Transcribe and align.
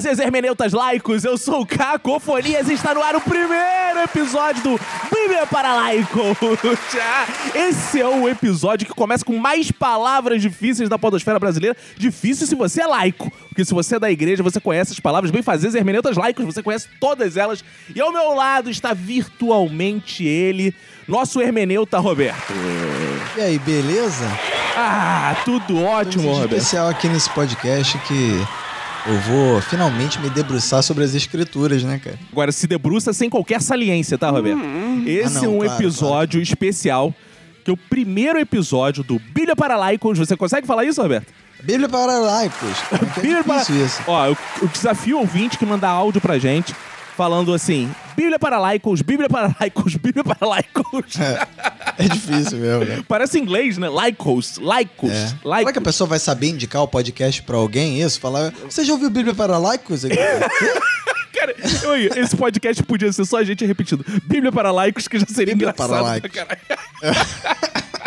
fazer 0.00 0.22
hermeneutas 0.22 0.72
laicos, 0.72 1.24
eu 1.24 1.36
sou 1.36 1.60
o 1.60 1.66
Cacofonias 1.66 2.70
e 2.70 2.72
está 2.72 2.94
no 2.94 3.02
ar 3.02 3.16
o 3.16 3.20
primeiro 3.20 4.00
episódio 4.02 4.62
do 4.62 4.80
Bíblia 5.14 5.46
para 5.46 5.74
Laicos. 5.74 6.38
Esse 7.54 8.00
é 8.00 8.08
o 8.08 8.26
episódio 8.26 8.86
que 8.86 8.94
começa 8.94 9.22
com 9.22 9.36
mais 9.36 9.70
palavras 9.70 10.40
difíceis 10.40 10.88
da 10.88 10.98
podosfera 10.98 11.38
brasileira. 11.38 11.76
Difícil 11.98 12.46
se 12.46 12.54
você 12.54 12.80
é 12.80 12.86
laico, 12.86 13.30
porque 13.48 13.62
se 13.62 13.74
você 13.74 13.96
é 13.96 13.98
da 13.98 14.10
igreja, 14.10 14.42
você 14.42 14.58
conhece 14.58 14.92
as 14.92 15.00
palavras 15.00 15.30
bem 15.30 15.42
fazer 15.42 15.76
hermeneutas 15.76 16.16
laicos, 16.16 16.46
você 16.46 16.62
conhece 16.62 16.88
todas 16.98 17.36
elas. 17.36 17.62
E 17.94 18.00
ao 18.00 18.10
meu 18.10 18.32
lado 18.34 18.70
está 18.70 18.94
virtualmente 18.94 20.24
ele, 20.24 20.74
nosso 21.06 21.42
hermeneuta 21.42 21.98
Roberto. 21.98 22.54
E 23.36 23.40
aí, 23.40 23.58
beleza? 23.58 24.26
Ah, 24.74 25.36
tudo 25.44 25.82
ótimo, 25.82 26.32
Roberto. 26.32 26.54
especial 26.54 26.88
aqui 26.88 27.06
nesse 27.06 27.28
podcast 27.30 27.98
que 27.98 28.42
eu 29.06 29.18
vou 29.20 29.60
finalmente 29.62 30.18
me 30.20 30.28
debruçar 30.30 30.82
sobre 30.82 31.04
as 31.04 31.14
escrituras, 31.14 31.82
né, 31.82 32.00
cara? 32.02 32.18
Agora, 32.30 32.52
se 32.52 32.66
debruça 32.66 33.12
sem 33.12 33.30
qualquer 33.30 33.60
saliência, 33.62 34.18
tá, 34.18 34.30
Roberto? 34.30 34.60
Esse 35.06 35.38
Ah, 35.38 35.42
não, 35.42 35.44
é 35.44 35.48
um 35.48 35.58
claro, 35.60 35.82
episódio 35.82 36.40
especial, 36.40 37.14
que 37.64 37.70
é 37.70 37.74
o 37.74 37.76
primeiro 37.76 38.38
episódio 38.38 39.02
do 39.02 39.18
Bíblia 39.18 39.56
para 39.56 39.76
Laicos. 39.76 40.18
Você 40.18 40.36
consegue 40.36 40.66
falar 40.66 40.84
isso, 40.84 41.00
Roberto? 41.00 41.32
Bíblia 41.62 41.88
para 41.88 42.18
laicos. 42.18 42.78
Como 42.88 43.02
é 43.02 43.06
que 43.06 43.20
é 43.20 43.22
Bíblia 43.22 43.44
para... 43.44 43.58
difícil 43.58 43.84
isso. 43.84 44.02
Ó, 44.06 44.26
eu, 44.26 44.36
eu 44.62 44.68
desafio 44.68 45.16
o 45.16 45.20
ouvinte 45.20 45.58
que 45.58 45.66
mandar 45.66 45.90
áudio 45.90 46.20
pra 46.20 46.38
gente, 46.38 46.74
falando 47.20 47.52
assim, 47.52 47.94
Bíblia 48.16 48.38
para 48.38 48.58
Laicos, 48.58 49.02
Bíblia 49.02 49.28
para 49.28 49.54
Laicos, 49.60 49.94
Bíblia 49.96 50.24
para 50.24 50.46
Laicos. 50.48 51.16
É 51.98 52.08
difícil 52.08 52.56
mesmo, 52.56 52.86
né? 52.86 53.04
Parece 53.06 53.38
inglês, 53.38 53.76
né? 53.76 53.90
Laicos, 53.90 54.56
Laicos, 54.56 55.10
É. 55.10 55.34
Laicos. 55.44 55.58
Será 55.64 55.72
que 55.74 55.78
a 55.80 55.82
pessoa 55.82 56.08
vai 56.08 56.18
saber 56.18 56.48
indicar 56.48 56.80
o 56.82 56.88
podcast 56.88 57.42
pra 57.42 57.58
alguém 57.58 58.00
isso? 58.00 58.18
Falar, 58.18 58.50
você 58.64 58.86
já 58.86 58.94
ouviu 58.94 59.10
Bíblia 59.10 59.34
para 59.34 59.58
laicos? 59.58 60.04
Cara, 61.34 61.54
oi, 61.90 62.08
esse 62.16 62.34
podcast 62.34 62.82
podia 62.84 63.12
ser 63.12 63.26
só 63.26 63.36
a 63.36 63.44
gente 63.44 63.66
repetindo. 63.66 64.02
Bíblia 64.24 64.50
para 64.50 64.70
laicos, 64.70 65.06
que 65.06 65.18
já 65.18 65.26
seria 65.26 65.54
Bíblia 65.54 65.74
engraçado. 65.74 65.90
para 65.90 65.98
pra 65.98 66.08
laicos. 66.08 66.30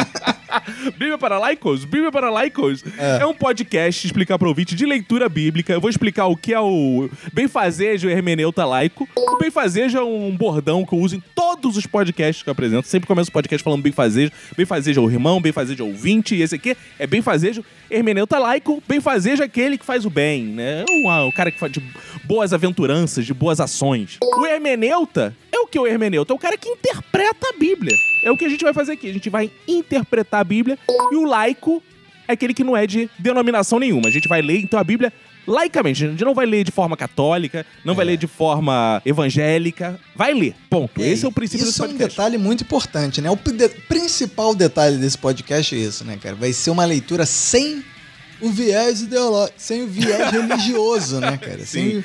Bíblia 0.97 1.17
para 1.17 1.39
laicos? 1.39 1.85
Bíblia 1.85 2.11
para 2.11 2.29
laicos? 2.29 2.83
É. 2.97 3.21
É. 3.21 3.25
um 3.25 3.33
podcast 3.33 4.05
explicar 4.05 4.37
para 4.37 4.45
o 4.45 4.49
ouvinte 4.49 4.75
de 4.75 4.85
leitura 4.85 5.27
bíblica. 5.29 5.73
Eu 5.73 5.81
vou 5.81 5.89
explicar 5.89 6.27
o 6.27 6.35
que 6.35 6.53
é 6.53 6.59
o 6.59 7.09
benfazejo 7.31 8.09
hermeneuta 8.09 8.65
laico. 8.65 9.07
O 9.15 9.37
benfazejo 9.37 9.97
é 9.97 10.03
um 10.03 10.35
bordão 10.35 10.85
que 10.85 10.93
eu 10.93 10.99
uso 10.99 11.15
em 11.15 11.23
todos 11.33 11.77
os 11.77 11.85
podcasts 11.85 12.43
que 12.43 12.49
eu 12.49 12.51
apresento. 12.51 12.87
Sempre 12.87 13.07
começo 13.07 13.29
o 13.29 13.33
podcast 13.33 13.63
falando 13.63 13.81
benfazejo. 13.81 14.31
Benfazejo 14.55 15.01
é 15.01 15.03
o 15.03 15.09
irmão, 15.11 15.41
benfazejo 15.41 15.83
é 15.83 15.85
o 15.85 15.89
ouvinte. 15.89 16.35
E 16.35 16.41
esse 16.41 16.55
aqui 16.55 16.75
é 16.99 17.07
benfazejo 17.07 17.63
hermeneuta 17.89 18.37
laico. 18.39 18.81
Benfazejo 18.87 19.41
é 19.41 19.45
aquele 19.45 19.77
que 19.77 19.85
faz 19.85 20.05
o 20.05 20.09
bem, 20.09 20.43
né? 20.45 20.85
O, 20.89 21.27
o 21.27 21.31
cara 21.31 21.51
que 21.51 21.59
faz 21.59 21.71
de 21.71 21.81
boas 22.23 22.53
aventuranças, 22.53 23.25
de 23.25 23.33
boas 23.33 23.59
ações. 23.59 24.17
O 24.21 24.45
hermeneuta 24.45 25.35
é 25.51 25.59
o 25.59 25.67
que 25.67 25.77
o 25.79 25.85
hermeneuta? 25.87 26.33
É 26.33 26.35
o 26.35 26.39
cara 26.39 26.57
que 26.57 26.69
interpreta 26.69 27.49
a 27.49 27.57
Bíblia. 27.57 27.95
É 28.23 28.31
o 28.31 28.37
que 28.37 28.45
a 28.45 28.49
gente 28.49 28.63
vai 28.63 28.73
fazer 28.73 28.93
aqui. 28.93 29.09
A 29.09 29.13
gente 29.13 29.29
vai 29.29 29.51
interpretar 29.67 30.41
a 30.41 30.43
Bíblia. 30.43 30.77
E 31.11 31.15
o 31.15 31.25
laico 31.25 31.81
é 32.27 32.33
aquele 32.33 32.53
que 32.53 32.63
não 32.63 32.75
é 32.75 32.87
de 32.87 33.09
denominação 33.19 33.79
nenhuma. 33.79 34.07
A 34.07 34.11
gente 34.11 34.27
vai 34.27 34.41
ler, 34.41 34.59
então, 34.59 34.79
a 34.79 34.83
Bíblia 34.83 35.11
laicamente. 35.45 36.05
A 36.05 36.09
gente 36.09 36.23
não 36.23 36.33
vai 36.33 36.45
ler 36.45 36.63
de 36.63 36.71
forma 36.71 36.95
católica, 36.95 37.65
não 37.83 37.93
vai 37.95 38.05
ler 38.05 38.17
de 38.17 38.27
forma 38.27 39.01
evangélica. 39.05 39.99
Vai 40.15 40.33
ler. 40.33 40.55
Ponto. 40.69 41.01
Esse 41.01 41.25
é 41.25 41.27
o 41.27 41.31
princípio 41.31 41.65
desse 41.65 41.75
Isso 41.75 41.83
é 41.83 41.85
um 41.85 41.89
podcast. 41.89 42.15
detalhe 42.15 42.37
muito 42.37 42.63
importante, 42.63 43.21
né? 43.21 43.29
O 43.29 43.37
principal 43.37 44.55
detalhe 44.55 44.97
desse 44.97 45.17
podcast 45.17 45.75
é 45.75 45.77
isso, 45.77 46.05
né, 46.05 46.17
cara? 46.21 46.35
Vai 46.35 46.53
ser 46.53 46.69
uma 46.71 46.85
leitura 46.85 47.25
sem 47.25 47.83
o 48.43 48.49
viés 48.49 49.01
ideológico, 49.01 49.55
sem 49.57 49.83
o 49.83 49.87
viés 49.87 50.29
religioso, 50.31 51.19
né, 51.19 51.37
cara? 51.37 51.65
Sem- 51.65 52.03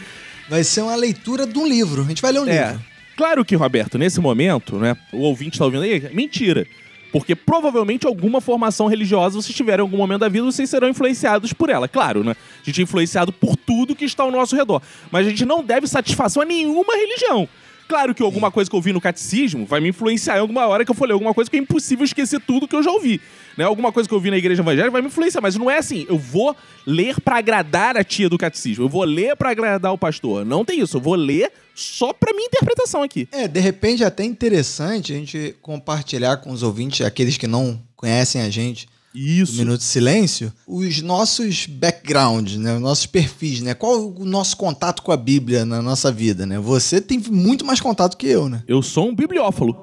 vai 0.49 0.65
ser 0.65 0.83
uma 0.83 0.95
leitura 0.97 1.47
de 1.47 1.59
um 1.59 1.67
livro. 1.67 2.03
A 2.03 2.09
gente 2.09 2.23
vai 2.23 2.33
ler 2.33 2.41
um 2.41 2.47
É. 2.49 2.69
livro. 2.71 2.85
Claro 3.17 3.45
que, 3.45 3.57
Roberto, 3.57 3.99
nesse 3.99 4.21
momento, 4.21 4.77
né, 4.77 4.97
o 5.13 5.19
ouvinte 5.19 5.59
tá 5.59 5.65
ouvindo 5.65 5.83
aí, 5.83 6.09
mentira. 6.15 6.67
Porque 7.11 7.35
provavelmente 7.35 8.07
alguma 8.07 8.39
formação 8.41 8.87
religiosa 8.87 9.41
vocês 9.41 9.57
tiveram 9.57 9.83
em 9.85 9.87
algum 9.87 9.97
momento 9.97 10.21
da 10.21 10.29
vida, 10.29 10.45
vocês 10.45 10.69
serão 10.69 10.89
influenciados 10.91 11.53
por 11.55 11.71
ela. 11.71 11.89
Claro, 11.89 12.23
né? 12.23 12.37
A 12.63 12.65
gente 12.65 12.81
é 12.81 12.85
influenciado 12.85 13.33
por 13.33 13.57
tudo 13.57 13.97
que 13.97 14.05
está 14.05 14.23
ao 14.23 14.31
nosso 14.31 14.55
redor. 14.55 14.83
Mas 15.11 15.27
a 15.27 15.31
gente 15.31 15.45
não 15.47 15.65
deve 15.65 15.87
satisfação 15.87 16.43
a 16.43 16.45
nenhuma 16.45 16.95
religião. 16.95 17.49
Claro 17.89 18.15
que 18.15 18.23
alguma 18.23 18.51
coisa 18.51 18.69
que 18.69 18.77
eu 18.77 18.79
ouvi 18.79 18.93
no 18.93 19.01
catecismo 19.01 19.65
vai 19.65 19.81
me 19.81 19.89
influenciar 19.89 20.37
em 20.37 20.41
alguma 20.41 20.67
hora 20.67 20.85
que 20.85 20.91
eu 20.91 20.95
for 20.95 21.07
ler 21.07 21.15
alguma 21.15 21.33
coisa 21.33 21.51
que 21.51 21.57
é 21.57 21.59
impossível 21.59 22.05
esquecer 22.05 22.39
tudo 22.39 22.69
que 22.69 22.77
eu 22.77 22.83
já 22.83 22.91
ouvi. 22.91 23.19
Né? 23.57 23.65
Alguma 23.65 23.91
coisa 23.91 24.07
que 24.07 24.15
eu 24.15 24.21
vi 24.21 24.31
na 24.31 24.37
igreja 24.37 24.61
evangélica 24.61 24.91
vai 24.91 25.01
me 25.01 25.09
influenciar, 25.09 25.41
mas 25.41 25.57
não 25.57 25.71
é 25.71 25.79
assim, 25.79 26.05
eu 26.07 26.19
vou 26.19 26.55
ler 26.87 27.19
pra 27.21 27.39
agradar 27.39 27.97
a 27.97 28.05
tia 28.05 28.29
do 28.29 28.37
catecismo, 28.37 28.85
eu 28.85 28.89
vou 28.91 29.05
ler 29.05 29.35
pra 29.37 29.51
agradar 29.51 29.91
o 29.93 29.99
pastor. 29.99 30.45
Não 30.45 30.67
tem 30.67 30.81
isso, 30.81 30.99
eu 30.99 31.01
vou 31.01 31.15
ler 31.15 31.51
só 31.75 32.13
pra 32.13 32.35
minha 32.35 32.47
interpretação 32.47 33.03
aqui. 33.03 33.27
É, 33.33 33.49
de 33.49 33.59
repente 33.59 34.03
é 34.03 34.07
até 34.07 34.23
interessante 34.23 35.15
a 35.15 35.17
gente 35.17 35.57
compartilhar 35.63 36.37
com 36.37 36.51
os 36.51 36.63
ouvintes, 36.63 37.07
aqueles 37.07 37.39
que 37.39 37.47
não 37.47 37.83
conhecem 37.97 38.43
a 38.43 38.51
gente, 38.51 38.87
do 39.19 39.43
Isso. 39.43 39.57
Minuto 39.59 39.79
de 39.79 39.85
Silêncio, 39.85 40.53
os 40.67 41.03
nossos 41.03 41.67
backgrounds, 41.67 42.57
né? 42.57 42.75
Os 42.75 42.81
nossos 42.81 43.07
perfis, 43.07 43.61
né? 43.61 43.75
Qual 43.75 44.13
o 44.13 44.25
nosso 44.25 44.57
contato 44.57 45.03
com 45.03 45.11
a 45.11 45.17
Bíblia 45.17 45.65
na 45.65 45.83
nossa 45.83 46.13
vida, 46.13 46.47
né? 46.47 46.59
Você 46.59 47.01
tem 47.01 47.19
muito 47.31 47.65
mais 47.65 47.81
contato 47.81 48.17
que 48.17 48.29
eu, 48.29 48.49
né? 48.49 48.63
Eu 48.69 48.83
sou 48.83 49.09
um 49.09 49.15
bibliófilo. 49.15 49.77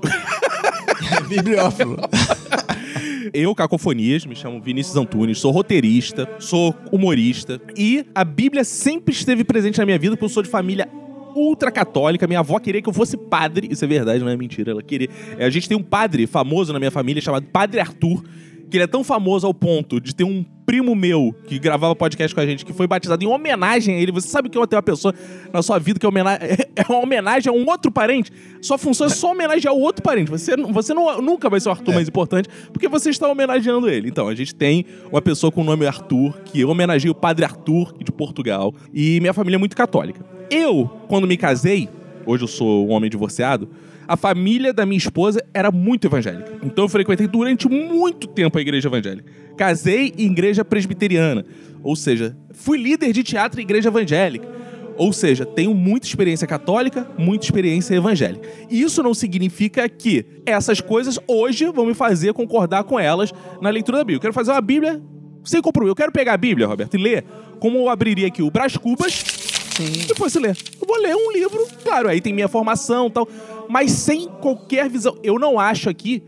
Bibliófilo. 1.27 1.97
Eu, 3.33 3.53
Cacofonias, 3.53 4.25
me 4.25 4.35
chamo 4.35 4.61
Vinícius 4.61 4.95
Antunes, 4.95 5.39
sou 5.39 5.51
roteirista, 5.51 6.29
sou 6.39 6.73
humorista 6.91 7.59
e 7.75 8.05
a 8.13 8.23
Bíblia 8.23 8.63
sempre 8.63 9.13
esteve 9.13 9.43
presente 9.43 9.79
na 9.79 9.85
minha 9.85 9.97
vida 9.97 10.15
porque 10.15 10.25
eu 10.25 10.29
sou 10.29 10.43
de 10.43 10.47
família 10.47 10.87
ultra 11.35 11.69
católica. 11.69 12.27
Minha 12.27 12.39
avó 12.39 12.59
queria 12.59 12.81
que 12.81 12.87
eu 12.87 12.93
fosse 12.93 13.17
padre, 13.17 13.67
isso 13.69 13.83
é 13.83 13.87
verdade, 13.87 14.23
não 14.23 14.29
é 14.29 14.37
mentira. 14.37 14.71
Ela 14.71 14.81
queria. 14.81 15.09
A 15.37 15.49
gente 15.49 15.67
tem 15.67 15.77
um 15.77 15.83
padre 15.83 16.25
famoso 16.25 16.71
na 16.71 16.79
minha 16.79 16.91
família 16.91 17.21
chamado 17.21 17.45
Padre 17.47 17.81
Arthur, 17.81 18.23
que 18.69 18.77
ele 18.77 18.83
é 18.83 18.87
tão 18.87 19.03
famoso 19.03 19.45
ao 19.47 19.53
ponto 19.53 19.99
de 19.99 20.13
ter 20.15 20.23
um 20.23 20.43
primo 20.65 20.95
meu 20.95 21.33
que 21.47 21.59
gravava 21.59 21.95
podcast 21.95 22.33
com 22.33 22.41
a 22.41 22.45
gente 22.45 22.65
que 22.65 22.73
foi 22.73 22.87
batizado 22.87 23.23
em 23.23 23.27
homenagem 23.27 23.95
a 23.95 23.99
ele. 23.99 24.11
Você 24.11 24.27
sabe 24.27 24.49
que 24.49 24.57
eu 24.57 24.65
tenho 24.65 24.77
uma 24.79 24.83
pessoa 24.83 25.13
na 25.53 25.61
sua 25.61 25.77
vida 25.77 25.99
que 25.99 26.05
é, 26.05 26.09
homena- 26.09 26.39
é 26.75 26.83
uma 26.89 26.99
homenagem 26.99 27.51
a 27.51 27.55
um 27.55 27.69
outro 27.69 27.91
parente? 27.91 28.31
Sua 28.61 28.77
função 28.77 29.05
é 29.05 29.09
só 29.11 29.31
homenagear 29.31 29.73
o 29.73 29.79
outro 29.79 30.01
parente. 30.01 30.31
Você, 30.31 30.55
você 30.57 30.93
não, 30.93 31.21
nunca 31.21 31.49
vai 31.49 31.59
ser 31.59 31.69
o 31.69 31.71
Arthur 31.71 31.93
mais 31.93 32.07
importante 32.07 32.49
porque 32.73 32.87
você 32.87 33.11
está 33.11 33.29
homenageando 33.29 33.87
ele. 33.87 34.09
Então, 34.09 34.27
a 34.27 34.33
gente 34.33 34.55
tem 34.55 34.85
uma 35.11 35.21
pessoa 35.21 35.51
com 35.51 35.61
o 35.61 35.63
nome 35.63 35.85
Arthur 35.85 36.35
que 36.45 36.65
homenageia 36.65 37.11
o 37.11 37.15
padre 37.15 37.45
Arthur 37.45 37.93
de 38.03 38.11
Portugal. 38.11 38.73
E 38.91 39.19
minha 39.19 39.33
família 39.33 39.57
é 39.57 39.59
muito 39.59 39.75
católica. 39.75 40.25
Eu, 40.49 40.89
quando 41.07 41.27
me 41.27 41.37
casei, 41.37 41.87
hoje 42.25 42.43
eu 42.43 42.47
sou 42.47 42.87
um 42.87 42.91
homem 42.91 43.09
divorciado, 43.09 43.69
a 44.07 44.15
família 44.15 44.73
da 44.73 44.85
minha 44.85 44.97
esposa 44.97 45.43
era 45.53 45.71
muito 45.71 46.07
evangélica. 46.07 46.51
Então 46.63 46.85
eu 46.85 46.89
frequentei 46.89 47.27
durante 47.27 47.67
muito 47.67 48.27
tempo 48.27 48.57
a 48.57 48.61
igreja 48.61 48.87
evangélica. 48.87 49.31
Casei 49.57 50.13
em 50.17 50.31
igreja 50.31 50.63
presbiteriana. 50.63 51.45
Ou 51.83 51.95
seja, 51.95 52.35
fui 52.51 52.77
líder 52.77 53.13
de 53.13 53.23
teatro 53.23 53.59
em 53.59 53.63
igreja 53.63 53.89
evangélica. 53.89 54.47
Ou 54.97 55.11
seja, 55.11 55.45
tenho 55.45 55.73
muita 55.73 56.07
experiência 56.07 56.47
católica, 56.47 57.07
muita 57.17 57.45
experiência 57.45 57.95
evangélica. 57.95 58.47
E 58.69 58.81
isso 58.81 59.03
não 59.03 59.13
significa 59.13 59.87
que 59.89 60.25
essas 60.45 60.79
coisas 60.79 61.19
hoje 61.27 61.65
vão 61.69 61.85
me 61.85 61.93
fazer 61.93 62.33
concordar 62.33 62.85
com 62.85 62.99
elas 62.99 63.33
na 63.61 63.69
leitura 63.69 63.97
da 63.97 64.03
Bíblia. 64.03 64.17
Eu 64.17 64.21
quero 64.21 64.33
fazer 64.33 64.51
uma 64.51 64.61
Bíblia 64.61 65.01
sem 65.43 65.61
compromisso. 65.61 65.91
Eu 65.91 65.95
quero 65.95 66.11
pegar 66.11 66.33
a 66.33 66.37
Bíblia, 66.37 66.67
Roberto, 66.67 66.95
e 66.95 67.01
ler 67.01 67.25
como 67.59 67.77
eu 67.77 67.89
abriria 67.89 68.27
aqui 68.27 68.41
o 68.41 68.49
Brás 68.49 68.77
Cubas 68.77 69.23
Sim. 69.75 69.93
se 69.93 70.15
fosse 70.15 70.39
ler. 70.39 70.55
Eu 70.81 70.87
vou 70.87 70.97
ler 70.97 71.15
um 71.15 71.31
livro, 71.31 71.67
claro, 71.83 72.09
aí 72.09 72.21
tem 72.21 72.33
minha 72.33 72.47
formação 72.47 73.07
e 73.07 73.11
tal, 73.11 73.27
mas 73.69 73.91
sem 73.91 74.27
qualquer 74.27 74.89
visão. 74.89 75.17
Eu 75.23 75.37
não 75.37 75.59
acho 75.59 75.89
aqui 75.89 76.23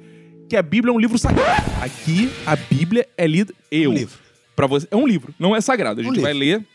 que 0.49 0.55
a 0.55 0.61
Bíblia 0.61 0.91
é 0.91 0.95
um 0.95 0.99
livro 0.99 1.17
sagrado. 1.17 1.63
Aqui, 1.81 2.29
a 2.45 2.55
Bíblia 2.55 3.07
é 3.17 3.27
lida. 3.27 3.53
Eu. 3.71 3.91
Um 3.91 3.93
livro. 3.93 4.19
Pra 4.55 4.65
você, 4.65 4.87
é 4.89 4.95
um 4.95 5.07
livro, 5.07 5.33
não 5.37 5.55
é 5.55 5.61
sagrado. 5.61 6.01
A 6.01 6.03
Um 6.03 6.07
gente 6.07 6.19
vai 6.19 6.33
ler. 6.33 6.65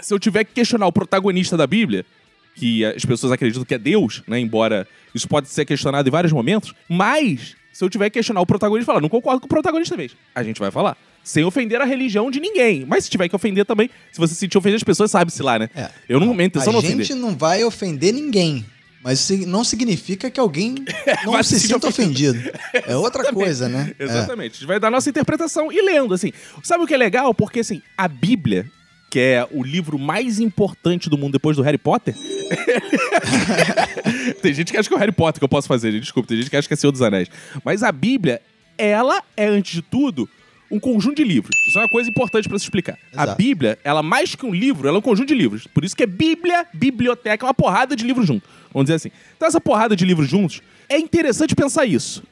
Se 0.00 0.14
eu 0.14 0.18
tiver 0.18 0.44
que 0.44 0.52
questionar 0.54 0.86
o 0.86 0.92
protagonista 0.92 1.56
da 1.56 1.66
Bíblia, 1.66 2.06
que 2.54 2.84
as 2.84 3.04
pessoas 3.04 3.30
acreditam 3.32 3.64
que 3.64 3.74
é 3.74 3.78
Deus, 3.78 4.22
né? 4.26 4.38
Embora 4.40 4.88
isso 5.14 5.28
pode 5.28 5.48
ser 5.48 5.64
questionado 5.66 6.08
em 6.08 6.12
vários 6.12 6.32
momentos, 6.32 6.72
mas 6.88 7.54
se 7.72 7.84
eu 7.84 7.90
tiver 7.90 8.08
que 8.10 8.14
questionar 8.14 8.40
o 8.40 8.46
protagonista, 8.46 8.86
falar, 8.86 9.00
não 9.00 9.08
concordo 9.08 9.40
com 9.40 9.46
o 9.46 9.48
protagonista 9.48 9.96
mesmo. 9.96 10.18
A 10.34 10.42
gente 10.42 10.58
vai 10.58 10.70
falar. 10.70 10.96
Sem 11.22 11.44
ofender 11.44 11.80
a 11.80 11.84
religião 11.84 12.30
de 12.30 12.40
ninguém. 12.40 12.84
Mas 12.86 13.04
se 13.04 13.10
tiver 13.10 13.28
que 13.28 13.36
ofender 13.36 13.64
também, 13.64 13.88
se 14.10 14.18
você 14.18 14.34
sentir 14.34 14.58
ofender 14.58 14.76
as 14.76 14.82
pessoas, 14.82 15.10
sabe-se 15.10 15.42
lá, 15.42 15.58
né? 15.58 15.70
É. 15.74 15.90
Eu 16.08 16.18
não, 16.18 16.34
minha 16.34 16.46
intenção 16.46 16.70
a 16.70 16.72
não 16.72 16.80
é 16.80 16.84
ofender. 16.84 17.06
gente 17.06 17.18
não 17.18 17.36
vai 17.36 17.62
ofender 17.62 18.12
ninguém. 18.12 18.64
Mas 19.02 19.30
isso 19.30 19.48
não 19.48 19.64
significa 19.64 20.30
que 20.30 20.38
alguém 20.38 20.74
não 21.24 21.42
se 21.42 21.58
se 21.58 21.68
sinta 21.68 21.88
ofendido. 21.88 22.38
ofendido. 22.38 22.58
É 22.86 22.96
outra 22.96 23.32
coisa, 23.32 23.68
né? 23.68 23.94
É. 23.98 24.04
Exatamente. 24.04 24.52
A 24.52 24.54
gente 24.54 24.66
vai 24.66 24.78
dar 24.78 24.90
nossa 24.90 25.08
interpretação 25.08 25.72
e 25.72 25.80
lendo, 25.80 26.12
assim. 26.12 26.32
Sabe 26.62 26.84
o 26.84 26.86
que 26.86 26.94
é 26.94 26.98
legal? 26.98 27.32
Porque, 27.34 27.60
assim, 27.60 27.80
a 27.96 28.06
Bíblia, 28.06 28.66
que 29.10 29.18
é 29.18 29.48
o 29.50 29.62
livro 29.62 29.98
mais 29.98 30.38
importante 30.38 31.08
do 31.08 31.16
mundo 31.16 31.32
depois 31.32 31.56
do 31.56 31.62
Harry 31.62 31.78
Potter. 31.78 32.14
tem 34.42 34.52
gente 34.52 34.70
que 34.70 34.78
acha 34.78 34.88
que 34.88 34.94
é 34.94 34.96
o 34.96 35.00
Harry 35.00 35.12
Potter 35.12 35.40
que 35.40 35.44
eu 35.44 35.48
posso 35.48 35.66
fazer, 35.66 35.92
gente. 35.92 36.02
Desculpa, 36.02 36.28
tem 36.28 36.36
gente 36.36 36.50
que 36.50 36.56
acha 36.56 36.68
que 36.68 36.74
é 36.74 36.76
Senhor 36.76 36.92
dos 36.92 37.02
Anéis. 37.02 37.28
Mas 37.64 37.82
a 37.82 37.90
Bíblia, 37.90 38.42
ela 38.76 39.22
é, 39.34 39.46
antes 39.46 39.72
de 39.72 39.82
tudo, 39.82 40.28
um 40.70 40.78
conjunto 40.78 41.16
de 41.16 41.24
livros. 41.24 41.56
Isso 41.66 41.78
é 41.78 41.82
uma 41.82 41.88
coisa 41.88 42.08
importante 42.08 42.48
pra 42.48 42.58
se 42.58 42.64
explicar. 42.64 42.98
A 43.12 43.24
Exato. 43.24 43.36
Bíblia, 43.36 43.78
ela 43.82 44.02
mais 44.02 44.34
que 44.34 44.46
um 44.46 44.54
livro, 44.54 44.86
ela 44.86 44.96
é 44.96 45.00
um 45.00 45.02
conjunto 45.02 45.28
de 45.28 45.34
livros. 45.34 45.66
Por 45.66 45.84
isso 45.84 45.96
que 45.96 46.04
é 46.04 46.06
Bíblia, 46.06 46.66
biblioteca, 46.72 47.44
é 47.44 47.46
uma 47.46 47.54
porrada 47.54 47.96
de 47.96 48.04
livros 48.04 48.26
juntos. 48.26 48.48
Vamos 48.72 48.86
dizer 48.86 48.94
assim. 48.96 49.10
Então 49.36 49.48
essa 49.48 49.60
porrada 49.60 49.96
de 49.96 50.04
livros 50.04 50.28
juntos, 50.28 50.62
é 50.88 50.98
interessante 50.98 51.54
pensar 51.54 51.86
isso. 51.86 52.22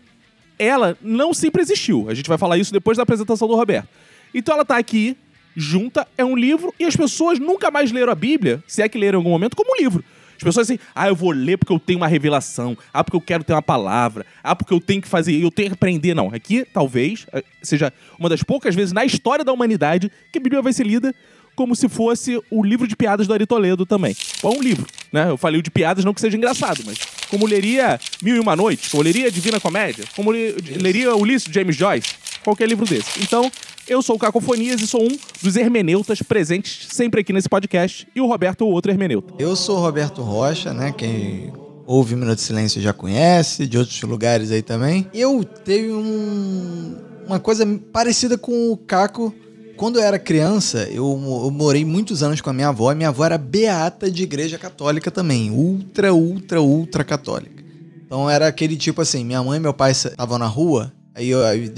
Ela 0.59 0.97
não 1.03 1.35
sempre 1.35 1.63
existiu. 1.63 2.09
A 2.09 2.15
gente 2.15 2.29
vai 2.29 2.39
falar 2.39 2.59
isso 2.59 2.73
depois 2.73 2.97
da 2.97 3.03
apresentação 3.03 3.49
do 3.49 3.55
Roberto. 3.55 3.89
Então 4.35 4.55
ela 4.55 4.65
tá 4.65 4.77
aqui, 4.77 5.17
junta, 5.57 6.07
é 6.17 6.25
um 6.25 6.37
livro, 6.37 6.73
e 6.79 6.85
as 6.85 6.95
pessoas 6.95 7.39
nunca 7.39 7.71
mais 7.71 7.91
leram 7.91 8.13
a 8.13 8.15
Bíblia, 8.15 8.63
se 8.67 8.83
é 8.83 8.89
que 8.89 8.99
leram 8.99 9.19
em 9.19 9.21
algum 9.21 9.31
momento, 9.31 9.57
como 9.57 9.73
um 9.73 9.77
livro. 9.77 10.05
As 10.39 10.45
pessoas 10.45 10.71
assim, 10.71 10.79
ah, 10.95 11.09
eu 11.09 11.15
vou 11.17 11.33
ler 11.33 11.59
porque 11.59 11.73
eu 11.73 11.79
tenho 11.81 11.99
uma 11.99 12.07
revelação, 12.07 12.79
ah, 12.95 13.03
porque 13.03 13.17
eu 13.17 13.21
quero 13.21 13.43
ter 13.45 13.53
uma 13.53 13.61
palavra, 13.61 14.25
ah, 14.43 14.55
porque 14.55 14.73
eu 14.73 14.81
tenho 14.81 15.03
que 15.03 15.09
fazer, 15.09 15.35
eu 15.35 15.51
tenho 15.51 15.69
que 15.69 15.75
aprender. 15.75 16.15
Não, 16.15 16.29
aqui 16.33 16.65
talvez 16.73 17.27
eh, 17.33 17.43
seja 17.63 17.93
uma 18.19 18.29
das 18.29 18.43
poucas 18.43 18.75
vezes 18.75 18.93
na 18.93 19.05
história 19.05 19.45
da 19.45 19.53
humanidade 19.53 20.11
que 20.33 20.39
a 20.39 20.41
Bíblia 20.41 20.63
vai 20.63 20.73
ser 20.73 20.87
lida 20.87 21.13
como 21.57 21.75
se 21.75 21.89
fosse 21.89 22.41
o 22.53 22.63
livro 22.65 22.87
de 22.87 22.95
piadas 22.95 23.27
do 23.27 23.35
Ari 23.35 23.45
Toledo 23.45 23.85
também. 23.85 24.17
Ou 24.45 24.57
um 24.59 24.63
livro, 24.63 24.87
né? 25.13 25.29
Eu 25.29 25.37
falei 25.37 25.61
de 25.61 25.73
piadas 25.73 26.05
não 26.05 26.15
que 26.15 26.21
seja 26.21 26.37
engraçado, 26.37 26.83
mas 26.87 26.99
como 27.29 27.45
leria 27.47 27.99
Mil 28.23 28.37
e 28.37 28.39
Uma 28.39 28.55
Noites, 28.55 28.89
como 28.89 29.03
leria 29.03 29.29
Divina 29.29 29.59
Comédia, 29.59 30.05
como 30.15 30.31
le- 30.31 30.55
leria 30.81 31.17
Ulisses 31.17 31.49
de 31.49 31.55
James 31.55 31.75
Joyce, 31.75 32.15
qualquer 32.49 32.69
livro 32.69 32.85
desse. 32.87 33.23
Então, 33.23 33.51
eu 33.87 34.03
sou 34.03 34.17
o 34.17 34.19
Cacofonias 34.19 34.81
e 34.81 34.87
sou 34.87 35.03
um 35.03 35.17
dos 35.43 35.57
hermeneutas 35.57 36.21
presentes 36.23 36.87
sempre 36.91 37.21
aqui 37.21 37.33
nesse 37.33 37.49
podcast, 37.49 38.07
e 38.15 38.21
o 38.21 38.27
Roberto 38.27 38.63
o 38.65 38.69
outro 38.69 38.91
hermeneuta. 38.91 39.35
Eu 39.39 39.55
sou 39.57 39.77
o 39.79 39.81
Roberto 39.81 40.23
Rocha, 40.23 40.73
né? 40.73 40.93
Quem 40.97 41.53
ouve 41.87 42.15
Minuto 42.15 42.37
de 42.37 42.43
Silêncio 42.43 42.81
já 42.83 42.93
conhece, 42.93 43.67
de 43.67 43.79
outros 43.79 44.01
lugares 44.03 44.51
aí 44.51 44.61
também. 44.63 45.07
Eu 45.15 45.43
tenho 45.45 45.99
um- 45.99 46.97
uma 47.27 47.39
coisa 47.41 47.67
parecida 47.93 48.37
com 48.37 48.71
o 48.73 48.77
Caco. 48.77 49.35
Quando 49.77 49.97
eu 49.99 50.03
era 50.03 50.19
criança, 50.19 50.89
eu, 50.91 51.05
eu 51.45 51.51
morei 51.53 51.85
muitos 51.85 52.23
anos 52.23 52.41
com 52.41 52.51
a 52.51 52.53
minha 52.53 52.69
avó, 52.69 52.91
e 52.91 52.95
minha 52.97 53.11
avó 53.11 53.25
era 53.25 53.39
beata 53.39 54.11
de 54.11 54.23
igreja 54.25 54.59
católica 54.59 55.11
também. 55.11 55.51
Ultra, 55.51 56.13
ultra, 56.13 56.61
ultra 56.61 57.05
católica. 57.05 57.63
Então 58.05 58.29
era 58.29 58.47
aquele 58.49 58.77
tipo 58.77 59.01
assim, 59.01 59.23
minha 59.25 59.43
mãe 59.43 59.59
e 59.59 59.61
meu 59.61 59.73
pai 59.73 59.93
estavam 59.93 60.37
na 60.39 60.47
rua, 60.47 60.93
aí 61.19 61.31
eu 61.31 61.45
aí 61.45 61.71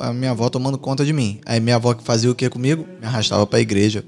a 0.00 0.12
minha 0.12 0.30
avó 0.30 0.48
tomando 0.48 0.78
conta 0.78 1.04
de 1.04 1.12
mim. 1.12 1.38
Aí 1.44 1.60
minha 1.60 1.76
avó 1.76 1.92
que 1.92 2.02
fazia 2.02 2.30
o 2.30 2.34
que 2.34 2.48
comigo? 2.48 2.86
Me 2.98 3.06
arrastava 3.06 3.46
pra 3.46 3.60
igreja, 3.60 4.02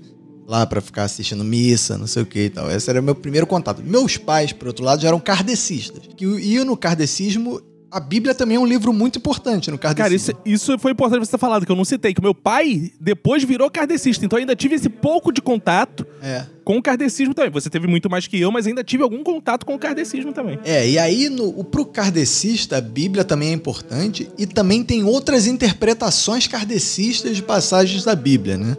lá 0.48 0.66
pra 0.66 0.80
ficar 0.80 1.04
assistindo 1.04 1.44
missa, 1.44 1.98
não 1.98 2.06
sei 2.06 2.22
o 2.22 2.26
que 2.26 2.44
e 2.44 2.50
tal. 2.50 2.70
Esse 2.70 2.88
era 2.88 3.00
o 3.00 3.02
meu 3.02 3.14
primeiro 3.14 3.46
contato. 3.46 3.82
Meus 3.84 4.16
pais, 4.16 4.52
por 4.52 4.68
outro 4.68 4.84
lado, 4.84 5.02
já 5.02 5.08
eram 5.08 5.20
kardecistas. 5.20 6.02
Que 6.16 6.24
iam 6.24 6.64
no 6.64 6.76
kardecismo, 6.76 7.60
a 7.92 8.00
Bíblia 8.00 8.34
também 8.34 8.56
é 8.56 8.60
um 8.60 8.66
livro 8.66 8.92
muito 8.92 9.18
importante 9.18 9.70
no 9.70 9.78
Cara, 9.78 9.94
kardecismo. 9.94 10.40
isso, 10.44 10.70
isso 10.72 10.78
foi 10.78 10.92
importante 10.92 11.20
você 11.26 11.32
ter 11.32 11.38
falado, 11.38 11.66
que 11.66 11.70
eu 11.70 11.76
não 11.76 11.84
citei, 11.84 12.14
que 12.14 12.22
meu 12.22 12.34
pai 12.34 12.90
depois 13.00 13.44
virou 13.44 13.70
kardecista, 13.70 14.24
então 14.24 14.38
eu 14.38 14.40
ainda 14.40 14.56
tive 14.56 14.74
esse 14.74 14.88
pouco 14.88 15.30
de 15.32 15.40
contato 15.42 16.06
É. 16.22 16.46
com 16.64 16.78
o 16.78 16.82
kardecismo 16.82 17.34
também. 17.34 17.50
Você 17.52 17.68
teve 17.68 17.86
muito 17.86 18.08
mais 18.10 18.26
que 18.26 18.40
eu, 18.40 18.50
mas 18.50 18.66
ainda 18.66 18.82
tive 18.82 19.02
algum 19.02 19.22
contato 19.22 19.66
com 19.66 19.74
o 19.74 19.78
kardecismo 19.78 20.32
também. 20.32 20.58
É, 20.64 20.88
e 20.88 20.98
aí 20.98 21.28
no, 21.28 21.48
o- 21.48 21.64
pro 21.64 21.84
kardecista 21.84 22.78
a 22.78 22.80
Bíblia 22.80 23.24
também 23.24 23.50
é 23.50 23.52
importante 23.52 24.28
e 24.38 24.46
também 24.46 24.82
tem 24.82 25.04
outras 25.04 25.46
interpretações 25.46 26.46
kardecistas 26.46 27.36
de 27.36 27.42
passagens 27.42 28.04
da 28.04 28.14
Bíblia, 28.14 28.56
né? 28.56 28.76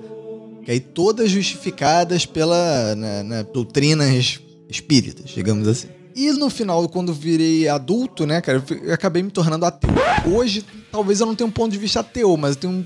Que 0.64 0.72
aí 0.72 0.80
todas 0.80 1.30
justificadas 1.30 2.26
pela 2.26 2.96
né, 2.96 3.22
né, 3.24 3.44
doutrinas 3.54 4.40
espíritas, 4.70 5.30
digamos 5.32 5.68
assim. 5.68 5.88
E 6.16 6.32
no 6.34 6.50
final, 6.50 6.88
quando 6.90 7.14
virei 7.14 7.68
adulto, 7.68 8.26
né, 8.26 8.40
cara, 8.42 8.64
eu 8.84 8.94
acabei 8.94 9.24
me 9.24 9.32
tornando 9.32 9.66
ateu. 9.66 9.90
Hoje, 10.32 10.64
talvez 10.92 11.20
eu 11.20 11.26
não 11.26 11.36
tenha 11.36 11.48
um 11.48 11.52
ponto 11.52 11.72
de 11.72 11.78
vista 11.78 12.00
ateu, 12.02 12.36
mas 12.38 12.52
eu 12.56 12.62
tenho 12.62 12.74
um- 12.74 12.86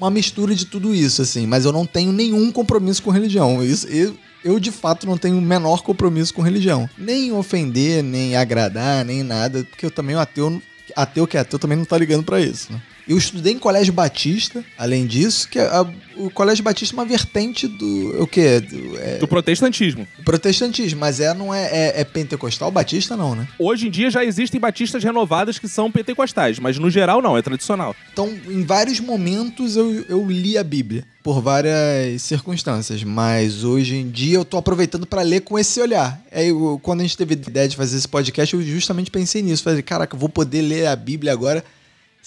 uma 0.00 0.10
mistura 0.10 0.54
de 0.54 0.64
tudo 0.66 0.94
isso, 0.94 1.20
assim. 1.22 1.46
Mas 1.46 1.64
eu 1.64 1.72
não 1.72 1.84
tenho 1.84 2.12
nenhum 2.12 2.52
compromisso 2.52 3.02
com 3.02 3.10
religião. 3.10 3.64
Isso, 3.64 3.86
eu, 3.88 4.14
eu, 4.44 4.60
de 4.60 4.70
fato, 4.70 5.06
não 5.06 5.18
tenho 5.18 5.36
o 5.38 5.42
menor 5.42 5.82
compromisso 5.82 6.32
com 6.32 6.40
religião. 6.40 6.88
Nem 6.96 7.32
ofender, 7.32 8.02
nem 8.04 8.36
agradar, 8.36 9.04
nem 9.04 9.22
nada. 9.24 9.64
Porque 9.64 9.84
eu 9.84 9.90
também, 9.90 10.14
o 10.14 10.20
ateu, 10.20 10.62
ateu 10.94 11.26
que 11.26 11.36
é 11.36 11.40
ateu, 11.40 11.58
também 11.58 11.76
não 11.76 11.84
tá 11.84 11.98
ligando 11.98 12.22
pra 12.22 12.40
isso, 12.40 12.72
né? 12.72 12.80
Eu 13.08 13.16
estudei 13.16 13.54
em 13.54 13.58
colégio 13.58 13.92
batista, 13.92 14.62
além 14.76 15.06
disso, 15.06 15.48
que 15.48 15.58
a- 15.58 15.86
o 16.16 16.28
colégio 16.30 16.62
batista 16.62 16.94
é 16.94 16.96
uma 16.98 17.06
vertente 17.06 17.66
do. 17.66 18.22
O 18.22 18.26
quê? 18.26 18.60
Do, 18.60 18.98
é, 18.98 19.16
Do 19.18 19.26
protestantismo. 19.26 20.06
do 20.18 20.24
protestantismo, 20.24 21.00
mas 21.00 21.18
é, 21.18 21.32
não 21.32 21.52
é, 21.54 21.64
é, 21.72 22.00
é 22.00 22.04
pentecostal 22.04 22.70
batista, 22.70 23.16
não, 23.16 23.34
né? 23.34 23.48
Hoje 23.58 23.86
em 23.86 23.90
dia 23.90 24.10
já 24.10 24.24
existem 24.24 24.60
batistas 24.60 25.02
renovadas 25.02 25.58
que 25.58 25.66
são 25.68 25.90
pentecostais, 25.90 26.58
mas 26.58 26.78
no 26.78 26.90
geral 26.90 27.22
não, 27.22 27.36
é 27.36 27.40
tradicional. 27.42 27.96
Então, 28.12 28.28
em 28.48 28.62
vários 28.64 29.00
momentos 29.00 29.74
eu, 29.76 30.04
eu 30.08 30.26
li 30.30 30.58
a 30.58 30.62
Bíblia, 30.64 31.04
por 31.22 31.40
várias 31.40 32.20
circunstâncias, 32.22 33.02
mas 33.04 33.64
hoje 33.64 33.96
em 33.96 34.10
dia 34.10 34.36
eu 34.36 34.44
tô 34.44 34.56
aproveitando 34.58 35.06
para 35.06 35.22
ler 35.22 35.40
com 35.40 35.58
esse 35.58 35.80
olhar. 35.80 36.20
Eu- 36.32 36.78
quando 36.82 37.00
a 37.00 37.02
gente 37.04 37.16
teve 37.16 37.34
a 37.34 37.36
ideia 37.48 37.68
de 37.68 37.76
fazer 37.76 37.96
esse 37.96 38.08
podcast, 38.08 38.54
eu 38.54 38.62
justamente 38.62 39.10
pensei 39.10 39.40
nisso. 39.40 39.62
Falei, 39.62 39.82
caraca, 39.82 40.14
eu 40.14 40.20
vou 40.20 40.28
poder 40.28 40.62
ler 40.62 40.86
a 40.86 40.94
Bíblia 40.96 41.32
agora 41.32 41.64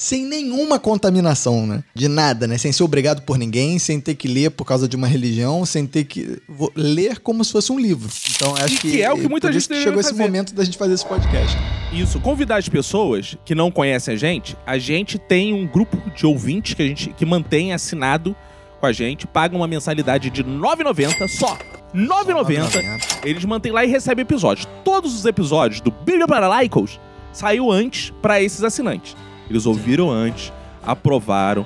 sem 0.02 0.26
nenhuma 0.26 0.80
contaminação, 0.80 1.68
né? 1.68 1.84
De 1.94 2.08
nada, 2.08 2.48
né? 2.48 2.58
Sem 2.58 2.72
ser 2.72 2.82
obrigado 2.82 3.22
por 3.22 3.38
ninguém, 3.38 3.78
sem 3.78 4.02
ter 4.02 4.16
que 4.16 4.28
ler 4.28 4.50
por 4.50 4.66
causa 4.66 4.88
de 4.88 4.96
uma 4.96 5.06
religião, 5.06 5.64
sem 5.64 5.86
ter 5.86 6.06
que 6.06 6.42
ler 6.76 7.20
como 7.20 7.46
se 7.46 7.52
fosse 7.52 7.72
um 7.72 7.80
livro. 7.80 8.10
Então, 8.36 8.56
acho 8.56 8.82
que, 8.82 8.94
que 8.94 9.04
é 9.04 9.14
o 9.14 9.20
que 9.20 9.30
muita 9.30 9.54
gente 9.54 9.68
que 9.68 9.76
chegou 9.76 10.00
esse 10.00 10.10
fazer. 10.10 10.24
momento 10.24 10.56
da 10.56 10.64
gente 10.64 10.76
fazer 10.76 10.96
esse 10.96 11.06
podcast. 11.06 11.56
Isso, 11.94 12.20
convidar 12.20 12.58
as 12.58 12.68
pessoas 12.68 13.38
que 13.46 13.54
não 13.54 13.70
conhecem 13.70 14.16
a 14.16 14.18
gente, 14.18 14.58
a 14.66 14.80
gente 14.80 15.20
tem 15.20 15.54
um 15.54 15.68
grupo 15.68 15.96
de 16.16 16.26
ouvintes 16.26 16.74
que 16.74 16.82
a 16.82 16.88
gente 16.88 17.14
que 17.14 17.24
mantém 17.24 17.72
assinado 17.72 18.36
com 18.80 18.88
a 18.88 18.92
gente, 18.92 19.28
paga 19.28 19.56
uma 19.56 19.68
mensalidade 19.68 20.32
de 20.32 20.42
R$ 20.42 20.50
9,90 20.50 21.28
só. 21.28 21.56
R$ 21.94 22.08
9,90. 22.08 23.20
Eles 23.24 23.46
mantêm 23.46 23.72
lá 23.72 23.86
e 23.86 23.88
recebem 23.88 24.24
episódios. 24.24 24.68
Todos 24.84 25.14
os 25.14 25.26
episódios 25.26 25.80
do 25.80 25.92
Bíblia 25.92 26.28
para 26.28 26.48
Laicos 26.48 27.00
saiu 27.32 27.72
antes 27.72 28.12
para 28.20 28.42
esses 28.42 28.64
assinantes. 28.64 29.16
Eles 29.52 29.66
ouviram 29.66 30.10
antes, 30.10 30.52
aprovaram, 30.82 31.66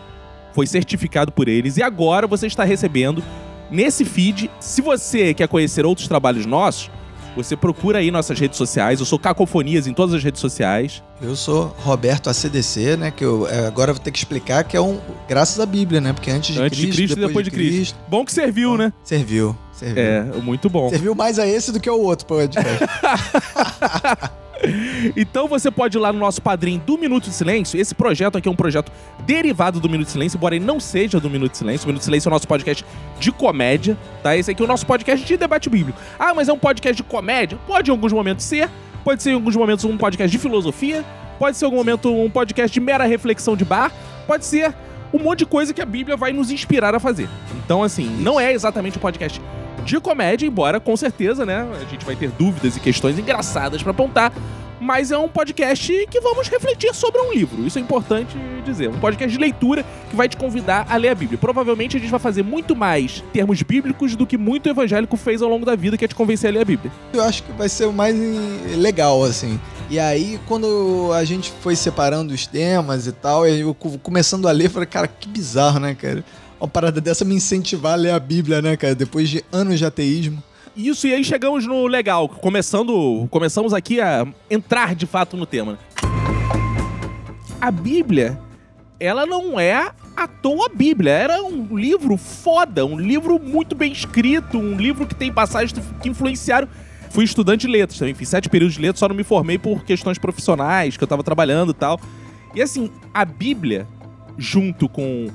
foi 0.53 0.65
certificado 0.65 1.31
por 1.31 1.47
eles 1.47 1.77
e 1.77 1.83
agora 1.83 2.25
você 2.25 2.47
está 2.47 2.63
recebendo 2.63 3.23
nesse 3.69 4.03
feed. 4.03 4.49
Se 4.59 4.81
você 4.81 5.33
quer 5.33 5.47
conhecer 5.47 5.85
outros 5.85 6.07
trabalhos 6.07 6.45
nossos, 6.45 6.89
você 7.35 7.55
procura 7.55 7.99
aí 7.99 8.09
nossas 8.09 8.39
redes 8.39 8.57
sociais. 8.57 8.99
Eu 8.99 9.05
sou 9.05 9.19
Cacofonias 9.19 9.87
em 9.87 9.93
todas 9.93 10.15
as 10.15 10.23
redes 10.23 10.39
sociais. 10.39 11.03
Eu 11.21 11.35
sou 11.35 11.75
Roberto 11.79 12.29
ACDC, 12.29 12.95
né? 12.97 13.11
Que 13.11 13.25
eu 13.25 13.47
é, 13.47 13.67
agora 13.67 13.93
vou 13.93 14.01
ter 14.01 14.11
que 14.11 14.17
explicar 14.17 14.63
que 14.63 14.77
é 14.77 14.81
um 14.81 14.99
graças 15.27 15.59
à 15.59 15.65
Bíblia, 15.65 15.99
né? 15.99 16.13
Porque 16.13 16.31
antes 16.31 16.55
de, 16.55 16.61
Antes 16.61 16.77
de 16.77 16.87
Cristo 16.87 17.19
e 17.19 17.27
depois 17.27 17.45
de 17.45 17.51
Cristo. 17.51 17.99
Bom 18.07 18.23
que 18.23 18.31
serviu, 18.31 18.77
né? 18.77 18.93
Serviu, 19.03 19.55
serviu. 19.75 20.03
É, 20.03 20.23
muito 20.41 20.69
bom. 20.69 20.89
Serviu 20.89 21.15
mais 21.15 21.37
a 21.39 21.47
esse 21.47 21.71
do 21.71 21.79
que 21.79 21.89
ao 21.89 21.99
outro 21.99 22.25
podcast. 22.25 22.65
Então 25.15 25.47
você 25.47 25.69
pode 25.69 25.97
ir 25.97 25.99
lá 25.99 26.11
no 26.11 26.19
nosso 26.19 26.41
padrinho 26.41 26.79
do 26.79 26.97
Minuto 26.97 27.25
de 27.25 27.35
Silêncio. 27.35 27.79
Esse 27.79 27.93
projeto 27.93 28.37
aqui 28.37 28.47
é 28.47 28.51
um 28.51 28.55
projeto 28.55 28.91
derivado 29.25 29.79
do 29.79 29.89
Minuto 29.89 30.07
de 30.07 30.13
Silêncio, 30.13 30.37
embora 30.37 30.55
ele 30.55 30.65
não 30.65 30.79
seja 30.79 31.19
do 31.19 31.29
Minuto 31.29 31.51
de 31.51 31.57
Silêncio. 31.57 31.85
O 31.85 31.87
Minuto 31.87 32.01
de 32.01 32.05
Silêncio 32.05 32.27
é 32.27 32.31
o 32.31 32.33
nosso 32.33 32.47
podcast 32.47 32.85
de 33.19 33.31
comédia, 33.31 33.97
tá? 34.23 34.35
Esse 34.35 34.51
aqui 34.51 34.61
é 34.61 34.65
o 34.65 34.67
nosso 34.67 34.85
podcast 34.85 35.25
de 35.25 35.37
debate 35.37 35.69
bíblico. 35.69 35.99
Ah, 36.17 36.33
mas 36.33 36.47
é 36.47 36.53
um 36.53 36.57
podcast 36.57 36.95
de 36.95 37.03
comédia? 37.03 37.57
Pode 37.67 37.89
em 37.89 37.93
alguns 37.93 38.13
momentos 38.13 38.45
ser. 38.45 38.69
Pode 39.03 39.21
ser 39.21 39.31
em 39.31 39.33
alguns 39.33 39.55
momentos 39.55 39.85
um 39.85 39.97
podcast 39.97 40.31
de 40.31 40.39
filosofia. 40.41 41.03
Pode 41.37 41.57
ser 41.57 41.65
em 41.65 41.67
algum 41.67 41.77
momento 41.77 42.11
um 42.11 42.29
podcast 42.29 42.73
de 42.73 42.79
mera 42.79 43.03
reflexão 43.05 43.55
de 43.55 43.65
bar. 43.65 43.91
Pode 44.25 44.45
ser 44.45 44.73
um 45.13 45.19
monte 45.19 45.39
de 45.39 45.45
coisa 45.45 45.73
que 45.73 45.81
a 45.81 45.85
Bíblia 45.85 46.17
vai 46.17 46.33
nos 46.33 46.49
inspirar 46.49 46.95
a 46.95 46.99
fazer. 46.99 47.29
Então, 47.63 47.83
assim, 47.83 48.07
não 48.19 48.39
é 48.39 48.51
exatamente 48.51 48.97
um 48.97 49.01
podcast 49.01 49.39
de 49.85 49.99
comédia, 49.99 50.45
embora 50.47 50.79
com 50.79 50.95
certeza, 50.97 51.45
né, 51.45 51.65
a 51.81 51.89
gente 51.89 52.05
vai 52.05 52.15
ter 52.15 52.29
dúvidas 52.31 52.75
e 52.75 52.79
questões 52.79 53.17
engraçadas 53.19 53.81
pra 53.83 53.91
apontar, 53.91 54.33
mas 54.81 55.09
é 55.11 55.17
um 55.17 55.27
podcast 55.29 56.05
que 56.11 56.19
vamos 56.19 56.47
refletir 56.49 56.93
sobre 56.93 57.19
um 57.21 57.31
livro. 57.33 57.65
Isso 57.65 57.79
é 57.79 57.81
importante 57.81 58.35
dizer. 58.65 58.89
Um 58.89 58.99
podcast 58.99 59.31
de 59.31 59.39
leitura 59.39 59.85
que 60.09 60.15
vai 60.15 60.27
te 60.27 60.35
convidar 60.37 60.85
a 60.89 60.95
ler 60.97 61.09
a 61.09 61.15
Bíblia. 61.15 61.37
Provavelmente 61.39 61.95
a 61.97 61.99
gente 61.99 62.09
vai 62.09 62.19
fazer 62.19 62.43
muito 62.43 62.75
mais 62.75 63.23
termos 63.31 63.61
bíblicos 63.63 64.15
do 64.15 64.27
que 64.27 64.37
muito 64.37 64.67
evangélico 64.69 65.15
fez 65.17 65.41
ao 65.41 65.49
longo 65.49 65.65
da 65.65 65.75
vida, 65.75 65.97
que 65.97 66.05
é 66.05 66.07
te 66.07 66.13
convencer 66.13 66.49
a 66.49 66.53
ler 66.53 66.59
a 66.61 66.65
Bíblia. 66.65 66.91
eu 67.13 67.23
acho 67.23 67.43
que 67.43 67.51
vai 67.53 67.69
ser 67.69 67.85
o 67.85 67.93
mais 67.93 68.15
eh, 68.15 68.75
legal, 68.75 69.23
assim. 69.23 69.59
E 69.89 69.97
aí, 69.99 70.39
quando 70.47 71.11
a 71.13 71.23
gente 71.23 71.51
foi 71.61 71.75
separando 71.75 72.33
os 72.33 72.45
temas 72.47 73.07
e 73.07 73.11
tal, 73.11 73.47
eu 73.47 73.73
co- 73.73 73.97
começando 73.99 74.47
a 74.47 74.51
ler, 74.51 74.69
falei, 74.69 74.87
cara, 74.87 75.07
que 75.07 75.27
bizarro, 75.27 75.79
né, 75.79 75.95
cara? 75.95 76.23
Uma 76.59 76.67
parada 76.67 77.01
dessa 77.01 77.25
me 77.25 77.35
incentivar 77.35 77.93
a 77.93 77.95
ler 77.95 78.11
a 78.11 78.19
Bíblia, 78.19 78.61
né, 78.61 78.77
cara? 78.77 78.95
Depois 78.95 79.29
de 79.29 79.43
anos 79.51 79.77
de 79.77 79.85
ateísmo. 79.85 80.41
Isso, 80.75 81.07
e 81.07 81.13
aí 81.13 81.23
chegamos 81.23 81.65
no 81.65 81.87
legal, 81.87 82.27
começando, 82.27 83.27
começamos 83.29 83.73
aqui 83.73 84.01
a 84.01 84.27
entrar 84.49 84.93
de 84.93 85.05
fato 85.05 85.37
no 85.37 85.45
tema. 85.45 85.79
A 87.61 87.71
Bíblia, 87.71 88.37
ela 88.99 89.25
não 89.25 89.57
é 89.57 89.89
à 90.15 90.27
toa 90.27 90.65
a 90.65 90.69
Bíblia, 90.69 91.11
era 91.11 91.41
um 91.41 91.77
livro 91.77 92.17
foda, 92.17 92.85
um 92.85 92.99
livro 92.99 93.39
muito 93.39 93.73
bem 93.73 93.91
escrito, 93.91 94.57
um 94.57 94.75
livro 94.75 95.07
que 95.07 95.15
tem 95.15 95.31
passagens 95.31 95.73
que 96.01 96.09
influenciaram. 96.09 96.67
Fui 97.09 97.23
estudante 97.23 97.61
de 97.61 97.71
letras 97.71 97.97
também, 97.97 98.13
fiz 98.13 98.27
sete 98.27 98.49
períodos 98.49 98.75
de 98.75 98.81
letras, 98.81 98.99
só 98.99 99.07
não 99.07 99.15
me 99.15 99.23
formei 99.23 99.57
por 99.57 99.85
questões 99.85 100.17
profissionais, 100.17 100.97
que 100.97 101.03
eu 101.03 101.07
tava 101.07 101.23
trabalhando 101.23 101.71
e 101.71 101.75
tal. 101.75 101.99
E 102.53 102.61
assim, 102.61 102.91
a 103.13 103.23
Bíblia, 103.23 103.87
junto 104.37 104.89
com 104.89 105.29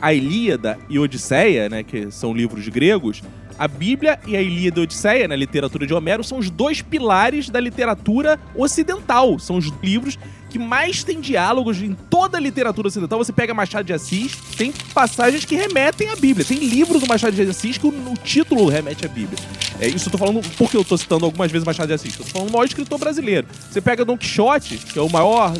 a 0.00 0.12
Ilíada 0.12 0.78
e 0.88 0.98
Odisseia, 0.98 1.68
né, 1.68 1.82
que 1.82 2.10
são 2.10 2.34
livros 2.34 2.66
gregos, 2.68 3.22
a 3.58 3.66
Bíblia 3.66 4.18
e 4.26 4.36
a 4.36 4.42
Ilíada 4.42 4.80
e 4.80 4.82
Odisseia, 4.82 5.26
na 5.26 5.34
literatura 5.34 5.86
de 5.86 5.94
Homero, 5.94 6.22
são 6.22 6.38
os 6.38 6.50
dois 6.50 6.82
pilares 6.82 7.48
da 7.48 7.58
literatura 7.58 8.38
ocidental. 8.54 9.38
São 9.38 9.56
os 9.56 9.72
livros 9.82 10.18
que 10.50 10.58
mais 10.58 11.02
têm 11.02 11.20
diálogos 11.20 11.80
em 11.80 11.94
toda 11.94 12.36
a 12.36 12.40
literatura 12.40 12.88
ocidental. 12.88 13.18
Você 13.18 13.32
pega 13.32 13.54
Machado 13.54 13.86
de 13.86 13.94
Assis, 13.94 14.36
tem 14.56 14.72
passagens 14.92 15.44
que 15.44 15.56
remetem 15.56 16.10
à 16.10 16.16
Bíblia. 16.16 16.44
Tem 16.44 16.58
livro 16.58 17.00
do 17.00 17.06
Machado 17.06 17.34
de 17.34 17.42
Assis 17.42 17.78
que 17.78 17.86
o, 17.86 17.90
o 17.90 18.14
título 18.22 18.68
remete 18.68 19.06
à 19.06 19.08
Bíblia. 19.08 19.38
É, 19.80 19.88
isso 19.88 20.08
eu 20.08 20.12
tô 20.12 20.18
falando 20.18 20.40
porque 20.58 20.76
eu 20.76 20.84
tô 20.84 20.96
citando 20.96 21.24
algumas 21.24 21.50
vezes 21.50 21.64
Machado 21.64 21.88
de 21.88 21.94
Assis. 21.94 22.14
Tô 22.14 22.24
falando 22.24 22.48
do 22.48 22.52
maior 22.52 22.64
escritor 22.64 22.98
brasileiro. 22.98 23.46
Você 23.70 23.80
pega 23.80 24.04
Don 24.04 24.18
Quixote, 24.18 24.76
que 24.76 24.98
é 24.98 25.02
o 25.02 25.08
maior 25.08 25.54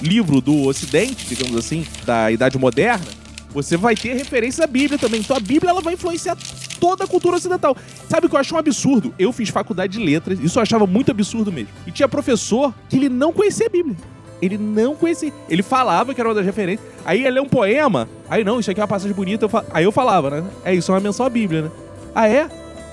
livro 0.00 0.40
do 0.40 0.66
Ocidente, 0.66 1.26
digamos 1.26 1.56
assim, 1.56 1.84
da 2.04 2.30
Idade 2.30 2.58
Moderna, 2.58 3.23
você 3.54 3.76
vai 3.76 3.94
ter 3.94 4.14
referências 4.14 4.62
à 4.62 4.66
Bíblia 4.66 4.98
também. 4.98 5.20
Então 5.20 5.36
a 5.36 5.40
Bíblia 5.40 5.70
ela 5.70 5.80
vai 5.80 5.94
influenciar 5.94 6.36
toda 6.80 7.04
a 7.04 7.06
cultura 7.06 7.36
ocidental. 7.36 7.76
Sabe 8.08 8.26
o 8.26 8.28
que 8.28 8.34
eu 8.34 8.40
acho 8.40 8.54
um 8.54 8.58
absurdo? 8.58 9.14
Eu 9.18 9.32
fiz 9.32 9.48
faculdade 9.48 9.96
de 9.96 10.04
letras, 10.04 10.40
isso 10.40 10.58
eu 10.58 10.62
achava 10.62 10.86
muito 10.86 11.10
absurdo 11.10 11.52
mesmo. 11.52 11.68
E 11.86 11.92
tinha 11.92 12.08
professor 12.08 12.74
que 12.88 12.96
ele 12.96 13.08
não 13.08 13.32
conhecia 13.32 13.66
a 13.66 13.70
Bíblia. 13.70 13.96
Ele 14.42 14.58
não 14.58 14.94
conhecia. 14.94 15.32
Ele 15.48 15.62
falava 15.62 16.12
que 16.12 16.20
era 16.20 16.28
uma 16.28 16.34
das 16.34 16.44
referências. 16.44 16.86
Aí 17.04 17.22
ia 17.22 17.30
ler 17.30 17.40
um 17.40 17.48
poema. 17.48 18.08
Aí 18.28 18.44
não, 18.44 18.60
isso 18.60 18.70
aqui 18.70 18.80
é 18.80 18.82
uma 18.82 18.88
passagem 18.88 19.14
bonita. 19.14 19.44
Eu 19.44 19.48
fal... 19.48 19.64
Aí 19.70 19.84
eu 19.84 19.92
falava, 19.92 20.28
né? 20.28 20.44
É 20.64 20.74
isso, 20.74 20.90
é 20.90 20.94
uma 20.94 21.00
menção 21.00 21.24
à 21.24 21.30
Bíblia, 21.30 21.62
né? 21.62 21.70
Ah, 22.14 22.28
é? 22.28 22.48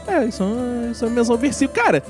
É, 0.08 0.26
isso 0.26 0.44
é 0.44 0.46
uma, 0.46 0.92
isso 0.92 1.04
é 1.04 1.08
uma 1.08 1.16
menção 1.16 1.36
ao 1.36 1.40
versículo. 1.40 1.84
Cara, 1.84 2.04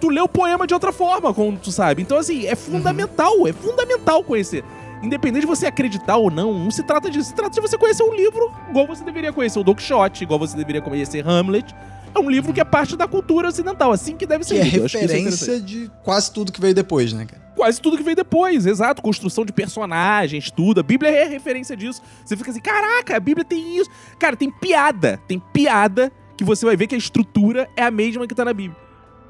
tu 0.00 0.08
lê 0.08 0.20
o 0.20 0.28
poema 0.28 0.66
de 0.66 0.74
outra 0.74 0.90
forma, 0.90 1.32
como 1.32 1.56
tu 1.58 1.70
sabe. 1.70 2.02
Então, 2.02 2.18
assim, 2.18 2.46
é 2.46 2.56
fundamental, 2.56 3.38
uhum. 3.38 3.46
é 3.46 3.52
fundamental 3.52 4.24
conhecer. 4.24 4.64
Independente 5.02 5.42
de 5.42 5.46
você 5.46 5.66
acreditar 5.66 6.16
ou 6.16 6.30
não, 6.30 6.52
não 6.52 6.70
se 6.70 6.82
trata 6.82 7.10
disso. 7.10 7.28
Se 7.28 7.34
trata 7.34 7.54
de 7.54 7.60
você 7.60 7.78
conhecer 7.78 8.02
um 8.02 8.14
livro 8.14 8.52
igual 8.68 8.86
você 8.86 9.04
deveria 9.04 9.32
conhecer 9.32 9.58
o 9.58 9.64
Don 9.64 9.74
Quixote, 9.74 10.24
igual 10.24 10.38
você 10.38 10.56
deveria 10.56 10.82
conhecer 10.82 11.26
Hamlet. 11.26 11.74
É 12.14 12.18
um 12.18 12.30
livro 12.30 12.52
que 12.52 12.60
é 12.60 12.64
parte 12.64 12.96
da 12.96 13.06
cultura 13.06 13.48
ocidental, 13.48 13.92
assim 13.92 14.16
que 14.16 14.26
deve 14.26 14.44
ser. 14.44 14.54
Que 14.54 14.60
é 14.60 14.80
referência 14.82 15.56
é 15.56 15.58
de 15.58 15.90
quase 16.02 16.32
tudo 16.32 16.50
que 16.50 16.60
veio 16.60 16.74
depois, 16.74 17.12
né, 17.12 17.26
cara? 17.26 17.42
Quase 17.54 17.80
tudo 17.80 17.96
que 17.96 18.02
veio 18.02 18.16
depois, 18.16 18.66
exato. 18.66 19.02
Construção 19.02 19.44
de 19.44 19.52
personagens, 19.52 20.50
tudo. 20.50 20.80
A 20.80 20.82
Bíblia 20.82 21.10
é 21.10 21.24
referência 21.24 21.76
disso. 21.76 22.00
Você 22.24 22.36
fica 22.36 22.50
assim, 22.50 22.60
caraca, 22.60 23.16
a 23.16 23.20
Bíblia 23.20 23.44
tem 23.44 23.76
isso. 23.76 23.90
Cara, 24.18 24.36
tem 24.36 24.50
piada. 24.50 25.20
Tem 25.28 25.38
piada 25.52 26.10
que 26.36 26.44
você 26.44 26.64
vai 26.64 26.76
ver 26.76 26.86
que 26.86 26.94
a 26.94 26.98
estrutura 26.98 27.68
é 27.76 27.82
a 27.82 27.90
mesma 27.90 28.26
que 28.26 28.34
tá 28.34 28.44
na 28.44 28.52
Bíblia. 28.52 28.78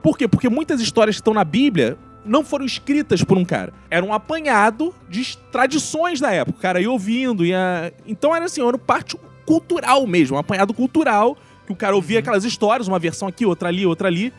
Por 0.02 0.16
quê? 0.16 0.28
Porque 0.28 0.48
muitas 0.48 0.80
histórias 0.80 1.16
que 1.16 1.20
estão 1.20 1.34
na 1.34 1.44
Bíblia 1.44 1.98
não 2.28 2.44
foram 2.44 2.64
escritas 2.64 3.24
por 3.24 3.36
um 3.38 3.44
cara. 3.44 3.72
Era 3.90 4.04
um 4.04 4.12
apanhado 4.12 4.94
de 5.08 5.36
tradições 5.50 6.20
da 6.20 6.30
época. 6.30 6.58
O 6.58 6.60
cara 6.62 6.80
ia 6.80 6.90
ouvindo, 6.90 7.44
ia. 7.44 7.92
Então 8.06 8.34
era 8.36 8.44
assim, 8.44 8.66
era 8.66 8.78
parte 8.78 9.16
cultural 9.46 10.06
mesmo, 10.06 10.36
um 10.36 10.38
apanhado 10.38 10.74
cultural, 10.74 11.36
que 11.66 11.72
o 11.72 11.76
cara 11.76 11.96
ouvia 11.96 12.18
uhum. 12.18 12.20
aquelas 12.20 12.44
histórias, 12.44 12.86
uma 12.86 12.98
versão 12.98 13.26
aqui, 13.26 13.46
outra 13.46 13.68
ali, 13.68 13.86
outra 13.86 14.08
ali. 14.08 14.32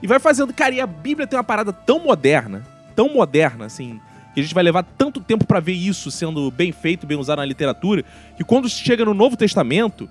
E 0.00 0.06
vai 0.06 0.18
fazendo. 0.18 0.54
Cara, 0.54 0.74
e 0.74 0.80
a 0.80 0.86
Bíblia 0.86 1.26
tem 1.26 1.36
uma 1.36 1.44
parada 1.44 1.72
tão 1.72 1.98
moderna, 1.98 2.66
tão 2.94 3.08
moderna, 3.12 3.66
assim, 3.66 4.00
que 4.34 4.40
a 4.40 4.42
gente 4.42 4.54
vai 4.54 4.62
levar 4.62 4.84
tanto 4.84 5.20
tempo 5.20 5.44
para 5.44 5.60
ver 5.60 5.72
isso 5.72 6.10
sendo 6.10 6.50
bem 6.50 6.72
feito, 6.72 7.06
bem 7.06 7.18
usado 7.18 7.38
na 7.38 7.44
literatura, 7.44 8.04
que 8.36 8.44
quando 8.44 8.68
chega 8.68 9.04
no 9.04 9.14
Novo 9.14 9.36
Testamento, 9.36 10.08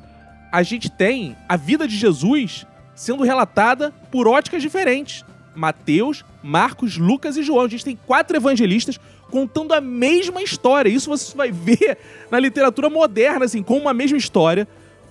a 0.52 0.64
gente 0.64 0.90
tem 0.90 1.36
a 1.48 1.56
vida 1.56 1.88
de 1.88 1.96
Jesus 1.96 2.66
sendo 2.94 3.24
relatada 3.24 3.92
por 4.12 4.28
óticas 4.28 4.62
diferentes. 4.62 5.26
Mateus, 5.56 6.24
Marcos, 6.44 6.98
Lucas 6.98 7.38
e 7.38 7.44
João. 7.44 7.66
A 7.66 7.68
gente 7.68 7.86
tem 7.86 7.98
quatro 8.08 8.36
evangelistas 8.36 9.00
contando 9.30 9.74
a 9.74 9.82
mesma 9.82 10.42
história. 10.42 10.90
Isso 10.90 11.10
você 11.10 11.36
vai 11.36 11.52
ver 11.52 11.98
na 12.30 12.40
literatura 12.40 12.90
moderna, 12.90 13.46
assim, 13.46 13.64
como 13.64 13.82
uma 13.82 13.94
mesma 13.94 14.18
história 14.18 14.68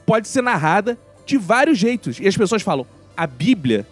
pode 0.07 0.29
ser 0.29 0.43
narrada 0.43 0.99
de 1.25 1.39
vários 1.39 1.79
jeitos. 1.79 2.19
E 2.21 2.27
as 2.27 2.37
pessoas 2.37 2.63
falam: 2.63 2.87
a 3.17 3.27
Bíblia, 3.27 3.87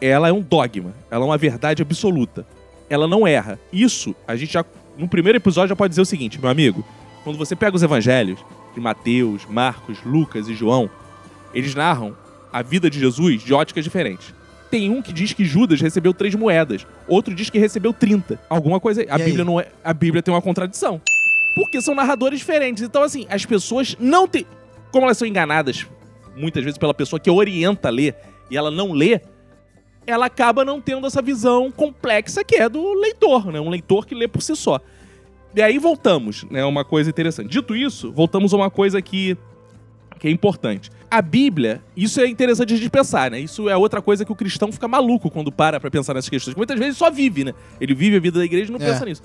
ela 0.00 0.28
é 0.28 0.32
um 0.32 0.40
dogma, 0.40 0.94
ela 1.10 1.24
é 1.24 1.26
uma 1.26 1.38
verdade 1.38 1.82
absoluta. 1.82 2.46
Ela 2.88 3.06
não 3.06 3.26
erra. 3.26 3.58
Isso, 3.72 4.14
a 4.26 4.34
gente 4.34 4.52
já, 4.52 4.64
no 4.96 5.08
primeiro 5.08 5.36
episódio, 5.36 5.70
já 5.70 5.76
pode 5.76 5.90
dizer 5.90 6.02
o 6.02 6.06
seguinte, 6.06 6.40
meu 6.40 6.50
amigo: 6.50 6.84
quando 7.24 7.36
você 7.36 7.54
pega 7.54 7.76
os 7.76 7.82
evangelhos 7.82 8.38
de 8.74 8.80
Mateus, 8.80 9.44
Marcos, 9.46 9.98
Lucas 10.04 10.48
e 10.48 10.54
João, 10.54 10.88
eles 11.52 11.74
narram 11.74 12.16
a 12.52 12.62
vida 12.62 12.88
de 12.88 12.98
Jesus 12.98 13.42
de 13.42 13.52
óticas 13.52 13.84
diferentes. 13.84 14.32
Tem 14.70 14.90
um 14.90 15.00
que 15.00 15.12
diz 15.12 15.32
que 15.32 15.44
Judas 15.44 15.80
recebeu 15.80 16.12
três 16.12 16.34
moedas, 16.34 16.86
outro 17.06 17.34
diz 17.34 17.48
que 17.48 17.58
recebeu 17.58 17.92
30. 17.92 18.38
Alguma 18.50 18.78
coisa. 18.78 19.04
A 19.08 19.16
Bíblia 19.16 19.44
não 19.44 19.58
é. 19.58 19.68
A 19.82 19.94
Bíblia 19.94 20.22
tem 20.22 20.32
uma 20.32 20.42
contradição. 20.42 21.00
Porque 21.54 21.80
são 21.80 21.94
narradores 21.94 22.38
diferentes. 22.38 22.82
Então, 22.82 23.02
assim, 23.02 23.26
as 23.30 23.46
pessoas 23.46 23.96
não 23.98 24.28
têm. 24.28 24.46
Como 24.90 25.06
elas 25.06 25.16
são 25.16 25.26
enganadas 25.26 25.86
muitas 26.36 26.62
vezes 26.62 26.78
pela 26.78 26.94
pessoa 26.94 27.18
que 27.18 27.30
orienta 27.30 27.88
a 27.88 27.90
ler 27.90 28.14
e 28.50 28.56
ela 28.56 28.70
não 28.70 28.92
lê, 28.92 29.20
ela 30.06 30.26
acaba 30.26 30.64
não 30.64 30.80
tendo 30.80 31.06
essa 31.06 31.20
visão 31.20 31.70
complexa 31.70 32.42
que 32.42 32.56
é 32.56 32.68
do 32.68 32.94
leitor, 32.94 33.52
né? 33.52 33.60
Um 33.60 33.68
leitor 33.68 34.06
que 34.06 34.14
lê 34.14 34.26
por 34.26 34.40
si 34.40 34.56
só. 34.56 34.80
E 35.54 35.60
aí 35.60 35.78
voltamos, 35.78 36.44
né? 36.44 36.64
Uma 36.64 36.84
coisa 36.84 37.10
interessante. 37.10 37.50
Dito 37.50 37.74
isso, 37.74 38.12
voltamos 38.12 38.54
a 38.54 38.56
uma 38.56 38.70
coisa 38.70 39.02
que, 39.02 39.36
que 40.18 40.28
é 40.28 40.30
importante. 40.30 40.90
A 41.10 41.22
Bíblia, 41.22 41.80
isso 41.96 42.20
é 42.20 42.26
interessante 42.26 42.74
a 42.74 42.76
gente 42.76 42.90
pensar, 42.90 43.30
né? 43.30 43.40
Isso 43.40 43.68
é 43.68 43.76
outra 43.76 44.02
coisa 44.02 44.24
que 44.24 44.32
o 44.32 44.34
cristão 44.34 44.70
fica 44.70 44.86
maluco 44.86 45.30
quando 45.30 45.50
para 45.50 45.80
pra 45.80 45.90
pensar 45.90 46.12
nessas 46.12 46.28
questões. 46.28 46.54
Muitas 46.54 46.78
vezes 46.78 46.98
só 46.98 47.10
vive, 47.10 47.44
né? 47.44 47.54
Ele 47.80 47.94
vive 47.94 48.16
a 48.16 48.20
vida 48.20 48.38
da 48.38 48.44
igreja 48.44 48.70
e 48.70 48.72
não 48.72 48.80
é. 48.80 48.90
pensa 48.90 49.04
nisso. 49.06 49.22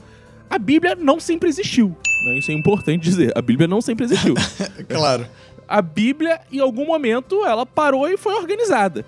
A 0.50 0.58
Bíblia 0.58 0.96
não 0.96 1.20
sempre 1.20 1.50
existiu. 1.50 1.96
Né? 2.26 2.38
Isso 2.38 2.52
é 2.52 2.54
importante 2.54 3.02
dizer. 3.02 3.34
A 3.36 3.42
Bíblia 3.42 3.68
não 3.68 3.82
sempre 3.82 4.06
existiu. 4.06 4.36
claro. 4.88 5.28
A 5.68 5.82
Bíblia, 5.82 6.40
em 6.52 6.60
algum 6.60 6.86
momento, 6.86 7.46
ela 7.46 7.66
parou 7.66 8.08
e 8.08 8.18
foi 8.18 8.36
organizada. 8.36 9.06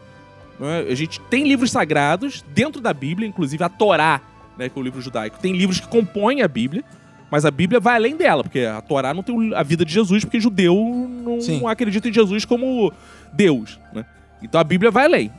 Né? 0.59 0.85
A 0.89 0.95
gente 0.95 1.19
tem 1.21 1.47
livros 1.47 1.71
sagrados 1.71 2.43
dentro 2.53 2.81
da 2.81 2.93
Bíblia, 2.93 3.27
inclusive 3.27 3.63
a 3.63 3.69
Torá, 3.69 4.21
né, 4.57 4.69
que 4.69 4.77
é 4.77 4.81
o 4.81 4.83
livro 4.83 5.01
judaico. 5.01 5.37
Tem 5.39 5.55
livros 5.55 5.79
que 5.79 5.87
compõem 5.87 6.41
a 6.41 6.47
Bíblia. 6.47 6.83
Mas 7.29 7.45
a 7.45 7.51
Bíblia 7.51 7.79
vai 7.79 7.95
além 7.95 8.15
dela, 8.15 8.43
porque 8.43 8.59
a 8.61 8.81
Torá 8.81 9.13
não 9.13 9.23
tem 9.23 9.53
a 9.53 9.63
vida 9.63 9.83
de 9.83 9.93
Jesus, 9.93 10.23
porque 10.23 10.39
judeu 10.39 10.75
não 11.23 11.41
Sim. 11.41 11.65
acredita 11.67 12.07
em 12.07 12.13
Jesus 12.13 12.45
como 12.45 12.93
Deus, 13.33 13.79
né? 13.93 14.05
Então 14.41 14.61
a 14.61 14.63
Bíblia 14.63 14.91
vai 14.91 15.05
além. 15.05 15.31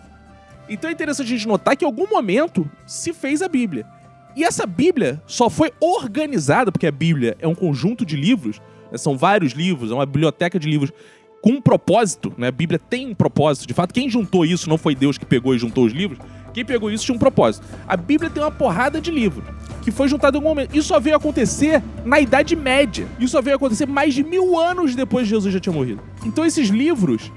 Então 0.69 0.91
é 0.91 0.93
interessante 0.93 1.27
a 1.27 1.37
gente 1.37 1.47
notar 1.47 1.77
que 1.77 1.85
em 1.85 1.87
algum 1.87 2.09
momento 2.09 2.69
se 2.87 3.13
fez 3.13 3.41
a 3.41 3.49
Bíblia. 3.49 3.87
E 4.35 4.45
essa 4.45 4.67
Bíblia 4.67 5.23
só 5.27 5.49
foi 5.49 5.73
organizada, 5.81 6.73
porque 6.73 6.87
a 6.87 6.93
Bíblia 6.93 7.37
é 7.39 7.47
um 7.47 7.55
conjunto 7.55 8.05
de 8.05 8.17
livros, 8.17 8.61
né? 8.91 8.99
são 8.99 9.17
vários 9.17 9.53
livros, 9.53 9.91
é 9.91 9.95
uma 9.95 10.05
biblioteca 10.05 10.59
de 10.59 10.69
livros 10.69 10.93
com 11.41 11.51
um 11.53 11.61
propósito, 11.61 12.35
né? 12.37 12.49
A 12.49 12.53
Bíblia 12.53 12.79
tem 12.79 13.09
um 13.09 13.15
propósito. 13.15 13.67
De 13.67 13.73
fato, 13.73 13.95
quem 13.95 14.11
juntou 14.11 14.45
isso 14.45 14.69
não 14.69 14.77
foi 14.77 14.95
Deus 14.95 15.17
que 15.17 15.25
pegou 15.25 15.55
e 15.55 15.59
juntou 15.59 15.85
os 15.85 15.93
livros. 15.93 16.19
Quem 16.53 16.65
pegou 16.65 16.91
isso 16.91 17.05
tinha 17.05 17.15
um 17.15 17.19
propósito. 17.19 17.65
A 17.87 17.97
Bíblia 17.97 18.29
tem 18.29 18.43
uma 18.43 18.51
porrada 18.51 19.01
de 19.01 19.11
livros 19.11 19.45
que 19.87 19.93
foi 19.93 20.09
juntado 20.09 20.37
em 20.37 20.39
algum 20.39 20.49
momento. 20.49 20.77
Isso 20.77 20.89
só 20.89 20.99
veio 20.99 21.15
acontecer 21.15 21.81
na 22.05 22.19
Idade 22.19 22.57
Média. 22.57 23.07
Isso 23.21 23.31
só 23.31 23.41
veio 23.41 23.55
acontecer 23.55 23.87
mais 23.87 24.15
de 24.15 24.25
mil 24.25 24.59
anos 24.59 24.97
depois 24.97 25.29
de 25.29 25.31
Jesus 25.31 25.55
já 25.55 25.61
tinha 25.61 25.73
morrido. 25.73 26.03
Então 26.25 26.45
esses 26.45 26.71
livros, 26.71 27.31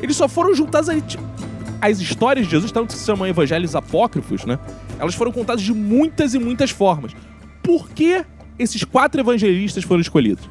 eles 0.00 0.16
só 0.16 0.28
foram 0.28 0.54
juntados 0.54 0.88
aí. 0.88 1.02
As 1.80 1.98
histórias 1.98 2.46
de 2.46 2.52
Jesus, 2.52 2.70
tanto 2.70 2.92
que 2.92 2.98
se 3.00 3.04
chamam 3.04 3.26
evangelhos 3.26 3.74
apócrifos, 3.74 4.44
né? 4.44 4.56
Elas 5.00 5.16
foram 5.16 5.32
contadas 5.32 5.60
de 5.60 5.74
muitas 5.74 6.32
e 6.32 6.38
muitas 6.38 6.70
formas. 6.70 7.10
Por 7.60 7.88
que 7.90 8.24
esses 8.56 8.84
quatro 8.84 9.20
evangelistas 9.20 9.82
foram 9.82 10.00
escolhidos? 10.00 10.48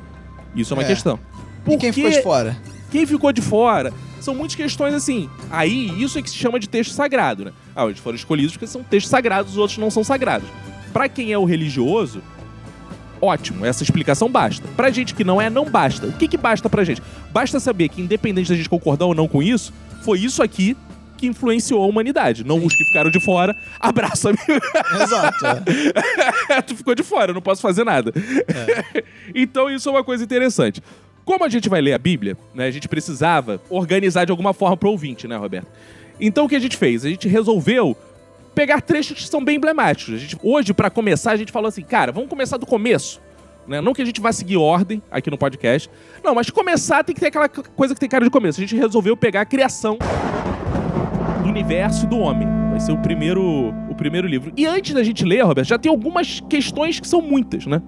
Isso 0.54 0.74
é 0.74 0.76
uma 0.76 0.84
é. 0.84 0.88
questão. 0.88 1.18
Por 1.64 1.76
e 1.76 1.78
quem 1.78 1.94
ficou 1.94 2.12
de 2.12 2.22
fora? 2.22 2.58
Quem 2.92 3.06
ficou 3.06 3.32
de 3.32 3.42
fora? 3.42 3.94
São 4.20 4.36
muitas 4.36 4.58
questões 4.58 4.94
assim. 4.94 5.30
Aí, 5.50 6.04
isso 6.04 6.20
é 6.20 6.22
que 6.22 6.30
se 6.30 6.36
chama 6.36 6.60
de 6.60 6.68
texto 6.68 6.92
sagrado, 6.92 7.46
né? 7.46 7.54
Ah, 7.74 7.86
eles 7.86 8.00
foram 8.00 8.18
escolhidos 8.18 8.52
porque 8.52 8.68
são 8.68 8.84
textos 8.84 9.10
sagrados, 9.10 9.54
os 9.54 9.58
outros 9.58 9.78
não 9.78 9.90
são 9.90 10.04
sagrados 10.04 10.50
para 10.96 11.10
quem 11.10 11.34
é 11.34 11.38
o 11.38 11.44
religioso, 11.44 12.24
ótimo, 13.22 13.66
essa 13.66 13.84
explicação 13.84 14.30
basta. 14.30 14.66
Pra 14.78 14.90
gente 14.90 15.14
que 15.14 15.26
não 15.26 15.42
é, 15.42 15.50
não 15.50 15.66
basta. 15.66 16.08
O 16.08 16.14
que, 16.14 16.26
que 16.26 16.38
basta 16.38 16.70
pra 16.70 16.86
gente? 16.86 17.04
Basta 17.34 17.60
saber 17.60 17.90
que, 17.90 18.02
independente 18.02 18.48
da 18.48 18.56
gente 18.56 18.70
concordar 18.70 19.06
ou 19.06 19.14
não 19.14 19.28
com 19.28 19.44
isso, 19.44 19.74
foi 20.04 20.20
isso 20.20 20.42
aqui 20.42 20.78
que 21.18 21.28
influenciou 21.28 21.84
a 21.84 21.86
humanidade. 21.86 22.46
Não 22.46 22.62
Sim. 22.62 22.68
os 22.68 22.74
que 22.74 22.86
ficaram 22.86 23.12
de 23.12 23.20
fora. 23.20 23.54
Abraço, 23.78 24.30
amigo. 24.30 24.66
Exato. 25.04 25.46
É. 26.50 26.62
tu 26.64 26.78
ficou 26.78 26.96
de 26.96 27.04
fora, 27.04 27.32
eu 27.32 27.36
não 27.36 27.42
posso 27.42 27.62
fazer 27.62 27.84
nada. 27.84 28.14
É. 28.48 29.04
então, 29.36 29.70
isso 29.70 29.90
é 29.90 29.92
uma 29.92 30.04
coisa 30.04 30.24
interessante. 30.24 30.82
Como 31.26 31.44
a 31.44 31.50
gente 31.50 31.68
vai 31.68 31.82
ler 31.82 31.92
a 31.92 31.98
Bíblia, 31.98 32.38
né, 32.54 32.68
a 32.68 32.72
gente 32.72 32.88
precisava 32.88 33.62
organizar 33.70 34.24
de 34.24 34.32
alguma 34.32 34.54
forma 34.54 34.78
pro 34.78 34.92
ouvinte, 34.92 35.28
né, 35.28 35.36
Roberto? 35.36 35.68
Então, 36.22 36.46
o 36.46 36.48
que 36.48 36.56
a 36.56 36.60
gente 36.60 36.78
fez? 36.78 37.04
A 37.04 37.10
gente 37.10 37.28
resolveu 37.28 37.98
pegar 38.56 38.82
trechos 38.82 39.18
que 39.18 39.28
são 39.28 39.44
bem 39.44 39.58
emblemáticos. 39.58 40.20
Gente, 40.20 40.38
hoje, 40.42 40.74
para 40.74 40.90
começar, 40.90 41.34
a 41.34 41.36
gente 41.36 41.52
falou 41.52 41.68
assim, 41.68 41.84
cara, 41.84 42.12
vamos 42.12 42.30
começar 42.30 42.58
do 42.58 42.66
começo. 42.66 43.22
Né? 43.68 43.82
Não 43.82 43.94
que 43.94 44.02
a 44.02 44.06
gente 44.06 44.22
vá 44.22 44.32
seguir 44.32 44.58
ordem 44.58 45.04
aqui 45.12 45.30
no 45.30 45.38
podcast. 45.38 45.90
Não, 46.24 46.34
mas 46.34 46.50
começar 46.50 47.04
tem 47.04 47.14
que 47.14 47.20
ter 47.20 47.28
aquela 47.28 47.50
coisa 47.50 47.94
que 47.94 48.00
tem 48.00 48.08
cara 48.08 48.24
de 48.24 48.32
começo. 48.32 48.60
A 48.60 48.64
gente 48.64 48.76
resolveu 48.76 49.18
pegar 49.18 49.42
a 49.42 49.46
criação 49.46 49.98
do 51.44 51.50
universo 51.50 52.08
do 52.08 52.18
homem. 52.18 52.48
Vai 52.70 52.80
ser 52.80 52.92
o 52.92 52.98
primeiro, 52.98 53.74
o 53.90 53.96
primeiro 53.96 54.28
livro. 54.28 54.54
E 54.56 54.66
antes 54.66 54.94
da 54.94 55.04
gente 55.04 55.26
ler, 55.26 55.42
Roberto, 55.44 55.68
já 55.68 55.78
tem 55.78 55.90
algumas 55.90 56.40
questões 56.50 57.00
que 57.00 57.08
são 57.08 57.22
muitas, 57.22 57.66
né? 57.66 57.82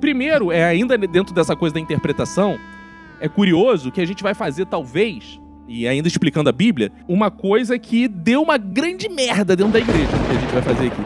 Primeiro, 0.00 0.52
é 0.52 0.64
ainda 0.64 0.96
dentro 0.96 1.34
dessa 1.34 1.54
coisa 1.54 1.74
da 1.74 1.80
interpretação, 1.80 2.58
é 3.20 3.28
curioso 3.28 3.90
que 3.92 4.00
a 4.00 4.06
gente 4.06 4.22
vai 4.22 4.32
fazer, 4.32 4.64
talvez, 4.64 5.39
e 5.70 5.86
ainda 5.86 6.08
explicando 6.08 6.50
a 6.50 6.52
Bíblia, 6.52 6.90
uma 7.06 7.30
coisa 7.30 7.78
que 7.78 8.08
deu 8.08 8.42
uma 8.42 8.58
grande 8.58 9.08
merda 9.08 9.54
dentro 9.54 9.72
da 9.72 9.78
igreja, 9.78 10.08
que 10.08 10.36
a 10.36 10.40
gente 10.40 10.52
vai 10.52 10.62
fazer 10.62 10.88
aqui. 10.88 11.02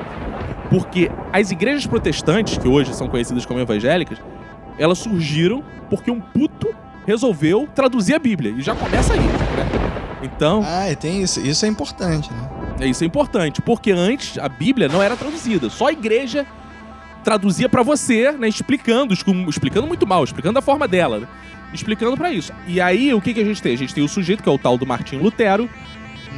Porque 0.71 1.11
as 1.31 1.51
igrejas 1.51 1.87
protestantes, 1.87 2.57
que 2.57 2.67
hoje 2.67 2.95
são 2.95 3.07
conhecidas 3.07 3.45
como 3.45 3.61
evangélicas, 3.61 4.17
elas 4.79 4.99
surgiram 4.99 5.63
porque 5.91 6.11
um 6.11 6.19
puto 6.19 6.75
resolveu 7.07 7.69
traduzir 7.75 8.15
a 8.15 8.19
Bíblia. 8.19 8.55
E 8.57 8.63
já 8.63 8.75
começa 8.75 9.13
aí, 9.13 9.21
né? 9.21 9.69
Então. 10.23 10.63
Ah, 10.65 10.91
e 10.91 10.97
tem 10.97 11.23
isso. 11.23 11.47
Isso 11.47 11.67
é 11.67 11.69
importante, 11.69 12.33
né? 12.33 12.49
É, 12.81 12.87
isso 12.87 13.05
é 13.05 13.07
importante, 13.07 13.61
porque 13.61 13.93
antes 13.93 14.39
a 14.39 14.49
Bíblia 14.49 14.89
não 14.89 15.03
era 15.03 15.15
traduzida. 15.15 15.69
Só 15.69 15.89
a 15.89 15.93
igreja 15.93 16.47
traduzia 17.23 17.69
para 17.69 17.83
você, 17.83 18.33
né? 18.33 18.49
Explicando, 18.49 19.13
explicando 19.13 19.87
muito 19.87 20.07
mal, 20.07 20.25
explicando 20.25 20.55
da 20.55 20.63
forma 20.63 20.89
dela, 20.89 21.21
né? 21.21 21.29
Explicando 21.75 22.17
para 22.17 22.33
isso. 22.33 22.53
E 22.69 22.81
aí, 22.81 23.13
o 23.13 23.21
que, 23.21 23.35
que 23.35 23.41
a 23.41 23.45
gente 23.45 23.61
tem? 23.61 23.75
A 23.75 23.77
gente 23.77 23.93
tem 23.93 24.05
o 24.05 24.09
sujeito, 24.09 24.43
que 24.43 24.49
é 24.49 24.53
o 24.53 24.57
tal 24.57 24.79
do 24.79 24.87
Martim 24.87 25.17
Lutero, 25.17 25.69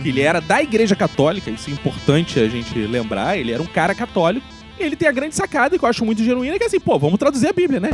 que 0.02 0.09
ele 0.09 0.23
era 0.23 0.40
da 0.40 0.62
Igreja 0.62 0.97
Católica, 0.97 1.50
isso 1.50 1.69
é 1.69 1.73
importante 1.75 2.40
a 2.40 2.49
gente 2.49 2.78
lembrar, 2.78 3.37
ele 3.37 3.52
era 3.52 3.62
um 3.62 3.66
cara 3.66 3.95
católico. 3.95 4.47
E 4.78 4.83
ele 4.83 4.97
tem 4.97 5.09
a 5.09 5.12
grande 5.12 5.35
sacada, 5.35 5.78
que 5.78 5.85
eu 5.85 5.88
acho 5.88 6.05
muito 6.05 6.23
genuína, 6.23 6.59
que 6.59 6.64
é 6.64 6.66
assim, 6.66 6.81
pô, 6.81 6.99
vamos 6.99 7.19
traduzir 7.19 7.49
a 7.49 7.52
Bíblia, 7.52 7.81
né? 7.81 7.90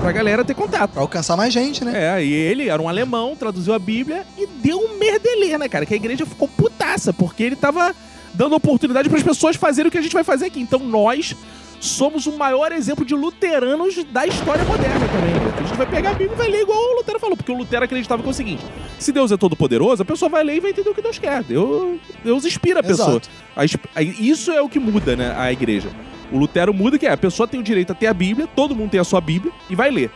Pra 0.00 0.12
galera 0.12 0.44
ter 0.44 0.54
contato. 0.54 0.92
Pra 0.92 1.02
alcançar 1.02 1.36
mais 1.36 1.52
gente, 1.52 1.84
né? 1.84 2.18
É, 2.18 2.24
e 2.24 2.32
ele 2.32 2.68
era 2.68 2.80
um 2.80 2.88
alemão, 2.88 3.34
traduziu 3.34 3.72
a 3.72 3.78
Bíblia 3.78 4.24
e 4.36 4.46
deu 4.46 4.78
um 4.78 4.98
merdelê, 4.98 5.56
né, 5.58 5.68
cara? 5.68 5.86
Que 5.86 5.94
a 5.94 5.96
igreja 5.96 6.26
ficou 6.26 6.46
putaça, 6.46 7.12
porque 7.12 7.42
ele 7.42 7.56
tava 7.56 7.94
dando 8.32 8.54
oportunidade 8.54 9.08
para 9.08 9.18
as 9.18 9.24
pessoas 9.24 9.56
fazerem 9.56 9.88
o 9.88 9.90
que 9.90 9.98
a 9.98 10.02
gente 10.02 10.12
vai 10.12 10.24
fazer 10.24 10.46
aqui. 10.46 10.60
Então 10.60 10.80
nós 10.80 11.34
somos 11.84 12.26
o 12.26 12.32
maior 12.32 12.72
exemplo 12.72 13.04
de 13.04 13.14
luteranos 13.14 14.02
da 14.04 14.26
história 14.26 14.64
moderna 14.64 15.06
também. 15.06 15.34
A 15.56 15.62
gente 15.62 15.76
vai 15.76 15.86
pegar 15.86 16.10
a 16.10 16.14
Bíblia 16.14 16.34
e 16.34 16.36
vai 16.36 16.48
ler 16.48 16.62
igual 16.62 16.78
o 16.78 16.96
Lutero 16.96 17.20
falou, 17.20 17.36
porque 17.36 17.52
o 17.52 17.56
Lutero 17.56 17.84
acreditava 17.84 18.22
que 18.22 18.28
é 18.28 18.30
o 18.30 18.34
seguinte: 18.34 18.64
se 18.98 19.12
Deus 19.12 19.30
é 19.30 19.36
todo 19.36 19.54
poderoso, 19.54 20.02
a 20.02 20.04
pessoa 20.04 20.28
vai 20.28 20.42
ler 20.42 20.56
e 20.56 20.60
vai 20.60 20.70
entender 20.70 20.88
o 20.88 20.94
que 20.94 21.02
Deus 21.02 21.18
quer. 21.18 21.42
Deus, 21.42 22.00
Deus 22.24 22.44
inspira 22.44 22.80
a 22.80 22.82
pessoa. 22.82 23.20
A, 23.54 23.64
isso 24.02 24.50
é 24.50 24.60
o 24.60 24.68
que 24.68 24.78
muda, 24.78 25.14
né, 25.14 25.34
a 25.36 25.52
igreja. 25.52 25.90
O 26.32 26.38
Lutero 26.38 26.72
muda 26.72 26.98
que 26.98 27.06
é, 27.06 27.12
a 27.12 27.16
pessoa 27.16 27.46
tem 27.46 27.60
o 27.60 27.62
direito 27.62 27.92
a 27.92 27.94
ter 27.94 28.06
a 28.06 28.14
Bíblia, 28.14 28.48
todo 28.56 28.74
mundo 28.74 28.90
tem 28.90 29.00
a 29.00 29.04
sua 29.04 29.20
Bíblia 29.20 29.52
e 29.68 29.74
vai 29.74 29.90
ler. 29.90 30.10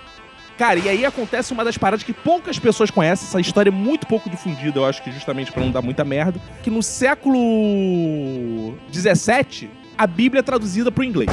Cara, 0.57 0.81
e 0.81 0.89
aí 0.89 1.05
acontece 1.05 1.53
uma 1.53 1.65
das 1.65 1.79
paradas 1.79 2.03
que 2.03 2.13
poucas 2.13 2.59
pessoas 2.59 2.91
conhecem, 2.91 3.29
essa 3.29 3.41
história 3.41 3.71
é 3.71 3.73
muito 3.73 4.09
pouco 4.09 4.29
difundida, 4.29 4.81
eu 4.81 4.85
acho 4.85 5.01
que 5.05 5.13
justamente 5.13 5.53
para 5.53 5.63
não 5.63 5.71
dar 5.71 5.83
muita 5.83 6.05
merda, 6.05 6.41
que 6.65 6.71
no 6.71 6.83
século 6.83 8.75
17 8.91 9.71
a 9.99 10.07
Bíblia 10.07 10.45
traduzida 10.45 10.93
pro 10.93 11.03
inglês. 11.03 11.29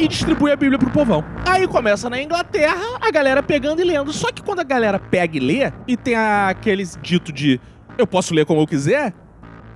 E 0.00 0.08
distribui 0.08 0.50
a 0.50 0.56
Bíblia 0.56 0.78
pro 0.78 0.90
povão. 0.90 1.24
Aí 1.46 1.66
começa 1.68 2.10
na 2.10 2.20
Inglaterra, 2.20 2.98
a 3.00 3.10
galera 3.10 3.40
pegando 3.42 3.80
e 3.80 3.84
lendo. 3.84 4.12
Só 4.12 4.32
que 4.32 4.42
quando 4.42 4.58
a 4.58 4.64
galera 4.64 4.98
pega 4.98 5.36
e 5.36 5.40
lê, 5.40 5.72
e 5.86 5.96
tem 5.96 6.16
aqueles 6.16 6.98
dito 7.00 7.32
de 7.32 7.60
eu 7.96 8.06
posso 8.06 8.34
ler 8.34 8.44
como 8.44 8.60
eu 8.60 8.66
quiser, 8.66 9.12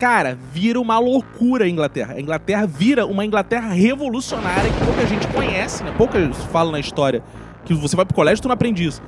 cara, 0.00 0.36
vira 0.52 0.80
uma 0.80 0.98
loucura 0.98 1.64
a 1.64 1.68
Inglaterra. 1.68 2.14
A 2.14 2.20
Inglaterra 2.20 2.66
vira 2.66 3.06
uma 3.06 3.24
Inglaterra 3.24 3.68
revolucionária 3.68 4.70
que 4.70 4.84
pouca 4.84 5.06
gente 5.06 5.26
conhece, 5.28 5.84
né? 5.84 5.94
Poucas 5.96 6.36
falam 6.52 6.72
na 6.72 6.80
história. 6.80 7.22
Que 7.64 7.72
você 7.72 7.94
vai 7.94 8.04
pro 8.04 8.14
colégio 8.14 8.42
tu 8.42 8.48
não 8.48 8.54
aprende 8.54 8.84
isso. 8.84 9.00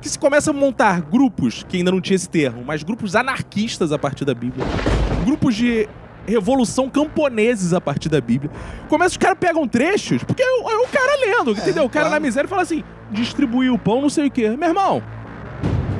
Que 0.00 0.08
se 0.08 0.18
começa 0.18 0.50
a 0.50 0.54
montar 0.54 1.00
grupos, 1.00 1.64
que 1.68 1.78
ainda 1.78 1.90
não 1.90 2.00
tinha 2.00 2.14
esse 2.14 2.28
termo, 2.28 2.62
mas 2.64 2.84
grupos 2.84 3.16
anarquistas 3.16 3.90
a 3.90 3.98
partir 3.98 4.24
da 4.24 4.34
Bíblia. 4.34 4.64
Grupos 5.24 5.56
de 5.56 5.88
revolução 6.26 6.90
camponeses 6.90 7.72
a 7.72 7.80
partir 7.80 8.08
da 8.08 8.20
Bíblia. 8.20 8.50
Começa, 8.88 9.10
os 9.10 9.16
caras 9.16 9.38
pegam 9.38 9.66
trechos, 9.66 10.22
porque 10.24 10.42
é 10.42 10.46
o, 10.46 10.70
é 10.70 10.76
o 10.76 10.88
cara 10.88 11.20
lendo, 11.20 11.50
é, 11.50 11.60
entendeu? 11.60 11.84
O 11.84 11.90
cara 11.90 12.06
claro. 12.06 12.20
na 12.20 12.26
miséria 12.26 12.48
fala 12.48 12.62
assim: 12.62 12.82
distribuir 13.10 13.72
o 13.72 13.78
pão, 13.78 14.00
não 14.00 14.10
sei 14.10 14.26
o 14.26 14.30
quê. 14.30 14.50
Meu 14.56 14.68
irmão, 14.68 15.02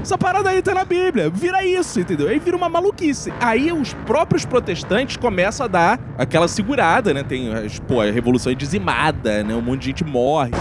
essa 0.07 0.17
parada 0.17 0.51
aí 0.51 0.63
tá 0.63 0.73
na 0.73 0.85
Bíblia. 0.85 1.29
Vira 1.29 1.65
isso, 1.65 1.99
entendeu? 1.99 2.29
Aí 2.29 2.39
vira 2.39 2.57
uma 2.57 2.69
maluquice. 2.69 3.33
Aí 3.41 3.73
os 3.73 3.93
próprios 3.93 4.45
protestantes 4.45 5.17
começam 5.17 5.65
a 5.65 5.69
dar 5.69 6.01
aquela 6.17 6.47
segurada, 6.47 7.13
né? 7.13 7.25
Tem, 7.25 7.51
pô, 7.89 8.01
a 8.01 8.11
revolução 8.11 8.53
é 8.53 8.55
dizimada, 8.55 9.43
né? 9.43 9.55
Um 9.55 9.61
monte 9.61 9.81
de 9.81 9.87
gente 9.87 10.05
morre. 10.05 10.53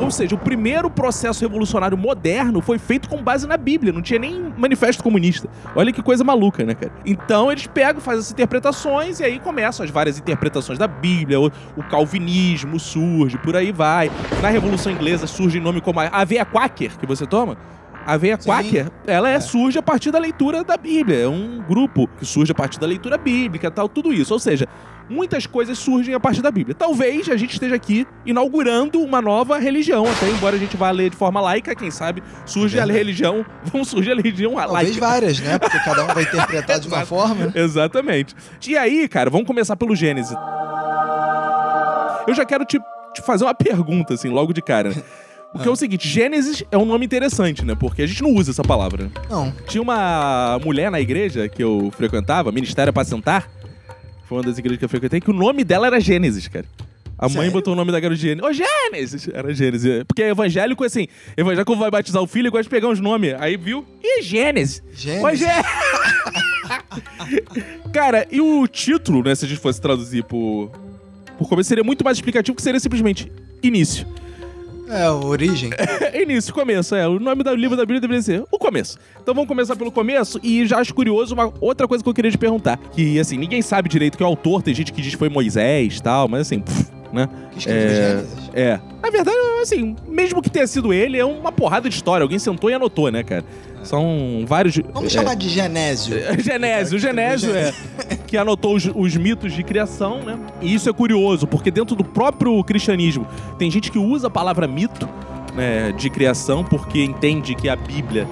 Ou 0.00 0.10
seja, 0.10 0.34
o 0.34 0.38
primeiro 0.38 0.88
processo 0.88 1.42
revolucionário 1.42 1.96
moderno 1.96 2.62
foi 2.62 2.78
feito 2.78 3.08
com 3.08 3.22
base 3.22 3.46
na 3.46 3.56
Bíblia, 3.56 3.92
não 3.92 4.00
tinha 4.00 4.18
nem 4.18 4.52
manifesto 4.56 5.02
comunista. 5.02 5.48
Olha 5.76 5.92
que 5.92 6.02
coisa 6.02 6.24
maluca, 6.24 6.64
né, 6.64 6.74
cara? 6.74 6.92
Então 7.04 7.52
eles 7.52 7.66
pegam, 7.66 8.00
fazem 8.00 8.20
as 8.20 8.30
interpretações 8.30 9.20
e 9.20 9.24
aí 9.24 9.38
começam 9.38 9.84
as 9.84 9.90
várias 9.90 10.18
interpretações 10.18 10.78
da 10.78 10.88
Bíblia, 10.88 11.38
o, 11.38 11.46
o 11.76 11.82
calvinismo 11.82 12.80
surge, 12.80 13.36
por 13.38 13.54
aí 13.54 13.72
vai. 13.72 14.10
Na 14.40 14.48
Revolução 14.48 14.90
Inglesa 14.90 15.26
surge 15.26 15.60
nome 15.60 15.80
como 15.80 16.00
a 16.00 16.06
aveia 16.06 16.44
quaker, 16.46 16.98
que 16.98 17.06
você 17.06 17.26
toma. 17.26 17.58
A 18.10 18.14
aveia 18.14 18.36
Sim. 18.40 18.50
quaker, 18.50 18.90
ela 19.06 19.30
é, 19.30 19.34
é, 19.34 19.40
surge 19.40 19.78
a 19.78 19.82
partir 19.82 20.10
da 20.10 20.18
leitura 20.18 20.64
da 20.64 20.76
Bíblia. 20.76 21.18
É 21.18 21.28
um 21.28 21.62
grupo 21.62 22.08
que 22.18 22.26
surge 22.26 22.50
a 22.50 22.54
partir 22.56 22.80
da 22.80 22.84
leitura 22.84 23.16
bíblica 23.16 23.70
tal, 23.70 23.88
tudo 23.88 24.12
isso. 24.12 24.32
Ou 24.32 24.40
seja, 24.40 24.66
muitas 25.08 25.46
coisas 25.46 25.78
surgem 25.78 26.12
a 26.12 26.18
partir 26.18 26.42
da 26.42 26.50
Bíblia. 26.50 26.74
Talvez 26.74 27.28
a 27.28 27.36
gente 27.36 27.52
esteja 27.52 27.76
aqui 27.76 28.04
inaugurando 28.26 29.00
uma 29.00 29.22
nova 29.22 29.60
religião, 29.60 30.10
até 30.10 30.28
embora 30.28 30.56
a 30.56 30.58
gente 30.58 30.76
vá 30.76 30.90
ler 30.90 31.10
de 31.10 31.14
forma 31.14 31.40
laica, 31.40 31.72
quem 31.72 31.88
sabe 31.88 32.20
surge 32.44 32.78
é 32.78 32.82
a 32.82 32.84
religião, 32.84 33.46
vamos 33.70 33.86
surgir 33.86 34.10
a 34.10 34.16
religião 34.16 34.54
Talvez 34.54 34.72
laica. 34.72 35.00
Talvez 35.00 35.12
várias, 35.12 35.38
né? 35.38 35.56
Porque 35.56 35.78
cada 35.78 36.02
um 36.02 36.08
vai 36.08 36.24
interpretar 36.24 36.80
de 36.80 36.88
uma 36.88 37.06
forma. 37.06 37.52
Exatamente. 37.54 38.34
E 38.66 38.76
aí, 38.76 39.06
cara, 39.06 39.30
vamos 39.30 39.46
começar 39.46 39.76
pelo 39.76 39.94
Gênesis. 39.94 40.36
Eu 42.26 42.34
já 42.34 42.44
quero 42.44 42.64
te, 42.64 42.76
te 43.14 43.22
fazer 43.22 43.44
uma 43.44 43.54
pergunta, 43.54 44.14
assim, 44.14 44.30
logo 44.30 44.52
de 44.52 44.60
cara. 44.60 44.92
Porque 45.52 45.68
é 45.68 45.70
o 45.70 45.76
seguinte, 45.76 46.08
Gênesis 46.08 46.62
é 46.70 46.78
um 46.78 46.84
nome 46.84 47.04
interessante, 47.04 47.64
né? 47.64 47.74
Porque 47.74 48.02
a 48.02 48.06
gente 48.06 48.22
não 48.22 48.32
usa 48.34 48.52
essa 48.52 48.62
palavra. 48.62 49.10
Não. 49.28 49.52
Tinha 49.66 49.82
uma 49.82 50.58
mulher 50.64 50.90
na 50.90 51.00
igreja 51.00 51.48
que 51.48 51.62
eu 51.62 51.92
frequentava, 51.96 52.52
Ministério 52.52 52.90
Apacentar, 52.90 53.50
foi 54.28 54.38
uma 54.38 54.44
das 54.44 54.58
igrejas 54.58 54.78
que 54.78 54.84
eu 54.84 54.88
frequentei, 54.88 55.20
que 55.20 55.30
o 55.30 55.34
nome 55.34 55.64
dela 55.64 55.88
era 55.88 55.98
Gênesis, 55.98 56.46
cara. 56.46 56.66
A 57.18 57.28
Sério? 57.28 57.42
mãe 57.42 57.50
botou 57.50 57.74
o 57.74 57.76
nome 57.76 57.90
da 57.90 57.98
garota 57.98 58.20
Gênesis. 58.20 58.42
Ô, 58.42 58.48
oh, 58.48 58.52
Gênesis! 58.52 59.28
Era 59.28 59.52
Gênesis. 59.52 60.04
Porque 60.04 60.22
evangélico, 60.22 60.84
assim, 60.84 61.08
evangélico 61.36 61.76
vai 61.76 61.90
batizar 61.90 62.22
o 62.22 62.26
filho, 62.26 62.50
gosta 62.50 62.62
de 62.62 62.70
pegar 62.70 62.88
uns 62.88 63.00
nomes. 63.00 63.34
Aí 63.38 63.56
viu, 63.56 63.84
e 64.02 64.22
Gênesis. 64.22 64.82
Gênesis. 64.94 65.24
Ô, 65.24 65.34
Gê... 65.34 65.46
Cara, 67.92 68.26
e 68.30 68.40
o 68.40 68.66
título, 68.68 69.22
né, 69.22 69.34
se 69.34 69.44
a 69.44 69.48
gente 69.48 69.60
fosse 69.60 69.80
traduzir 69.80 70.22
por, 70.24 70.70
por 71.36 71.48
começo, 71.48 71.68
seria 71.68 71.82
muito 71.82 72.04
mais 72.04 72.16
explicativo 72.16 72.54
que 72.54 72.62
seria 72.62 72.78
simplesmente 72.78 73.30
início. 73.62 74.06
É, 74.90 75.08
origem. 75.08 75.70
Início, 76.12 76.52
começo, 76.52 76.94
é. 76.96 77.06
O 77.06 77.20
nome 77.20 77.44
do 77.44 77.54
livro 77.54 77.76
da 77.76 77.82
Bíblia 77.84 78.00
deveria 78.00 78.22
ser 78.22 78.44
o 78.50 78.58
começo. 78.58 78.98
Então 79.22 79.32
vamos 79.32 79.46
começar 79.46 79.76
pelo 79.76 79.92
começo 79.92 80.40
e 80.42 80.66
já 80.66 80.78
acho 80.78 80.92
curioso 80.92 81.32
uma 81.32 81.52
outra 81.60 81.86
coisa 81.86 82.02
que 82.02 82.10
eu 82.10 82.14
queria 82.14 82.30
te 82.30 82.38
perguntar. 82.38 82.76
Que, 82.76 83.18
assim, 83.20 83.38
ninguém 83.38 83.62
sabe 83.62 83.88
direito 83.88 84.18
que 84.18 84.22
é 84.22 84.26
o 84.26 84.28
autor, 84.28 84.62
tem 84.62 84.74
gente 84.74 84.92
que 84.92 85.00
diz 85.00 85.12
que 85.12 85.18
foi 85.18 85.28
Moisés 85.28 85.98
e 85.98 86.02
tal, 86.02 86.26
mas 86.28 86.42
assim, 86.42 86.60
pff, 86.60 86.90
né? 87.12 87.28
Que 87.52 87.68
é, 87.68 87.88
Gênesis. 87.88 88.50
É. 88.52 88.80
Na 89.02 89.10
verdade, 89.10 89.36
assim, 89.62 89.96
mesmo 90.06 90.42
que 90.42 90.50
tenha 90.50 90.66
sido 90.66 90.92
ele, 90.92 91.18
é 91.18 91.24
uma 91.24 91.50
porrada 91.50 91.88
de 91.88 91.94
história. 91.94 92.22
Alguém 92.22 92.38
sentou 92.38 92.70
e 92.70 92.74
anotou, 92.74 93.10
né, 93.10 93.22
cara? 93.22 93.44
São 93.82 94.44
vários. 94.46 94.76
Vamos 94.92 95.14
é, 95.14 95.18
chamar 95.18 95.34
de 95.34 95.48
Genésio. 95.48 96.16
Genésio, 96.42 96.96
o 96.96 97.00
Genésio 97.00 97.54
é. 97.54 97.72
Que 98.26 98.36
anotou 98.36 98.76
os, 98.76 98.88
os, 98.94 99.16
mitos 99.16 99.52
de 99.52 99.64
criação, 99.64 100.22
né? 100.22 100.38
E 100.60 100.72
isso 100.72 100.88
é 100.88 100.92
curioso, 100.92 101.46
porque 101.46 101.70
dentro 101.70 101.96
do 101.96 102.04
próprio 102.04 102.62
cristianismo 102.62 103.26
tem 103.58 103.70
gente 103.70 103.90
que 103.90 103.98
usa 103.98 104.28
a 104.28 104.30
palavra 104.30 104.68
mito 104.68 105.08
né, 105.54 105.90
de 105.92 106.08
criação 106.08 106.62
porque 106.62 107.02
entende 107.02 107.56
que 107.56 107.68
a 107.68 107.74
Bíblia 107.74 108.28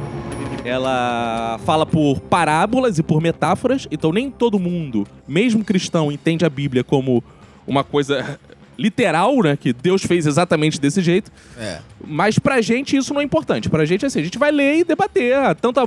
ela 0.65 1.59
fala 1.65 1.87
por 1.87 2.21
parábolas 2.21 2.99
e 2.99 3.03
por 3.03 3.21
metáforas, 3.21 3.89
então 3.91 4.13
nem 4.13 4.31
todo 4.31 4.59
mundo, 4.59 5.07
mesmo 5.27 5.65
cristão, 5.65 6.13
entende 6.13 6.45
a 6.45 6.51
Bíblia 6.51 6.85
como 6.85 7.25
uma 7.67 7.83
coisa 7.83 8.39
literal, 8.79 9.37
né? 9.43 9.57
Que 9.57 9.73
Deus 9.73 10.03
fez 10.05 10.27
exatamente 10.27 10.81
desse 10.81 11.03
jeito. 11.03 11.31
É. 11.59 11.81
Mas 12.07 12.39
pra 12.39 12.61
gente 12.61 12.97
isso 12.97 13.13
não 13.13 13.21
é 13.21 13.25
importante. 13.25 13.69
Pra 13.69 13.85
gente, 13.85 14.07
assim, 14.07 14.21
a 14.21 14.25
gente 14.25 14.39
vai 14.39 14.53
ler 14.53 14.79
e 14.79 14.85
debater 14.85 15.35
tanto 15.61 15.81
a, 15.81 15.85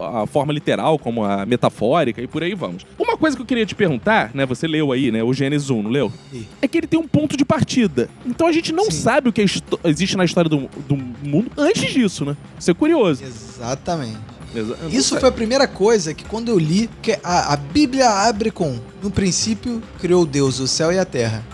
a, 0.00 0.22
a, 0.22 0.26
forma 0.26 0.52
literal 0.52 0.98
como 0.98 1.24
a 1.24 1.46
metafórica 1.46 2.20
e 2.20 2.26
por 2.26 2.42
aí 2.42 2.54
vamos. 2.54 2.84
Uma 2.98 3.16
coisa 3.16 3.36
que 3.36 3.42
eu 3.42 3.46
queria 3.46 3.64
te 3.64 3.74
perguntar, 3.74 4.32
né? 4.34 4.44
Você 4.46 4.66
leu 4.66 4.90
aí, 4.90 5.12
né? 5.12 5.22
O 5.22 5.32
Gênesis 5.32 5.70
1, 5.70 5.82
não 5.82 5.90
leu? 5.90 6.12
Sim. 6.32 6.46
É 6.60 6.66
que 6.66 6.78
ele 6.78 6.86
tem 6.88 6.98
um 6.98 7.06
ponto 7.06 7.36
de 7.36 7.44
partida. 7.44 8.08
Então 8.26 8.46
a 8.46 8.52
gente 8.52 8.72
não 8.72 8.86
Sim. 8.86 8.90
sabe 8.90 9.28
o 9.28 9.32
que 9.32 9.44
existe 9.84 10.16
na 10.16 10.24
história 10.24 10.50
do, 10.50 10.68
do 10.88 10.96
mundo 10.96 11.50
antes 11.56 11.92
disso, 11.92 12.24
né? 12.24 12.36
Isso 12.58 12.70
é 12.70 12.74
curioso. 12.74 13.22
Exatamente. 13.22 14.34
Isso 14.90 15.18
foi 15.18 15.28
a 15.28 15.32
primeira 15.32 15.66
coisa 15.66 16.14
que 16.14 16.24
quando 16.24 16.48
eu 16.48 16.58
li, 16.58 16.88
que 17.02 17.18
a, 17.24 17.52
a 17.52 17.56
Bíblia 17.56 18.08
abre 18.08 18.50
com, 18.50 18.78
no 19.02 19.10
princípio 19.10 19.82
criou 19.98 20.24
Deus 20.24 20.60
o 20.60 20.68
céu 20.68 20.92
e 20.92 20.98
a 20.98 21.04
terra. 21.04 21.44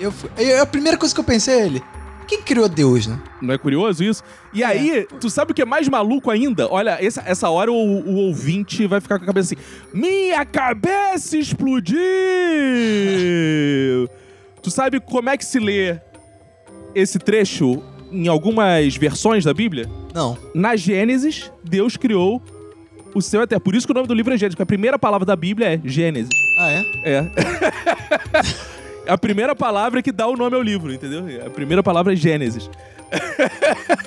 Eu, 0.00 0.12
eu, 0.38 0.62
a 0.62 0.66
primeira 0.66 0.96
coisa 0.96 1.14
que 1.14 1.20
eu 1.20 1.24
pensei 1.24 1.54
é 1.54 1.66
ele. 1.66 1.82
Quem 2.26 2.42
criou 2.42 2.68
Deus, 2.68 3.06
né? 3.08 3.20
Não 3.42 3.52
é 3.52 3.58
curioso 3.58 4.04
isso? 4.04 4.22
E 4.52 4.62
é. 4.62 4.66
aí, 4.66 5.06
tu 5.20 5.28
sabe 5.28 5.50
o 5.50 5.54
que 5.54 5.62
é 5.62 5.64
mais 5.64 5.88
maluco 5.88 6.30
ainda? 6.30 6.68
Olha, 6.70 6.96
essa, 7.04 7.22
essa 7.26 7.50
hora 7.50 7.72
o, 7.72 7.74
o 7.74 8.14
ouvinte 8.26 8.86
vai 8.86 9.00
ficar 9.00 9.18
com 9.18 9.24
a 9.24 9.26
cabeça 9.26 9.54
assim: 9.54 9.62
Minha 9.92 10.44
cabeça 10.46 11.36
explodiu! 11.36 11.98
tu 14.62 14.70
sabe 14.70 15.00
como 15.00 15.28
é 15.28 15.36
que 15.36 15.44
se 15.44 15.58
lê 15.58 15.98
esse 16.94 17.18
trecho 17.18 17.82
em 18.12 18.28
algumas 18.28 18.96
versões 18.96 19.44
da 19.44 19.52
Bíblia, 19.54 19.88
Não. 20.14 20.38
na 20.54 20.76
Gênesis, 20.76 21.50
Deus 21.64 21.96
criou 21.96 22.42
o 23.12 23.20
céu 23.20 23.40
e 23.40 23.44
a 23.44 23.46
terra. 23.46 23.60
Por 23.60 23.74
isso 23.74 23.86
que 23.86 23.92
o 23.92 23.94
nome 23.94 24.06
do 24.06 24.14
livro 24.14 24.32
é 24.32 24.36
Gênesis, 24.36 24.54
porque 24.54 24.62
a 24.62 24.66
primeira 24.66 24.98
palavra 24.98 25.26
da 25.26 25.34
Bíblia 25.34 25.74
é 25.74 25.80
Gênesis. 25.84 26.30
Ah, 26.58 26.70
é? 26.70 26.84
É. 27.04 27.30
a 29.10 29.18
primeira 29.18 29.54
palavra 29.54 30.02
que 30.02 30.12
dá 30.12 30.26
o 30.26 30.36
nome 30.36 30.56
ao 30.56 30.62
livro, 30.62 30.92
entendeu? 30.92 31.24
A 31.46 31.50
primeira 31.50 31.82
palavra 31.82 32.12
é 32.12 32.16
Gênesis. 32.16 32.70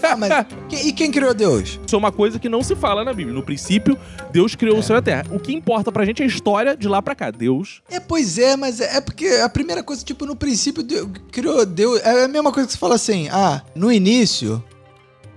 Ah, 0.02 0.16
mas. 0.16 0.32
que- 0.70 0.76
e 0.88 0.94
quem 0.94 1.12
criou 1.12 1.34
Deus? 1.34 1.80
Isso 1.86 1.96
é 1.96 1.98
uma 1.98 2.12
coisa 2.12 2.40
que 2.40 2.48
não 2.48 2.64
se 2.64 2.76
fala 2.76 3.04
na 3.04 3.14
Bíblia. 3.14 3.36
No 3.36 3.44
princípio, 3.44 3.98
Deus 4.32 4.56
criou 4.56 4.78
o 4.78 4.84
céu 4.84 4.96
e 4.96 5.00
a 5.00 5.02
terra. 5.02 5.26
O 5.32 5.40
que 5.40 5.54
importa 5.54 5.92
pra 5.92 6.06
gente 6.06 6.22
é 6.22 6.26
a 6.26 6.28
história 6.28 6.76
de 6.76 6.88
lá 6.88 7.02
pra 7.02 7.14
cá. 7.16 7.30
Deus. 7.32 7.82
É, 7.90 8.00
pois 8.00 8.38
é, 8.38 8.56
mas 8.56 8.80
é 8.80 8.98
é 8.98 9.02
porque 9.02 9.26
a 9.28 9.50
primeira 9.50 9.82
coisa, 9.84 10.04
tipo, 10.04 10.26
no 10.26 10.36
princípio, 10.36 10.84
Deus, 10.84 11.10
criou 11.32 11.66
Deus. 11.66 12.00
É 12.02 12.24
a 12.26 12.28
mesma 12.28 12.52
coisa 12.52 12.68
que 12.68 12.74
você 12.74 12.80
fala 12.80 12.96
assim: 12.96 13.28
ah, 13.32 13.62
no 13.76 13.92
início, 13.92 14.64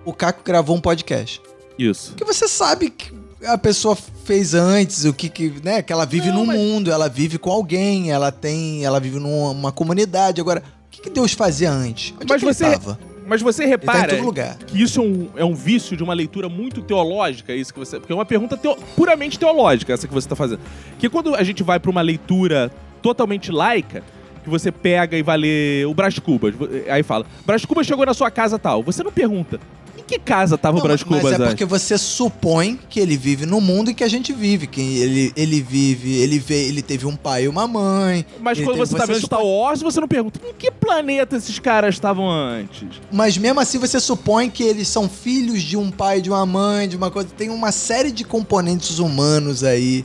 o 0.05 0.13
Caco 0.13 0.43
gravou 0.45 0.77
um 0.77 0.81
podcast. 0.81 1.41
Isso. 1.79 2.11
Porque 2.11 2.25
você 2.25 2.47
sabe 2.49 2.91
que 2.91 3.13
a 3.45 3.59
pessoa 3.59 3.97
fez 4.27 4.55
antes, 4.55 5.05
o 5.05 5.13
que 5.15 5.29
que, 5.29 5.53
né, 5.63 5.81
que 5.83 5.93
ela 5.93 6.05
vive 6.05 6.29
Não, 6.29 6.39
num 6.41 6.47
mas- 6.47 6.59
mundo, 6.59 6.91
ela 6.91 7.09
vive 7.09 7.39
com 7.39 7.51
alguém, 7.51 8.11
ela 8.11 8.33
tem, 8.33 8.85
ela 8.85 8.99
vive 8.99 9.19
numa 9.21 9.51
uma 9.51 9.73
comunidade. 9.73 10.41
Agora, 10.41 10.63
o 10.87 10.91
que, 10.91 11.03
que 11.03 11.11
Deus 11.11 11.33
fazia 11.33 11.71
antes? 11.71 12.13
Onde 12.17 12.27
Mas 12.29 12.43
é 12.43 12.47
que 12.47 12.55
você- 12.55 12.65
ele 12.67 12.75
tava? 12.75 12.99
Mas 13.29 13.43
você 13.43 13.63
tá 13.63 13.67
em 13.67 13.71
repara 13.71 14.15
todo 14.17 14.25
lugar. 14.25 14.57
que 14.59 14.81
isso 14.81 15.01
é 15.01 15.03
um, 15.03 15.29
é 15.37 15.45
um 15.45 15.55
vício 15.55 15.97
de 15.97 16.03
uma 16.03 16.15
leitura 16.15 16.49
muito 16.49 16.81
teológica, 16.81 17.53
isso 17.55 17.73
que 17.73 17.79
você. 17.79 17.99
Porque 17.99 18.13
é 18.13 18.17
uma 18.17 18.25
pergunta 18.25 18.57
teo- 18.57 18.77
puramente 18.95 19.37
teológica, 19.39 19.93
essa 19.93 20.07
que 20.07 20.15
você 20.15 20.29
tá 20.29 20.37
fazendo. 20.37 20.61
Que 20.99 21.09
quando 21.09 21.35
a 21.35 21.43
gente 21.43 21.63
vai 21.65 21.81
pra 21.81 21.91
uma 21.91 22.03
leitura 22.03 22.71
totalmente 23.03 23.51
laica, 23.51 24.03
que 24.45 24.49
você 24.51 24.71
pega 24.71 25.17
e 25.19 25.23
vai 25.25 25.37
ler 25.39 25.87
o 25.89 25.93
Brás 25.95 26.19
Cubas, 26.21 26.55
aí 26.89 27.03
fala, 27.03 27.27
Brás 27.45 27.65
Cubas 27.65 27.85
chegou 27.85 28.07
na 28.07 28.15
sua 28.15 28.31
casa 28.31 28.61
tal. 28.61 28.81
Você 28.85 29.03
não 29.03 29.11
pergunta, 29.11 29.59
que 30.07 30.19
casa 30.19 30.57
tava 30.57 30.79
o 30.79 30.81
Brás 30.81 31.03
mas 31.03 31.09
Cubas 31.19 31.33
é 31.33 31.37
antes? 31.37 31.49
porque 31.49 31.65
você 31.65 31.99
supõe 31.99 32.79
que 32.89 33.01
ele 33.01 33.17
vive 33.17 33.45
no 33.45 33.61
mundo 33.61 33.91
em 33.91 33.95
que 33.95 34.05
a 34.05 34.09
gente 34.09 34.33
vive, 34.33 34.67
que 34.67 34.81
ele, 34.81 35.33
ele 35.37 35.61
vive, 35.61 36.15
ele 36.17 36.39
vê, 36.39 36.67
ele 36.69 36.81
teve 36.83 37.07
um 37.07 37.17
pai 37.17 37.45
e 37.45 37.49
uma 37.49 37.67
mãe. 37.67 38.25
Mas 38.41 38.59
quando 38.59 38.75
teve- 38.75 38.87
você 38.87 38.97
tá 38.97 39.05
vendo 39.07 39.21
supõe- 39.21 39.39
Star 39.41 39.45
Wars, 39.45 39.83
você 39.83 40.01
não 40.01 40.09
pergunta, 40.09 40.41
em 40.49 40.55
que 40.55 40.71
planeta 40.71 41.37
esses 41.37 41.59
caras 41.59 41.95
estavam 41.97 42.31
antes? 42.31 43.01
Mas 43.13 43.37
mesmo 43.37 43.59
assim 43.61 43.79
você 43.79 43.99
supõe 44.01 44.49
que 44.49 44.63
eles 44.63 44.89
são 44.89 45.09
filhos 45.09 45.61
de 45.63 45.77
um 45.77 45.91
pai, 45.91 46.21
de 46.21 46.31
uma 46.31 46.47
mãe, 46.47 46.89
de 46.89 46.97
uma 46.97 47.11
coisa. 47.11 47.29
Tem 47.37 47.51
uma 47.51 47.73
série 47.73 48.11
de 48.13 48.25
componentes 48.25 48.99
humanos 48.99 49.65
aí, 49.65 50.05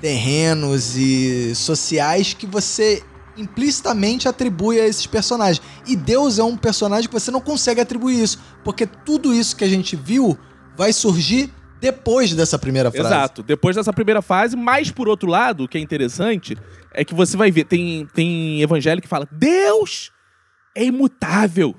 terrenos 0.00 0.96
e 0.96 1.52
sociais 1.54 2.32
que 2.32 2.46
você 2.46 3.02
implicitamente 3.38 4.28
atribui 4.28 4.80
a 4.80 4.86
esses 4.86 5.06
personagens. 5.06 5.62
E 5.86 5.96
Deus 5.96 6.38
é 6.38 6.44
um 6.44 6.56
personagem 6.56 7.08
que 7.08 7.14
você 7.14 7.30
não 7.30 7.40
consegue 7.40 7.80
atribuir 7.80 8.22
isso, 8.22 8.38
porque 8.64 8.86
tudo 8.86 9.32
isso 9.32 9.56
que 9.56 9.64
a 9.64 9.68
gente 9.68 9.96
viu 9.96 10.36
vai 10.76 10.92
surgir 10.92 11.52
depois 11.80 12.34
dessa 12.34 12.58
primeira 12.58 12.90
frase. 12.90 13.06
Exato. 13.08 13.42
Depois 13.42 13.76
dessa 13.76 13.92
primeira 13.92 14.20
fase, 14.20 14.56
mas 14.56 14.90
por 14.90 15.08
outro 15.08 15.28
lado, 15.28 15.64
o 15.64 15.68
que 15.68 15.78
é 15.78 15.80
interessante 15.80 16.56
é 16.92 17.04
que 17.04 17.14
você 17.14 17.36
vai 17.36 17.50
ver, 17.50 17.64
tem, 17.64 18.06
tem 18.12 18.60
evangelho 18.60 19.00
que 19.00 19.08
fala, 19.08 19.28
Deus 19.30 20.10
é 20.74 20.84
imutável. 20.84 21.74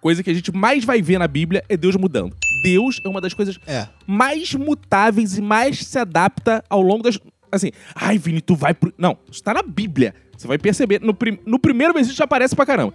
Coisa 0.00 0.22
que 0.22 0.30
a 0.30 0.34
gente 0.34 0.50
mais 0.54 0.84
vai 0.84 1.02
ver 1.02 1.18
na 1.18 1.28
Bíblia 1.28 1.62
é 1.68 1.76
Deus 1.76 1.94
mudando. 1.96 2.34
Deus 2.62 3.00
é 3.04 3.08
uma 3.08 3.20
das 3.20 3.34
coisas 3.34 3.58
É. 3.66 3.86
mais 4.06 4.54
mutáveis 4.54 5.36
e 5.38 5.42
mais 5.42 5.78
se 5.86 5.98
adapta 5.98 6.62
ao 6.68 6.80
longo 6.82 7.02
das. 7.02 7.18
Assim, 7.52 7.70
ai, 7.94 8.16
Vini, 8.18 8.40
tu 8.40 8.54
vai 8.54 8.72
pro. 8.74 8.92
Não, 8.96 9.16
isso 9.30 9.42
tá 9.42 9.52
na 9.54 9.62
Bíblia. 9.62 10.14
Você 10.36 10.46
vai 10.46 10.58
perceber. 10.58 11.00
No, 11.00 11.12
prim- 11.14 11.38
no 11.44 11.58
primeiro 11.58 11.92
versículo 11.92 12.16
já 12.16 12.24
aparece 12.24 12.54
pra 12.56 12.64
caramba. 12.66 12.94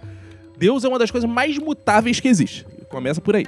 Deus 0.58 0.84
é 0.84 0.88
uma 0.88 0.98
das 0.98 1.10
coisas 1.10 1.28
mais 1.28 1.58
mutáveis 1.58 2.18
que 2.20 2.28
existe. 2.28 2.64
Começa 2.88 3.20
por 3.20 3.36
aí. 3.36 3.46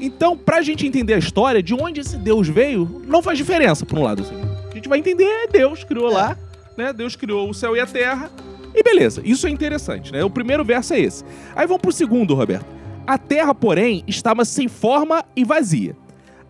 Então, 0.00 0.36
pra 0.36 0.60
gente 0.62 0.86
entender 0.86 1.14
a 1.14 1.18
história, 1.18 1.62
de 1.62 1.74
onde 1.74 2.00
esse 2.00 2.16
Deus 2.16 2.48
veio, 2.48 3.02
não 3.06 3.22
faz 3.22 3.38
diferença, 3.38 3.84
por 3.86 3.98
um 3.98 4.02
lado. 4.02 4.22
Assim. 4.22 4.34
A 4.70 4.74
gente 4.74 4.88
vai 4.88 4.98
entender, 4.98 5.24
é 5.24 5.46
Deus 5.48 5.84
criou 5.84 6.10
É. 6.10 6.14
lá, 6.14 6.38
né? 6.76 6.92
Deus 6.92 7.14
criou 7.16 7.48
o 7.48 7.54
céu 7.54 7.76
e 7.76 7.80
a 7.80 7.86
terra. 7.86 8.30
E 8.74 8.82
beleza, 8.82 9.22
isso 9.24 9.46
é 9.46 9.50
interessante, 9.50 10.12
né? 10.12 10.24
O 10.24 10.30
primeiro 10.30 10.64
verso 10.64 10.94
é 10.94 11.00
esse. 11.00 11.24
Aí 11.54 11.66
vamos 11.66 11.80
pro 11.80 11.92
segundo, 11.92 12.34
Roberto. 12.34 12.66
A 13.06 13.16
terra, 13.18 13.54
porém, 13.54 14.02
estava 14.06 14.44
sem 14.44 14.66
forma 14.66 15.24
e 15.36 15.44
vazia. 15.44 15.94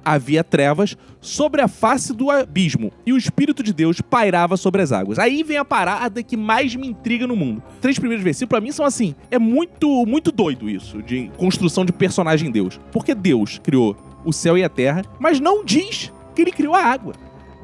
Havia 0.04 0.44
trevas 0.44 0.96
sobre 1.20 1.62
a 1.62 1.68
face 1.68 2.12
do 2.12 2.30
abismo, 2.30 2.92
e 3.06 3.12
o 3.12 3.16
Espírito 3.16 3.62
de 3.62 3.72
Deus 3.72 4.00
pairava 4.00 4.56
sobre 4.56 4.82
as 4.82 4.92
águas. 4.92 5.18
Aí 5.18 5.42
vem 5.42 5.56
a 5.56 5.64
parada 5.64 6.22
que 6.22 6.36
mais 6.36 6.74
me 6.74 6.86
intriga 6.86 7.26
no 7.26 7.34
mundo. 7.34 7.62
Três 7.80 7.98
primeiros 7.98 8.22
versículos, 8.22 8.50
pra 8.50 8.60
mim, 8.60 8.72
são 8.72 8.84
assim: 8.84 9.14
é 9.30 9.38
muito, 9.38 10.04
muito 10.06 10.30
doido 10.30 10.68
isso, 10.68 11.02
de 11.02 11.30
construção 11.36 11.84
de 11.84 11.92
personagem 11.92 12.50
Deus. 12.50 12.78
Porque 12.92 13.14
Deus 13.14 13.58
criou 13.62 13.96
o 14.24 14.32
céu 14.32 14.58
e 14.58 14.64
a 14.64 14.68
terra, 14.68 15.02
mas 15.18 15.40
não 15.40 15.64
diz 15.64 16.12
que 16.34 16.42
ele 16.42 16.52
criou 16.52 16.74
a 16.74 16.82
água. 16.82 17.14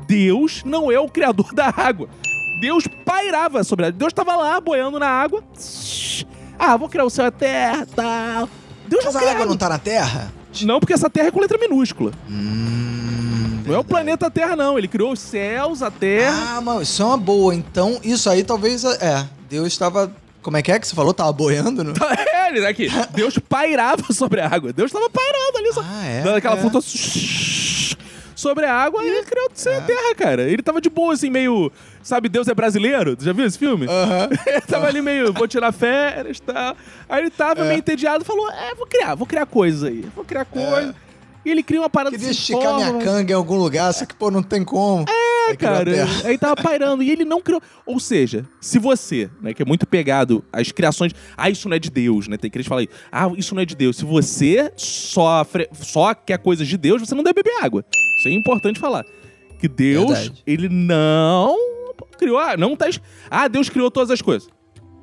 Deus 0.06 0.62
não 0.64 0.90
é 0.90 0.98
o 0.98 1.08
criador 1.08 1.52
da 1.54 1.72
água. 1.76 2.08
Deus 2.60 2.86
pairava 3.04 3.64
sobre 3.64 3.86
a 3.86 3.90
Deus 3.90 4.10
estava 4.10 4.36
lá 4.36 4.60
boiando 4.60 4.98
na 4.98 5.08
água. 5.08 5.42
Ah, 6.58 6.76
vou 6.76 6.88
criar 6.88 7.04
o 7.04 7.10
céu 7.10 7.24
e 7.24 7.28
a 7.28 7.30
terra, 7.30 7.86
tal. 7.94 8.48
Deus 8.86 9.04
Mas 9.04 9.16
a 9.16 9.30
água 9.30 9.46
não 9.46 9.56
tá 9.56 9.68
na 9.68 9.78
Terra? 9.78 10.32
Não, 10.62 10.80
porque 10.80 10.92
essa 10.92 11.08
terra 11.08 11.28
é 11.28 11.30
com 11.30 11.40
letra 11.40 11.58
minúscula. 11.58 12.12
Hum, 12.28 13.62
Não 13.66 13.74
é 13.74 13.78
o 13.78 13.84
planeta 13.84 14.30
Terra, 14.30 14.56
não. 14.56 14.76
Ele 14.78 14.88
criou 14.88 15.12
os 15.12 15.20
céus, 15.20 15.82
a 15.82 15.90
terra. 15.90 16.56
Ah, 16.56 16.60
mas 16.60 16.88
isso 16.88 17.02
é 17.02 17.04
uma 17.06 17.16
boa. 17.16 17.54
Então, 17.54 18.00
isso 18.02 18.28
aí 18.28 18.42
talvez. 18.42 18.84
É, 18.84 19.26
Deus 19.48 19.68
estava. 19.68 20.12
Como 20.42 20.56
é 20.56 20.62
que 20.62 20.72
é 20.72 20.78
que 20.78 20.86
você 20.86 20.94
falou? 20.94 21.12
Tava 21.12 21.32
boiando, 21.32 21.84
no... 21.84 21.92
É, 21.92 22.48
ele 22.48 22.66
aqui. 22.66 22.88
Deus 23.14 23.38
pairava 23.38 24.12
sobre 24.12 24.40
a 24.40 24.48
água. 24.48 24.72
Deus 24.72 24.88
estava 24.90 25.08
pairando 25.10 25.58
ali, 25.58 25.72
só. 25.72 25.82
Ah, 25.84 26.06
é. 26.06 26.22
dando 26.22 26.36
aquela 26.36 26.56
é. 26.56 26.60
flutua 26.60 26.80
sobre 28.40 28.64
a 28.66 28.74
água 28.74 29.02
e 29.04 29.08
ele 29.08 29.22
criou 29.24 29.48
e 29.50 29.68
a 29.68 29.80
terra, 29.82 30.14
cara. 30.16 30.42
Ele 30.50 30.62
tava 30.62 30.80
de 30.80 30.88
boa, 30.90 31.12
assim, 31.14 31.30
meio. 31.30 31.70
Sabe, 32.02 32.28
Deus 32.28 32.48
é 32.48 32.54
brasileiro? 32.54 33.16
Já 33.20 33.32
viu 33.32 33.44
esse 33.46 33.58
filme? 33.58 33.86
Aham. 33.86 34.28
Ele 34.46 34.60
tava 34.62 34.86
ali 34.86 35.02
meio, 35.02 35.32
vou 35.34 35.46
tirar 35.46 35.70
férias 35.70 36.38
e 36.38 36.42
tal. 36.42 36.74
Aí 37.08 37.20
ele 37.20 37.30
tava 37.30 37.60
É. 37.60 37.68
meio 37.68 37.78
entediado 37.78 38.24
falou: 38.24 38.50
É, 38.50 38.74
vou 38.74 38.86
criar, 38.86 39.14
vou 39.14 39.26
criar 39.26 39.44
coisas 39.46 39.84
aí. 39.84 40.04
Vou 40.16 40.24
criar 40.24 40.44
coisas. 40.46 40.94
E 41.44 41.50
ele 41.50 41.62
cria 41.62 41.80
uma 41.80 41.88
parada 41.88 42.10
Queria 42.10 42.34
sem 42.34 42.38
esticar 42.38 42.74
minha 42.74 42.92
canga 43.02 43.32
em 43.32 43.34
algum 43.34 43.56
lugar, 43.56 43.90
só 43.94 44.04
que, 44.04 44.14
pô, 44.14 44.30
não 44.30 44.42
tem 44.42 44.62
como. 44.62 45.06
É, 45.48 45.56
cara. 45.56 45.90
Aí 46.24 46.36
tava 46.36 46.54
pairando. 46.54 47.02
E 47.02 47.10
ele 47.10 47.24
não 47.24 47.40
criou. 47.40 47.62
Ou 47.86 47.98
seja, 47.98 48.44
se 48.60 48.78
você, 48.78 49.30
né, 49.40 49.54
que 49.54 49.62
é 49.62 49.64
muito 49.64 49.86
pegado 49.86 50.44
às 50.52 50.70
criações. 50.70 51.12
Ah, 51.36 51.48
isso 51.48 51.66
não 51.68 51.76
é 51.76 51.78
de 51.78 51.90
Deus, 51.90 52.28
né? 52.28 52.36
Tem 52.36 52.50
crente 52.50 52.64
que 52.64 52.68
fala 52.68 52.82
aí. 52.82 52.88
Ah, 53.10 53.30
isso 53.38 53.54
não 53.54 53.62
é 53.62 53.64
de 53.64 53.74
Deus. 53.74 53.96
Se 53.96 54.04
você 54.04 54.70
só, 54.76 55.42
fre- 55.44 55.68
só 55.80 56.12
quer 56.14 56.38
coisas 56.38 56.68
de 56.68 56.76
Deus, 56.76 57.00
você 57.00 57.14
não 57.14 57.22
deve 57.24 57.42
beber 57.42 57.62
água. 57.62 57.82
Isso 58.20 58.28
é 58.28 58.32
importante 58.32 58.78
falar. 58.78 59.06
Que 59.58 59.66
Deus, 59.66 60.10
Verdade. 60.10 60.42
ele 60.46 60.68
não 60.68 61.56
criou. 62.18 62.38
Ah, 62.38 62.54
não 62.54 62.76
tá. 62.76 62.86
Ah, 63.30 63.48
Deus 63.48 63.70
criou 63.70 63.90
todas 63.90 64.10
as 64.10 64.20
coisas. 64.20 64.46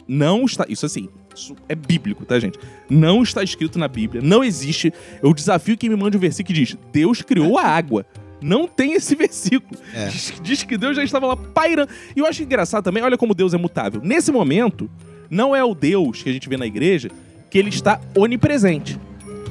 Não 0.08 0.46
está. 0.46 0.68
Isso 0.70 0.86
assim. 0.86 1.10
Isso 1.36 1.56
é 1.68 1.74
bíblico, 1.74 2.26
tá, 2.26 2.40
gente? 2.40 2.60
Não 2.88 3.24
está 3.24 3.44
escrito 3.44 3.80
na 3.80 3.88
Bíblia. 3.88 4.22
Não 4.24 4.44
existe. 4.44 4.94
Eu 5.22 5.34
desafio 5.34 5.76
quem 5.76 5.90
me 5.90 5.96
mande 5.96 6.16
um 6.16 6.20
versículo 6.20 6.54
que 6.54 6.62
diz: 6.62 6.78
Deus 6.92 7.24
criou 7.24 7.58
a 7.58 7.64
água. 7.64 8.06
Não 8.40 8.68
tem 8.68 8.94
esse 8.94 9.16
versículo. 9.18 9.82
É. 9.92 10.10
Diz, 10.10 10.34
diz 10.44 10.64
que 10.64 10.78
Deus 10.78 10.96
já 10.96 11.04
estava 11.04 11.26
lá 11.26 11.36
pairando. 11.36 11.92
E 12.16 12.20
eu 12.20 12.28
acho 12.28 12.44
engraçado 12.44 12.84
também, 12.84 13.02
olha 13.02 13.18
como 13.18 13.34
Deus 13.34 13.52
é 13.56 13.58
mutável. 13.58 14.00
Nesse 14.04 14.32
momento, 14.32 14.88
não 15.28 15.56
é 15.56 15.64
o 15.64 15.74
Deus 15.74 16.22
que 16.22 16.30
a 16.30 16.34
gente 16.34 16.48
vê 16.48 16.56
na 16.56 16.68
igreja 16.68 17.10
que 17.50 17.58
ele 17.58 17.70
está 17.70 18.00
onipresente. 18.16 19.00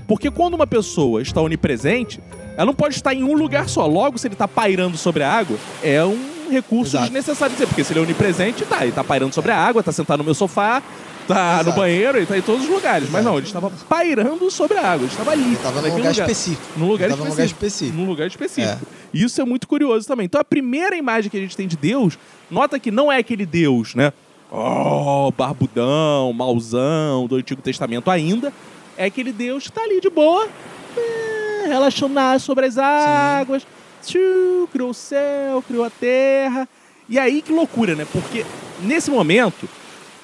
Porque 0.06 0.30
quando 0.30 0.54
uma 0.54 0.68
pessoa 0.68 1.20
está 1.20 1.40
onipresente, 1.40 2.20
ela 2.56 2.66
não 2.66 2.74
pode 2.74 2.94
estar 2.94 3.14
em 3.14 3.22
um 3.22 3.34
lugar 3.34 3.68
só. 3.68 3.86
Logo, 3.86 4.18
se 4.18 4.26
ele 4.26 4.34
está 4.34 4.48
pairando 4.48 4.96
sobre 4.96 5.22
a 5.22 5.30
água, 5.32 5.58
é 5.82 6.02
um 6.04 6.50
recurso 6.50 6.96
Exato. 6.96 7.04
desnecessário 7.04 7.56
de. 7.56 7.66
Porque 7.66 7.84
se 7.84 7.92
ele 7.92 8.00
é 8.00 8.02
onipresente, 8.02 8.64
tá, 8.64 8.82
ele 8.82 8.92
tá 8.92 9.04
pairando 9.04 9.34
sobre 9.34 9.52
a 9.52 9.58
água, 9.58 9.82
tá 9.82 9.92
sentado 9.92 10.18
no 10.18 10.24
meu 10.24 10.34
sofá, 10.34 10.82
tá 11.28 11.56
no 11.56 11.60
Exato. 11.62 11.76
banheiro, 11.76 12.18
ele 12.18 12.26
tá 12.26 12.38
em 12.38 12.42
todos 12.42 12.64
os 12.64 12.70
lugares. 12.70 13.10
Mas 13.10 13.20
Exato. 13.20 13.24
não, 13.24 13.36
ele 13.38 13.46
estava 13.46 13.70
pairando 13.88 14.50
sobre 14.50 14.78
a 14.78 14.92
água, 14.92 15.04
ele 15.04 15.12
estava 15.12 15.30
ali. 15.32 15.42
Ele 15.42 15.56
tava 15.56 15.82
num 15.82 15.96
lugar, 15.96 16.12
específico. 16.12 16.62
Num 16.76 16.88
lugar 16.88 17.10
tava 17.10 17.24
num 17.24 17.30
lugar 17.30 17.44
específico. 17.46 17.66
específico. 17.66 17.98
Num 17.98 18.08
lugar 18.08 18.26
específico. 18.26 18.86
Isso 19.12 19.40
é 19.40 19.44
muito 19.44 19.68
curioso 19.68 20.06
também. 20.06 20.24
Então 20.24 20.40
a 20.40 20.44
primeira 20.44 20.96
imagem 20.96 21.30
que 21.30 21.36
a 21.36 21.40
gente 21.40 21.56
tem 21.56 21.68
de 21.68 21.76
Deus, 21.76 22.18
nota 22.50 22.78
que 22.78 22.90
não 22.90 23.12
é 23.12 23.18
aquele 23.18 23.44
Deus, 23.44 23.94
né? 23.94 24.12
Oh, 24.50 25.32
barbudão, 25.36 26.32
mauzão 26.32 27.26
do 27.26 27.36
Antigo 27.36 27.60
Testamento 27.60 28.10
ainda. 28.10 28.52
É 28.96 29.06
aquele 29.06 29.32
Deus 29.32 29.64
que 29.64 29.72
tá 29.72 29.82
ali 29.82 30.00
de 30.00 30.08
boa, 30.08 30.48
é, 30.96 31.25
relaxando 31.66 32.20
sobre 32.40 32.66
as 32.66 32.78
águas. 32.78 33.66
Tchiu, 34.02 34.68
criou 34.72 34.90
o 34.90 34.94
céu, 34.94 35.62
criou 35.66 35.84
a 35.84 35.90
terra. 35.90 36.68
E 37.08 37.18
aí 37.18 37.42
que 37.42 37.52
loucura, 37.52 37.94
né? 37.94 38.06
Porque 38.10 38.44
nesse 38.82 39.10
momento, 39.10 39.68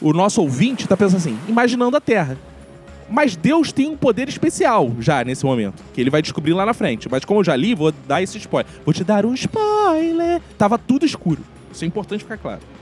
o 0.00 0.12
nosso 0.12 0.40
ouvinte 0.40 0.86
tá 0.86 0.96
pensando 0.96 1.18
assim, 1.18 1.38
imaginando 1.48 1.96
a 1.96 2.00
terra. 2.00 2.36
Mas 3.08 3.36
Deus 3.36 3.72
tem 3.72 3.90
um 3.90 3.96
poder 3.96 4.28
especial 4.28 4.90
já 4.98 5.22
nesse 5.22 5.44
momento, 5.44 5.82
que 5.92 6.00
ele 6.00 6.08
vai 6.08 6.22
descobrir 6.22 6.54
lá 6.54 6.64
na 6.64 6.72
frente. 6.72 7.08
Mas 7.10 7.24
como 7.24 7.40
eu 7.40 7.44
já 7.44 7.54
li, 7.54 7.74
vou 7.74 7.92
dar 8.06 8.22
esse 8.22 8.38
spoiler. 8.38 8.72
Vou 8.84 8.94
te 8.94 9.04
dar 9.04 9.26
um 9.26 9.34
spoiler. 9.34 10.40
Tava 10.56 10.78
tudo 10.78 11.04
escuro. 11.04 11.42
Isso 11.70 11.84
é 11.84 11.86
importante 11.86 12.22
ficar 12.22 12.38
claro. 12.38 12.60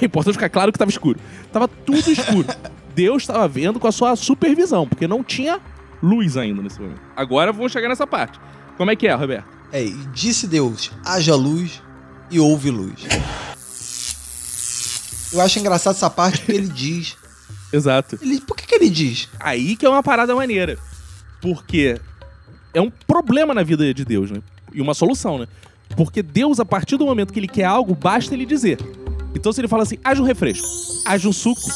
É 0.00 0.06
importante 0.06 0.32
ficar 0.32 0.48
claro 0.48 0.72
que 0.72 0.78
tava 0.78 0.90
escuro. 0.90 1.20
Tava 1.52 1.68
tudo 1.68 2.10
escuro. 2.10 2.48
Deus 2.94 3.24
estava 3.24 3.46
vendo 3.46 3.78
com 3.78 3.86
a 3.86 3.92
sua 3.92 4.16
supervisão, 4.16 4.88
porque 4.88 5.06
não 5.06 5.22
tinha 5.22 5.60
luz 6.04 6.36
ainda 6.36 6.62
nesse 6.62 6.80
momento. 6.80 7.00
Agora 7.16 7.52
vamos 7.52 7.72
chegar 7.72 7.88
nessa 7.88 8.06
parte. 8.06 8.38
Como 8.76 8.90
é 8.90 8.96
que 8.96 9.06
é, 9.06 9.14
Roberto? 9.14 9.46
É, 9.72 9.82
e 9.82 9.92
disse 10.12 10.46
Deus: 10.46 10.92
haja 11.04 11.34
luz 11.34 11.82
e 12.30 12.38
houve 12.38 12.70
luz. 12.70 13.04
Eu 15.32 15.40
acho 15.40 15.58
engraçado 15.58 15.96
essa 15.96 16.10
parte 16.10 16.38
porque 16.40 16.52
ele 16.52 16.68
diz. 16.68 17.16
Exato. 17.72 18.18
Ele, 18.22 18.40
por 18.40 18.56
que, 18.56 18.66
que 18.66 18.74
ele 18.74 18.88
diz? 18.88 19.28
Aí 19.40 19.74
que 19.74 19.84
é 19.84 19.88
uma 19.88 20.02
parada 20.02 20.34
maneira. 20.34 20.78
Porque 21.40 22.00
é 22.72 22.80
um 22.80 22.90
problema 22.90 23.52
na 23.52 23.62
vida 23.62 23.92
de 23.92 24.04
Deus, 24.04 24.30
né? 24.30 24.40
E 24.72 24.80
uma 24.80 24.94
solução, 24.94 25.38
né? 25.38 25.48
Porque 25.96 26.22
Deus, 26.22 26.60
a 26.60 26.64
partir 26.64 26.96
do 26.96 27.06
momento 27.06 27.32
que 27.32 27.38
ele 27.38 27.48
quer 27.48 27.64
algo, 27.64 27.94
basta 27.94 28.32
ele 28.34 28.46
dizer. 28.46 28.78
Então, 29.34 29.52
se 29.52 29.60
ele 29.60 29.68
fala 29.68 29.82
assim, 29.82 29.98
haja 30.04 30.22
um 30.22 30.24
refresco, 30.24 30.66
haja 31.04 31.28
um 31.28 31.32
suco, 31.32 31.68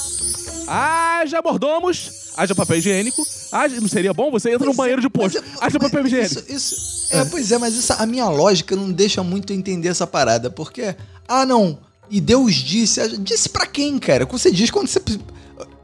haja 0.67 1.43
mordomos, 1.43 2.28
haja 2.39 2.55
papel 2.55 2.79
higiênico, 2.79 3.23
haja... 3.53 3.81
não 3.81 3.89
seria 3.89 4.15
bom? 4.15 4.31
Você 4.31 4.51
entra 4.51 4.65
no 4.67 4.73
é, 4.73 4.77
banheiro 4.77 5.03
de 5.03 5.11
posto, 5.11 5.43
mas- 5.43 5.63
haja 5.63 5.79
mas 5.81 5.91
papel 5.91 6.07
higiênico. 6.07 6.35
Isso, 6.49 6.53
isso- 6.53 7.09
é, 7.15 7.25
pois 7.25 7.51
é, 7.53 7.59
mas 7.59 7.75
isso, 7.75 7.93
a 7.93 8.07
minha 8.07 8.29
lógica 8.29 8.77
não 8.77 8.91
deixa 8.93 9.23
muito 9.23 9.53
entender 9.53 9.89
essa 9.89 10.07
parada, 10.07 10.51
porque, 10.51 10.95
ah, 11.27 11.45
não, 11.45 11.79
e 12.11 12.21
Deus 12.21 12.55
disse, 12.55 13.19
disse 13.19 13.49
pra 13.49 13.67
quem, 13.67 13.99
cara? 13.99 14.25
Você 14.27 14.51
diz 14.51 14.71
quando 14.71 14.87
você. 14.89 15.01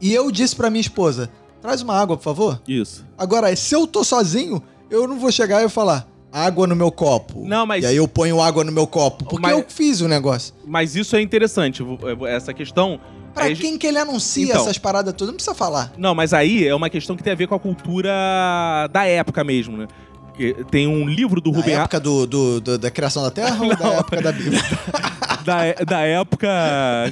E 0.01 0.13
eu 0.13 0.31
disse 0.31 0.55
pra 0.55 0.69
minha 0.69 0.81
esposa, 0.81 1.29
traz 1.61 1.81
uma 1.81 1.99
água, 1.99 2.15
por 2.17 2.23
favor. 2.23 2.61
Isso. 2.67 3.05
Agora, 3.17 3.53
se 3.55 3.75
eu 3.75 3.85
tô 3.87 4.03
sozinho, 4.03 4.61
eu 4.89 5.07
não 5.07 5.19
vou 5.19 5.31
chegar 5.31 5.63
e 5.63 5.69
falar, 5.69 6.07
água 6.31 6.67
no 6.67 6.75
meu 6.75 6.91
copo. 6.91 7.43
Não, 7.47 7.65
mas- 7.65 7.83
E 7.83 7.87
aí 7.87 7.95
eu 7.97 8.07
ponho 8.07 8.41
água 8.41 8.63
no 8.63 8.71
meu 8.71 8.85
copo, 8.87 9.25
porque 9.25 9.41
Mas- 9.41 9.57
eu 9.57 9.65
fiz 9.67 10.01
o 10.01 10.07
negócio. 10.07 10.53
Mas 10.65 10.95
isso 10.95 11.15
é 11.15 11.21
interessante, 11.21 11.81
essa 12.29 12.53
questão... 12.53 12.99
Pra 13.35 13.43
aí- 13.45 13.55
quem 13.55 13.77
que 13.77 13.85
ele 13.85 13.97
anuncia 13.99 14.45
Então. 14.45 14.61
essas 14.61 14.77
paradas 14.79 15.13
todas, 15.13 15.27
não 15.27 15.35
precisa 15.35 15.53
falar. 15.53 15.91
Não, 15.97 16.15
mas 16.15 16.33
aí 16.33 16.65
é 16.67 16.73
uma 16.73 16.89
questão 16.89 17.15
que 17.15 17.21
tem 17.23 17.33
a 17.33 17.35
ver 17.35 17.47
com 17.47 17.53
a 17.55 17.59
cultura 17.59 18.11
da 18.91 19.05
época 19.05 19.43
mesmo, 19.43 19.77
né? 19.77 19.87
Tem 20.69 20.85
um 20.87 21.07
livro 21.07 21.39
do 21.39 21.49
Da 21.51 21.57
Rubem 21.57 21.75
época 21.75 21.97
do, 21.99 22.25
do- 22.27 22.59
do- 22.61 22.77
da 22.77 22.91
criação 22.91 23.23
da 23.23 23.31
Terra 23.31 23.55
ou 23.63 23.75
da 23.75 23.87
época 23.93 24.21
da 24.21 24.31
Bíblia? 24.33 24.61
da, 25.45 25.73
da 25.85 25.99
época 26.01 26.47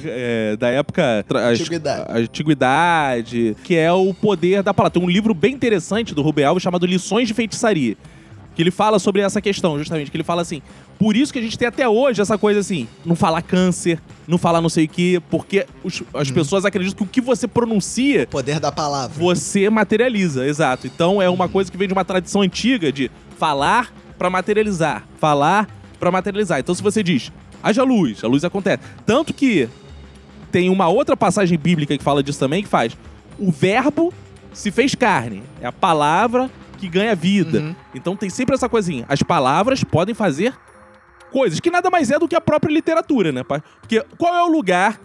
é, 0.04 0.56
da 0.58 0.68
época 0.68 1.24
Antiguidade. 1.50 2.04
a 2.08 2.18
antiguidade 2.18 3.56
que 3.64 3.76
é 3.76 3.90
o 3.92 4.12
poder 4.12 4.62
da 4.62 4.74
palavra 4.74 4.98
tem 4.98 5.02
um 5.02 5.08
livro 5.10 5.32
bem 5.34 5.54
interessante 5.54 6.14
do 6.14 6.20
Rubem 6.22 6.44
Alves 6.44 6.62
chamado 6.62 6.84
Lições 6.84 7.28
de 7.28 7.34
Feitiçaria 7.34 7.96
que 8.54 8.62
ele 8.62 8.70
fala 8.70 8.98
sobre 8.98 9.20
essa 9.20 9.40
questão 9.40 9.76
justamente 9.78 10.10
que 10.10 10.16
ele 10.16 10.24
fala 10.24 10.42
assim 10.42 10.62
por 10.98 11.16
isso 11.16 11.32
que 11.32 11.38
a 11.38 11.42
gente 11.42 11.58
tem 11.58 11.66
até 11.66 11.88
hoje 11.88 12.20
essa 12.20 12.38
coisa 12.38 12.60
assim 12.60 12.86
não 13.04 13.16
falar 13.16 13.42
câncer 13.42 14.00
não 14.28 14.38
falar 14.38 14.60
não 14.60 14.68
sei 14.68 14.84
o 14.84 14.88
que 14.88 15.20
porque 15.30 15.66
os- 15.82 16.02
as 16.14 16.28
Uhum. 16.28 16.34
pessoas 16.34 16.64
acreditam 16.64 16.96
que 16.96 17.02
o 17.04 17.06
que 17.06 17.20
você 17.20 17.46
pronuncia 17.48 18.26
Poder 18.28 18.60
da 18.60 18.70
palavra. 18.72 19.14
você 19.18 19.68
materializa, 19.68 20.46
exato. 20.46 20.86
Então 20.86 21.20
é 21.20 21.28
uma 21.28 21.48
coisa 21.48 21.70
que 21.70 21.76
vem 21.76 21.88
de 21.88 21.92
uma 21.94 22.04
tradição 22.04 22.40
antiga 22.42 22.92
de 22.92 23.10
falar 23.38 23.92
pra 24.18 24.30
materializar, 24.30 25.04
falar 25.18 25.68
pra 25.98 26.10
materializar. 26.10 26.60
Então 26.60 26.74
se 26.74 26.82
você 26.82 27.02
diz, 27.02 27.32
haja 27.62 27.82
luz, 27.82 28.22
a 28.22 28.28
luz 28.28 28.44
acontece. 28.44 28.82
Tanto 29.04 29.34
que 29.34 29.68
tem 30.52 30.68
uma 30.70 30.88
outra 30.88 31.16
passagem 31.16 31.58
bíblica 31.58 31.96
que 31.98 32.04
fala 32.04 32.22
disso 32.22 32.38
também, 32.38 32.62
que 32.62 32.68
faz 32.68 32.96
o 33.38 33.50
verbo 33.50 34.14
se 34.52 34.70
fez 34.70 34.94
carne, 34.94 35.42
é 35.60 35.66
a 35.66 35.72
palavra 35.72 36.48
que 36.84 36.88
ganha 36.98 37.14
vida. 37.14 37.60
Uhum. 37.60 37.74
Então 37.94 38.16
tem 38.16 38.28
sempre 38.30 38.54
essa 38.54 38.68
coisinha. 38.68 39.04
As 39.08 39.22
palavras 39.22 39.82
podem 39.82 40.14
fazer 40.14 40.54
coisas 41.32 41.58
que 41.60 41.70
nada 41.70 41.90
mais 41.90 42.10
é 42.10 42.18
do 42.18 42.28
que 42.28 42.36
a 42.36 42.40
própria 42.40 42.72
literatura, 42.72 43.32
né? 43.32 43.42
Porque 43.80 44.04
qual 44.18 44.34
é 44.34 44.42
o 44.42 44.48
lugar 44.48 45.00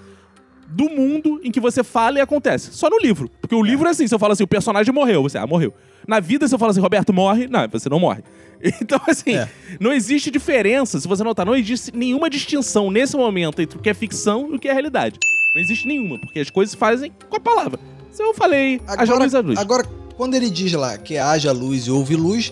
do 0.67 0.87
mundo 0.89 1.39
em 1.43 1.49
que 1.51 1.59
você 1.59 1.83
fala 1.83 2.19
e 2.19 2.21
acontece? 2.21 2.71
Só 2.73 2.89
no 2.89 2.99
livro. 2.99 3.29
Porque 3.41 3.55
o 3.55 3.63
livro 3.63 3.87
é 3.87 3.91
assim, 3.91 4.07
se 4.07 4.13
eu 4.13 4.19
falo 4.19 4.33
assim, 4.33 4.43
o 4.43 4.47
personagem 4.47 4.93
morreu, 4.93 5.23
você, 5.23 5.37
ah, 5.37 5.47
morreu. 5.47 5.73
Na 6.07 6.19
vida, 6.19 6.47
se 6.47 6.53
eu 6.53 6.59
falo 6.59 6.71
assim, 6.71 6.79
Roberto 6.81 7.13
morre, 7.13 7.47
não, 7.47 7.67
você 7.67 7.89
não 7.89 7.99
morre. 7.99 8.21
Então, 8.81 8.99
assim, 9.07 9.35
É. 9.37 9.47
não 9.79 9.93
existe 9.93 10.29
diferença, 10.29 10.99
se 10.99 11.07
você 11.07 11.23
notar, 11.23 11.45
não 11.45 11.55
existe 11.55 11.95
nenhuma 11.95 12.29
distinção 12.29 12.91
nesse 12.91 13.15
momento 13.15 13.61
entre 13.61 13.77
o 13.77 13.81
que 13.81 13.89
é 13.89 13.93
ficção 13.93 14.49
e 14.51 14.55
o 14.55 14.59
que 14.59 14.67
é 14.67 14.73
realidade. 14.73 15.17
Não 15.55 15.61
existe 15.61 15.87
nenhuma, 15.87 16.19
porque 16.19 16.41
as 16.41 16.49
coisas 16.49 16.71
se 16.71 16.77
fazem 16.77 17.09
com 17.29 17.37
a 17.37 17.39
palavra. 17.39 17.79
Se 18.11 18.21
eu 18.21 18.33
falei, 18.33 18.81
haja 18.85 19.13
luz, 19.15 19.33
haja 19.33 19.39
luz. 19.47 19.57
agora, 19.57 19.85
quando 20.19 20.35
ele 20.35 20.49
diz 20.49 20.73
lá 20.73 20.97
que 20.97 21.17
haja 21.17 21.49
luz 21.53 21.87
e 21.87 21.91
houve 21.91 22.13
luz, 22.17 22.51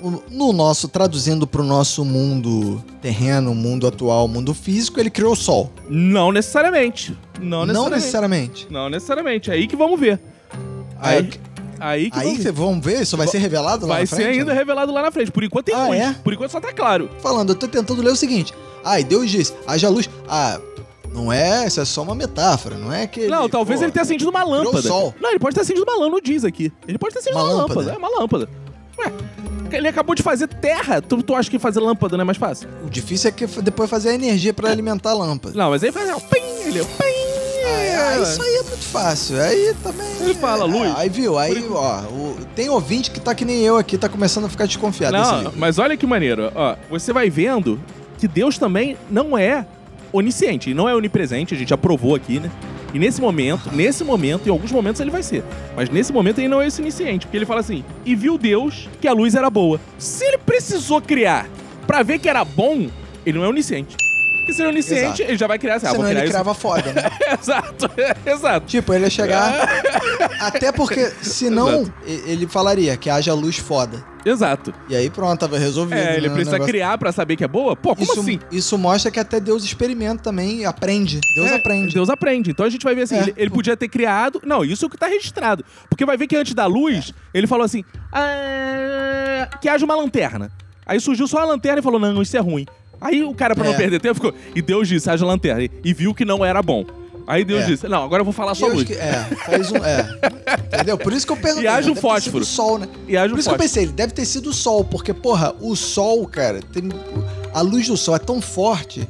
o- 0.00 0.22
no 0.30 0.52
nosso, 0.52 0.86
traduzindo 0.86 1.48
pro 1.48 1.64
nosso 1.64 2.04
mundo 2.04 2.80
terreno, 3.02 3.52
mundo 3.56 3.88
atual, 3.88 4.28
mundo 4.28 4.54
físico, 4.54 5.00
ele 5.00 5.10
criou 5.10 5.32
o 5.32 5.36
sol. 5.36 5.72
Não 5.90 6.30
necessariamente. 6.30 7.18
Não 7.40 7.66
necessariamente. 7.66 7.74
Não 7.74 7.90
necessariamente. 7.90 8.66
Não 8.70 8.88
necessariamente. 8.88 9.50
É 9.50 9.54
aí 9.54 9.66
que 9.66 9.74
vamos 9.74 9.98
ver. 9.98 10.20
Aí, 11.00 11.16
Aí, 11.18 11.30
aí 11.80 12.10
que 12.10 12.18
aí 12.18 12.24
vamos 12.26 12.44
ver. 12.44 12.52
vamos 12.52 12.84
ver, 12.84 13.02
isso 13.02 13.16
vai 13.16 13.26
ser 13.26 13.38
revelado 13.38 13.86
lá 13.86 13.94
Vai 13.94 14.02
na 14.02 14.06
ser 14.06 14.14
frente? 14.16 14.38
ainda 14.38 14.52
né? 14.52 14.58
revelado 14.58 14.92
lá 14.92 15.02
na 15.02 15.10
frente. 15.10 15.32
Por 15.32 15.42
enquanto 15.42 15.66
tem 15.66 15.74
Ah, 15.74 15.86
luz. 15.88 15.98
é? 15.98 16.12
Por 16.22 16.32
enquanto 16.32 16.50
só 16.52 16.60
tá 16.60 16.72
claro. 16.72 17.10
Falando, 17.20 17.50
eu 17.50 17.56
tô 17.56 17.66
tentando 17.66 18.00
ler 18.00 18.12
o 18.12 18.16
seguinte. 18.16 18.54
E 18.86 19.02
Deus 19.04 19.28
disse, 19.30 19.52
haja 19.66 19.88
luz. 19.88 20.08
Ah, 20.28 20.60
não 21.12 21.32
é, 21.32 21.66
isso 21.66 21.80
é 21.80 21.84
só 21.84 22.02
uma 22.02 22.14
metáfora, 22.14 22.76
não 22.76 22.92
é 22.92 23.06
que 23.06 23.26
Não, 23.28 23.48
talvez 23.48 23.80
pô, 23.80 23.84
ele 23.86 23.92
tenha 23.92 24.02
acendido 24.02 24.30
uma 24.30 24.44
lâmpada. 24.44 24.82
sol. 24.82 25.14
Não, 25.20 25.30
ele 25.30 25.38
pode 25.38 25.54
ter 25.54 25.60
acendido 25.62 25.84
uma 25.84 25.94
lâmpada, 25.94 26.10
não 26.12 26.20
diz 26.20 26.44
aqui. 26.44 26.72
Ele 26.86 26.98
pode 26.98 27.14
ter 27.14 27.20
acendido 27.20 27.38
Uma 27.40 27.48
uma, 27.48 27.62
lâmpada. 27.62 27.80
lâmpada. 27.80 27.94
É 27.94 27.98
uma 27.98 28.20
lâmpada. 28.20 28.48
Ué, 28.98 29.12
ele 29.70 29.88
acabou 29.88 30.14
de 30.14 30.22
fazer 30.22 30.46
terra. 30.48 31.00
Tu, 31.00 31.22
tu 31.22 31.34
acha 31.34 31.50
que 31.50 31.58
fazer 31.58 31.80
lâmpada 31.80 32.16
não 32.16 32.22
é 32.22 32.24
mais 32.24 32.38
fácil? 32.38 32.68
O 32.84 32.90
difícil 32.90 33.28
é 33.28 33.32
que 33.32 33.46
depois 33.62 33.88
fazer 33.90 34.10
a 34.10 34.14
energia 34.14 34.52
pra 34.54 34.70
alimentar 34.70 35.10
a 35.10 35.14
lâmpada. 35.14 35.56
Não, 35.56 35.70
mas 35.70 35.82
aí 35.84 35.92
faz 35.92 36.10
pim, 36.24 36.40
ele, 36.66 36.80
pim. 36.84 37.38
Ah, 38.00 38.20
isso 38.22 38.42
aí 38.42 38.54
é 38.56 38.62
muito 38.62 38.84
fácil. 38.84 39.40
Aí 39.40 39.74
também. 39.82 40.06
Ele 40.20 40.34
fala, 40.34 40.64
é, 40.64 40.66
luz. 40.66 40.96
Aí 40.96 41.08
viu, 41.08 41.38
aí, 41.38 41.66
ó, 41.70 42.00
o- 42.04 42.36
tem 42.56 42.68
ouvinte 42.70 43.10
que 43.10 43.20
tá 43.20 43.34
que 43.34 43.44
nem 43.44 43.60
eu 43.62 43.76
aqui, 43.76 43.98
tá 43.98 44.08
começando 44.08 44.46
a 44.46 44.48
ficar 44.48 44.66
desconfiado 44.66 45.12
Não, 45.12 45.52
mas 45.56 45.78
olha 45.78 45.96
que 45.96 46.06
maneiro. 46.06 46.50
Ó, 46.54 46.74
você 46.90 47.12
vai 47.12 47.28
vendo 47.28 47.78
que 48.16 48.26
Deus 48.26 48.56
também 48.58 48.96
não 49.10 49.36
é 49.36 49.66
onisciente, 50.12 50.74
não 50.74 50.88
é 50.88 50.94
onipresente, 50.94 51.54
a 51.54 51.58
gente 51.58 51.68
já 51.68 51.78
provou 51.78 52.14
aqui, 52.14 52.40
né? 52.40 52.50
E 52.94 52.98
nesse 52.98 53.20
momento, 53.20 53.70
nesse 53.72 54.02
momento, 54.02 54.46
em 54.46 54.50
alguns 54.50 54.72
momentos 54.72 55.00
ele 55.00 55.10
vai 55.10 55.22
ser. 55.22 55.44
Mas 55.76 55.90
nesse 55.90 56.12
momento 56.12 56.38
ele 56.38 56.48
não 56.48 56.62
é 56.62 56.66
esse 56.66 56.80
onisciente, 56.80 57.26
porque 57.26 57.36
ele 57.36 57.46
fala 57.46 57.60
assim: 57.60 57.84
"E 58.04 58.14
viu 58.14 58.38
Deus 58.38 58.88
que 59.00 59.06
a 59.06 59.12
luz 59.12 59.34
era 59.34 59.50
boa". 59.50 59.78
Se 59.98 60.24
ele 60.24 60.38
precisou 60.38 61.00
criar 61.00 61.46
pra 61.86 62.02
ver 62.02 62.18
que 62.18 62.28
era 62.28 62.44
bom, 62.44 62.88
ele 63.26 63.38
não 63.38 63.44
é 63.44 63.48
onisciente. 63.48 63.96
Porque 64.48 64.52
se 64.54 64.62
ele 64.62 64.68
é 64.68 64.72
onisciente, 64.72 65.04
Exato. 65.04 65.22
ele 65.22 65.36
já 65.36 65.46
vai 65.46 65.58
criar 65.58 65.74
assim, 65.74 65.86
ah, 65.86 65.90
vou 65.90 65.96
Senão 65.98 66.08
criar 66.08 66.20
ele 66.20 66.28
isso. 66.28 66.32
crava 66.34 66.54
foda, 66.54 66.92
né? 66.94 67.02
exato, 67.38 67.90
exato. 68.24 68.66
tipo, 68.66 68.94
ele 68.94 69.04
ia 69.04 69.10
chegar. 69.10 69.52
Até 70.40 70.72
porque, 70.72 71.04
senão, 71.20 71.82
Exato. 71.82 71.92
e- 72.06 72.22
ele 72.32 72.46
falaria 72.46 72.96
que 72.96 73.10
haja 73.10 73.34
luz 73.34 73.58
foda. 73.58 74.02
Exato. 74.24 74.72
E 74.88 74.96
aí 74.96 75.10
pronto, 75.10 75.38
tava 75.40 75.58
resolvido. 75.58 75.98
É, 75.98 76.16
ele 76.16 76.28
né, 76.28 76.32
o 76.32 76.34
precisa 76.34 76.52
negócio. 76.52 76.72
criar 76.72 76.96
pra 76.98 77.12
saber 77.12 77.36
que 77.36 77.44
é 77.44 77.48
boa? 77.48 77.76
Pô, 77.76 77.94
como 77.94 78.10
Isso, 78.10 78.20
assim? 78.20 78.40
isso 78.50 78.78
mostra 78.78 79.10
que 79.10 79.20
até 79.20 79.38
Deus 79.38 79.62
experimenta 79.64 80.22
também, 80.22 80.64
aprende. 80.64 81.20
Deus 81.34 81.50
É, 81.50 81.54
aprende. 81.56 81.94
Deus 81.94 82.08
aprende. 82.08 82.50
Então 82.50 82.64
a 82.64 82.70
gente 82.70 82.82
vai 82.84 82.94
ver 82.94 83.02
assim, 83.02 83.16
É. 83.16 83.20
ele, 83.22 83.34
ele 83.36 83.50
podia 83.50 83.76
ter 83.76 83.88
criado. 83.88 84.40
Não, 84.44 84.64
isso 84.64 84.84
é 84.84 84.86
o 84.86 84.90
que 84.90 84.96
tá 84.96 85.06
registrado. 85.06 85.62
Porque 85.90 86.04
vai 86.06 86.16
ver 86.16 86.26
que 86.26 86.36
antes 86.36 86.54
da 86.54 86.64
luz, 86.66 87.12
ele 87.34 87.46
falou 87.46 87.64
assim: 87.64 87.84
"Ah, 88.12 89.48
que 89.60 89.68
haja 89.68 89.84
uma 89.84 89.94
lanterna. 89.94 90.50
Aí 90.86 90.98
surgiu 91.00 91.26
só 91.28 91.38
a 91.38 91.44
lanterna 91.44 91.80
e 91.80 91.82
falou: 91.82 92.00
não, 92.00 92.22
isso 92.22 92.36
é 92.36 92.40
ruim. 92.40 92.66
Aí 93.00 93.22
o 93.22 93.32
cara, 93.34 93.54
pra 93.54 93.64
não 93.64 93.72
É. 93.74 93.76
perder 93.76 94.00
tempo, 94.00 94.14
ficou. 94.14 94.34
E 94.54 94.60
Deus 94.62 94.88
disse: 94.88 95.08
haja 95.10 95.24
lanterna. 95.24 95.62
E- 95.62 95.70
E 95.84 95.92
viu 95.92 96.14
que 96.14 96.24
não 96.24 96.44
era 96.44 96.62
bom. 96.62 96.84
Aí 97.26 97.44
Deus 97.44 97.62
É. 97.64 97.66
disse: 97.66 97.86
não, 97.88 98.02
agora 98.02 98.20
eu 98.20 98.24
vou 98.24 98.32
falar 98.32 98.54
só 98.54 98.66
luz. 98.68 98.84
que- 98.86 98.94
é, 98.94 99.24
faz 99.44 99.70
um. 99.70 99.76
É. 99.76 100.08
Entendeu? 100.74 100.96
Por 100.98 101.12
isso 101.12 101.26
que 101.26 101.32
eu 101.32 101.36
perguntei. 101.36 101.64
E 101.64 101.68
haja 101.68 101.90
um 101.90 101.94
ter 101.94 102.00
fósforo. 102.00 102.44
sol, 102.44 102.78
né? 102.78 102.88
E 103.06 103.16
haja 103.16 103.28
Por 103.28 103.36
um 103.36 103.38
isso 103.38 103.48
que 103.48 103.54
eu 103.54 103.58
fósforo. 103.58 103.58
pensei, 103.58 103.82
ele 103.84 103.92
deve 103.92 104.12
ter 104.12 104.24
sido 104.24 104.50
o 104.50 104.52
sol, 104.54 104.82
porque, 104.84 105.12
porra, 105.12 105.54
o 105.60 105.76
sol, 105.76 106.26
cara, 106.26 106.60
tem- 106.72 106.88
a 107.52 107.60
luz 107.60 107.86
do 107.86 107.96
sol 107.96 108.16
é 108.16 108.18
tão 108.18 108.40
forte 108.40 109.06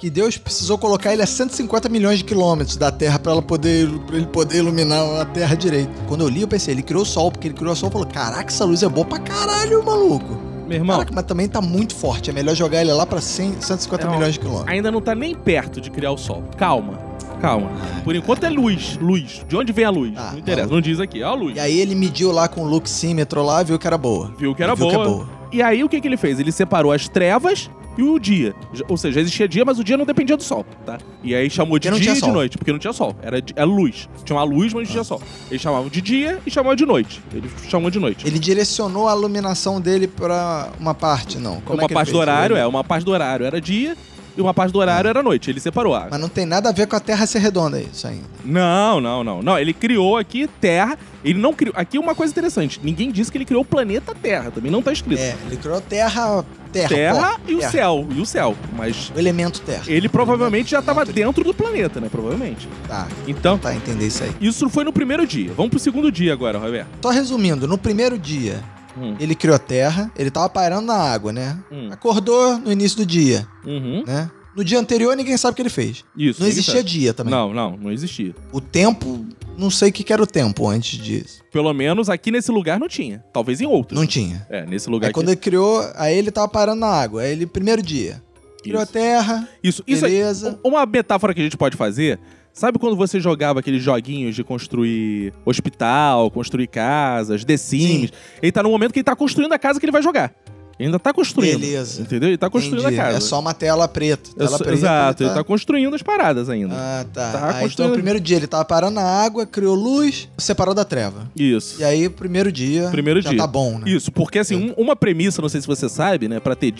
que 0.00 0.08
Deus 0.10 0.36
precisou 0.38 0.78
colocar 0.78 1.12
ele 1.12 1.22
a 1.22 1.26
150 1.26 1.88
milhões 1.88 2.18
de 2.18 2.24
quilômetros 2.24 2.76
da 2.76 2.90
Terra 2.90 3.18
pra, 3.18 3.32
ela 3.32 3.42
poder, 3.42 3.86
pra 4.06 4.16
ele 4.16 4.26
poder 4.26 4.56
iluminar 4.58 5.20
a 5.20 5.24
Terra 5.26 5.54
direito. 5.54 5.90
Quando 6.08 6.22
eu 6.22 6.28
li, 6.28 6.40
eu 6.40 6.48
pensei, 6.48 6.72
ele 6.74 6.82
criou 6.82 7.02
o 7.02 7.06
sol, 7.06 7.30
porque 7.30 7.48
ele 7.48 7.54
criou 7.54 7.72
o 7.72 7.76
sol 7.76 7.88
e 7.88 7.92
falou: 7.92 8.06
caraca, 8.06 8.48
essa 8.48 8.64
luz 8.64 8.82
é 8.82 8.88
boa 8.88 9.06
pra 9.06 9.18
caralho, 9.18 9.84
maluco. 9.84 10.49
Meu 10.70 10.78
irmão, 10.78 10.98
Caraca, 10.98 11.12
mas 11.14 11.24
também 11.24 11.48
tá 11.48 11.60
muito 11.60 11.94
forte. 11.96 12.30
É 12.30 12.32
melhor 12.32 12.54
jogar 12.54 12.80
ele 12.80 12.92
lá 12.92 13.04
pra 13.04 13.20
100, 13.20 13.60
150 13.60 14.06
Não, 14.06 14.14
milhões 14.14 14.34
de 14.34 14.38
quilômetros. 14.40 14.72
ainda 14.72 14.90
não 14.90 15.00
tá 15.00 15.14
nem 15.16 15.34
perto 15.34 15.80
de 15.80 15.90
criar 15.90 16.12
o 16.12 16.16
sol. 16.16 16.44
Calma. 16.56 16.94
Calma. 17.40 17.68
Por 18.04 18.14
enquanto 18.14 18.44
é 18.44 18.50
luz. 18.50 18.96
Luz. 19.02 19.44
De 19.48 19.56
onde 19.56 19.72
vem 19.72 19.84
a 19.84 19.90
luz? 19.90 20.12
Ah, 20.16 20.30
não 20.32 20.38
interessa. 20.38 20.68
Não 20.72 20.80
diz 20.80 21.00
aqui. 21.00 21.22
É 21.22 21.24
a 21.24 21.32
luz. 21.34 21.56
E 21.56 21.60
aí 21.60 21.78
ele 21.80 21.94
mediu 21.96 22.30
lá 22.30 22.46
com 22.46 22.60
o 22.62 22.68
luxímetro 22.68 23.42
lá, 23.42 23.62
viu 23.64 23.78
que 23.78 23.86
era 23.86 23.98
boa. 23.98 24.30
Viu 24.38 24.54
que 24.54 24.62
era 24.62 24.74
Viu 24.76 24.86
boa. 24.86 24.96
que 24.96 25.00
é 25.00 25.12
boa. 25.12 25.28
E 25.52 25.62
aí 25.62 25.82
o 25.82 25.88
que, 25.88 26.00
que 26.00 26.06
ele 26.06 26.16
fez? 26.16 26.38
Ele 26.38 26.52
separou 26.52 26.92
as 26.92 27.08
trevas 27.08 27.68
e 27.98 28.02
o 28.02 28.18
dia. 28.18 28.54
Ou 28.88 28.96
seja, 28.96 29.20
existia 29.20 29.48
dia, 29.48 29.64
mas 29.64 29.78
o 29.78 29.84
dia 29.84 29.96
não 29.96 30.04
dependia 30.06 30.36
do 30.36 30.42
sol, 30.42 30.64
tá? 30.86 30.98
E 31.22 31.34
aí 31.34 31.50
chamou 31.50 31.78
de 31.78 31.90
dia 31.90 32.10
e 32.12 32.14
de 32.14 32.20
sol. 32.20 32.32
noite, 32.32 32.56
porque 32.58 32.72
não 32.72 32.78
tinha 32.78 32.92
sol. 32.92 33.14
Era, 33.22 33.42
era 33.54 33.64
luz. 33.66 34.08
Tinha 34.24 34.36
uma 34.36 34.44
luz, 34.44 34.72
mas 34.72 34.84
não 34.84 34.90
tinha 34.92 35.04
sol. 35.04 35.20
Eles 35.50 35.60
chamavam 35.60 35.88
de 35.88 36.00
dia 36.00 36.38
e 36.46 36.50
chamavam 36.50 36.76
de 36.76 36.86
noite. 36.86 37.20
Ele 37.32 37.50
chamou 37.68 37.90
de 37.90 37.98
noite. 37.98 38.26
Ele 38.26 38.38
direcionou 38.38 39.08
a 39.08 39.14
iluminação 39.14 39.80
dele 39.80 40.06
pra 40.08 40.70
uma 40.78 40.94
parte, 40.94 41.38
não. 41.38 41.60
Como 41.60 41.74
uma 41.78 41.84
é 41.84 41.86
que 41.86 41.92
ele 41.92 41.94
parte 41.94 42.06
fez? 42.06 42.16
do 42.16 42.20
horário, 42.20 42.54
Ele- 42.56 42.62
é, 42.62 42.66
uma 42.66 42.84
parte 42.84 43.04
do 43.04 43.10
horário 43.10 43.44
era 43.44 43.60
dia 43.60 43.96
e 44.40 44.42
uma 44.42 44.54
parte 44.54 44.72
do 44.72 44.78
horário 44.78 45.08
era 45.08 45.22
noite. 45.22 45.50
Ele 45.50 45.60
separou. 45.60 45.94
Ah, 45.94 46.08
Mas 46.10 46.20
não 46.20 46.28
tem 46.28 46.44
nada 46.46 46.68
a 46.68 46.72
ver 46.72 46.86
com 46.86 46.96
a 46.96 47.00
Terra 47.00 47.26
ser 47.26 47.38
redonda 47.40 47.80
isso 47.80 48.06
ainda. 48.06 48.24
Não, 48.44 49.00
não, 49.00 49.22
não. 49.22 49.42
Não, 49.42 49.58
ele 49.58 49.72
criou 49.72 50.16
aqui 50.16 50.48
Terra. 50.60 50.98
Ele 51.22 51.38
não 51.38 51.52
criou. 51.52 51.74
Aqui 51.76 51.98
uma 51.98 52.14
coisa 52.14 52.32
interessante. 52.32 52.80
Ninguém 52.82 53.10
disse 53.12 53.30
que 53.30 53.36
ele 53.36 53.44
criou 53.44 53.62
o 53.62 53.64
planeta 53.64 54.14
Terra. 54.14 54.50
Também 54.50 54.70
não 54.72 54.80
tá 54.82 54.90
escrito. 54.92 55.20
É, 55.20 55.36
ele 55.46 55.56
criou 55.58 55.80
Terra, 55.82 56.44
Terra, 56.72 56.88
Terra 56.88 57.30
pó, 57.32 57.40
e 57.46 57.54
o 57.54 57.58
terra. 57.58 57.70
céu. 57.70 58.06
E 58.16 58.20
o 58.20 58.26
céu. 58.26 58.56
Mas 58.76 59.12
O 59.14 59.18
elemento 59.18 59.60
Terra. 59.60 59.84
ele 59.86 60.08
provavelmente 60.08 60.70
já 60.70 60.80
tava 60.80 61.00
Elemento 61.02 61.14
de- 61.14 61.20
dentro 61.24 61.44
do 61.44 61.52
planeta, 61.54 62.00
né? 62.00 62.08
Provavelmente. 62.10 62.66
Tá, 62.88 63.06
Então, 63.28 63.58
tá, 63.58 63.74
entender 63.74 64.06
isso 64.06 64.24
aí. 64.24 64.32
isso 64.40 64.68
foi 64.70 64.82
no 64.84 64.92
primeiro 64.92 65.26
dia. 65.26 65.52
Vamos 65.54 65.70
pro 65.70 65.78
segundo 65.78 66.10
dia 66.10 66.32
agora, 66.32 66.58
Roberto. 66.58 66.88
Só 67.02 67.10
resumindo, 67.10 67.68
no 67.68 67.76
primeiro 67.76 68.18
dia, 68.18 68.60
Hum. 69.00 69.16
ele 69.18 69.34
criou 69.34 69.56
a 69.56 69.58
Terra, 69.58 70.10
ele 70.16 70.30
tava 70.30 70.48
parando 70.48 70.86
na 70.86 70.94
água, 70.96 71.32
né? 71.32 71.58
Hum. 71.72 71.88
Acordou 71.90 72.58
no 72.58 72.70
início 72.70 72.98
do 72.98 73.06
dia, 73.06 73.46
Uhum. 73.64 74.04
né? 74.06 74.30
No 74.56 74.64
dia 74.64 74.78
anterior, 74.80 75.16
ninguém 75.16 75.36
sabe 75.36 75.52
o 75.52 75.56
que 75.56 75.62
ele 75.62 75.70
fez. 75.70 76.04
Isso. 76.16 76.40
Não 76.40 76.48
existia 76.48 76.74
sabe. 76.78 76.88
dia 76.88 77.14
também. 77.14 77.30
Não, 77.30 77.54
não, 77.54 77.76
não 77.76 77.92
existia. 77.92 78.34
O 78.52 78.60
tempo, 78.60 79.24
não 79.56 79.70
sei 79.70 79.90
o 79.90 79.92
que 79.92 80.12
era 80.12 80.20
o 80.20 80.26
tempo 80.26 80.68
antes 80.68 80.98
disso. 80.98 81.40
Pelo 81.52 81.72
menos 81.72 82.10
aqui 82.10 82.30
nesse 82.32 82.50
lugar 82.50 82.78
não 82.80 82.88
tinha. 82.88 83.24
Talvez 83.32 83.60
em 83.60 83.66
outros. 83.66 83.98
Não 83.98 84.04
tinha. 84.06 84.44
É, 84.50 84.66
nesse 84.66 84.90
lugar 84.90 85.06
Aí 85.06 85.10
aqui. 85.10 85.14
quando 85.14 85.28
ele 85.28 85.36
criou, 85.36 85.88
aí 85.94 86.18
ele 86.18 86.32
tava 86.32 86.48
parando 86.48 86.80
na 86.80 86.88
água. 86.88 87.22
Aí 87.22 87.30
ele, 87.30 87.46
primeiro 87.46 87.80
dia, 87.80 88.20
criou 88.62 88.80
a 88.80 88.82
Isso. 88.82 88.92
Terra, 88.92 89.48
Isso, 89.62 89.84
isso 89.86 90.04
aí- 90.04 90.12
beleza. 90.12 90.58
Uma 90.64 90.84
metáfora 90.84 91.32
que 91.32 91.40
a 91.40 91.44
gente 91.44 91.56
pode 91.56 91.76
fazer. 91.76 92.18
Sabe 92.52 92.78
quando 92.78 92.96
você 92.96 93.20
jogava 93.20 93.60
aqueles 93.60 93.82
joguinhos 93.82 94.34
de 94.34 94.42
construir 94.44 95.32
hospital, 95.44 96.30
construir 96.30 96.66
casas, 96.66 97.44
The 97.44 97.56
Sims? 97.56 98.10
Sim. 98.10 98.16
Ele 98.42 98.52
tá 98.52 98.62
no 98.62 98.70
momento 98.70 98.92
que 98.92 98.98
ele 98.98 99.04
tá 99.04 99.16
construindo 99.16 99.52
a 99.52 99.58
casa 99.58 99.78
que 99.78 99.84
ele 99.86 99.92
vai 99.92 100.02
jogar. 100.02 100.34
Ele 100.78 100.86
ainda 100.88 100.98
tá 100.98 101.12
construindo. 101.12 101.60
Beleza. 101.60 102.00
Entendeu? 102.02 102.30
Ele 102.30 102.38
tá 102.38 102.48
construindo 102.48 102.80
Entendi. 102.86 102.98
a 102.98 103.04
casa. 103.04 103.18
É 103.18 103.20
só 103.20 103.38
uma 103.38 103.52
tela 103.52 103.86
preta. 103.86 104.30
É 104.34 104.38
Tela 104.44 104.58
preta 104.58 104.72
Exato, 104.72 105.22
ele 105.22 105.28
ele 105.30 105.36
tá 105.38 105.44
construindo 105.44 105.94
as 105.94 106.02
paradas 106.02 106.48
ainda. 106.48 106.74
Ah, 106.74 107.04
tá. 107.12 107.32
Tá 107.32 107.38
Ah, 107.46 107.50
então, 107.50 107.60
construindo- 107.62 107.90
o 107.90 107.94
primeiro 107.94 108.18
dia 108.18 108.36
ele 108.38 108.46
tava 108.46 108.64
parando 108.64 108.94
na 108.94 109.02
água, 109.02 109.44
criou 109.46 109.74
luz, 109.74 110.28
separou 110.38 110.74
da 110.74 110.84
treva. 110.84 111.30
Isso. 111.36 111.80
E 111.80 111.84
aí, 111.84 112.06
o 112.06 112.10
primeiro 112.10 112.50
dia. 112.50 112.88
Primeiro 112.90 113.20
já 113.20 113.28
dia. 113.30 113.38
tá 113.38 113.46
bom, 113.46 113.78
né? 113.78 113.90
Isso, 113.90 114.10
porque 114.10 114.38
assim, 114.38 114.70
um- 114.76 114.82
uma 114.82 114.96
premissa, 114.96 115.42
não 115.42 115.50
sei 115.50 115.60
se 115.60 115.66
você 115.66 115.86
sabe, 115.88 116.28
né, 116.28 116.40
pra 116.40 116.54
ter 116.56 116.72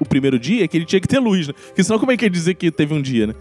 o 0.00 0.04
primeiro 0.04 0.36
dia 0.38 0.64
é 0.64 0.68
que 0.68 0.76
ele 0.76 0.84
tinha 0.84 1.00
que 1.00 1.06
ter 1.08 1.20
luz, 1.20 1.46
né? 1.46 1.54
Porque 1.68 1.82
senão 1.84 1.98
como 2.00 2.10
é 2.10 2.16
que 2.16 2.24
ia 2.24 2.30
dizer 2.30 2.54
que 2.54 2.72
teve 2.72 2.92
um 2.92 3.00
dia, 3.00 3.28
né? 3.28 3.34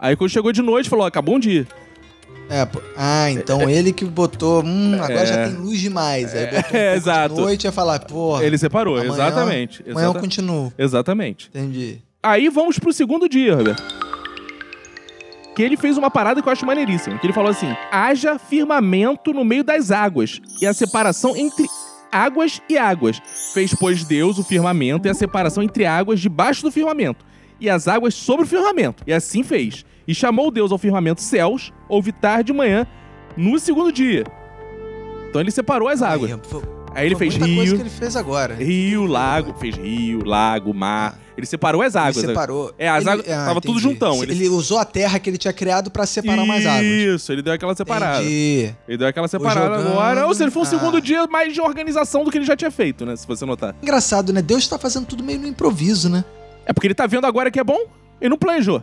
Aí 0.00 0.16
quando 0.16 0.30
chegou 0.30 0.50
de 0.52 0.62
noite, 0.62 0.88
falou, 0.88 1.04
acabou 1.04 1.36
um 1.36 1.38
dia. 1.38 1.66
É. 2.48 2.66
Ah, 2.96 3.30
então 3.30 3.68
ele 3.70 3.92
que 3.92 4.04
botou. 4.04 4.64
Hum, 4.64 4.94
agora 4.94 5.12
É. 5.20 5.26
já 5.26 5.46
tem 5.46 5.54
luz 5.56 5.78
demais. 5.80 6.34
Aí 6.34 6.46
botou 6.46 6.70
um 6.72 6.76
É, 6.82 6.96
exato. 6.96 7.34
de 7.36 7.40
noite 7.40 7.64
ia 7.64 7.70
falar, 7.72 8.00
porra. 8.00 8.44
Ele 8.44 8.58
separou, 8.58 8.96
amanhã- 8.96 9.12
exatamente. 9.12 9.82
Amanhã 9.82 9.94
eu 10.06 10.10
exata- 10.10 10.20
continuo. 10.20 10.72
Exatamente. 10.76 11.48
Entendi. 11.54 11.98
Aí 12.22 12.48
vamos 12.48 12.78
pro 12.78 12.92
segundo 12.92 13.28
dia, 13.28 13.54
Roberto. 13.54 13.82
Que 15.54 15.62
ele 15.62 15.76
fez 15.76 15.96
uma 15.98 16.10
parada 16.10 16.40
que 16.40 16.48
eu 16.48 16.52
acho 16.52 16.64
maneiríssima. 16.66 17.18
Que 17.18 17.26
ele 17.26 17.32
falou 17.32 17.50
assim: 17.50 17.74
haja 17.90 18.38
firmamento 18.38 19.32
no 19.32 19.44
meio 19.44 19.62
das 19.64 19.90
águas 19.90 20.40
e 20.60 20.66
a 20.66 20.72
separação 20.72 21.36
entre 21.36 21.66
águas 22.10 22.60
e 22.68 22.78
águas. 22.78 23.20
Fez, 23.52 23.74
pois, 23.74 24.04
Deus 24.04 24.38
o 24.38 24.44
firmamento 24.44 25.06
e 25.06 25.10
a 25.10 25.14
separação 25.14 25.62
entre 25.62 25.84
águas 25.86 26.20
debaixo 26.20 26.62
do 26.62 26.70
firmamento 26.72 27.24
e 27.60 27.68
as 27.68 27.86
águas 27.88 28.14
sobre 28.14 28.44
o 28.44 28.48
firmamento. 28.48 29.02
E 29.06 29.12
assim 29.12 29.42
fez. 29.42 29.84
E 30.08 30.14
chamou 30.14 30.50
Deus 30.50 30.72
ao 30.72 30.78
firmamento 30.78 31.20
céus, 31.20 31.72
houve 31.88 32.10
tarde 32.12 32.52
de 32.52 32.52
manhã, 32.52 32.86
no 33.36 33.58
segundo 33.58 33.92
dia. 33.92 34.24
Então 35.28 35.40
ele 35.40 35.50
separou 35.50 35.88
as 35.88 36.02
águas. 36.02 36.32
Aí, 36.32 36.38
foi- 36.42 36.62
Aí 36.92 37.06
ele 37.06 37.14
fez 37.14 37.36
rio, 37.36 37.76
que 37.76 37.82
ele 37.82 37.88
fez 37.90 38.16
agora. 38.16 38.54
rio, 38.56 39.06
lago, 39.06 39.54
fez 39.60 39.76
rio, 39.76 40.24
lago, 40.24 40.74
mar. 40.74 41.16
Ele 41.36 41.46
separou 41.46 41.80
as 41.82 41.94
águas. 41.94 42.16
Ele 42.16 42.26
separou. 42.26 42.74
É, 42.76 42.88
as 42.88 43.02
Ele- 43.02 43.10
águas- 43.10 43.26
tava 43.26 43.60
tudo 43.60 43.78
juntão, 43.78 44.20
Ele... 44.24 44.32
ele- 44.32 44.48
usou 44.48 44.76
a 44.76 44.84
terra 44.84 45.18
que 45.20 45.30
ele 45.30 45.38
tinha 45.38 45.52
criado 45.52 45.88
pra 45.90 46.04
separar 46.04 46.44
mais 46.44 46.66
águas. 46.66 46.84
Isso, 46.84 47.32
ele 47.32 47.42
deu 47.42 47.52
aquela 47.52 47.74
separada. 47.76 48.18
Entendi. 48.22 48.74
Ele 48.88 48.98
deu 48.98 49.06
aquela 49.06 49.28
separada 49.28 49.76
jogando. 49.78 49.86
agora. 49.92 50.26
Ou 50.26 50.34
seja, 50.34 50.50
foi 50.50 50.62
um 50.62 50.66
Ah. 50.66 50.68
segundo 50.68 51.00
dia 51.00 51.26
mais 51.28 51.54
de 51.54 51.60
organização 51.60 52.24
do 52.24 52.30
que 52.30 52.36
ele 52.38 52.44
já 52.44 52.56
tinha 52.56 52.70
feito, 52.72 53.06
né? 53.06 53.14
Se 53.14 53.26
você 53.26 53.46
notar. 53.46 53.74
Engraçado, 53.80 54.32
né? 54.32 54.42
Deus 54.42 54.66
tá 54.66 54.76
fazendo 54.76 55.06
tudo 55.06 55.22
meio 55.22 55.38
no 55.38 55.46
improviso, 55.46 56.08
né? 56.10 56.24
É 56.66 56.72
porque 56.72 56.86
ele 56.86 56.94
tá 56.94 57.06
vendo 57.06 57.26
agora 57.26 57.50
que 57.50 57.58
é 57.60 57.64
bom. 57.64 57.78
Ele 58.20 58.30
não 58.30 58.36
planejou. 58.38 58.82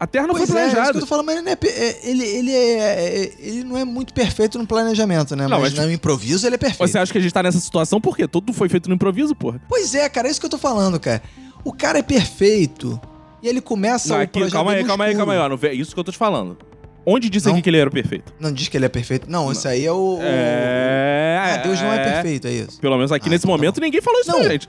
A 0.00 0.06
Terra 0.06 0.28
não 0.28 0.34
pois 0.34 0.48
foi 0.48 0.60
é, 0.60 0.62
é 0.62 0.66
isso 0.66 0.70
que 0.70 0.76
planejada. 0.76 0.98
eu 0.98 1.00
tô 1.02 1.06
falando, 1.08 1.26
mas 1.26 1.36
ele 1.36 1.44
não 1.44 1.52
é, 1.52 1.58
é- 1.64 2.00
ele, 2.08 2.24
ele, 2.24 2.52
é, 2.52 2.78
é- 3.24 3.32
ele 3.40 3.64
não 3.64 3.76
é 3.76 3.84
muito 3.84 4.14
perfeito 4.14 4.56
no 4.58 4.64
planejamento, 4.66 5.34
né? 5.34 5.48
Não, 5.48 5.60
mas, 5.60 5.74
mas- 5.74 5.86
no 5.86 5.92
improviso 5.92 6.46
ele 6.46 6.54
é 6.54 6.58
perfeito. 6.58 6.88
Você 6.88 6.96
acha 6.98 7.10
que 7.10 7.18
a 7.18 7.20
gente 7.20 7.34
tá 7.34 7.42
nessa 7.42 7.58
situação 7.58 8.00
por 8.00 8.16
quê? 8.16 8.28
Tudo 8.28 8.52
foi 8.52 8.68
feito 8.68 8.88
no 8.88 8.94
improviso, 8.94 9.34
porra. 9.34 9.60
Pois 9.68 9.94
é, 9.96 10.08
cara, 10.08 10.28
é 10.28 10.30
isso 10.30 10.38
que 10.38 10.46
eu 10.46 10.50
tô 10.50 10.58
falando, 10.58 11.00
cara. 11.00 11.20
O 11.64 11.72
cara 11.72 11.98
é 11.98 12.02
perfeito 12.02 13.00
e 13.42 13.48
ele 13.48 13.60
começa 13.60 14.08
Não, 14.10 14.20
o 14.20 14.22
aqui, 14.22 14.32
projeto 14.34 14.52
calma 14.52 14.72
aí, 14.72 14.84
calma 14.84 15.04
aí, 15.04 15.16
calma 15.16 15.32
aí. 15.32 15.48
não 15.48 15.56
vê- 15.56 15.72
Isso 15.72 15.92
que 15.92 15.98
eu 15.98 16.04
tô 16.04 16.12
te 16.12 16.18
falando. 16.18 16.56
Onde 17.04 17.28
disse 17.28 17.46
Não? 17.46 17.54
aqui 17.54 17.62
que 17.62 17.70
ele 17.70 17.78
era 17.78 17.90
perfeito? 17.90 18.32
Não 18.38 18.52
diz 18.52 18.68
que 18.68 18.76
ele 18.76 18.84
é 18.84 18.88
perfeito. 18.88 19.28
Não, 19.30 19.50
isso 19.50 19.66
aí 19.66 19.84
é 19.84 19.90
o... 19.90 20.18
o- 20.18 20.22
É. 20.22 21.38
Ah, 21.40 21.56
Deus 21.56 21.80
não 21.80 21.92
é 21.92 21.98
perfeito, 22.04 22.46
é 22.46 22.52
isso. 22.52 22.78
Pelo 22.80 22.96
menos 22.96 23.10
aqui 23.10 23.28
Ah, 23.28 23.30
nesse 23.30 23.44
então 23.44 23.50
tá 23.56 23.56
momento 23.58 23.80
ninguém 23.80 24.00
falou 24.00 24.20
isso 24.20 24.30
Não. 24.30 24.44
gente. 24.44 24.68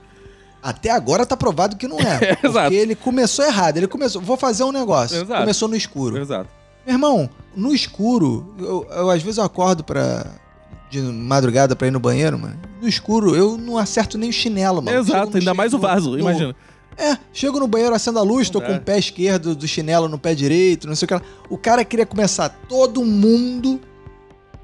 Até 0.62 0.90
agora 0.90 1.24
tá 1.24 1.36
provado 1.36 1.76
que 1.76 1.88
não 1.88 1.98
é. 2.00 2.34
porque 2.34 2.46
Exato. 2.46 2.72
ele 2.74 2.94
começou 2.94 3.44
errado. 3.44 3.76
Ele 3.78 3.86
começou... 3.86 4.20
Vou 4.20 4.36
fazer 4.36 4.64
um 4.64 4.72
negócio. 4.72 5.16
Exato. 5.22 5.40
Começou 5.40 5.68
no 5.68 5.76
escuro. 5.76 6.18
Exato. 6.18 6.48
Meu 6.86 6.94
irmão, 6.94 7.30
no 7.56 7.74
escuro, 7.74 8.54
eu, 8.58 8.86
eu, 8.90 9.10
às 9.10 9.22
vezes 9.22 9.38
eu 9.38 9.44
acordo 9.44 9.84
pra. 9.84 10.26
de 10.90 11.00
madrugada 11.00 11.76
pra 11.76 11.86
ir 11.86 11.90
no 11.90 12.00
banheiro, 12.00 12.38
mano. 12.38 12.58
No 12.80 12.88
escuro, 12.88 13.36
eu 13.36 13.56
não 13.58 13.76
acerto 13.78 14.16
nem 14.18 14.30
o 14.30 14.32
chinelo, 14.32 14.80
mano. 14.82 14.96
Exato, 14.98 15.36
ainda 15.36 15.52
mais 15.54 15.74
o 15.74 15.78
vaso, 15.78 16.10
no- 16.12 16.18
imagina. 16.18 16.56
É, 16.96 17.16
chego 17.32 17.58
no 17.60 17.66
banheiro, 17.68 17.94
acendo 17.94 18.18
a 18.18 18.22
luz, 18.22 18.50
tô 18.50 18.60
com 18.60 18.68
dá. 18.72 18.76
o 18.76 18.80
pé 18.80 18.98
esquerdo 18.98 19.54
do 19.54 19.66
chinelo 19.68 20.08
no 20.08 20.18
pé 20.18 20.34
direito, 20.34 20.86
não 20.88 20.94
sei 20.96 21.04
o 21.06 21.08
que 21.08 21.14
lá. 21.14 21.22
O 21.48 21.56
cara 21.56 21.84
queria 21.84 22.04
começar 22.04 22.48
todo 22.68 23.02
mundo 23.04 23.80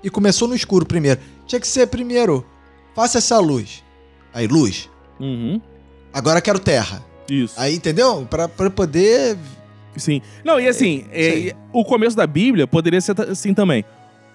e 0.02 0.10
começou 0.10 0.46
no 0.48 0.54
escuro 0.54 0.84
primeiro. 0.84 1.20
Tinha 1.46 1.60
que 1.60 1.68
ser 1.68 1.86
primeiro, 1.86 2.44
faça 2.94 3.18
essa 3.18 3.38
luz. 3.38 3.82
Aí, 4.34 4.46
luz. 4.46 4.90
Uhum. 5.20 5.60
Agora 6.16 6.40
quero 6.40 6.58
terra. 6.58 7.04
Isso. 7.28 7.60
Aí, 7.60 7.74
entendeu? 7.74 8.26
Pra, 8.30 8.48
pra 8.48 8.70
poder. 8.70 9.36
Sim. 9.98 10.22
Não, 10.42 10.58
e 10.58 10.66
assim, 10.66 11.04
é, 11.12 11.28
aí. 11.28 11.52
o 11.74 11.84
começo 11.84 12.16
da 12.16 12.26
Bíblia 12.26 12.66
poderia 12.66 13.02
ser 13.02 13.14
assim 13.20 13.52
também. 13.52 13.84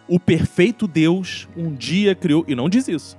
O 0.08 0.20
perfeito 0.20 0.88
Deus 0.88 1.48
um 1.58 1.74
dia 1.74 2.13
criou. 2.13 2.46
E 2.48 2.54
não 2.54 2.70
diz 2.70 2.88
isso. 2.88 3.17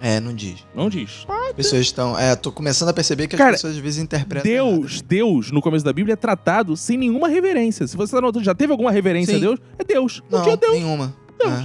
É, 0.00 0.18
não 0.18 0.34
diz. 0.34 0.66
Não 0.74 0.88
diz. 0.88 1.24
As 1.28 1.52
pessoas 1.52 1.82
estão. 1.82 2.18
É, 2.18 2.34
tô 2.34 2.50
começando 2.50 2.88
a 2.88 2.92
perceber 2.92 3.28
que 3.28 3.36
Cara, 3.36 3.50
as 3.50 3.56
pessoas 3.58 3.76
às 3.76 3.78
vezes 3.78 4.02
interpretam. 4.02 4.50
errado. 4.50 4.80
Deus, 4.80 5.00
Deus, 5.00 5.50
no 5.52 5.62
começo 5.62 5.84
da 5.84 5.92
Bíblia, 5.92 6.14
é 6.14 6.16
tratado 6.16 6.76
sem 6.76 6.98
nenhuma 6.98 7.28
reverência. 7.28 7.86
Se 7.86 7.96
você 7.96 8.16
tá 8.16 8.20
notando, 8.20 8.44
já 8.44 8.52
teve 8.52 8.72
alguma 8.72 8.90
reverência 8.90 9.34
Sim. 9.34 9.38
a 9.38 9.40
Deus? 9.42 9.60
É 9.78 9.84
Deus. 9.84 10.20
Um 10.28 10.36
Não, 10.38 10.42
dia 10.42 10.54
é 10.54 10.56
Deus. 10.56 10.72
nenhuma. 10.72 11.14
Deus. 11.38 11.52
É. 11.52 11.56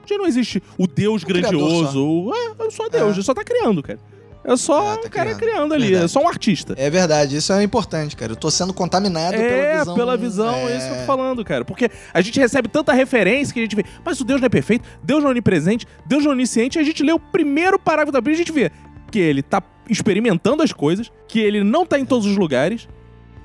Um 0.00 0.06
dia 0.06 0.18
não 0.18 0.26
existe 0.26 0.62
o 0.78 0.86
Deus 0.86 1.24
criador 1.24 1.50
grandioso. 1.50 2.32
É, 2.32 2.66
é 2.66 2.70
só 2.70 2.88
Deus. 2.88 3.10
É. 3.10 3.14
Ele 3.16 3.22
só 3.24 3.34
tá 3.34 3.42
criando, 3.42 3.82
cara. 3.82 3.98
É 4.44 4.56
só 4.56 4.94
É, 4.94 4.96
tá 4.96 5.06
o 5.06 5.10
cara 5.10 5.34
criando. 5.34 5.38
criando 5.38 5.74
ali. 5.74 5.84
Verdade. 5.86 6.04
É 6.04 6.08
só 6.08 6.20
um 6.20 6.28
artista. 6.28 6.74
É 6.76 6.90
verdade, 6.90 7.36
isso 7.36 7.52
é 7.52 7.62
importante, 7.62 8.16
cara. 8.16 8.32
Eu 8.32 8.36
tô 8.36 8.50
sendo 8.50 8.72
contaminado 8.74 9.36
pela 9.36 9.44
É, 9.44 9.78
visão. 9.78 9.94
pela 9.94 10.16
visão, 10.16 10.54
é 10.68 10.76
isso 10.76 10.86
que 10.88 10.92
eu 10.94 10.98
tô 10.98 11.04
falando, 11.04 11.44
cara. 11.44 11.64
Porque 11.64 11.88
a 12.12 12.20
gente 12.20 12.40
recebe 12.40 12.68
tanta 12.68 12.92
referência 12.92 13.54
que 13.54 13.60
a 13.60 13.62
gente 13.62 13.76
vê, 13.76 13.84
mas 14.04 14.20
o 14.20 14.24
Deus 14.24 14.40
não 14.40 14.46
é 14.46 14.50
perfeito, 14.50 14.88
Deus 15.02 15.20
não 15.22 15.28
é 15.28 15.32
onipresente, 15.32 15.86
Deus 16.04 16.24
não 16.24 16.32
é 16.32 16.34
onisciente, 16.34 16.78
e 16.78 16.80
a 16.80 16.84
gente 16.84 17.02
lê 17.02 17.12
o 17.12 17.18
primeiro 17.20 17.78
parágrafo 17.78 18.12
da 18.12 18.20
Bíblia 18.20 18.34
e 18.34 18.36
a 18.36 18.44
gente 18.44 18.52
vê 18.52 18.70
que 19.10 19.18
ele 19.20 19.42
tá 19.42 19.62
experimentando 19.88 20.62
as 20.62 20.72
coisas, 20.72 21.12
que 21.28 21.38
ele 21.38 21.62
não 21.62 21.86
tá 21.86 21.98
em 21.98 22.04
todos 22.04 22.26
os 22.26 22.36
lugares, 22.36 22.88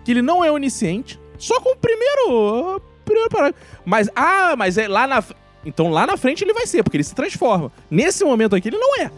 que 0.04 0.12
ele 0.12 0.22
não 0.22 0.44
é 0.44 0.52
onisciente, 0.52 1.20
só 1.38 1.60
com 1.62 1.74
o 1.74 1.78
primeiro, 1.78 2.82
primeiro 3.06 3.30
parágrafo. 3.30 3.60
Mas, 3.86 4.10
ah, 4.16 4.56
mas 4.58 4.78
é 4.78 4.88
lá 4.88 5.06
na... 5.06 5.24
Então 5.66 5.90
lá 5.90 6.08
na 6.08 6.16
frente 6.16 6.44
ele 6.46 6.54
vai 6.54 6.66
ser, 6.66 6.82
porque 6.82 6.96
ele 6.96 7.04
se 7.04 7.14
transforma. 7.14 7.72
Nesse 7.92 8.24
momento 8.24 8.56
aqui 8.56 8.70
ele 8.70 8.78
não 8.78 9.02
é. 9.02 9.12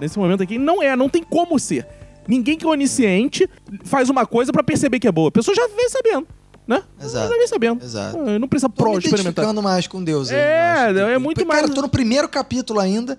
Nesse 0.00 0.18
momento 0.18 0.42
aqui 0.42 0.58
não 0.58 0.82
é, 0.82 0.94
não 0.96 1.08
tem 1.08 1.22
como 1.22 1.58
ser. 1.58 1.86
Ninguém 2.28 2.56
que 2.58 2.64
é 2.66 2.68
onisciente 2.68 3.48
faz 3.84 4.10
uma 4.10 4.26
coisa 4.26 4.52
pra 4.52 4.62
perceber 4.62 4.98
que 4.98 5.06
é 5.08 5.12
boa. 5.12 5.28
A 5.28 5.32
pessoa 5.32 5.54
já 5.54 5.66
vem 5.68 5.88
sabendo, 5.88 6.26
né? 6.66 6.82
Exato. 7.00 7.28
Já 7.32 7.38
vem 7.38 7.46
sabendo. 7.46 7.84
Exato. 7.84 8.18
Ah, 8.18 8.38
Não 8.38 8.48
precisa 8.48 8.68
pro 8.68 8.92
me 8.92 8.98
experimentar. 8.98 9.52
mais 9.62 9.86
com 9.86 10.02
Deus. 10.02 10.30
eu 10.30 10.36
É, 10.36 11.14
é 11.14 11.18
muito 11.18 11.38
Cara, 11.46 11.48
mais- 11.60 11.68
eu 11.68 11.74
tô 11.74 11.82
no 11.82 11.88
primeiro 11.88 12.28
capítulo 12.28 12.80
ainda 12.80 13.16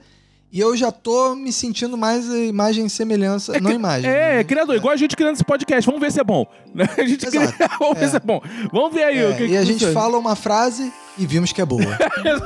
e 0.52 0.60
eu 0.60 0.76
já 0.78 0.92
tô 0.92 1.36
me 1.36 1.52
sentindo 1.52 1.98
mais 1.98 2.26
imagem 2.28 2.86
e 2.86 2.90
semelhança. 2.90 3.60
não 3.60 3.72
imagem. 3.72 4.10
É, 4.10 4.38
né? 4.38 4.44
criador, 4.44 4.76
igual 4.76 4.94
a 4.94 4.98
gente 4.98 5.16
criando 5.16 5.36
esse 5.36 5.44
podcast. 5.44 5.86
Vamos 5.86 6.00
ver 6.02 6.12
se 6.12 6.20
é 6.20 6.24
bom. 6.24 6.46
A 6.98 7.04
gente 7.06 7.26
Exato. 7.26 7.54
cria- 7.54 7.70
Vamos 7.80 7.98
ver 8.00 8.06
É. 8.06 8.08
se 8.10 8.16
é 8.16 8.20
bom. 8.20 8.42
Vamos 8.72 8.94
ver 8.94 9.04
aí 9.04 9.18
É, 9.20 9.30
o 9.30 9.36
que 9.36 9.44
e 9.44 9.48
que 9.50 9.58
a 9.58 9.64
gente 9.66 9.86
fala 9.92 10.18
uma 10.18 10.36
frase 10.36 10.92
e 11.18 11.26
vimos 11.26 11.52
que 11.52 11.62
é 11.62 11.66
boa. 11.66 11.82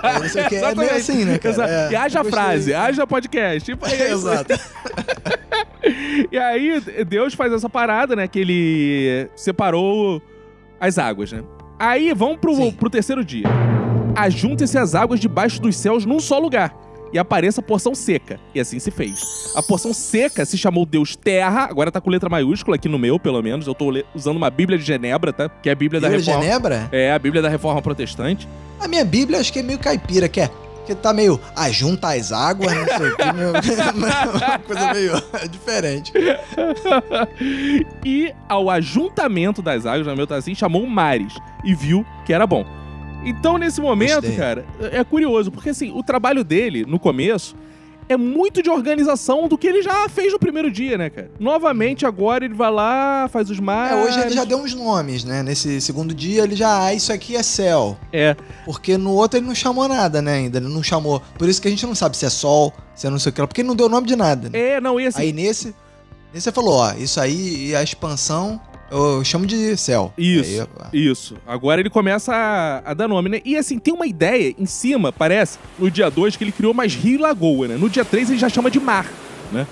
É, 0.04 0.20
não 0.20 0.30
sei 0.30 0.45
o 0.45 0.49
que, 0.49 0.56
é 0.56 0.76
meio 0.76 0.91
assim, 0.95 1.26
né, 1.26 1.38
cara? 1.38 1.54
Exato. 1.56 1.72
É, 1.72 1.91
e 1.91 1.95
haja 1.95 2.24
frase, 2.24 2.74
haja 2.74 3.06
podcast. 3.08 3.64
Tipo, 3.72 3.86
é. 3.86 4.12
Exato. 4.12 4.54
E 6.32 6.38
aí, 6.38 6.80
Deus 7.08 7.34
faz 7.34 7.52
essa 7.54 7.70
parada, 7.70 8.16
né? 8.16 8.28
Que 8.28 8.39
ele 8.39 9.30
separou 9.36 10.22
as 10.80 10.97
águas, 10.97 11.32
né? 11.32 11.43
Aí, 11.80 12.14
vamos 12.14 12.38
pro, 12.38 12.56
Sim. 12.56 12.72
pro 12.72 12.89
terceiro 12.89 13.24
dia. 13.26 13.45
Ajuntem-se 14.16 14.78
as 14.78 14.93
águas 14.95 15.20
debaixo 15.20 15.60
dos 15.62 15.76
céus 15.76 16.06
num 16.06 16.20
só 16.20 16.38
lugar. 16.39 16.74
E 17.14 17.20
apareça 17.20 17.62
a 17.62 17.64
porção 17.64 17.93
seca. 17.93 18.39
E 18.53 18.59
assim 18.59 18.80
se 18.80 18.91
fez. 18.91 19.22
A 19.55 19.62
porção 19.62 19.93
seca 19.93 20.45
se 20.45 20.57
chamou 20.57 20.86
Deus 20.86 21.16
Terra, 21.16 21.66
agora 21.70 21.91
tá 21.91 21.99
com 21.99 22.09
letra 22.09 22.30
maiúscula 22.30 22.76
aqui 22.76 22.88
no 22.89 22.97
meu, 22.99 23.20
pelo 23.20 23.41
menos. 23.41 23.68
Eu 23.68 23.74
tô 23.76 23.91
usando 24.16 24.38
uma 24.38 24.49
Bíblia 24.49 24.78
de 24.78 24.84
Genebra, 24.86 25.32
tá? 25.34 25.49
Que 25.49 25.70
é 25.70 25.72
a 25.72 25.76
Bíblia, 25.76 25.99
Bíblia 25.99 26.01
da 26.01 26.18
Reforma. 26.18 26.39
de 26.39 26.45
Genebra? 26.47 26.89
É, 26.91 27.12
a 27.12 27.20
Bíblia 27.20 27.41
da 27.41 27.49
Reforma 27.49 27.82
Protestante. 27.82 28.47
A 28.80 28.88
minha 28.88 29.05
Bíblia 29.05 29.39
acho 29.39 29.51
que 29.51 29.59
é 29.59 29.64
meio 29.64 29.80
caipira, 29.80 30.28
que 30.30 30.41
é. 30.41 30.49
Que 30.86 30.95
tá 30.95 31.14
meio. 31.14 31.39
Ah, 31.55 31.70
junta 31.70 32.07
as 32.16 32.32
águas, 32.32 32.74
não 32.74 32.86
sei 32.97 33.09
o 33.12 33.16
que. 33.18 33.34
Meio, 33.34 33.49
uma 34.36 34.59
coisa 34.59 34.93
meio 34.93 35.14
diferente. 35.51 36.12
e 38.03 38.34
ao 38.49 38.70
ajuntamento 38.70 39.62
das 39.62 39.86
águas, 39.86 40.07
no 40.07 40.16
meu 40.16 40.26
tá 40.26 40.36
assim, 40.36 40.55
chamou 40.55 40.86
mares 40.88 41.34
e 41.64 41.76
viu 41.76 42.05
que 42.26 42.34
era 42.34 42.47
bom. 42.47 42.66
Então, 43.24 43.58
nesse 43.58 43.80
momento, 43.80 44.16
Gostei. 44.22 44.36
cara, 44.36 44.66
é 44.92 45.04
curioso, 45.04 45.52
porque 45.52 45.70
assim, 45.70 45.92
o 45.92 46.02
trabalho 46.04 46.44
dele, 46.44 46.86
no 46.88 46.98
começo, 47.00 47.56
é 48.10 48.18
muito 48.18 48.62
de 48.64 48.70
organização 48.70 49.48
do 49.48 49.58
que 49.58 49.68
ele 49.68 49.82
já 49.82 50.10
fez 50.10 50.34
no 50.34 50.40
primeiro 50.40 50.70
dia, 50.72 50.98
né, 50.98 51.10
cara? 51.10 51.32
Novamente, 51.40 52.06
agora 52.06 52.44
ele 52.44 52.54
vai 52.56 52.70
lá, 52.72 53.30
faz 53.32 53.50
os 53.50 53.60
É, 53.60 53.62
mares. 53.62 54.06
hoje 54.06 54.20
ele 54.20 54.32
já 54.32 54.44
deu 54.44 54.58
uns 54.58 54.74
nomes, 54.74 55.24
né? 55.24 55.44
Nesse 55.44 55.80
segundo 55.80 56.14
dia 56.14 56.44
ele 56.44 56.56
já. 56.56 56.86
Ah, 56.86 56.94
isso 56.94 57.14
aqui 57.14 57.36
é 57.38 57.44
céu. 57.44 57.96
É, 58.12 58.36
Porque 58.66 58.98
no 58.98 59.12
outro 59.14 59.40
ele 59.40 59.46
não 59.46 59.56
chamou 59.56 59.88
nada, 59.88 60.22
né? 60.22 60.34
Ainda. 60.34 60.58
Ele 60.58 60.68
não 60.68 60.84
chamou. 60.84 61.22
Por 61.38 61.48
isso 61.48 61.62
que 61.62 61.68
a 61.68 61.72
gente 61.72 61.86
não 61.86 61.96
sabe 61.96 62.18
se 62.18 62.26
é 62.26 62.30
sol, 62.30 62.74
se 62.96 63.08
é 63.08 63.10
não 63.10 63.20
sei 63.20 63.30
o 63.30 63.34
que 63.34 63.40
lá. 63.42 63.48
Porque 63.48 63.62
ele 63.62 63.68
não 63.70 63.76
deu 63.76 63.88
nome 63.88 64.08
de 64.08 64.16
nada. 64.16 64.50
Né? 64.50 64.60
é, 64.60 64.82
não, 64.82 65.00
e 65.00 65.06
assim, 65.06 65.22
Aí 65.22 65.32
nesse. 65.32 65.74
Nesse 66.34 66.46
você 66.46 66.52
falou, 66.52 66.74
ó, 66.80 66.94
isso 66.94 67.20
aí 67.20 67.68
e 67.68 67.76
a 67.76 67.84
expansão 67.84 68.60
eu 68.92 69.24
chamo 69.24 69.46
de 69.46 69.78
céu. 69.78 70.14
Isso. 70.18 70.68
Aí, 70.92 71.08
Isso. 71.08 71.38
Agora 71.48 71.80
ele 71.80 71.89
começa 71.89 72.34
a, 72.34 72.92
a 72.92 72.94
dar 72.94 73.08
nome, 73.08 73.30
né? 73.30 73.42
E 73.46 73.56
assim, 73.56 73.80
tem 73.80 73.94
uma 73.94 74.06
ideia 74.06 74.54
em 74.58 74.66
cima, 74.66 75.12
parece, 75.12 75.58
no 75.80 75.89
dia 75.89 76.10
2, 76.10 76.36
que 76.36 76.44
ele 76.44 76.52
criou 76.52 76.74
mais 76.74 76.94
rio 76.94 77.16
e 77.16 77.18
lagoa, 77.18 77.68
né? 77.70 77.78
No 77.78 77.89
dia 77.89 78.04
3 78.04 78.32
ele 78.32 78.39
já 78.39 78.50
chama 78.50 78.70
de 78.70 78.80
mar, 78.80 79.10
né? 79.52 79.66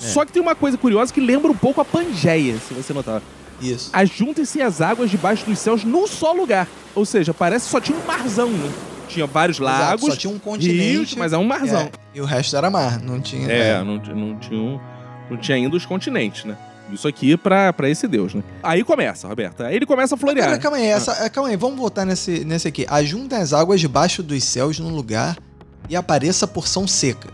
É. 0.00 0.04
Só 0.04 0.24
que 0.24 0.32
tem 0.32 0.42
uma 0.42 0.54
coisa 0.54 0.76
curiosa 0.76 1.12
que 1.12 1.20
lembra 1.20 1.50
um 1.50 1.56
pouco 1.56 1.80
a 1.80 1.84
Pangeia, 1.84 2.56
se 2.58 2.74
você 2.74 2.92
notar. 2.92 3.22
Isso. 3.60 3.90
Ajuntem-se 3.92 4.60
as 4.60 4.80
águas 4.80 5.10
debaixo 5.10 5.46
dos 5.46 5.58
céus 5.58 5.84
num 5.84 6.06
só 6.06 6.32
lugar. 6.32 6.68
Ou 6.94 7.04
seja, 7.04 7.32
parece 7.32 7.66
que 7.66 7.70
só 7.70 7.80
tinha 7.80 7.98
um 7.98 8.06
marzão, 8.06 8.50
né? 8.50 8.70
Tinha 9.08 9.26
vários 9.26 9.58
Exato, 9.58 9.80
lagos, 9.80 10.06
só 10.06 10.16
tinha 10.16 10.32
um 10.32 10.38
continente. 10.38 10.78
rios, 10.78 11.14
mas 11.14 11.32
é 11.32 11.38
um 11.38 11.44
marzão. 11.44 11.82
É, 11.82 11.90
e 12.14 12.20
o 12.20 12.24
resto 12.24 12.56
era 12.56 12.68
mar, 12.70 13.00
não 13.00 13.20
tinha. 13.20 13.48
É, 13.48 13.78
não, 13.78 13.96
não, 13.96 14.38
tinha 14.38 14.80
não 15.30 15.36
tinha 15.36 15.56
ainda 15.56 15.76
os 15.76 15.86
continentes, 15.86 16.44
né? 16.44 16.56
Isso 16.92 17.08
aqui 17.08 17.36
pra, 17.36 17.72
pra 17.72 17.88
esse 17.88 18.06
deus, 18.06 18.34
né? 18.34 18.42
Aí 18.62 18.84
começa, 18.84 19.26
Roberto. 19.26 19.62
Aí 19.62 19.74
ele 19.74 19.86
começa 19.86 20.14
a 20.14 20.18
florear. 20.18 20.46
Agora, 20.46 20.60
calma 20.60 20.76
aí, 20.76 20.86
essa, 20.86 21.12
é, 21.24 21.28
calma 21.28 21.50
aí, 21.50 21.56
vamos 21.56 21.78
voltar 21.78 22.04
nesse, 22.04 22.44
nesse 22.44 22.68
aqui. 22.68 22.86
Ajuntem 22.88 23.38
as 23.38 23.52
águas 23.52 23.80
debaixo 23.80 24.22
dos 24.22 24.44
céus 24.44 24.78
num 24.78 24.94
lugar 24.94 25.36
e 25.88 25.96
apareça 25.96 26.44
a 26.44 26.48
porção 26.48 26.86
seca. 26.86 27.28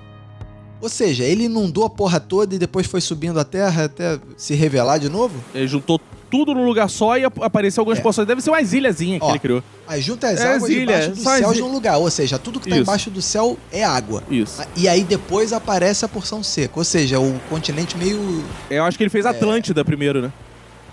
Ou 0.81 0.89
seja, 0.89 1.23
ele 1.23 1.45
inundou 1.45 1.85
a 1.85 1.91
porra 1.91 2.19
toda 2.19 2.55
e 2.55 2.59
depois 2.59 2.87
foi 2.87 3.01
subindo 3.01 3.39
a 3.39 3.45
terra 3.45 3.85
até 3.85 4.19
se 4.37 4.55
revelar 4.55 4.99
de 4.99 5.09
novo? 5.09 5.39
Ele 5.55 5.69
juntou 5.69 6.01
tudo 6.33 6.55
num 6.55 6.65
lugar 6.65 6.89
só 6.89 7.19
e 7.19 7.25
ap- 7.25 7.43
apareceu 7.43 7.83
algumas 7.83 7.99
É. 7.99 8.03
porções. 8.03 8.27
Deve 8.27 8.41
ser 8.41 8.49
umas 8.49 8.73
ilhazinhas 8.73 9.21
que 9.21 9.27
Ó, 9.27 9.31
ele 9.31 9.39
criou. 9.39 9.63
Ajunta 9.87 10.29
as 10.29 10.41
É, 10.41 10.55
águas 10.55 10.63
as 10.65 10.69
ilhas, 10.71 11.01
debaixo 11.19 11.31
as 11.31 11.39
céus 11.41 11.57
il- 11.59 11.61
num 11.63 11.71
lugar. 11.73 11.99
Ou 11.99 12.11
seja, 12.11 12.39
tudo 12.39 12.59
que 12.59 12.71
tá 12.71 12.75
Isso. 12.77 12.83
embaixo 12.83 13.11
do 13.11 13.21
céu 13.21 13.59
é 13.71 13.85
água. 13.85 14.23
Isso. 14.31 14.63
E 14.75 14.89
aí 14.89 15.05
depois 15.05 15.53
aparece 15.53 16.05
a 16.07 16.09
porção 16.09 16.43
seca. 16.43 16.73
Ou 16.77 16.85
seja, 16.85 17.21
o 17.21 17.39
continente 17.51 17.97
meio. 17.99 18.43
Eu 18.71 18.83
acho 18.85 18.97
que 18.97 19.05
ele 19.05 19.11
fez 19.11 19.27
Atlântida 19.27 19.85
primeiro, 19.85 20.23
né? 20.23 20.33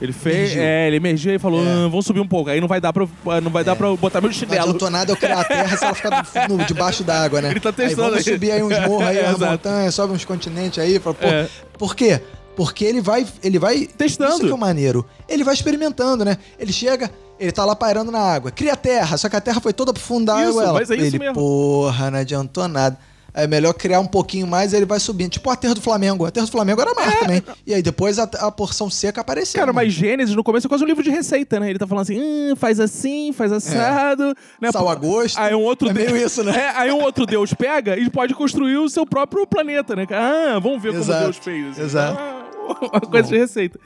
Ele 0.02 0.14
fez. 0.14 0.36
Emergiu. 0.54 0.62
É, 0.62 0.88
ele 0.88 0.96
emergiu 0.96 1.36
e 1.36 1.40
falou: 1.40 1.62
É. 1.66 1.68
"Ah, 1.70 1.88
vamos 1.90 2.06
subir 2.06 2.20
um 2.22 2.28
pouco. 2.28 2.50
Aí 2.50 2.62
não 2.62 2.68
vai 2.70 2.80
dar 2.80 2.92
pra, 2.94 3.06
não 3.42 3.52
vai 3.52 3.64
dar 3.66 3.74
É. 3.74 3.76
pra 3.76 3.88
eu 3.88 3.98
botar 3.98 4.22
meu 4.22 4.30
Não 4.30 4.34
chinelo. 4.38 4.62
adiantou 4.62 4.90
nada 4.90 5.12
eu 5.12 5.18
criar 5.18 5.42
a 5.42 5.44
terra 5.44 5.76
se 5.78 5.84
ela 5.84 5.94
ficar 5.94 6.26
no- 6.50 6.58
no- 6.58 6.64
debaixo 6.66 7.04
da 7.04 7.22
água, 7.22 7.42
né? 7.42 7.52
Ele 7.52 7.60
tá 7.60 7.70
aí 7.70 7.76
testando 7.76 8.10
vamos 8.12 8.18
aí. 8.28 8.34
subir 8.34 8.52
aí 8.52 8.64
uns 8.64 8.80
morros 8.88 9.08
aí, 9.08 9.18
É, 9.20 9.28
umas 9.30 9.40
montanhas, 9.40 9.94
sobe 9.96 10.14
uns 10.14 10.24
continentes 10.24 10.80
aí. 10.80 11.00
Fala, 11.00 11.14
pô, 11.16 11.28
É. 11.28 11.48
Por 11.78 11.96
quê? 11.96 12.22
Porque 12.60 12.84
ele 12.84 13.00
vai. 13.00 13.26
Ele 13.42 13.58
vai. 13.58 13.86
Testando. 13.86 14.32
Isso 14.34 14.42
que 14.42 14.52
é 14.52 14.54
o 14.54 14.58
maneiro. 14.58 15.06
Ele 15.30 15.46
vai 15.46 15.54
experimentando, 15.54 16.26
né? 16.26 16.38
Ele 16.60 16.74
chega, 16.74 17.10
ele 17.40 17.54
tá 17.54 17.64
lá 17.64 17.74
pairando 17.74 18.12
na 18.12 18.20
água. 18.20 18.52
Cria 18.52 18.76
terra, 18.76 19.16
só 19.16 19.30
que 19.30 19.36
a 19.38 19.40
terra 19.40 19.62
foi 19.62 19.72
toda 19.72 19.94
pro 19.94 20.04
fundo 20.04 20.26
da 20.26 20.36
água. 20.36 20.64
Ela, 20.64 20.74
mas 20.74 20.92
é 20.92 20.96
isso 20.96 21.06
ele, 21.06 21.20
mesmo. 21.20 21.36
porra, 21.36 22.12
não 22.12 22.20
adiantou 22.20 22.68
nada. 22.68 23.00
É 23.34 23.48
melhor 23.48 23.74
criar 23.74 24.02
um 24.02 24.06
pouquinho 24.06 24.46
mais, 24.46 24.74
ele 24.74 24.86
vai 24.86 25.00
subindo. 25.00 25.30
Tipo 25.30 25.50
a 25.50 25.56
terra 25.56 25.74
do 25.74 25.82
Flamengo. 25.82 26.26
A 26.26 26.32
terra 26.32 26.46
do 26.46 26.52
Flamengo 26.52 26.82
era 26.82 26.94
mar 26.94 27.20
também. 27.20 27.42
E 27.66 27.74
aí 27.74 27.82
depois 27.82 28.20
a, 28.20 28.24
a 28.24 28.52
porção 28.52 28.90
seca 28.90 29.22
apareceu. 29.22 29.58
É. 29.58 29.62
Cara, 29.62 29.72
mano. 29.72 29.86
mas 29.86 29.94
Gênesis 29.94 30.36
no 30.36 30.44
começo 30.44 30.68
é 30.68 30.70
quase 30.70 30.84
um 30.84 30.88
livro 30.88 31.04
de 31.04 31.10
receita, 31.10 31.60
né? 31.62 31.70
Ele 31.70 31.80
tá 31.80 31.88
falando 31.88 32.02
assim: 32.02 32.20
hum, 32.20 32.56
faz 32.58 32.78
assim, 32.78 33.32
faz 33.32 33.54
assado. 33.54 34.36
Né? 34.60 34.70
Sal 34.72 34.90
a 34.90 34.96
gosto. 34.96 35.38
Aí 35.38 35.56
um 35.56 35.62
outro 35.62 35.90
É 35.90 35.94
meio 35.94 36.18
isso, 36.18 36.44
né? 36.44 36.50
É, 36.60 36.72
aí 36.76 36.92
um 36.92 37.02
outro 37.02 37.26
Deus 37.26 37.54
pega 37.54 37.98
e 37.98 38.10
pode 38.10 38.34
construir 38.34 38.78
o 38.78 38.90
seu 38.90 39.06
próprio 39.06 39.48
planeta, 39.48 39.96
né? 39.96 40.06
Ah, 40.12 40.60
vamos 40.60 40.82
ver 40.82 40.90
como 40.90 41.04
Exato, 41.04 41.24
Deus 41.24 41.38
fez. 41.38 41.70
assim. 41.72 41.82
exato. 41.84 42.20
Ah, 42.20 42.39
uma 42.82 43.02
coisa 43.02 43.28
Bom. 43.28 43.34
de 43.34 43.38
receita. 43.40 43.80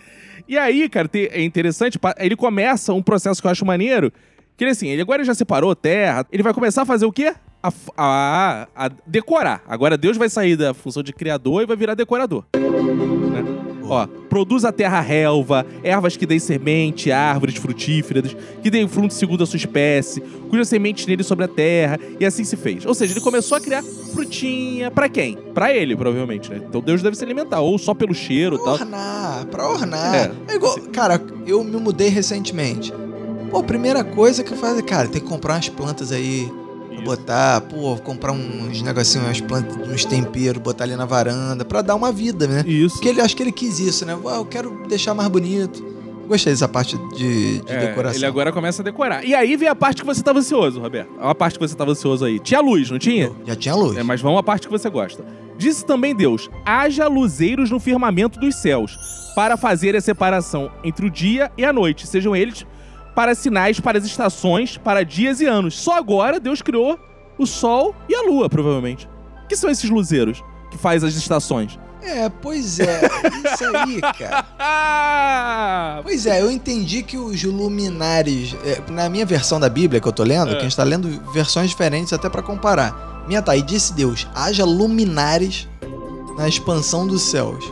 E 0.48 0.58
aí, 0.58 0.90
cara, 0.90 1.08
te- 1.08 1.30
é 1.32 1.42
interessante, 1.42 1.98
ele 2.18 2.36
começa 2.36 2.94
um 2.94 3.02
processo 3.02 3.42
que 3.42 3.48
eu 3.48 3.52
acho 3.52 3.66
maneiro, 3.66 4.12
que 4.58 4.64
ele 4.64 4.72
assim, 4.72 4.88
ele 4.88 5.02
agora 5.02 5.24
já 5.24 5.34
separou 5.34 5.74
terra, 5.76 6.26
ele 6.32 6.44
vai 6.44 6.54
começar 6.54 6.82
a 6.82 6.86
fazer 6.86 7.06
o 7.06 7.12
quê? 7.12 7.34
A, 7.62 7.72
a- 7.98 8.68
a 8.76 8.90
decorar. 9.08 9.64
Agora 9.68 9.98
Deus 9.98 10.18
vai 10.18 10.28
sair 10.30 10.56
da 10.58 10.74
função 10.74 11.02
de 11.02 11.14
criador 11.14 11.64
e 11.64 11.66
vai 11.66 11.78
virar 11.78 11.94
decorador. 11.96 12.44
né? 12.54 13.44
Ó, 13.86 14.08
produz 14.30 14.64
a 14.66 14.72
terra 14.72 15.00
relva, 15.02 15.66
ervas 15.84 16.16
que 16.18 16.26
deem 16.26 16.40
semente, 16.40 17.12
árvores 17.12 17.56
frutíferas, 17.56 18.36
que 18.62 18.70
deem 18.70 18.88
frutos 18.88 19.18
segundo 19.18 19.44
a 19.44 19.46
sua 19.46 19.58
espécie, 19.58 20.22
cuja 20.50 20.64
semente 20.66 21.08
nele 21.08 21.24
sobre 21.24 21.46
a 21.46 21.48
terra, 21.48 22.00
e 22.20 22.26
assim 22.26 22.44
se 22.44 22.56
fez. 22.56 22.86
Ou 22.86 22.94
seja, 22.94 23.14
ele 23.14 23.22
começou 23.22 23.58
a 23.58 23.62
criar 23.62 23.84
frutinha 23.84 24.90
pra 24.90 25.10
quem? 25.10 25.38
Pra 25.54 25.74
ele, 25.74 25.96
provavelmente, 25.96 26.50
né? 26.50 26.62
Então 26.68 26.82
Deus 26.82 27.02
deve 27.02 27.16
se 27.18 27.24
alimentar, 27.24 27.60
ou 27.62 27.78
só 27.78 27.94
pelo 27.94 28.14
cheiro 28.14 28.56
e 28.56 28.60
Pra 28.60 28.66
tal. 28.66 28.74
ornar, 28.76 29.46
pra 29.48 29.70
ornar. 29.70 30.16
É. 30.16 30.32
É. 30.48 30.56
igual, 30.56 30.76
cara, 30.92 31.22
eu 31.46 31.64
me 31.64 31.78
mudei 31.78 32.10
recentemente. 32.10 32.94
Pô, 33.52 33.60
a 33.60 33.64
primeira 33.64 34.04
coisa 34.04 34.44
que 34.44 34.52
eu 34.52 34.58
falei, 34.58 34.82
cara, 34.82 35.08
tem 35.08 35.22
que 35.22 35.28
comprar 35.28 35.56
umas 35.56 35.70
plantas 35.70 36.12
aí 36.12 36.50
botar, 37.04 37.62
pô, 37.62 37.96
comprar 37.98 38.32
uns 38.32 38.82
negocinhos, 38.82 39.28
umas 39.28 39.42
plantas, 39.42 39.76
uns 39.88 40.06
temperos, 40.06 40.62
botar 40.62 40.84
ali 40.86 40.96
na 40.96 41.06
varanda, 41.06 41.64
pra 41.66 41.82
dar 41.82 41.96
uma 41.96 42.12
vida, 42.12 42.48
né? 42.48 42.64
Isso. 42.66 42.96
Porque 42.96 43.10
ele 43.10 43.22
acho 43.22 43.36
que 43.36 43.44
ele 43.44 43.52
quis 43.52 43.80
isso, 43.80 44.06
né? 44.06 44.14
Eu 44.14 44.46
quero 44.46 44.86
deixar 44.88 45.14
mais 45.14 45.30
bonito. 45.30 45.94
Gostei 46.28 46.54
dessa 46.54 46.70
parte 46.70 46.98
de, 47.16 47.60
de 47.60 47.72
É, 47.72 47.88
decoração. 47.88 48.18
Ele 48.18 48.26
agora 48.26 48.52
começa 48.52 48.82
a 48.82 48.86
decorar. 48.86 49.26
E 49.26 49.36
aí 49.36 49.58
vem 49.58 49.68
a 49.68 49.76
parte 49.76 50.02
que 50.02 50.06
você 50.06 50.24
tava 50.24 50.40
ansioso, 50.40 50.80
Roberto. 50.80 51.10
A 51.20 51.36
parte 51.36 51.60
que 51.60 51.68
você 51.68 51.76
tava 51.76 51.92
ansioso 51.92 52.24
aí. 52.24 52.40
Tinha 52.40 52.62
luz, 52.62 52.90
não 52.90 52.98
tinha? 52.98 53.30
Já 53.46 53.56
tinha 53.56 53.76
luz. 53.76 53.98
É, 53.98 54.04
mas 54.04 54.22
vamos 54.22 54.40
à 54.40 54.44
parte 54.44 54.66
que 54.68 54.72
você 54.72 54.90
gosta. 54.90 55.26
Disse 55.58 55.86
também 55.86 56.16
Deus: 56.16 56.50
haja 56.66 57.08
luzeiros 57.08 57.70
no 57.70 57.80
firmamento 57.80 58.40
dos 58.40 58.56
céus, 58.56 58.98
para 59.36 59.58
fazer 59.58 59.96
a 59.98 60.02
separação 60.02 60.72
entre 60.84 61.06
o 61.06 61.10
dia 61.10 61.52
e 61.58 61.66
a 61.66 61.74
noite, 61.74 62.08
sejam 62.08 62.34
eles 62.36 62.66
para 63.16 63.36
sinais 63.36 63.80
para 63.80 63.98
as 63.98 64.06
estações, 64.06 64.78
para 64.78 65.04
dias 65.04 65.40
e 65.42 65.46
anos. 65.46 65.78
Só 65.80 65.98
agora 65.98 66.40
Deus 66.40 66.62
criou 66.62 67.00
o 67.38 67.46
sol 67.46 67.96
e 68.10 68.16
a 68.16 68.22
lua, 68.24 68.50
provavelmente. 68.50 69.08
Que 69.50 69.56
são 69.56 69.70
esses 69.70 69.90
luzeiros 69.90 70.44
que 70.72 70.78
faz 70.78 71.04
as 71.04 71.14
estações? 71.16 71.78
É, 72.02 72.28
pois 72.28 72.80
é. 72.80 73.02
Isso 73.54 73.64
aí, 73.78 74.02
cara. 74.18 74.44
Pois 76.04 76.26
é, 76.26 76.42
eu 76.42 76.52
entendi 76.52 77.02
que 77.04 77.18
os 77.18 77.42
luminares. 77.44 78.56
é, 78.66 78.82
na 78.92 79.08
minha 79.10 79.26
versão 79.26 79.60
da 79.60 79.70
Bíblia 79.70 80.02
que 80.02 80.08
eu 80.08 80.12
tô 80.12 80.24
lendo, 80.24 80.50
É. 80.52 80.56
que 80.56 80.60
a 80.60 80.64
gente 80.64 80.76
tá 80.76 80.84
lendo 80.84 81.08
versões 81.32 81.70
diferentes 81.70 82.12
até 82.12 82.30
pra 82.30 82.42
comparar. 82.42 83.24
Minha 83.28 83.42
tá, 83.42 83.56
e 83.56 83.62
disse 83.62 83.94
Deus: 83.94 84.28
haja 84.36 84.66
luminares 84.66 85.68
na 86.38 86.48
expansão 86.48 87.08
dos 87.08 87.22
céus. 87.22 87.64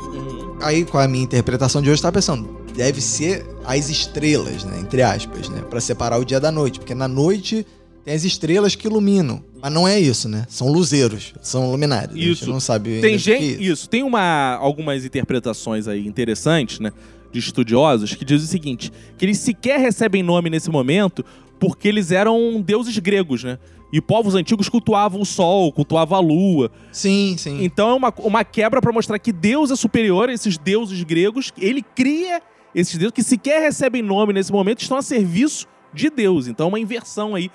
Aí, 0.61 0.85
com 0.85 0.97
a 0.97 1.07
minha 1.07 1.23
interpretação 1.23 1.81
de 1.81 1.89
hoje, 1.89 1.99
eu 1.99 2.03
tava 2.03 2.13
pensando, 2.13 2.60
deve 2.71 3.01
ser 3.01 3.45
as 3.65 3.89
estrelas, 3.89 4.63
né? 4.63 4.79
Entre 4.79 5.01
aspas, 5.01 5.49
né? 5.49 5.61
Pra 5.61 5.79
separar 5.79 6.19
o 6.19 6.25
dia 6.25 6.39
da 6.39 6.51
noite. 6.51 6.79
Porque 6.79 6.95
na 6.95 7.07
noite 7.07 7.65
tem 8.03 8.13
as 8.13 8.23
estrelas 8.23 8.75
que 8.75 8.87
iluminam. 8.87 9.43
Mas 9.61 9.71
não 9.71 9.87
é 9.87 9.99
isso, 9.99 10.27
né? 10.27 10.45
São 10.49 10.71
luzeiros, 10.71 11.33
são 11.41 11.69
luminares. 11.69 12.15
A 12.15 12.19
Isso. 12.19 12.45
gente 12.45 12.49
não 12.49 12.59
sabe. 12.59 12.99
Tem 12.99 13.15
o 13.15 13.17
que 13.17 13.23
gente. 13.23 13.43
é 13.43 13.45
isso. 13.45 13.61
Isso. 13.61 13.89
Tem 13.89 14.01
uma, 14.01 14.55
algumas 14.55 15.05
interpretações 15.05 15.87
aí 15.87 16.07
interessantes, 16.07 16.79
né? 16.79 16.91
De 17.31 17.39
estudiosos, 17.39 18.15
que 18.15 18.25
diz 18.25 18.43
o 18.43 18.47
seguinte: 18.47 18.91
que 19.17 19.23
eles 19.23 19.37
sequer 19.37 19.79
recebem 19.79 20.23
nome 20.23 20.49
nesse 20.49 20.69
momento 20.71 21.23
porque 21.59 21.87
eles 21.87 22.11
eram 22.11 22.59
deuses 22.59 22.97
gregos, 22.97 23.43
né? 23.43 23.59
E 23.93 24.01
povos 24.01 24.33
antigos 24.33 24.67
cultuavam 24.67 25.21
o 25.21 25.25
sol, 25.25 25.71
cultuavam 25.71 26.17
a 26.17 26.21
lua. 26.21 26.71
Sim, 26.91 27.35
sim. 27.37 27.63
Então 27.63 27.89
é 27.89 27.93
uma, 27.93 28.13
uma 28.19 28.43
quebra 28.43 28.81
pra 28.81 28.91
mostrar 28.91 29.19
que 29.19 29.31
Deus 29.31 29.69
é 29.69 29.75
superior 29.75 30.29
a 30.29 30.33
esses 30.33 30.57
deuses 30.57 31.03
gregos. 31.03 31.51
Ele 31.57 31.83
cria 31.83 32.41
esses 32.73 32.97
deuses 32.97 33.13
que 33.13 33.23
sequer 33.23 33.61
recebem 33.61 34.01
nome 34.01 34.33
nesse 34.33 34.51
momento 34.51 34.81
estão 34.81 34.97
a 34.97 35.01
serviço 35.01 35.67
de 35.93 36.09
Deus. 36.09 36.47
Então 36.47 36.67
é 36.67 36.69
uma 36.69 36.79
inversão 36.79 37.35
aí. 37.35 37.49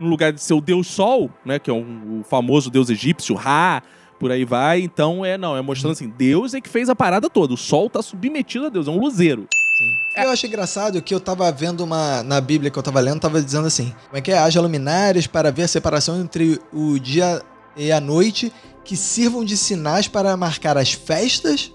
No 0.00 0.08
lugar 0.08 0.32
de 0.32 0.40
ser 0.42 0.54
o 0.54 0.60
Deus 0.60 0.86
Sol, 0.88 1.30
né? 1.44 1.58
Que 1.58 1.70
é 1.70 1.72
um- 1.72 2.20
o 2.20 2.24
famoso 2.24 2.70
deus 2.70 2.90
egípcio, 2.90 3.34
Ra, 3.36 3.82
por 4.18 4.32
aí 4.32 4.44
vai. 4.44 4.80
Então 4.80 5.24
é 5.24 5.38
não, 5.38 5.56
é 5.56 5.62
mostrando 5.62 5.92
assim, 5.92 6.08
Deus 6.08 6.54
é 6.54 6.60
que 6.60 6.68
fez 6.68 6.88
a 6.88 6.94
parada 6.96 7.28
toda. 7.30 7.54
O 7.54 7.56
Sol 7.56 7.88
tá 7.88 8.02
submetido 8.02 8.66
a 8.66 8.68
Deus, 8.68 8.88
é 8.88 8.90
um 8.90 8.98
luzeiro. 8.98 9.46
Sim. 9.78 10.22
Eu 10.22 10.30
acho 10.30 10.46
engraçado 10.46 11.00
que 11.00 11.14
eu 11.14 11.20
tava 11.20 11.50
vendo 11.52 11.82
uma. 11.84 12.22
Na 12.24 12.40
Bíblia 12.40 12.70
que 12.70 12.78
eu 12.78 12.82
tava 12.82 12.98
lendo, 13.00 13.20
tava 13.20 13.40
dizendo 13.40 13.66
assim: 13.66 13.94
como 14.06 14.16
é 14.16 14.20
que 14.20 14.32
é? 14.32 14.38
Haja 14.38 14.60
luminares 14.60 15.26
para 15.26 15.50
ver 15.52 15.62
a 15.64 15.68
separação 15.68 16.20
entre 16.20 16.60
o 16.72 16.98
dia 16.98 17.40
e 17.76 17.90
à 17.92 18.00
noite 18.00 18.52
que 18.84 18.96
sirvam 18.96 19.44
de 19.44 19.56
sinais 19.56 20.08
para 20.08 20.36
marcar 20.36 20.76
as 20.76 20.92
festas, 20.92 21.72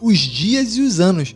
os 0.00 0.18
dias 0.18 0.76
e 0.76 0.82
os 0.82 1.00
anos. 1.00 1.34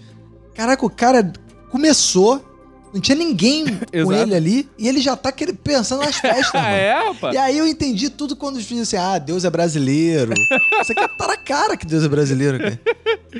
Caraca, 0.54 0.84
o 0.86 0.90
cara 0.90 1.32
começou, 1.70 2.44
não 2.92 3.00
tinha 3.00 3.16
ninguém 3.16 3.64
com 4.04 4.12
ele 4.12 4.34
ali, 4.34 4.68
e 4.78 4.86
ele 4.88 5.00
já 5.00 5.16
tá 5.16 5.32
quer- 5.32 5.52
pensando 5.52 6.00
nas 6.04 6.16
festas, 6.20 6.52
mano. 6.60 6.66
é, 6.74 6.92
rapaz? 7.08 7.34
E 7.34 7.38
aí 7.38 7.58
eu 7.58 7.66
entendi 7.66 8.08
tudo 8.08 8.36
quando 8.36 8.56
os 8.56 8.64
filhos 8.64 8.82
assim, 8.88 8.96
ah, 8.96 9.18
Deus 9.18 9.44
é 9.44 9.50
brasileiro. 9.50 10.32
Isso 10.80 10.92
aqui 10.92 11.16
tá 11.18 11.26
na 11.26 11.36
cara 11.36 11.76
que 11.76 11.86
Deus 11.86 12.04
é 12.04 12.08
brasileiro, 12.08 12.58
cara. 12.58 12.80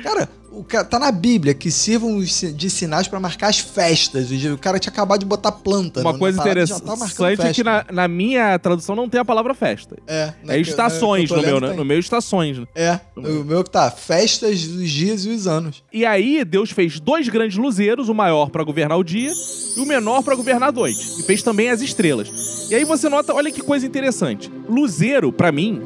Cara, 0.03 0.29
o 0.55 0.63
cara 0.63 0.83
tá 0.85 0.97
na 0.97 1.11
Bíblia 1.11 1.53
que 1.53 1.69
sirvam 1.69 2.19
de 2.21 2.69
sinais 2.69 3.07
pra 3.07 3.19
marcar 3.19 3.49
as 3.49 3.59
festas. 3.59 4.29
O 4.53 4.57
cara 4.57 4.79
tinha 4.79 4.91
acabado 4.91 5.19
de 5.19 5.25
botar 5.25 5.51
planta. 5.51 6.01
Uma 6.01 6.13
na 6.13 6.19
coisa 6.19 6.37
tá 6.37 6.43
interessante 6.43 7.43
é 7.43 7.53
que 7.53 7.63
na, 7.63 7.85
na 7.91 8.07
minha 8.07 8.57
tradução 8.59 8.95
não 8.95 9.09
tem 9.09 9.19
a 9.19 9.25
palavra 9.25 9.53
festa. 9.53 9.97
É, 10.07 10.33
É 10.47 10.59
estações 10.59 11.29
no 11.29 11.41
meu, 11.41 11.59
né? 11.59 11.73
No 11.73 11.85
meu, 11.85 11.99
estações. 11.99 12.59
né? 12.59 12.65
É, 12.75 12.99
o 13.15 13.43
meu 13.43 13.63
que 13.63 13.69
tá, 13.69 13.89
festas 13.91 14.65
dos 14.67 14.89
dias 14.89 15.25
e 15.25 15.29
os 15.29 15.47
anos. 15.47 15.83
E 15.91 16.05
aí, 16.05 16.43
Deus 16.45 16.71
fez 16.71 16.99
dois 16.99 17.27
grandes 17.29 17.57
luzeiros, 17.57 18.09
o 18.09 18.13
maior 18.13 18.49
para 18.49 18.63
governar 18.63 18.97
o 18.97 19.03
dia 19.03 19.31
e 19.75 19.79
o 19.79 19.85
menor 19.85 20.23
para 20.23 20.35
governar 20.35 20.69
a 20.69 20.71
noite. 20.71 21.19
E 21.19 21.23
fez 21.23 21.43
também 21.43 21.69
as 21.69 21.81
estrelas. 21.81 22.67
E 22.69 22.75
aí 22.75 22.83
você 22.83 23.09
nota, 23.09 23.33
olha 23.33 23.51
que 23.51 23.61
coisa 23.61 23.85
interessante. 23.85 24.51
Luzeiro, 24.69 25.31
pra 25.31 25.51
mim, 25.51 25.81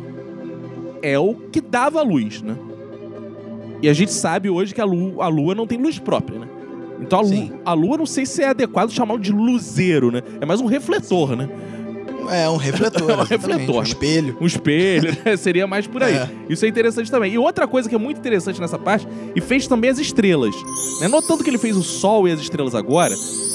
é 1.02 1.18
o 1.18 1.34
que 1.34 1.60
dava 1.62 2.02
luz, 2.02 2.42
né? 2.42 2.56
E 3.82 3.88
a 3.90 3.94
gente 3.94 4.12
sabe 4.12 4.50
hoje 4.50 4.74
que 4.74 4.82
a 4.82 4.86
lua, 4.86 5.24
a 5.26 5.28
lua 5.28 5.56
não 5.56 5.66
tem 5.68 5.78
luz 5.82 5.98
própria, 6.00 6.40
né? 6.40 6.48
Então 7.02 7.20
a, 7.20 7.22
lu- 7.22 7.28
Sim. 7.30 7.52
a 7.66 7.74
lua 7.74 7.98
não 7.98 8.06
sei 8.06 8.26
se 8.26 8.42
é 8.44 8.50
adequado 8.50 8.92
chamar 8.92 9.18
de 9.20 9.32
luzeiro, 9.32 10.12
né? 10.12 10.22
É 10.42 10.46
mais 10.46 10.60
um 10.60 10.66
refletor, 10.66 11.36
né? 11.36 11.50
É, 12.30 12.48
um 12.50 12.58
refletor. 12.58 13.10
É 13.10 13.16
um 13.16 13.24
refletor, 13.24 13.76
Um 13.76 13.80
né? 13.80 13.84
espelho. 13.88 14.38
um 14.42 14.46
espelho, 14.46 15.18
né? 15.26 15.36
seria 15.38 15.66
mais 15.66 15.88
por 15.88 16.04
aí. 16.04 16.14
É. 16.16 16.30
Isso 16.50 16.66
é 16.66 16.68
interessante 16.68 17.10
também. 17.10 17.34
E 17.34 17.38
outra 17.38 17.66
coisa 17.68 17.88
que 17.90 17.96
é 17.96 17.98
muito 17.98 18.18
interessante 18.20 18.60
nessa 18.60 18.78
parte, 18.78 19.08
e 19.36 19.40
fez 19.42 19.66
também 19.66 19.90
as 19.90 19.98
estrelas. 19.98 20.54
Né? 21.02 21.08
Notando 21.08 21.44
que 21.44 21.50
ele 21.50 21.58
fez 21.58 21.76
o 21.78 21.82
Sol 21.84 22.28
e 22.28 22.32
as 22.32 22.40
estrelas 22.40 22.76
agora, 22.76 23.14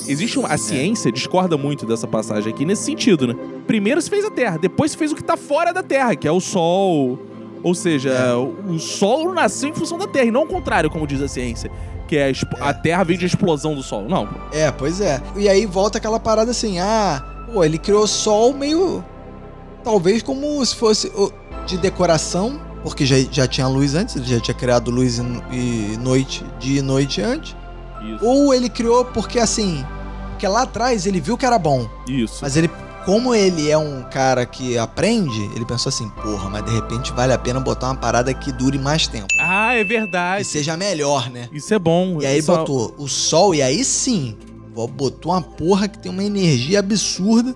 existe 0.09 0.39
uma, 0.39 0.49
a 0.49 0.57
ciência 0.57 1.13
discorda 1.13 1.57
muito 1.59 1.85
dessa 1.87 2.07
passagem 2.09 2.53
aqui 2.53 2.65
nesse 2.65 2.83
sentido, 2.85 3.27
né? 3.29 3.37
Primeiro 3.67 4.01
se 4.03 4.09
fez 4.11 4.25
a 4.25 4.31
Terra, 4.31 4.57
depois 4.59 4.91
se 4.93 4.97
fez 4.97 5.13
o 5.13 5.15
que 5.15 5.23
tá 5.23 5.37
fora 5.37 5.71
da 5.73 5.83
Terra, 5.83 6.17
que 6.17 6.27
é 6.27 6.33
o 6.33 6.41
Sol. 6.41 7.19
Ou 7.65 7.75
seja, 7.75 8.11
É. 8.11 8.35
o 8.37 8.79
Sol 8.79 9.33
nasceu 9.35 9.71
em 9.71 9.75
função 9.75 9.99
da 9.99 10.07
Terra, 10.07 10.27
e 10.27 10.31
não 10.31 10.43
o 10.43 10.47
contrário, 10.47 10.89
como 10.91 11.07
diz 11.07 11.21
a 11.21 11.27
ciência. 11.27 11.71
Que 12.07 12.17
é 12.19 12.25
a, 12.25 12.31
expo- 12.31 12.57
a 12.61 12.73
Terra 12.75 13.03
veio 13.03 13.19
de 13.19 13.25
explosão 13.27 13.75
do 13.75 13.83
Sol. 13.83 14.07
Não. 14.09 14.29
É, 14.53 14.71
pois 14.71 15.01
é. 15.01 15.21
E 15.35 15.49
aí 15.49 15.65
volta 15.65 15.97
aquela 15.99 16.21
parada 16.21 16.51
assim, 16.51 16.79
ah, 16.79 17.25
pô, 17.53 17.65
ele 17.65 17.79
criou 17.79 18.05
o 18.05 18.07
sol 18.07 18.53
meio. 18.53 19.03
Talvez 19.83 20.23
como 20.23 20.65
se 20.65 20.77
fosse 20.77 21.11
de 21.67 21.77
decoração, 21.79 22.61
porque 22.83 23.05
já, 23.07 23.17
já 23.31 23.47
tinha 23.47 23.67
luz 23.67 23.95
antes, 23.95 24.17
ele 24.17 24.27
já 24.27 24.41
tinha 24.41 24.55
criado 24.55 24.91
luz 24.91 25.19
e, 25.19 25.23
e 25.53 25.97
noite, 25.99 26.45
dia 26.61 26.79
e 26.81 26.83
noite 26.83 27.21
antes. 27.23 27.57
Isso. 28.03 28.25
Ou 28.25 28.53
ele 28.53 28.69
criou 28.69 29.05
porque 29.07 29.39
assim, 29.39 29.85
porque 30.31 30.47
lá 30.47 30.63
atrás 30.63 31.07
ele 31.07 31.21
viu 31.21 31.37
que 31.39 31.47
era 31.47 31.59
bom, 31.59 31.89
Isso. 32.07 32.41
mas 32.43 32.55
ele, 32.57 32.71
como 33.05 33.35
ele 33.35 33.71
é 33.71 33.77
um 33.77 34.03
cara 34.05 34.47
que 34.47 34.79
aprende, 34.79 35.41
ele 35.55 35.65
pensou 35.67 35.91
assim, 35.91 36.09
porra, 36.23 36.49
mas 36.49 36.65
de 36.65 36.71
repente 36.71 37.13
vale 37.13 37.33
a 37.33 37.39
pena 37.39 37.61
botar 37.61 37.89
uma 37.89 37.97
parada 37.97 38.33
que 38.33 38.51
dure 38.51 38.79
mais 38.79 39.07
tempo. 39.07 39.27
Ah, 39.41 39.75
é 39.75 39.83
Que 39.83 39.89
verdade. 39.89 40.45
seja 40.45 40.77
melhor, 40.77 41.31
né? 41.31 41.49
Isso 41.53 41.73
é 41.75 41.79
bom. 41.79 42.21
E 42.23 42.27
aí 42.27 42.41
Só- 42.43 42.59
botou 42.59 42.95
o 42.99 43.07
sol, 43.07 43.55
e 43.55 43.61
aí 43.61 43.85
sim, 43.85 44.37
botou 44.97 45.33
uma 45.33 45.43
porra 45.43 45.87
que 45.87 45.99
tem 45.99 46.11
uma 46.11 46.25
energia 46.25 46.79
absurda, 46.79 47.55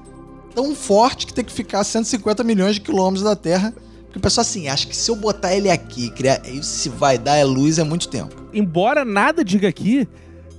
tão 0.55 0.75
forte 0.75 1.27
que 1.27 1.33
tem 1.33 1.45
que 1.45 1.53
ficar 1.53 1.81
a 1.81 1.85
150 1.85 2.45
milhões 2.45 2.75
de 2.75 2.81
quilômetros 2.83 3.23
da 3.25 3.35
Terra. 3.35 3.73
Porque 4.05 4.19
o 4.19 4.23
pessoal 4.23 4.43
assim, 4.43 4.69
acha 4.69 4.87
que 4.87 4.97
se 4.97 5.11
eu 5.11 5.17
botar 5.17 5.55
ele 5.55 5.71
aqui, 5.71 6.11
criar, 6.11 6.41
isso 6.47 6.79
se 6.79 6.89
vai 6.89 7.19
dar 7.19 7.37
é 7.37 7.45
luz 7.45 7.79
é 7.79 7.85
muito 7.85 8.09
tempo. 8.09 8.35
embora 8.55 9.05
nada 9.05 9.45
diga 9.45 9.69
aqui 9.69 10.09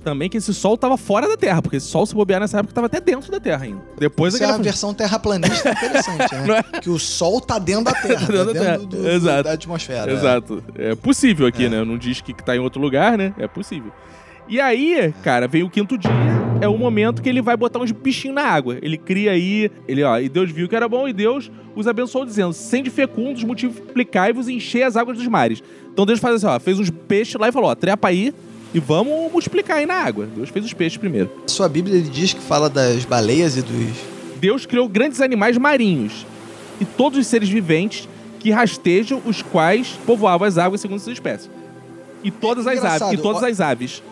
também 0.02 0.28
que 0.28 0.36
esse 0.38 0.52
sol 0.54 0.76
tava 0.78 0.96
fora 0.96 1.28
da 1.28 1.36
Terra, 1.36 1.60
porque 1.62 1.76
esse 1.76 1.86
sol 1.86 2.06
se 2.06 2.14
bobear 2.14 2.40
nessa 2.40 2.58
época 2.58 2.74
tava 2.74 2.86
até 2.86 3.00
dentro 3.00 3.30
da 3.30 3.38
Terra 3.38 3.64
ainda. 3.64 3.80
Depois 3.98 4.34
Isso 4.34 4.42
é 4.42 4.46
que 4.46 4.50
uma 4.52 4.56
ela 4.56 4.64
versão 4.64 4.94
terraplanista 4.94 5.70
interessante, 5.70 6.34
né? 6.34 6.62
Que 6.80 6.88
o 6.90 6.98
Sol 6.98 7.40
tá 7.40 7.58
dentro 7.58 7.84
da 7.84 7.92
Terra, 7.92 8.26
Dentro 8.32 8.36
tá 8.46 8.52
da 8.52 8.52
dentro 8.76 8.86
do- 8.86 8.96
do- 9.02 9.08
exato. 9.08 9.42
da 9.44 9.52
atmosfera. 9.52 10.12
Exato. 10.12 10.64
É 10.76 10.94
possível 10.94 11.46
aqui, 11.46 11.66
É. 11.66 11.68
né? 11.68 11.84
Não 11.84 11.98
diz 11.98 12.20
que 12.20 12.32
tá 12.34 12.56
em 12.56 12.60
outro 12.60 12.80
lugar, 12.80 13.16
né? 13.18 13.34
É 13.38 13.46
possível. 13.46 13.92
E 14.48 14.60
aí, 14.60 15.14
cara, 15.22 15.46
vem 15.46 15.62
o 15.62 15.70
quinto 15.70 15.96
dia, 15.96 16.10
é 16.60 16.66
o 16.66 16.76
momento 16.76 17.22
que 17.22 17.28
ele 17.28 17.40
vai 17.40 17.56
botar 17.56 17.78
uns 17.78 17.92
bichinhos 17.92 18.34
na 18.34 18.42
água. 18.42 18.78
Ele 18.82 18.98
cria 18.98 19.30
aí, 19.30 19.70
ele, 19.86 20.02
ó, 20.02 20.18
e 20.18 20.28
Deus 20.28 20.50
viu 20.50 20.68
que 20.68 20.74
era 20.74 20.88
bom, 20.88 21.06
e 21.06 21.12
Deus 21.12 21.48
os 21.76 21.86
abençoou, 21.86 22.24
dizendo: 22.26 22.52
sende 22.52 22.90
fecundos, 22.90 23.44
multiplicai-vos 23.44 24.48
e 24.48 24.54
enchei 24.54 24.82
as 24.82 24.96
águas 24.96 25.16
dos 25.18 25.26
mares. 25.28 25.62
Então 25.92 26.04
Deus 26.04 26.18
faz 26.18 26.34
assim, 26.36 26.46
ó, 26.46 26.58
fez 26.58 26.80
uns 26.80 26.90
peixes 26.90 27.36
lá 27.40 27.48
e 27.48 27.52
falou: 27.52 27.70
ó, 27.70 27.74
trepa 27.76 28.08
aí 28.08 28.34
e 28.74 28.78
vamos 28.80 29.30
multiplicar 29.32 29.78
aí 29.78 29.86
na 29.86 29.94
água. 29.94 30.26
Deus 30.34 30.48
fez 30.48 30.64
os 30.64 30.72
peixes 30.72 30.96
primeiro. 30.98 31.30
A 31.44 31.48
sua 31.48 31.68
Bíblia 31.68 31.96
ele 31.96 32.08
diz 32.08 32.32
que 32.32 32.40
fala 32.40 32.68
das 32.70 33.04
baleias 33.04 33.56
e 33.56 33.62
dos. 33.62 33.96
Deus 34.40 34.64
criou 34.66 34.88
grandes 34.88 35.20
animais 35.20 35.56
marinhos 35.58 36.24
e 36.80 36.84
todos 36.84 37.18
os 37.18 37.26
seres 37.26 37.48
viventes 37.48 38.08
que 38.38 38.50
rastejam, 38.50 39.20
os 39.26 39.42
quais 39.42 39.98
povoavam 40.06 40.46
as 40.48 40.56
águas 40.56 40.80
segundo 40.80 40.98
suas 41.00 41.14
espécies. 41.14 41.50
E 42.24 42.30
todas 42.30 42.66
as 42.66 42.82
aves. 42.84 43.12
E 43.18 43.22
todas 43.22 43.42
ó- 43.42 43.46
as 43.46 43.60
aves. 43.60 44.02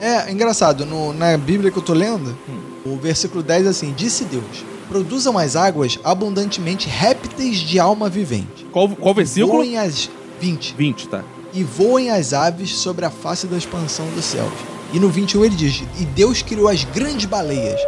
É, 0.00 0.30
engraçado, 0.32 0.84
no- 0.84 1.12
na 1.12 1.36
Bíblia 1.36 1.70
que 1.70 1.78
eu 1.78 1.82
tô 1.82 1.92
lendo, 1.92 2.36
Hum. 2.48 2.92
o 2.92 2.96
versículo 2.96 3.42
10 3.42 3.66
é 3.66 3.68
assim: 3.68 3.92
Disse 3.92 4.24
Deus: 4.24 4.64
Produzam 4.88 5.38
as 5.38 5.54
águas 5.54 5.98
abundantemente 6.02 6.88
répteis 6.88 7.58
de 7.58 7.78
alma 7.78 8.08
vivente. 8.08 8.66
Qual, 8.72 8.88
qual 8.88 9.14
versículo? 9.14 9.58
Voem 9.58 9.78
as 9.78 10.10
20. 10.40 10.74
20, 10.76 11.08
tá. 11.08 11.22
E 11.54 11.62
voem 11.62 12.10
as 12.10 12.32
aves 12.32 12.70
sobre 12.78 13.04
a 13.04 13.10
face 13.10 13.46
da 13.46 13.56
expansão 13.56 14.06
dos 14.14 14.24
céus. 14.24 14.52
E 14.92 14.98
no 14.98 15.08
21 15.08 15.44
ele 15.44 15.54
diz: 15.56 15.82
E 16.00 16.04
Deus 16.04 16.42
criou 16.42 16.68
as 16.68 16.84
grandes 16.84 17.26
baleias 17.26 17.80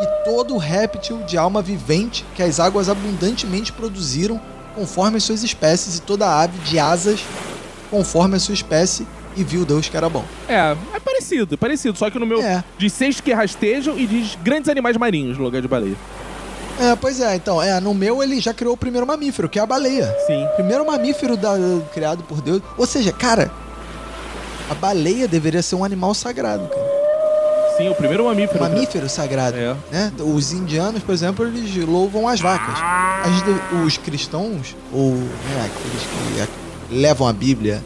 e 0.00 0.24
todo 0.24 0.56
réptil 0.56 1.18
de 1.22 1.38
alma 1.38 1.62
vivente 1.62 2.24
que 2.34 2.42
as 2.42 2.58
águas 2.58 2.88
abundantemente 2.88 3.72
produziram, 3.72 4.40
conforme 4.74 5.18
as 5.18 5.22
suas 5.22 5.44
espécies, 5.44 5.98
e 5.98 6.02
toda 6.02 6.28
ave 6.28 6.58
de 6.60 6.78
asas, 6.78 7.20
conforme 7.90 8.36
a 8.36 8.40
sua 8.40 8.54
espécie, 8.54 9.06
e 9.36 9.44
viu 9.44 9.64
Deus 9.64 9.88
que 9.88 9.96
era 9.96 10.08
bom. 10.08 10.24
É, 10.48 10.76
é 10.94 11.00
parecido, 11.00 11.54
é 11.54 11.56
parecido. 11.56 11.96
Só 11.96 12.10
que 12.10 12.18
no 12.18 12.26
meu 12.26 12.40
É. 12.42 12.62
diz 12.78 12.92
seis 12.92 13.20
que 13.20 13.32
rastejam 13.32 13.96
e 13.96 14.06
diz 14.06 14.36
grandes 14.42 14.68
animais 14.68 14.96
marinhos 14.96 15.38
no 15.38 15.44
lugar 15.44 15.62
de 15.62 15.68
baleia. 15.68 15.96
É, 16.80 16.96
pois 16.96 17.20
é, 17.20 17.36
então, 17.36 17.62
é, 17.62 17.78
no 17.80 17.94
meu 17.94 18.22
ele 18.22 18.40
já 18.40 18.52
criou 18.52 18.74
o 18.74 18.76
primeiro 18.76 19.06
mamífero, 19.06 19.48
que 19.48 19.58
é 19.58 19.62
a 19.62 19.66
baleia. 19.66 20.14
Sim. 20.26 20.46
Primeiro 20.56 20.84
mamífero 20.86 21.36
da- 21.36 21.56
criado 21.92 22.24
por 22.24 22.40
Deus. 22.40 22.60
Ou 22.76 22.84
seja, 22.86 23.12
cara, 23.12 23.50
a 24.68 24.74
baleia 24.74 25.28
deveria 25.28 25.62
ser 25.62 25.76
um 25.76 25.84
animal 25.84 26.12
sagrado, 26.14 26.66
cara. 26.68 26.94
Sim, 27.76 27.88
o 27.88 27.94
primeiro 27.94 28.24
mamífero. 28.24 28.60
mamífero 28.60 29.08
sagrado. 29.08 29.56
É. 29.56 29.76
Né? 29.90 30.12
Os 30.20 30.52
indianos, 30.52 31.02
por 31.02 31.12
exemplo, 31.12 31.44
eles 31.46 31.74
louvam 31.86 32.28
as 32.28 32.40
vacas. 32.40 32.78
A 32.78 33.28
gente- 33.28 33.84
os 33.86 33.96
cristãos, 33.96 34.76
ou 34.92 35.12
né, 35.14 35.66
aqueles 35.66 36.48
que 36.88 36.94
levam 36.94 37.26
a 37.26 37.32
Bíblia 37.32 37.82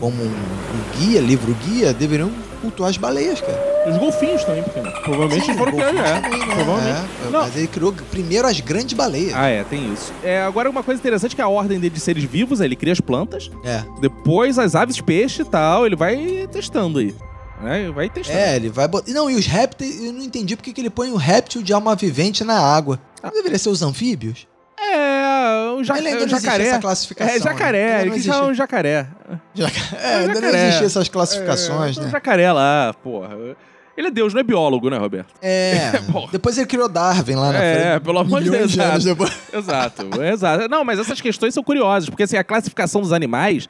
como 0.00 0.22
um, 0.22 0.26
um 0.26 0.98
guia, 0.98 1.20
livro 1.20 1.54
guia, 1.66 1.92
deveriam 1.94 2.30
cultuar 2.60 2.90
as 2.90 2.96
baleias, 2.96 3.40
cara. 3.40 3.71
Os 3.86 3.96
golfinhos 3.98 4.44
também, 4.44 4.62
porque 4.62 4.80
não. 4.80 4.92
Provavelmente 5.02 5.46
Sim, 5.46 5.54
foram 5.54 5.72
criados. 5.72 6.00
É, 6.00 6.20
também, 6.20 6.38
né? 6.38 6.54
provavelmente. 6.54 6.88
É, 7.26 7.30
Não. 7.30 7.40
Mas 7.42 7.56
ele 7.56 7.66
criou 7.66 7.92
primeiro 8.10 8.46
as 8.46 8.60
grandes 8.60 8.92
baleias. 8.92 9.32
Ah, 9.34 9.48
é, 9.48 9.64
tem 9.64 9.92
isso. 9.92 10.12
É, 10.22 10.42
agora, 10.42 10.70
uma 10.70 10.82
coisa 10.82 11.00
interessante 11.00 11.32
é 11.32 11.36
que 11.36 11.42
a 11.42 11.48
ordem 11.48 11.80
dele 11.80 11.92
de 11.94 12.00
seres 12.00 12.22
vivos, 12.24 12.60
ele 12.60 12.76
cria 12.76 12.92
as 12.92 13.00
plantas, 13.00 13.50
É. 13.64 13.82
depois 14.00 14.58
as 14.58 14.74
aves, 14.76 15.00
peixe 15.00 15.42
e 15.42 15.44
tal, 15.44 15.84
ele 15.84 15.96
vai 15.96 16.48
testando 16.52 16.98
aí. 17.00 17.14
Né? 17.60 17.90
Vai 17.92 18.08
testando. 18.08 18.38
É, 18.38 18.56
ele 18.56 18.68
vai 18.70 18.86
botar. 18.88 19.10
Não, 19.12 19.30
e 19.30 19.34
os 19.34 19.46
répteis, 19.46 20.02
eu 20.04 20.12
não 20.12 20.22
entendi 20.22 20.54
porque 20.56 20.72
que 20.72 20.80
ele 20.80 20.90
põe 20.90 21.10
o 21.10 21.16
réptil 21.16 21.62
de 21.62 21.72
alma 21.72 21.94
vivente 21.96 22.44
na 22.44 22.58
água. 22.58 23.00
Não 23.22 23.30
deveria 23.30 23.58
ser 23.58 23.68
os 23.68 23.82
anfíbios? 23.82 24.46
É, 24.78 25.70
o, 25.76 25.82
ja 25.84 25.94
o 25.94 26.02
não 26.02 26.28
jacaré. 26.28 26.66
essa 26.66 26.78
classificação. 26.80 27.34
É, 27.34 27.38
jacaré, 27.40 27.78
né? 27.78 27.86
ele 27.86 27.94
Ainda 27.94 28.06
não 28.10 28.14
quis 28.14 28.24
chamar 28.24 28.46
um 28.46 28.54
jacaré. 28.54 29.06
Jaca- 29.54 29.96
É, 29.96 30.14
ainda 30.16 30.34
não 30.34 30.40
jacaré. 30.40 30.62
existiam 30.66 30.86
essas 30.86 31.08
classificações, 31.08 31.96
é, 31.96 32.00
um 32.00 32.04
né? 32.04 32.10
jacaré 32.10 32.52
lá, 32.52 32.94
porra. 33.02 33.30
Ele 33.96 34.08
é 34.08 34.10
Deus, 34.10 34.32
não 34.32 34.40
é 34.40 34.42
biólogo, 34.42 34.88
né, 34.88 34.96
Roberto? 34.96 35.34
É. 35.42 35.90
Porra. 36.10 36.28
Depois 36.32 36.56
ele 36.56 36.66
criou 36.66 36.88
Darwin 36.88 37.34
lá 37.34 37.52
na 37.52 37.58
É, 37.62 37.90
frente. 37.90 38.04
pelo 38.04 38.18
amor 38.18 38.42
de 38.42 38.50
Deus, 38.50 38.78
anos 38.78 39.04
exato. 39.04 39.04
depois. 39.04 39.38
Exato, 39.52 40.22
exato. 40.22 40.68
Não, 40.68 40.82
mas 40.84 40.98
essas 40.98 41.20
questões 41.20 41.52
são 41.52 41.62
curiosas, 41.62 42.08
porque 42.08 42.22
assim, 42.22 42.36
a 42.36 42.44
classificação 42.44 43.00
dos 43.02 43.12
animais 43.12 43.68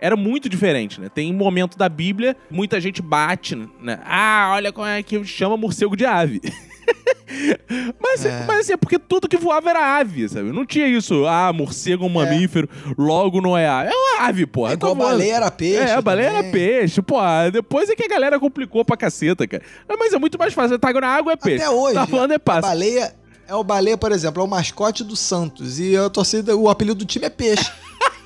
era 0.00 0.16
muito 0.16 0.48
diferente, 0.48 1.00
né? 1.00 1.08
Tem 1.12 1.30
um 1.32 1.36
momento 1.36 1.76
da 1.76 1.88
Bíblia, 1.88 2.36
muita 2.50 2.80
gente 2.80 3.02
bate, 3.02 3.56
né? 3.82 3.98
Ah, 4.06 4.52
olha 4.54 4.72
como 4.72 4.86
é 4.86 5.02
que 5.02 5.22
chama 5.24 5.56
morcego 5.56 5.96
de 5.96 6.06
ave. 6.06 6.40
mas, 8.00 8.24
É. 8.24 8.44
mas 8.46 8.60
assim, 8.60 8.72
é 8.72 8.76
porque 8.76 8.98
tudo 8.98 9.28
que 9.28 9.36
voava 9.36 9.70
era 9.70 9.98
ave, 9.98 10.28
sabe? 10.28 10.50
Não 10.52 10.64
tinha 10.64 10.86
isso, 10.86 11.26
ah, 11.26 11.52
morcego 11.52 12.04
é 12.04 12.06
um 12.06 12.10
mamífero, 12.10 12.68
logo 12.96 13.40
não 13.40 13.56
é 13.56 13.66
ave. 13.68 13.90
É 13.90 13.94
uma 13.94 14.26
ave, 14.26 14.46
porra. 14.46 14.70
É 14.70 14.74
igual 14.74 14.92
Tá 14.94 14.98
voando. 14.98 15.12
baleia 15.18 15.34
era 15.36 15.50
peixe. 15.50 15.76
É, 15.78 15.92
a 15.94 16.00
baleia 16.00 16.26
era 16.26 16.36
também. 16.36 16.52
peixe, 16.52 17.02
pô. 17.02 17.16
Depois 17.52 17.88
é 17.90 17.94
que 17.94 18.04
a 18.04 18.08
galera 18.08 18.38
complicou 18.40 18.84
pra 18.84 18.96
caceta, 18.96 19.46
cara. 19.46 19.62
Mas 19.98 20.12
é 20.12 20.18
muito 20.18 20.38
mais 20.38 20.52
fácil. 20.54 20.78
Tá 20.78 20.92
na 20.92 21.08
água 21.08 21.32
é 21.32 21.36
peixe. 21.36 21.62
Até 21.64 21.70
hoje. 21.74 21.94
Tá 21.94 22.06
falando 22.06 22.32
é 22.32 22.36
A 22.36 22.40
pássaro. 22.40 22.66
baleia. 22.66 23.12
É 23.48 23.54
o 23.54 23.64
baleia, 23.64 23.96
por 23.96 24.12
exemplo, 24.12 24.42
é 24.42 24.44
o 24.44 24.48
mascote 24.48 25.02
do 25.02 25.16
Santos. 25.16 25.80
E 25.80 25.96
a 25.96 26.10
torcida, 26.10 26.54
o 26.54 26.68
apelido 26.68 26.96
do 26.96 27.06
time 27.06 27.24
é 27.24 27.30
peixe. 27.30 27.70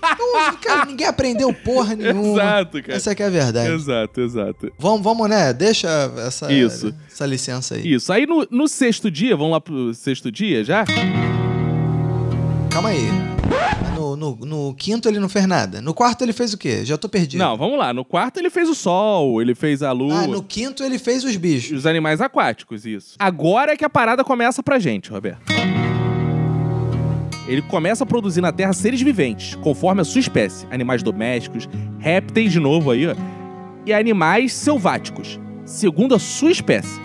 Então, 0.05 0.57
cara, 0.61 0.85
ninguém 0.85 1.07
aprendeu 1.07 1.55
porra 1.55 1.95
nenhuma. 1.95 2.43
Exato, 2.43 2.83
cara. 2.83 2.97
Essa 2.97 3.13
é 3.13 3.15
que 3.15 3.23
é 3.23 3.27
a 3.27 3.31
verdade. 3.31 3.73
Exato, 3.73 4.21
exato. 4.21 4.73
Vamos, 4.77 5.01
vamos, 5.01 5.31
né? 5.31 5.53
Deixa 5.53 5.89
essa, 6.27 6.53
Isso. 6.53 6.93
essa 7.09 7.25
licença 7.25 7.77
aí. 7.77 7.95
Isso. 7.95 8.13
Aí 8.13 8.27
no, 8.27 8.45
no 8.51 8.67
sexto 8.67 9.09
dia, 9.09 9.37
vamos 9.37 9.53
lá 9.53 9.61
pro 9.61 9.95
sexto 9.95 10.33
dia 10.33 10.65
já? 10.65 10.85
Calma 12.69 12.89
aí. 12.89 13.09
No, 14.17 14.37
no, 14.37 14.47
no 14.69 14.75
quinto 14.75 15.09
ele 15.09 15.19
não 15.19 15.29
fez 15.29 15.47
nada. 15.47 15.81
No 15.81 15.93
quarto 15.95 16.23
ele 16.23 16.33
fez 16.33 16.53
o 16.53 16.59
quê? 16.59 16.85
Já 16.85 16.97
tô 16.97 17.09
perdido. 17.09 17.39
Não, 17.41 17.57
vamos 17.57 17.79
lá. 17.79 17.93
No 17.93 18.05
quarto 18.05 18.39
ele 18.39 18.51
fez 18.51 18.69
o 18.69 18.75
sol, 18.75 19.41
ele 19.41 19.55
fez 19.55 19.83
a 19.83 19.93
lua. 19.93 20.23
Ah, 20.23 20.27
no 20.27 20.43
quinto 20.43 20.83
ele 20.83 20.99
fez 20.99 21.25
os 21.25 21.37
bichos. 21.37 21.79
Os 21.79 21.87
animais 21.87 22.21
aquáticos, 22.21 22.85
isso. 22.87 23.15
Agora 23.19 23.73
é 23.73 23.77
que 23.77 23.85
a 23.85 23.91
parada 23.91 24.23
começa 24.25 24.63
pra 24.63 24.79
gente, 24.79 25.11
Roberto. 25.11 25.41
Ele 27.49 27.61
começa 27.63 28.05
a 28.05 28.07
produzir 28.07 28.41
na 28.41 28.53
Terra 28.53 28.73
seres 28.73 29.01
viventes, 29.03 29.57
conforme 29.57 30.01
a 30.01 30.05
sua 30.05 30.21
espécie. 30.21 30.67
Animais 30.71 31.03
domésticos, 31.03 31.69
répteis 31.99 32.53
de 32.53 32.61
novo 32.61 32.91
aí, 32.91 33.07
ó. 33.09 33.15
E 33.85 33.93
animais 33.93 34.53
selváticos, 34.53 35.41
segundo 35.65 36.15
a 36.15 36.19
sua 36.19 36.53
espécie. 36.53 37.01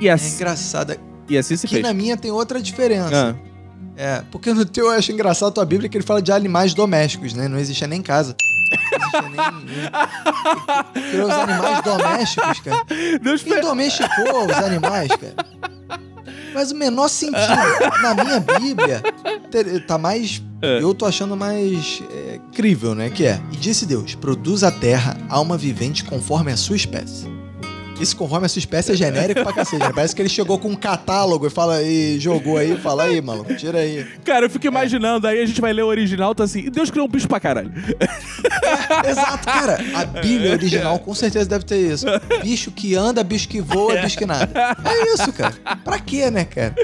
E 0.00 0.08
É 0.08 0.12
assim, 0.12 0.36
engraçado. 0.36 0.96
e 1.28 1.36
assim 1.36 1.56
se 1.56 1.66
Aqui 1.66 1.74
fez. 1.76 1.86
na 1.86 1.92
minha 1.92 2.16
tem 2.16 2.30
outra 2.30 2.62
diferença. 2.62 3.34
Ah, 3.36 3.55
É, 3.96 4.22
porque 4.30 4.52
no 4.52 4.64
teu 4.64 4.86
eu 4.86 4.92
acho 4.92 5.10
engraçado 5.10 5.48
a 5.48 5.52
tua 5.52 5.64
Bíblia 5.64 5.88
que 5.88 5.96
ele 5.96 6.04
fala 6.04 6.20
de 6.20 6.30
animais 6.30 6.74
domésticos, 6.74 7.32
né? 7.32 7.48
Não 7.48 7.58
existia 7.58 7.86
nem 7.86 8.02
casa. 8.02 8.36
Não 8.92 8.98
existia 8.98 9.22
nem. 10.92 11.10
Criou 11.10 11.28
os 11.28 11.34
animais 11.34 11.82
domésticos, 11.82 12.60
cara. 12.60 12.84
Deus 13.22 13.42
Quem 13.42 13.60
domesticou 13.60 14.46
os 14.46 14.56
animais, 14.56 15.08
cara? 15.08 15.34
Faz 16.52 16.72
o 16.72 16.74
menor 16.74 17.08
sentido. 17.08 17.38
Na 18.02 18.14
minha 18.14 18.40
Bíblia, 18.40 19.02
tá 19.86 19.98
mais. 19.98 20.42
É. 20.62 20.82
Eu 20.82 20.94
tô 20.94 21.04
achando 21.04 21.36
mais 21.36 22.02
é, 22.10 22.40
crível, 22.54 22.94
né? 22.94 23.10
Que 23.10 23.26
é. 23.26 23.40
E 23.52 23.56
disse 23.56 23.86
Deus: 23.86 24.14
produz 24.14 24.62
a 24.62 24.70
terra 24.70 25.16
alma 25.28 25.56
vivente 25.56 26.04
conforme 26.04 26.50
a 26.50 26.56
sua 26.56 26.76
espécie. 26.76 27.35
Esse 28.00 28.14
conforme 28.14 28.46
a 28.46 28.48
sua 28.48 28.58
espécie 28.58 28.92
é 28.92 28.94
genérico 28.94 29.42
pra 29.42 29.52
cacete. 29.52 29.82
né? 29.82 29.90
Parece 29.94 30.14
que 30.14 30.20
ele 30.22 30.28
chegou 30.28 30.58
com 30.58 30.68
um 30.68 30.74
catálogo 30.76 31.46
e 31.46 31.50
fala 31.50 31.82
e 31.82 32.18
jogou 32.20 32.56
aí, 32.58 32.76
fala 32.76 33.04
aí, 33.04 33.20
maluco, 33.22 33.54
tira 33.54 33.78
aí. 33.78 34.04
Cara, 34.24 34.46
eu 34.46 34.50
fico 34.50 34.66
imaginando, 34.66 35.26
aí 35.26 35.40
a 35.40 35.46
gente 35.46 35.60
vai 35.60 35.72
ler 35.72 35.82
o 35.82 35.86
original, 35.86 36.34
tá 36.34 36.44
assim, 36.44 36.70
Deus 36.70 36.90
criou 36.90 37.06
um 37.06 37.10
bicho 37.10 37.26
pra 37.26 37.40
caralho. 37.40 37.72
Exato, 39.08 39.44
cara. 39.46 39.78
A 39.94 40.04
Bíblia 40.04 40.52
original 40.52 40.98
com 40.98 41.14
certeza 41.14 41.48
deve 41.48 41.64
ter 41.64 41.78
isso. 41.92 42.06
Bicho 42.42 42.70
que 42.70 42.94
anda, 42.94 43.22
bicho 43.24 43.48
que 43.48 43.60
voa, 43.60 43.96
bicho 43.96 44.18
que 44.18 44.26
nada. 44.26 44.76
É 44.84 45.14
isso, 45.14 45.32
cara. 45.32 45.54
Pra 45.84 45.98
quê, 45.98 46.30
né, 46.30 46.44
cara? 46.44 46.74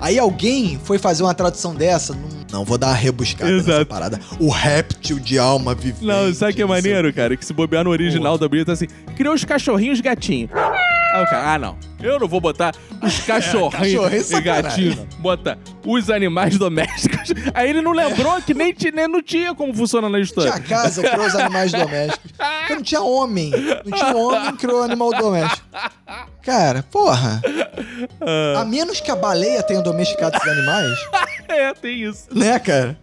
Aí 0.00 0.18
alguém 0.18 0.78
foi 0.84 0.98
fazer 0.98 1.22
uma 1.22 1.34
tradução 1.34 1.74
dessa. 1.74 2.14
Não, 2.14 2.28
não 2.60 2.64
vou 2.64 2.78
dar 2.78 2.88
uma 2.88 2.94
rebuscada 2.94 3.50
nessa 3.50 3.70
Exato. 3.70 3.86
parada. 3.86 4.20
O 4.38 4.48
réptil 4.48 5.18
de 5.18 5.38
alma 5.38 5.74
vivente. 5.74 6.04
Não, 6.04 6.32
sabe 6.32 6.54
que 6.54 6.62
é 6.62 6.66
maneiro, 6.66 7.12
cara? 7.12 7.36
Que 7.36 7.44
se 7.44 7.52
bobear 7.52 7.84
no 7.84 7.90
original 7.90 8.38
da 8.38 8.46
Bíblia, 8.46 8.64
tá 8.66 8.72
assim, 8.72 8.86
criou 9.16 9.34
os 9.34 9.44
cachorrinhos 9.44 10.00
gatinhos. 10.00 10.43
Aí 10.52 11.22
o 11.22 11.26
cara, 11.26 11.52
ah, 11.54 11.58
não. 11.58 11.78
Eu 12.02 12.18
não 12.18 12.26
vou 12.28 12.40
botar 12.40 12.74
os 13.02 13.20
cachorrinhos 13.24 14.28
cachorrinho 14.30 14.92
é 14.92 15.04
e. 15.14 15.16
Bota 15.20 15.58
os 15.86 16.10
animais 16.10 16.58
domésticos. 16.58 17.32
Aí 17.54 17.70
ele 17.70 17.80
não 17.80 17.92
lembrou 17.92 18.40
que 18.42 18.52
nem, 18.52 18.72
ti- 18.72 18.90
nem 18.92 19.06
não 19.08 19.22
tinha 19.22 19.54
como 19.54 19.72
funciona 19.72 20.08
na 20.08 20.16
Tinha 20.18 20.24
história. 20.24 20.60
casa, 20.60 21.02
criou 21.02 21.26
os 21.26 21.34
animais 21.36 21.72
domésticos. 21.72 22.30
Porque 22.36 22.74
não 22.74 22.82
tinha 22.82 23.00
homem. 23.00 23.50
Não 23.84 23.92
tinha 23.96 24.16
homem, 24.16 24.56
criou 24.56 24.82
animal 24.82 25.10
doméstico. 25.10 25.66
Cara, 26.42 26.82
porra. 26.90 27.40
A 28.58 28.64
menos 28.64 29.00
que 29.00 29.10
a 29.10 29.16
baleia 29.16 29.62
tenha 29.62 29.80
domesticado 29.80 30.36
esses 30.36 30.48
animais, 30.48 30.98
É, 31.48 31.72
tem 31.74 32.02
isso. 32.02 32.26
né, 32.32 32.58
cara? 32.58 32.98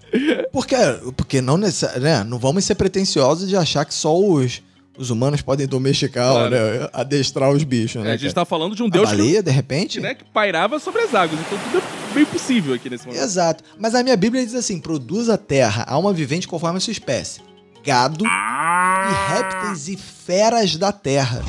Porque, 0.51 0.75
porque 1.15 1.41
não, 1.41 1.57
necessa- 1.57 1.97
né, 1.99 2.23
não 2.23 2.37
vamos 2.37 2.65
ser 2.65 2.75
pretensiosos 2.75 3.47
de 3.47 3.55
achar 3.55 3.85
que 3.85 3.93
só 3.93 4.17
os, 4.17 4.61
os 4.97 5.09
humanos 5.09 5.41
podem 5.41 5.65
domesticar, 5.67 6.31
Claro. 6.31 6.49
né, 6.49 6.89
adestrar 6.93 7.49
os 7.51 7.63
bichos, 7.63 8.01
É, 8.01 8.05
né? 8.05 8.09
a 8.11 8.17
gente 8.17 8.33
cara? 8.33 8.33
tá 8.33 8.45
falando 8.45 8.75
de 8.75 8.83
um 8.83 8.87
a 8.87 8.89
Deus 8.89 9.09
que, 9.09 9.15
baleia, 9.17 9.41
de 9.43 9.51
repente? 9.51 9.99
né, 9.99 10.13
que 10.15 10.23
pairava 10.25 10.79
sobre 10.79 11.01
as 11.01 11.15
águas. 11.15 11.39
Então 11.39 11.57
tudo 11.57 11.77
é 11.77 12.13
bem 12.13 12.25
possível 12.25 12.73
aqui 12.73 12.89
nesse 12.89 13.05
momento. 13.07 13.21
Exato. 13.23 13.63
Mas 13.79 13.95
a 13.95 14.03
minha 14.03 14.17
Bíblia 14.17 14.45
diz 14.45 14.53
assim: 14.55 14.79
produz 14.79 15.29
a 15.29 15.37
terra, 15.37 15.83
alma 15.87 16.11
vivente 16.13 16.47
conforme 16.47 16.77
a 16.77 16.81
sua 16.81 16.91
espécie. 16.91 17.39
Gado 17.83 18.25
e 18.25 19.33
répteis 19.33 19.87
e 19.87 19.97
feras 19.97 20.75
da 20.75 20.91
terra, 20.91 21.41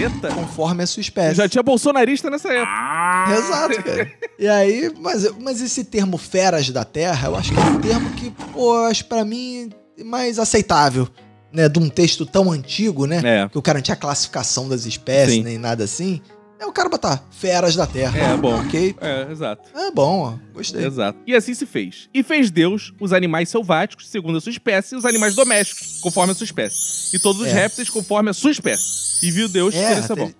Eita. 0.00 0.28
conforme 0.32 0.84
a 0.84 0.86
sua 0.86 1.00
espécie. 1.00 1.34
Já 1.34 1.48
tinha 1.48 1.62
bolsonarista 1.62 2.30
nessa 2.30 2.52
época. 2.52 3.32
Exato, 3.36 3.82
cara. 3.82 4.12
E 4.38 4.46
aí, 4.46 4.92
mas, 5.00 5.28
mas 5.40 5.60
esse 5.60 5.82
termo 5.84 6.16
feras 6.18 6.70
da 6.70 6.84
terra, 6.84 7.28
eu 7.28 7.36
acho 7.36 7.52
que 7.52 7.58
é 7.58 7.62
um 7.64 7.80
termo 7.80 8.10
que, 8.12 8.30
pô, 8.52 8.76
acho 8.84 9.04
pra 9.06 9.24
mim 9.24 9.70
mais 10.04 10.38
aceitável, 10.38 11.08
né? 11.52 11.68
De 11.68 11.78
um 11.78 11.88
texto 11.88 12.24
tão 12.26 12.50
antigo, 12.50 13.06
né? 13.06 13.20
É. 13.24 13.48
Que 13.48 13.58
o 13.58 13.62
cara 13.62 13.78
não 13.78 13.82
tinha 13.82 13.96
classificação 13.96 14.68
das 14.68 14.86
espécies, 14.86 15.36
Sim. 15.36 15.42
nem 15.42 15.58
nada 15.58 15.84
assim. 15.84 16.20
É 16.58 16.66
o 16.66 16.72
cara 16.72 16.90
botar 16.90 17.24
feras 17.30 17.74
da 17.74 17.86
terra. 17.86 18.18
É, 18.18 18.36
bom. 18.36 18.60
Ok. 18.60 18.94
É, 19.00 19.32
exato. 19.32 19.66
É 19.74 19.90
bom, 19.90 20.18
ó. 20.20 20.52
Gostei. 20.52 20.84
Exato. 20.84 21.18
E 21.26 21.34
assim 21.34 21.54
se 21.54 21.64
fez. 21.64 22.10
E 22.12 22.22
fez 22.22 22.50
Deus 22.50 22.92
os 23.00 23.14
animais 23.14 23.48
selváticos, 23.48 24.08
segundo 24.10 24.36
a 24.36 24.40
sua 24.42 24.52
espécie, 24.52 24.94
e 24.94 24.98
os 24.98 25.06
animais 25.06 25.34
domésticos, 25.34 26.00
conforme 26.02 26.32
a 26.32 26.34
sua 26.34 26.44
espécie. 26.44 27.16
E 27.16 27.18
todos 27.18 27.40
os 27.40 27.48
É. 27.48 27.52
répteis, 27.52 27.88
conforme 27.88 28.28
a 28.28 28.34
sua 28.34 28.50
espécie. 28.50 29.24
E 29.26 29.30
viu 29.30 29.48
Deus 29.48 29.72
que 29.74 29.80
É, 29.80 30.00
isso 30.00 30.12
é 30.12 30.16
bom. 30.16 30.26
O 30.26 30.34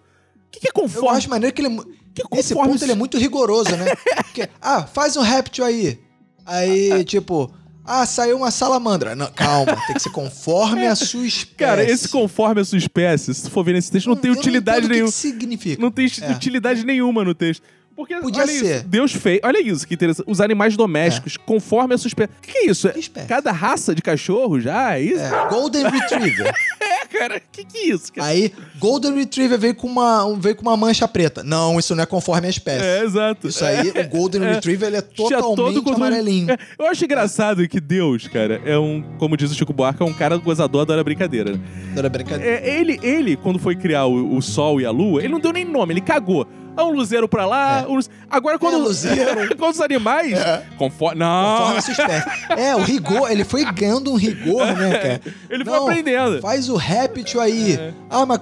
que, 0.51 0.61
que 0.61 0.67
é 0.67 0.71
Eu 0.71 0.75
conforme? 0.75 1.17
acho 1.17 1.31
maneiro 1.31 1.55
que 1.55 1.63
ele 1.63 1.75
é. 1.75 1.81
que 2.15 2.23
Esse 2.39 2.53
conforme 2.55 2.73
ponto 2.75 2.85
ele 2.85 2.93
é 2.93 2.97
muito 2.97 3.17
rigoroso, 3.17 3.75
né? 3.77 3.87
Porque, 4.25 4.47
ah, 4.61 4.83
faz 4.87 5.17
um 5.17 5.23
réptil 5.23 5.65
aí. 5.65 5.99
Aí, 6.45 7.03
tipo, 7.05 7.51
ah, 7.85 8.07
saiu 8.07 8.37
uma 8.37 8.51
salamandra. 8.51 9.15
Não, 9.17 9.27
calma, 9.33 9.77
tem 9.87 9.95
que 9.95 10.03
ser 10.03 10.11
conforme 10.11 10.87
a 10.87 10.95
sua 10.97 11.27
espécie. 11.27 11.55
Cara, 11.57 11.83
esse 11.85 12.09
conforme 12.09 12.61
a 12.61 12.65
sua 12.65 12.79
espécie, 12.79 13.35
se 13.35 13.43
tu 13.45 13.51
for 13.51 13.65
ver 13.65 13.73
nesse 13.75 13.91
texto, 13.91 14.07
não 14.07 14.17
tem 14.17 14.31
Eu 14.33 14.39
utilidade 14.39 14.89
nenhuma. 14.89 15.09
O 15.09 15.13
que, 15.13 15.19
que 15.19 15.29
significa? 15.29 15.83
Não 15.83 15.91
tem 15.91 16.07
É. 16.21 16.31
utilidade 16.33 16.85
nenhuma 16.85 17.25
no 17.25 17.35
texto. 17.35 17.63
Porque, 18.01 18.17
Podia 18.17 18.43
olha 18.43 18.53
ser. 18.53 18.77
isso, 18.77 18.85
Deus 18.89 19.13
fez. 19.13 19.41
Olha 19.45 19.61
isso, 19.61 19.87
que 19.87 19.93
interessante. 19.95 20.25
Os 20.29 20.41
animais 20.41 20.77
domésticos, 20.77 21.37
conforme 21.37 21.95
a 21.95 21.99
sua 21.99 22.09
espécie. 22.09 22.31
O 22.39 22.41
que, 22.43 22.53
que 22.53 22.59
é 22.59 22.71
isso? 22.71 22.89
É 22.89 22.93
Que 22.93 22.99
espécie? 23.01 23.27
cada 23.29 23.53
raça 23.53 23.95
de 23.95 24.01
cachorro 24.03 24.59
já? 24.59 24.97
É 24.97 25.03
isso? 25.03 25.21
É, 25.23 25.49
Golden 25.49 25.85
Retriever. 25.89 26.53
É, 26.83 27.07
cara. 27.07 27.37
O 27.39 27.41
que, 27.53 27.65
que 27.65 27.79
é 27.79 27.87
isso? 27.95 28.13
Cara? 28.13 28.29
Aí, 28.29 28.53
Golden 28.79 29.15
Retriever 29.15 29.59
veio 29.59 29.75
com, 29.75 29.87
uma, 29.87 30.25
um- 30.25 30.39
veio 30.41 30.55
com 30.57 30.63
uma 30.63 30.77
mancha 30.77 31.07
preta. 31.07 31.43
Não, 31.43 31.79
isso 31.79 31.95
não 31.95 32.03
é 32.03 32.07
conforme 32.07 32.47
a 32.47 32.51
espécie. 32.51 32.85
É, 32.85 33.05
exato. 33.05 33.49
Isso 33.49 33.65
aí, 33.65 33.91
o 33.91 34.09
Golden 34.09 34.41
Retriever, 34.43 34.89
ele 34.89 34.97
é 34.97 35.01
totalmente 35.03 35.75
controle. 35.77 35.95
amarelinho. 35.97 36.51
É, 36.53 36.59
eu 36.79 36.87
acho 36.87 37.05
engraçado 37.05 37.67
que 37.69 37.81
Deus, 37.81 38.27
cara, 38.29 38.61
é 38.65 38.79
um, 38.79 39.03
como 39.19 39.37
diz 39.37 39.51
o 39.51 39.55
Chico 39.55 39.73
Buarque, 39.73 40.03
é 40.03 40.07
um 40.07 40.13
cara 40.13 40.37
gozador, 40.39 40.81
adora 40.83 41.05
brincadeira. 41.05 41.53
né? 41.53 41.61
Não 41.93 41.99
era 41.99 42.09
brincadeira. 42.09 42.61
É, 42.67 42.79
ele, 42.81 42.99
ele, 43.03 43.37
quando 43.37 43.59
foi 43.59 43.77
criar 43.77 44.07
o, 44.07 44.37
o 44.37 44.41
Sol 44.43 44.81
e 44.81 44.87
a 44.87 44.91
Lua, 44.91 45.21
ele 45.21 45.29
não 45.33 45.41
deu 45.41 45.53
nem 45.53 45.65
nome, 45.65 45.93
ele 45.93 46.01
cagou. 46.01 46.47
Ah, 46.81 46.85
um 46.85 46.93
luzeiro 46.93 47.29
pra 47.29 47.47
lá, 47.47 47.81
É. 47.83 47.87
um... 47.87 47.99
Agora 48.31 48.59
quando... 48.59 48.75
É, 48.75 48.79
luzeiro. 48.83 49.57
quando 49.57 49.73
os 49.75 49.81
animais... 49.81 50.33
É. 50.33 50.63
Conforme... 50.79 51.19
Não! 51.19 51.57
Conforme 51.59 51.79
a 51.79 51.83
sua 51.83 51.93
espécie. 51.93 52.29
É, 52.57 52.77
o 52.77 52.83
rigor, 52.83 53.31
ele 53.31 53.45
foi 53.45 53.65
ganhando 53.73 54.13
um 54.13 54.17
rigor, 54.17 54.67
né, 54.77 54.91
cara? 54.99 55.21
Ele 55.49 55.65
foi 55.65 55.73
Não, 55.75 55.83
aprendendo. 55.89 56.41
Faz 56.41 56.69
o 56.69 56.77
réptil 56.77 57.41
aí. 57.41 57.79
Ah, 58.09 58.25
mas. 58.27 58.41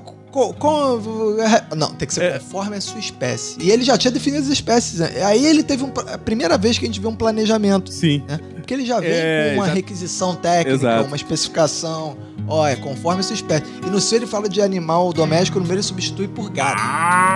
Não, 1.76 1.94
tem 1.94 2.06
que 2.06 2.14
ser 2.14 2.22
É. 2.24 2.38
conforme 2.38 2.76
a 2.76 2.80
sua 2.80 2.98
espécie. 2.98 3.56
E 3.60 3.70
ele 3.70 3.82
já 3.82 3.96
tinha 3.96 4.10
definido 4.10 4.42
as 4.42 4.48
espécies. 4.48 5.00
né? 5.00 5.10
Aí 5.24 5.44
ele 5.44 5.62
teve 5.62 5.84
um, 5.84 5.92
a 6.12 6.18
primeira 6.18 6.56
vez 6.58 6.78
que 6.78 6.84
a 6.84 6.88
gente 6.88 7.00
vê 7.00 7.06
um 7.08 7.14
planejamento. 7.16 7.90
Sim. 7.92 8.22
Né? 8.28 8.38
Porque 8.54 8.74
ele 8.74 8.84
já 8.84 9.00
vem 9.00 9.10
É, 9.10 9.50
com 9.54 9.60
uma 9.60 9.66
já- 9.68 9.74
requisição 9.74 10.34
técnica, 10.34 10.72
Exato. 10.74 11.06
uma 11.06 11.16
especificação. 11.16 12.16
Ó, 12.48 12.66
é 12.66 12.74
conforme 12.76 13.20
a 13.20 13.22
sua 13.22 13.34
espécie. 13.34 13.64
E 13.86 13.90
no 13.90 14.00
seu 14.00 14.18
ele 14.18 14.26
fala 14.26 14.48
de 14.48 14.60
animal 14.60 15.12
doméstico, 15.12 15.58
no 15.58 15.64
meio 15.66 15.76
ele 15.76 15.82
substitui 15.82 16.26
por 16.26 16.50
gado. 16.50 16.80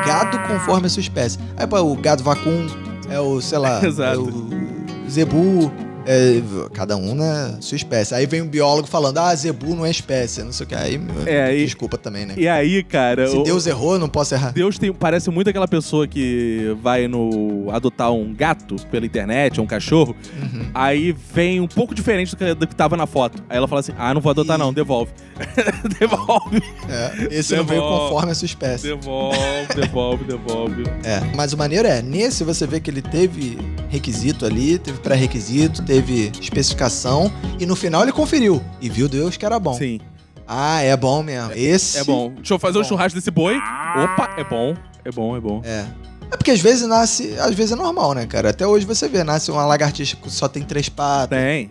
Gado 0.06 0.38
conforme 0.48 0.86
a 0.86 0.90
sua 0.90 1.00
espécie. 1.00 1.38
Aí, 1.56 1.66
pô, 1.66 1.78
o 1.80 1.94
gado 1.96 2.22
vacum, 2.22 2.66
é 3.08 3.20
o, 3.20 3.40
sei 3.40 3.58
lá, 3.58 3.80
Exato. 3.84 4.14
é 4.14 5.06
o 5.06 5.10
zebu. 5.10 5.70
É, 6.06 6.40
cada 6.72 6.96
um 6.96 7.14
na 7.14 7.60
sua 7.60 7.76
espécie. 7.76 8.14
Aí 8.14 8.26
vem 8.26 8.42
um 8.42 8.48
biólogo 8.48 8.88
falando, 8.88 9.18
ah, 9.18 9.34
zebu 9.34 9.74
não 9.74 9.84
é 9.86 9.90
espécie, 9.90 10.42
não 10.42 10.52
sei 10.52 10.64
o 10.64 10.68
que. 10.68 10.74
Aí, 10.74 11.00
É, 11.26 11.54
e- 11.54 11.64
desculpa 11.64 11.96
também, 11.98 12.26
né? 12.26 12.34
E 12.36 12.48
aí, 12.48 12.82
cara... 12.82 13.28
Se 13.28 13.36
o- 13.36 13.42
Deus 13.42 13.66
errou, 13.66 13.94
eu 13.94 13.98
não 13.98 14.08
posso 14.08 14.34
errar. 14.34 14.52
Deus 14.52 14.78
tem, 14.78 14.92
parece 14.92 15.30
muito 15.30 15.48
aquela 15.50 15.68
pessoa 15.68 16.06
que 16.06 16.76
vai 16.82 17.06
no 17.08 17.68
adotar 17.70 18.12
um 18.12 18.32
gato 18.34 18.76
pela 18.90 19.06
internet, 19.06 19.58
ou 19.60 19.64
um 19.64 19.68
cachorro, 19.68 20.14
Uhum. 20.40 20.66
aí 20.74 21.12
vem 21.34 21.60
um 21.60 21.68
pouco 21.68 21.94
diferente 21.94 22.30
do 22.32 22.36
que, 22.36 22.54
do 22.54 22.66
que 22.66 22.74
tava 22.74 22.96
na 22.96 23.06
foto. 23.06 23.42
Aí 23.48 23.56
ela 23.56 23.68
fala 23.68 23.80
assim: 23.80 23.92
Ah, 23.98 24.12
não 24.14 24.20
vou 24.20 24.30
adotar, 24.30 24.56
Ih. 24.56 24.60
não, 24.60 24.72
devolve. 24.72 25.12
devolve, 25.98 26.62
É, 26.88 27.28
esse 27.38 27.54
não 27.56 27.64
veio 27.64 27.80
Devolve. 27.80 28.04
conforme 28.10 28.32
a 28.32 28.34
sua 28.34 28.46
espécie. 28.46 28.86
devolve, 28.88 29.38
devolve, 29.74 30.24
devolve. 30.24 30.84
É, 31.04 31.20
mas 31.34 31.52
o 31.52 31.56
maneiro 31.56 31.86
é, 31.88 32.00
nesse 32.02 32.44
você 32.44 32.66
vê 32.66 32.80
que 32.80 32.90
ele 32.90 33.02
teve 33.02 33.58
requisito 33.88 34.44
ali, 34.46 34.78
teve 34.78 34.98
pré-requisito, 34.98 35.82
teve 35.92 36.32
especificação, 36.40 37.30
e 37.60 37.66
no 37.66 37.76
final 37.76 38.02
ele 38.02 38.12
conferiu 38.12 38.62
e 38.80 38.88
viu 38.88 39.08
Deus 39.08 39.36
que 39.36 39.44
era 39.44 39.58
bom. 39.58 39.74
Sim, 39.74 40.00
Ah, 40.46 40.80
é 40.80 40.96
bom 40.96 41.22
mesmo. 41.22 41.52
Esse 41.54 41.98
é 41.98 42.04
bom. 42.04 42.32
Deixa 42.34 42.54
eu 42.54 42.58
fazer 42.58 42.78
um 42.78 42.82
Bom. 42.82 42.88
churrasco 42.88 43.18
desse 43.18 43.30
boi. 43.30 43.56
Opa, 43.56 44.34
é 44.38 44.44
bom. 44.44 44.74
É 45.04 45.10
bom, 45.10 45.36
é 45.36 45.40
bom. 45.40 45.60
É. 45.64 45.84
É 46.30 46.36
porque 46.36 46.50
às 46.50 46.60
vezes 46.60 46.86
nasce, 46.88 47.34
às 47.38 47.54
vezes 47.54 47.72
é 47.72 47.76
normal, 47.76 48.14
né, 48.14 48.26
cara? 48.26 48.50
Até 48.50 48.66
hoje 48.66 48.86
você 48.86 49.06
vê, 49.06 49.22
nasce 49.22 49.50
uma 49.50 49.66
lagartixa 49.66 50.16
que 50.16 50.30
só 50.30 50.48
tem 50.48 50.62
três 50.62 50.88
patas. 50.88 51.38
Tem. 51.38 51.68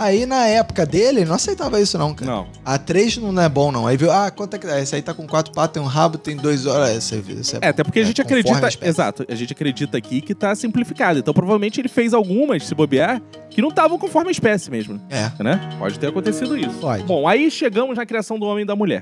Aí 0.00 0.26
na 0.26 0.46
época 0.46 0.86
dele, 0.86 1.24
não 1.24 1.34
aceitava 1.34 1.80
isso 1.80 1.98
não, 1.98 2.14
cara. 2.14 2.30
Não. 2.30 2.46
A 2.64 2.78
três 2.78 3.16
não 3.16 3.42
é 3.42 3.48
bom 3.48 3.72
não. 3.72 3.84
Aí 3.84 3.96
viu, 3.96 4.12
ah, 4.12 4.30
quanto 4.30 4.54
é 4.54 4.58
que 4.58 4.66
é? 4.68 4.80
Esse 4.80 4.94
aí 4.94 5.02
tá 5.02 5.12
com 5.12 5.26
quatro 5.26 5.52
patas, 5.52 5.74
tem 5.74 5.82
um 5.82 5.86
rabo, 5.86 6.16
tem 6.16 6.36
dois 6.36 6.66
olhos. 6.66 6.96
Esse, 6.96 7.14
aí- 7.16 7.24
esse 7.40 7.56
É, 7.60 7.68
até 7.68 7.82
porque 7.82 7.98
a 7.98 8.02
é 8.02 8.04
gente 8.04 8.22
conforme 8.22 8.42
acredita. 8.58 8.84
a. 8.84 8.88
Exato, 8.88 9.26
a 9.28 9.34
gente 9.34 9.52
acredita 9.52 9.98
aqui 9.98 10.20
que 10.20 10.36
tá 10.36 10.54
simplificado. 10.54 11.18
Então 11.18 11.34
provavelmente 11.34 11.80
ele 11.80 11.88
fez 11.88 12.14
algumas, 12.14 12.64
se 12.64 12.74
bobear, 12.76 13.20
que 13.50 13.60
não 13.60 13.70
estavam 13.70 13.98
conforme 13.98 14.28
a 14.28 14.30
espécie 14.30 14.70
mesmo. 14.70 15.00
É. 15.10 15.32
Né? 15.42 15.68
Pode 15.80 15.98
ter 15.98 16.06
acontecido 16.06 16.56
isso. 16.56 16.78
Pode. 16.80 17.02
Bom, 17.02 17.26
aí 17.26 17.50
chegamos 17.50 17.96
na 17.96 18.06
criação 18.06 18.38
do 18.38 18.46
homem 18.46 18.62
e 18.62 18.66
da 18.66 18.76
mulher. 18.76 19.00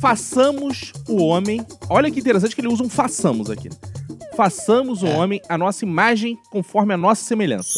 Façamos 0.00 0.92
o 1.08 1.22
homem. 1.22 1.64
Olha 1.88 2.10
que 2.10 2.18
interessante 2.20 2.54
que 2.56 2.60
ele 2.60 2.68
usa 2.68 2.82
um 2.82 2.88
façamos 2.88 3.50
aqui. 3.50 3.68
Façamos 4.36 5.02
o 5.02 5.06
É. 5.06 5.14
homem 5.16 5.40
a 5.48 5.58
nossa 5.58 5.84
imagem 5.84 6.36
conforme 6.50 6.94
a 6.94 6.96
nossa 6.96 7.22
semelhança. 7.22 7.68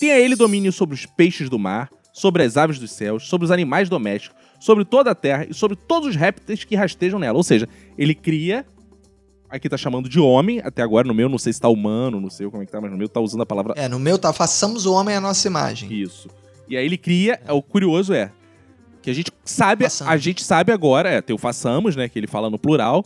Tenha 0.00 0.18
ele 0.18 0.34
domínio 0.34 0.72
sobre 0.72 0.94
os 0.94 1.04
peixes 1.04 1.50
do 1.50 1.58
mar, 1.58 1.90
sobre 2.12 2.42
as 2.42 2.56
aves 2.56 2.78
dos 2.78 2.90
céus, 2.90 3.28
sobre 3.28 3.44
os 3.44 3.50
animais 3.50 3.88
domésticos, 3.88 4.36
sobre 4.58 4.84
toda 4.84 5.10
a 5.10 5.14
terra 5.14 5.46
e 5.48 5.54
sobre 5.54 5.76
todos 5.76 6.08
os 6.08 6.16
répteis 6.16 6.64
que 6.64 6.74
rastejam 6.74 7.18
nela. 7.18 7.36
Ou 7.36 7.42
seja, 7.44 7.68
ele 7.98 8.14
cria. 8.14 8.64
Aqui 9.48 9.68
tá 9.68 9.76
chamando 9.76 10.08
de 10.08 10.18
homem, 10.20 10.60
até 10.64 10.80
agora 10.80 11.06
no 11.06 11.12
meu, 11.12 11.28
não 11.28 11.36
sei 11.36 11.52
se 11.52 11.60
tá 11.60 11.68
humano, 11.68 12.20
não 12.20 12.30
sei 12.30 12.48
como 12.48 12.62
é 12.62 12.66
que 12.66 12.70
tá, 12.72 12.80
mas 12.80 12.90
no 12.90 12.96
meu 12.96 13.08
tá 13.08 13.20
usando 13.20 13.42
a 13.42 13.46
palavra 13.46 13.74
É, 13.76 13.88
no 13.88 13.98
meu 13.98 14.16
tá, 14.16 14.32
façamos 14.32 14.86
o 14.86 14.94
homem 14.94 15.16
a 15.16 15.20
nossa 15.20 15.46
imagem. 15.48 15.92
isso. 15.92 16.28
E 16.68 16.76
aí 16.76 16.86
ele 16.86 16.96
cria, 16.96 17.40
é, 17.44 17.52
o 17.52 17.60
curioso 17.60 18.14
é 18.14 18.30
que 19.02 19.10
a 19.10 19.14
gente 19.14 19.32
sabe, 19.44 19.84
Façamos. 19.84 20.12
a 20.12 20.16
gente 20.16 20.44
sabe 20.44 20.70
agora, 20.70 21.08
é, 21.08 21.20
tem 21.20 21.34
o 21.34 21.38
façamos, 21.38 21.96
né, 21.96 22.08
que 22.08 22.16
ele 22.16 22.28
fala 22.28 22.48
no 22.48 22.58
plural, 22.60 23.04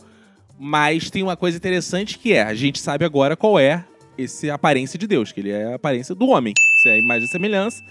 mas 0.59 1.09
tem 1.09 1.23
uma 1.23 1.35
coisa 1.35 1.57
interessante 1.57 2.19
que 2.19 2.31
é, 2.33 2.43
a 2.43 2.53
gente 2.53 2.79
sabe 2.79 3.03
agora 3.03 3.35
qual 3.35 3.57
é 3.57 3.83
esse 4.15 4.49
aparência 4.49 4.99
de 4.99 5.07
Deus, 5.07 5.31
que 5.31 5.39
ele 5.39 5.49
é 5.49 5.73
a 5.73 5.75
aparência 5.75 6.13
do 6.13 6.27
homem. 6.27 6.53
Se 6.85 6.89
é 6.89 6.93
a 6.93 6.97
imagem 6.99 7.25
e 7.25 7.27
semelhança, 7.27 7.83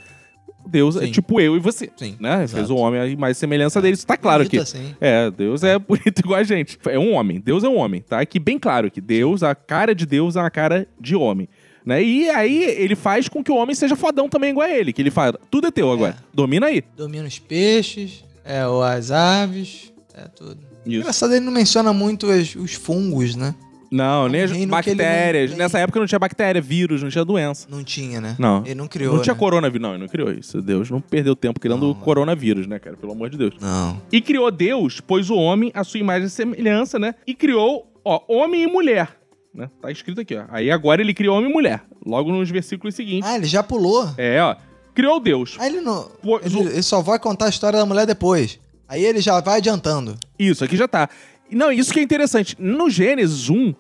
Deus 0.65 0.95
é 0.95 1.07
Sim. 1.07 1.11
tipo 1.11 1.41
eu 1.41 1.57
e 1.57 1.59
você, 1.59 1.91
Sim, 1.97 2.17
né? 2.21 2.45
exato. 2.45 2.59
Fez 2.59 2.71
o 2.71 2.77
homem 2.77 3.01
a 3.01 3.07
imagem 3.09 3.33
e 3.33 3.35
semelhança 3.35 3.83
dele, 3.83 3.95
isso 3.95 4.07
tá 4.07 4.17
claro 4.17 4.45
aqui. 4.45 4.57
assim. 4.57 4.95
É, 5.01 5.33
Deus 5.33 5.65
é 5.65 5.77
bonito 5.81 6.21
igual 6.23 6.39
a 6.39 6.45
gente. 6.45 6.79
É 6.87 6.97
um 6.97 7.15
homem. 7.15 7.41
Deus 7.41 7.65
é 7.65 7.69
um 7.69 7.77
homem, 7.77 8.03
tá? 8.03 8.21
Aqui 8.21 8.39
bem 8.39 8.57
claro 8.57 8.89
que 8.93 9.01
Deus, 9.01 9.43
a 9.43 9.53
cara 9.53 9.97
de 9.97 10.07
Deus 10.07 10.37
é 10.37 10.41
uma 10.41 10.51
cara 10.51 10.87
de 11.01 11.17
homem. 11.17 11.49
Né? 11.85 12.05
E 12.05 12.31
aí 12.31 12.63
ele 12.63 12.95
faz 12.95 13.29
com 13.29 13.43
que 13.43 13.51
o 13.51 13.57
homem 13.57 13.75
seja 13.75 13.97
fodão 13.97 14.29
também 14.29 14.51
igual 14.51 14.69
a 14.69 14.71
ele. 14.71 14.93
Que 14.93 15.03
ele 15.03 15.11
fala, 15.11 15.41
tudo 15.51 15.67
é 15.67 15.73
teu 15.73 15.91
agora. 15.91 16.17
Domina 16.33 16.67
aí. 16.67 16.85
Domina 16.97 17.27
os 17.27 17.41
peixes, 17.41 18.25
é, 18.45 18.65
ou 18.65 18.81
as 18.81 19.11
aves, 19.11 19.93
é 20.15 20.29
tudo. 20.29 20.61
Isso. 20.87 21.01
Engraçado, 21.01 21.35
ele 21.35 21.45
não 21.45 21.53
menciona 21.53 21.93
muito 21.93 22.29
os, 22.29 22.55
os 22.55 22.75
fungos, 22.75 23.35
né? 23.35 23.57
Não, 23.95 24.29
nem 24.29 24.43
as 24.43 24.51
reino 24.51 24.81
que 24.83 24.91
ele 24.91 24.97
bactérias. 24.97 25.57
Nessa 25.57 25.79
época 25.79 26.01
não 26.01 26.07
tinha 26.07 26.19
bactéria, 26.19 26.61
vírus, 26.61 27.01
não 27.03 27.09
tinha 27.11 27.25
doença. 27.25 27.69
Não 27.71 27.85
tinha, 27.85 28.21
né? 28.21 28.35
Não. 28.39 28.63
Ele 28.65 28.75
não 28.75 28.89
criou, 28.89 29.15
não 29.15 29.23
tinha 29.23 29.35
né? 29.35 29.39
coronavírus. 29.39 29.83
Não, 29.83 29.91
ele 29.95 30.01
não 30.03 30.09
criou 30.09 30.33
isso. 30.33 30.61
Deus 30.61 30.91
não 30.91 31.01
perdeu 31.01 31.37
tempo 31.37 31.61
criando 31.61 31.87
Não. 31.87 31.95
coronavírus, 31.95 32.67
né, 32.67 32.79
cara? 32.81 32.97
Pelo 32.97 33.13
amor 33.13 33.31
de 33.31 33.39
Deus. 33.39 33.55
Não. 33.61 34.03
E 34.11 34.21
criou 34.21 34.51
Deus, 34.51 35.01
pôs 35.01 35.31
o 35.31 35.37
homem 35.37 35.71
à 35.75 35.85
sua 35.85 36.01
imagem 36.01 36.27
e 36.27 36.31
semelhança, 36.31 36.99
né? 36.99 37.15
E 37.27 37.35
criou, 37.35 37.87
ó, 38.05 38.21
homem 38.29 38.65
e 38.65 38.67
mulher. 38.67 39.17
Né? 39.55 39.71
Tá 39.81 39.91
escrito 39.93 40.21
aqui, 40.21 40.35
ó. 40.37 40.45
Aí 40.49 40.71
agora 40.71 41.01
ele 41.01 41.15
criou 41.15 41.39
homem 41.39 41.49
e 41.49 41.53
mulher. 41.53 41.83
Logo 42.05 42.33
nos 42.33 42.51
versículos 42.51 42.97
seguintes. 42.97 43.31
Ah, 43.31 43.37
ele 43.37 43.47
já 43.47 43.63
pulou. 43.63 44.09
É, 44.19 44.43
ó. 44.43 44.57
Criou 44.93 45.21
Deus. 45.21 45.57
Aí 45.61 45.69
ele 45.71 45.81
não. 45.81 46.09
Pô, 46.21 46.39
Ele, 46.41 46.49
zo- 46.49 46.63
ele 46.69 46.83
só 46.83 47.01
vai 47.01 47.19
contar 47.21 47.47
a 47.47 47.49
história 47.49 47.79
da 47.79 47.87
mulher 47.87 48.07
depois. 48.07 48.59
Aí 48.89 49.05
ele 49.05 49.21
já 49.21 49.41
vai 49.41 49.59
adiantando. 49.59 50.17
Isso, 50.39 50.65
aqui 50.65 50.77
já 50.77 50.89
tá. 50.89 51.09
Não, 51.51 51.71
isso 51.71 51.93
que 51.93 52.01
é 52.01 52.03
interessante. 52.03 52.57
No 52.59 52.91
Gênesis 52.91 53.49
1, 53.49 53.75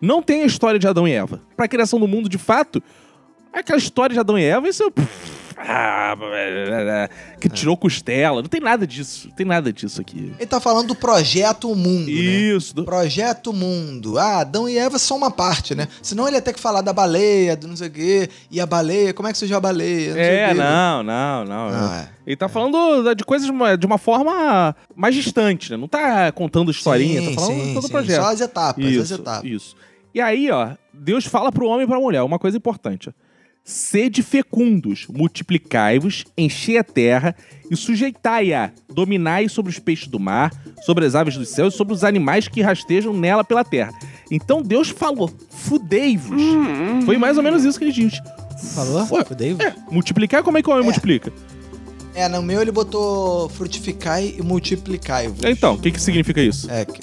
não 0.00 0.22
tem 0.22 0.42
a 0.42 0.46
história 0.46 0.78
de 0.78 0.86
Adão 0.88 1.06
e 1.06 1.12
Eva. 1.12 1.40
Pra 1.56 1.68
criação 1.68 1.98
do 2.00 2.08
mundo, 2.08 2.28
de 2.28 2.38
fato, 2.38 2.82
aquela 3.52 3.78
história 3.78 4.14
de 4.14 4.20
Adão 4.20 4.38
e 4.38 4.44
Eva, 4.44 4.68
isso. 4.68 4.90
ah, 5.56 6.16
Que 7.38 7.48
tirou 7.48 7.76
costela. 7.76 8.40
Não 8.42 8.48
tem 8.48 8.60
nada 8.60 8.86
disso. 8.86 9.28
Não 9.28 9.34
tem 9.36 9.46
nada 9.46 9.72
disso 9.72 10.00
aqui. 10.00 10.32
Ele 10.38 10.46
tá 10.46 10.60
falando 10.60 10.88
do 10.88 10.94
projeto 10.94 11.74
mundo, 11.74 12.06
né? 12.06 12.12
Isso. 12.12 12.74
do- 12.74 12.84
Projeto 12.84 13.52
Mundo. 13.52 14.18
Ah, 14.18 14.40
Adão 14.40 14.68
e 14.68 14.76
Eva 14.78 14.98
são 14.98 15.16
uma 15.16 15.30
parte, 15.30 15.74
né? 15.74 15.86
Senão 16.02 16.26
ele 16.26 16.36
ia 16.36 16.42
ter 16.42 16.52
que 16.52 16.60
falar 16.60 16.80
da 16.80 16.92
baleia, 16.92 17.56
do 17.56 17.68
não 17.68 17.76
sei 17.76 17.88
o 17.88 17.90
quê. 17.90 18.30
E 18.50 18.60
a 18.60 18.66
baleia, 18.66 19.12
como 19.14 19.28
é 19.28 19.32
que 19.32 19.38
surgiu 19.38 19.56
a 19.56 19.60
baleia? 19.60 20.14
Não 20.14 20.20
É, 20.20 20.54
não, 20.54 21.02
não, 21.02 21.44
não. 21.44 21.70
Não, 21.70 21.94
é. 21.94 22.08
Ele 22.26 22.36
tá 22.36 22.48
falando 22.48 23.02
da- 23.02 23.14
de 23.14 23.24
coisas 23.24 23.46
de 23.78 23.86
uma- 23.86 23.98
forma 23.98 24.74
mais 24.94 25.14
distante, 25.14 25.70
né? 25.70 25.76
Não 25.76 25.88
tá 25.88 26.30
contando 26.32 26.70
historinha, 26.70 27.20
Sim, 27.20 27.34
tá 27.34 27.40
falando 27.40 27.60
sim, 27.64 27.74
todo 27.74 27.84
o 27.86 27.90
projeto. 27.90 28.22
Só 28.22 28.28
as 28.32 28.40
etapas, 28.40 28.84
as 28.84 28.90
Isso, 28.92 29.14
etapas. 29.14 29.50
isso. 29.50 29.76
E 30.14 30.20
aí, 30.20 30.50
ó, 30.50 30.70
Deus 30.92 31.24
fala 31.24 31.52
pro 31.52 31.66
homem 31.66 31.84
e 31.84 31.86
pra 31.86 31.98
mulher 32.00 32.22
uma 32.22 32.38
coisa 32.38 32.56
importante, 32.56 33.08
ó. 33.08 33.12
Sede 33.62 34.22
fecundos, 34.22 35.06
multiplicai-vos, 35.08 36.24
enchei 36.36 36.78
a 36.78 36.82
terra 36.82 37.36
e 37.70 37.76
sujeitai-a, 37.76 38.72
dominai 38.88 39.48
sobre 39.48 39.70
os 39.70 39.78
peixes 39.78 40.08
do 40.08 40.18
mar, 40.18 40.50
sobre 40.82 41.04
as 41.04 41.14
aves 41.14 41.36
dos 41.36 41.50
céus 41.50 41.74
e 41.74 41.76
sobre 41.76 41.92
os 41.92 42.02
animais 42.02 42.48
que 42.48 42.62
rastejam 42.62 43.12
nela 43.12 43.44
pela 43.44 43.62
terra. 43.62 43.92
Então 44.30 44.62
Deus 44.62 44.88
falou, 44.88 45.30
fudei-vos. 45.50 46.40
Foi 47.04 47.18
mais 47.18 47.36
ou 47.36 47.42
menos 47.42 47.62
isso 47.64 47.78
que 47.78 47.84
ele 47.84 47.92
diz. 47.92 48.18
Falou? 48.74 49.06
Ué, 49.12 49.24
Fudei? 49.24 49.56
É, 49.60 49.74
multiplicar, 49.92 50.42
como 50.42 50.58
é 50.58 50.62
que 50.62 50.68
o 50.68 50.72
homem 50.72 50.82
É. 50.82 50.86
multiplica? 50.86 51.32
É, 52.20 52.28
no 52.28 52.42
meu 52.42 52.60
ele 52.60 52.70
botou 52.70 53.48
frutificai 53.48 54.34
e 54.38 54.42
multiplicai-vos. 54.42 55.42
Então, 55.44 55.74
o 55.74 55.78
que 55.78 55.90
que 55.90 56.00
significa 56.00 56.40
isso? 56.42 56.70
É, 56.70 56.84
que, 56.84 57.00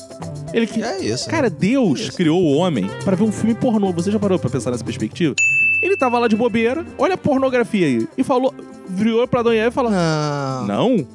Ele 0.53 0.68
que... 0.68 0.84
é 0.84 0.99
isso. 0.99 1.28
Cara, 1.30 1.49
Deus 1.49 1.99
Isso. 2.01 2.13
criou 2.13 2.41
o 2.41 2.55
homem 2.55 2.88
pra 3.03 3.15
ver 3.15 3.24
um 3.24 3.32
filme 3.32 3.55
pornô. 3.55 3.91
Você 3.93 4.11
já 4.11 4.20
parou 4.20 4.38
pra 4.38 4.49
pensar 4.49 4.70
nessa 4.72 4.84
perspectiva? 4.84 5.34
Ele 5.82 5.97
tava 5.97 6.20
lá 6.20 6.28
de 6.28 6.36
bobeira, 6.36 6.86
olha 6.97 7.15
a 7.15 7.18
pornografia 7.18 7.88
aí. 7.88 8.07
E 8.18 8.24
falou, 8.24 8.53
virou 8.89 9.28
pra 9.28 9.39
Adão 9.39 9.53
e 9.53 9.57
Eva 9.57 9.70
e 9.70 9.72
falou: 9.72 9.91
Não. 9.91 10.65
Não? 10.68 11.07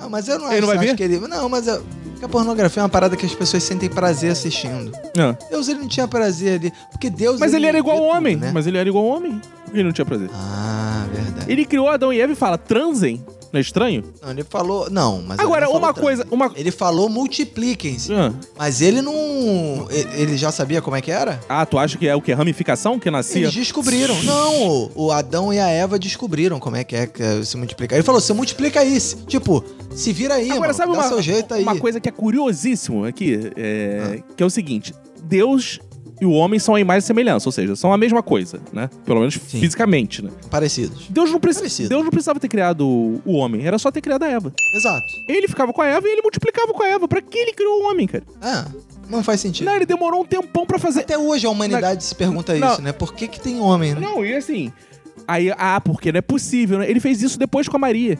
Não, 0.00 0.08
mas 0.08 0.26
eu 0.28 0.38
não 0.38 0.46
Ele 0.46 0.54
acho, 0.54 0.60
não 0.62 0.66
vai 0.68 0.76
acho 0.78 0.86
ver? 0.88 0.96
que 0.96 1.02
ele. 1.02 1.18
Não, 1.18 1.48
mas 1.48 1.66
eu, 1.66 1.82
porque 2.12 2.24
a 2.24 2.28
pornografia 2.28 2.80
é 2.80 2.84
uma 2.84 2.88
parada 2.88 3.16
que 3.16 3.26
as 3.26 3.34
pessoas 3.34 3.62
sentem 3.62 3.88
prazer 3.88 4.30
assistindo. 4.32 4.92
Não. 5.14 5.36
Deus 5.50 5.68
ele 5.68 5.80
não 5.80 5.88
tinha 5.88 6.08
prazer 6.08 6.58
ali. 6.58 6.72
Porque 6.90 7.10
Deus. 7.10 7.38
Mas 7.38 7.52
ele 7.54 7.66
era 7.66 7.78
igual 7.78 7.96
ao 7.98 8.02
tudo, 8.04 8.16
homem. 8.16 8.36
né? 8.36 8.50
Mas 8.52 8.66
ele 8.66 8.78
era 8.78 8.88
igual 8.88 9.04
ao 9.04 9.16
homem. 9.16 9.40
Que 9.70 9.76
ele 9.76 9.84
não 9.84 9.92
tinha 9.92 10.04
prazer? 10.04 10.30
Ah, 10.34 11.06
verdade. 11.12 11.50
Ele 11.52 11.64
criou 11.64 11.88
Adão 11.88 12.12
e 12.12 12.20
Eva 12.20 12.32
e 12.32 12.36
fala: 12.36 12.56
transem. 12.58 13.24
Não 13.52 13.58
é 13.58 13.60
estranho? 13.60 14.04
Não, 14.22 14.30
ele 14.30 14.44
falou. 14.44 14.88
Não, 14.90 15.22
mas. 15.22 15.38
Agora, 15.40 15.66
não 15.66 15.76
uma 15.76 15.92
coisa. 15.92 16.26
Uma... 16.30 16.52
Ele 16.54 16.70
falou 16.70 17.08
multipliquem-se. 17.08 18.12
Ah. 18.12 18.32
Mas 18.56 18.80
ele 18.80 19.02
não. 19.02 19.88
Ele 19.90 20.36
já 20.36 20.52
sabia 20.52 20.80
como 20.80 20.96
é 20.96 21.00
que 21.00 21.10
era? 21.10 21.40
Ah, 21.48 21.66
tu 21.66 21.78
acha 21.78 21.98
que 21.98 22.06
é 22.06 22.14
o 22.14 22.22
que? 22.22 22.32
Ramificação 22.32 22.98
que 22.98 23.10
nascia? 23.10 23.42
Eles 23.42 23.54
descobriram. 23.54 24.14
Não, 24.22 24.90
o, 24.94 25.10
Adão 25.10 25.52
e 25.52 25.58
a 25.58 25.68
Eva 25.68 25.98
descobriram 25.98 26.60
como 26.60 26.76
é 26.76 26.84
que 26.84 26.94
é 26.94 27.06
que 27.06 27.22
é 27.22 27.44
se 27.44 27.56
multiplicar. 27.56 27.98
Ele 27.98 28.04
falou: 28.06 28.20
você 28.20 28.32
multiplica 28.32 28.84
isso. 28.84 29.24
Tipo, 29.26 29.64
se 29.94 30.12
vira 30.12 30.34
aí, 30.34 30.50
Agora, 30.50 30.60
mano. 30.60 30.74
sabe 30.74 30.92
dá 30.92 30.98
uma, 30.98 31.08
seu 31.08 31.20
jeito 31.20 31.52
aí. 31.54 31.62
uma 31.62 31.76
coisa 31.76 31.98
que 31.98 32.08
é 32.08 32.12
curiosíssimo 32.12 33.04
aqui? 33.04 33.50
É, 33.56 34.20
Ah. 34.20 34.34
Que 34.36 34.42
é 34.42 34.46
o 34.46 34.50
seguinte: 34.50 34.94
Deus 35.24 35.80
e 36.20 36.26
o 36.26 36.32
homem 36.32 36.58
são 36.60 36.74
a 36.74 36.80
imagem 36.80 36.98
e 36.98 37.02
semelhança, 37.06 37.48
ou 37.48 37.52
seja, 37.52 37.74
são 37.74 37.92
a 37.92 37.96
mesma 37.96 38.22
coisa, 38.22 38.60
né? 38.72 38.90
Pelo 39.04 39.20
menos 39.20 39.34
Sim. 39.34 39.60
fisicamente, 39.60 40.22
né? 40.22 40.30
Parecidos. 40.50 41.06
Deus 41.08 41.30
não, 41.30 41.40
preci- 41.40 41.60
Parecido. 41.60 41.88
Deus 41.88 42.02
não 42.04 42.10
precisava 42.10 42.38
ter 42.38 42.48
criado 42.48 42.86
o- 42.86 43.32
homem, 43.32 43.66
era 43.66 43.78
só 43.78 43.90
ter 43.90 44.00
criado 44.00 44.22
a 44.24 44.28
Eva. 44.28 44.52
Exato. 44.74 45.06
Ele 45.28 45.48
ficava 45.48 45.72
com 45.72 45.80
a 45.82 45.86
Eva 45.86 46.06
e 46.06 46.12
ele 46.12 46.22
multiplicava 46.22 46.72
com 46.72 46.82
a 46.82 46.86
Eva. 46.88 47.08
Pra 47.08 47.20
que 47.22 47.38
ele 47.38 47.52
criou 47.52 47.82
o 47.82 47.90
homem, 47.90 48.06
cara? 48.06 48.24
Ah, 48.42 48.66
não 49.08 49.22
faz 49.24 49.40
sentido. 49.40 49.66
Não, 49.66 49.74
ele 49.76 49.86
demorou 49.86 50.20
um 50.22 50.26
tempão 50.26 50.66
pra 50.66 50.78
fazer. 50.78 51.00
Até 51.00 51.16
hoje 51.16 51.46
a 51.46 51.50
humanidade 51.50 52.04
se 52.04 52.14
pergunta 52.14 52.54
Não. 52.54 52.72
isso, 52.72 52.82
né? 52.82 52.92
Por 52.92 53.14
que, 53.14 53.26
que 53.26 53.40
tem 53.40 53.58
homem, 53.60 53.94
né? 53.94 54.00
Não, 54.00 54.24
e 54.24 54.34
assim. 54.34 54.70
Aí, 55.26 55.50
ah, 55.56 55.80
porque 55.80 56.12
não 56.12 56.18
é 56.18 56.22
possível, 56.22 56.78
né? 56.80 56.90
Ele 56.90 57.00
fez 57.00 57.22
isso 57.22 57.38
depois 57.38 57.66
com 57.68 57.76
a 57.76 57.80
Maria. 57.80 58.18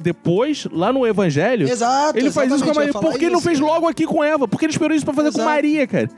Depois, 0.00 0.66
lá 0.72 0.92
no 0.92 1.06
Evangelho, 1.06 1.68
Exato. 1.68 2.18
ele 2.18 2.30
faz 2.30 2.50
isso 2.52 2.64
com 2.64 2.70
a 2.72 2.74
Maria. 2.74 2.92
Por 2.92 3.16
que 3.16 3.26
ele 3.26 3.32
não 3.34 3.40
fez 3.40 3.60
logo 3.60 3.86
aqui 3.86 4.04
com 4.06 4.24
Eva? 4.24 4.48
Por 4.48 4.58
que 4.58 4.64
ele 4.66 4.72
esperou 4.72 4.94
isso 4.96 5.04
pra 5.04 5.14
fazer 5.14 5.30
com 5.30 5.38
Exato. 5.38 5.48
Maria, 5.50 5.86
cara? 5.86 6.10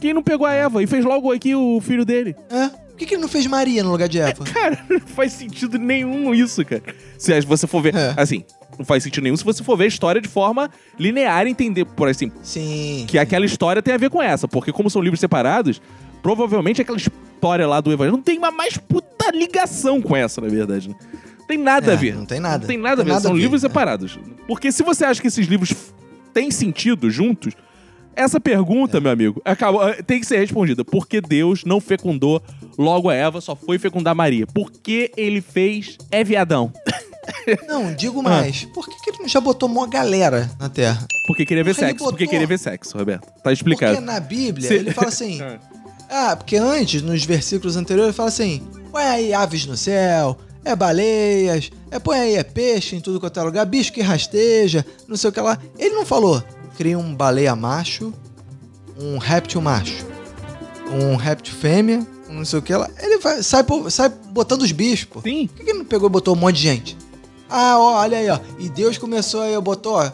Quem 0.00 0.12
não 0.12 0.22
pegou 0.22 0.46
a 0.46 0.52
Eva 0.52 0.82
e 0.82 0.86
fez 0.86 1.04
logo 1.04 1.32
aqui 1.32 1.54
o 1.54 1.80
filho 1.80 2.04
dele? 2.04 2.36
É? 2.50 2.68
Por 2.68 2.96
que, 2.98 3.06
que 3.06 3.14
ele 3.14 3.22
não 3.22 3.28
fez 3.28 3.46
Maria 3.46 3.82
no 3.84 3.90
lugar 3.92 4.08
de 4.08 4.18
Eva? 4.18 4.44
Cara, 4.52 4.84
não 4.88 5.00
faz 5.00 5.32
sentido 5.32 5.78
nenhum 5.78 6.34
isso, 6.34 6.64
cara. 6.64 6.82
Se 7.16 7.40
você 7.42 7.66
for 7.66 7.80
ver. 7.80 7.94
É. 7.94 8.14
Assim, 8.16 8.44
não 8.76 8.84
faz 8.84 9.04
sentido 9.04 9.22
nenhum 9.22 9.36
se 9.36 9.44
você 9.44 9.62
for 9.62 9.76
ver 9.76 9.84
a 9.84 9.88
história 9.88 10.20
de 10.20 10.28
forma 10.28 10.68
linear 10.98 11.46
e 11.46 11.50
entender, 11.50 11.84
por 11.84 12.08
assim, 12.08 12.32
Sim. 12.42 13.04
que 13.06 13.16
aquela 13.18 13.46
história 13.46 13.80
tem 13.80 13.94
a 13.94 13.98
ver 13.98 14.10
com 14.10 14.20
essa. 14.20 14.48
Porque, 14.48 14.72
como 14.72 14.90
são 14.90 15.00
livros 15.00 15.20
separados, 15.20 15.80
provavelmente 16.22 16.82
aquela 16.82 16.98
história 16.98 17.66
lá 17.68 17.80
do 17.80 17.92
Evangelho 17.92 18.16
não 18.16 18.22
tem 18.22 18.36
uma 18.38 18.50
mais 18.50 18.76
puta 18.76 19.30
ligação 19.32 20.02
com 20.02 20.16
essa, 20.16 20.40
na 20.40 20.48
verdade. 20.48 20.88
Né? 20.88 20.94
Não 21.38 21.46
tem 21.46 21.58
nada 21.58 21.92
É, 21.92 21.94
a 21.94 21.96
ver. 21.96 22.16
Não 22.16 22.26
tem 22.26 22.40
nada. 22.40 22.58
Não 22.58 22.66
tem 22.66 22.78
nada 22.78 23.02
a 23.02 23.04
ver. 23.04 23.20
são 23.20 23.36
livros 23.36 23.62
né? 23.62 23.68
separados. 23.68 24.18
Porque 24.46 24.72
se 24.72 24.82
você 24.82 25.04
acha 25.04 25.20
que 25.20 25.28
esses 25.28 25.46
livros 25.46 25.72
têm 26.34 26.50
sentido 26.50 27.08
juntos, 27.10 27.54
essa 28.18 28.40
pergunta, 28.40 29.00
meu 29.00 29.10
amigo, 29.12 29.40
acaba, 29.44 29.90
eh, 29.90 30.02
tem 30.02 30.20
que 30.20 30.26
ser 30.26 30.38
respondida. 30.38 30.84
Por 30.84 31.06
que 31.06 31.20
Deus 31.20 31.64
não 31.64 31.80
fecundou 31.80 32.42
logo 32.76 33.08
a 33.08 33.14
Eva, 33.14 33.40
só 33.40 33.54
foi 33.56 33.78
fecundar 33.78 34.14
Maria? 34.14 34.46
Por 34.46 34.70
que 34.70 35.10
ele 35.16 35.40
fez 35.40 35.96
é 36.10 36.22
viadão? 36.24 36.72
Não, 37.68 37.92
digo 37.94 38.22
mais. 38.22 38.64
Por 38.72 38.88
que, 38.88 39.02
que 39.02 39.10
ele 39.10 39.18
não 39.20 39.28
já 39.28 39.38
botou 39.38 39.68
uma 39.68 39.86
galera 39.86 40.50
na 40.58 40.70
Terra? 40.70 41.06
Porque 41.26 41.44
queria 41.44 41.62
ver 41.62 41.74
Porque 41.74 41.86
sexo. 41.86 42.04
Porque 42.06 42.24
botou- 42.24 42.30
queria 42.30 42.46
ver 42.46 42.58
sexo, 42.58 42.96
Roberto. 42.96 43.28
Tá 43.42 43.52
explicado. 43.52 43.96
Porque 43.96 44.06
na 44.12 44.18
Bíblia 44.18 44.66
Se- 44.66 44.74
ele 44.74 44.92
fala 44.92 45.08
assim. 45.08 45.38
Ah, 46.10 46.34
porque 46.34 46.56
antes, 46.56 47.02
nos 47.02 47.22
versículos 47.26 47.76
anteriores, 47.76 48.08
ele 48.08 48.16
fala 48.16 48.30
assim: 48.30 48.66
põe 48.90 49.02
aí 49.02 49.34
aves 49.34 49.66
no 49.66 49.76
céu, 49.76 50.38
é 50.64 50.74
baleias, 50.74 51.70
é 51.90 51.98
põe 51.98 52.18
aí 52.18 52.34
é 52.36 52.42
peixe 52.42 52.96
em 52.96 53.00
tudo 53.00 53.20
quanto 53.20 53.38
é 53.38 53.42
lugar, 53.42 53.66
bicho 53.66 53.92
que 53.92 54.00
rasteja, 54.00 54.86
não 55.06 55.18
sei 55.18 55.28
o 55.28 55.32
que 55.34 55.40
lá. 55.40 55.58
Ele 55.78 55.94
não 55.94 56.06
falou, 56.06 56.42
cria 56.78 56.96
um 56.96 57.12
baleia 57.12 57.56
macho, 57.56 58.14
um 58.96 59.18
réptil 59.18 59.60
macho, 59.60 60.06
um 60.92 61.16
réptil 61.16 61.52
fêmea, 61.52 62.06
um 62.30 62.34
não 62.34 62.44
sei 62.44 62.60
o 62.60 62.62
que 62.62 62.72
lá. 62.72 62.88
Ele 63.02 63.18
vai, 63.18 63.42
sai, 63.42 63.64
sai 63.90 64.08
botando 64.30 64.62
os 64.62 64.70
bichos, 64.70 65.06
pô. 65.06 65.20
Sim. 65.20 65.48
Por 65.48 65.56
que, 65.56 65.64
que 65.64 65.70
ele 65.70 65.78
não 65.80 65.84
pegou 65.84 66.08
e 66.08 66.12
botou 66.12 66.36
um 66.36 66.38
monte 66.38 66.54
de 66.54 66.62
gente? 66.62 66.96
Ah, 67.50 67.76
ó, 67.76 67.96
olha 67.98 68.18
aí, 68.18 68.30
ó. 68.30 68.38
E 68.60 68.68
Deus 68.68 68.96
começou 68.96 69.40
aí, 69.40 69.60
botou, 69.60 69.94
ó, 69.94 70.08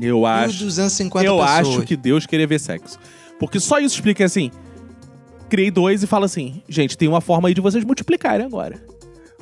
Eu 0.00 0.24
acho. 0.24 0.64
1.250 0.66 1.24
Eu 1.24 1.38
pessoas. 1.38 1.50
acho 1.50 1.82
que 1.82 1.96
Deus 1.96 2.26
queria 2.26 2.46
ver 2.46 2.60
sexo. 2.60 2.96
Porque 3.40 3.58
só 3.58 3.80
isso 3.80 3.96
explica 3.96 4.24
assim. 4.24 4.52
Criei 5.50 5.68
dois 5.68 6.00
e 6.04 6.06
fala 6.06 6.26
assim: 6.26 6.62
gente, 6.68 6.96
tem 6.96 7.08
uma 7.08 7.20
forma 7.20 7.48
aí 7.48 7.54
de 7.54 7.60
vocês 7.60 7.82
multiplicarem 7.84 8.46
agora. 8.46 8.80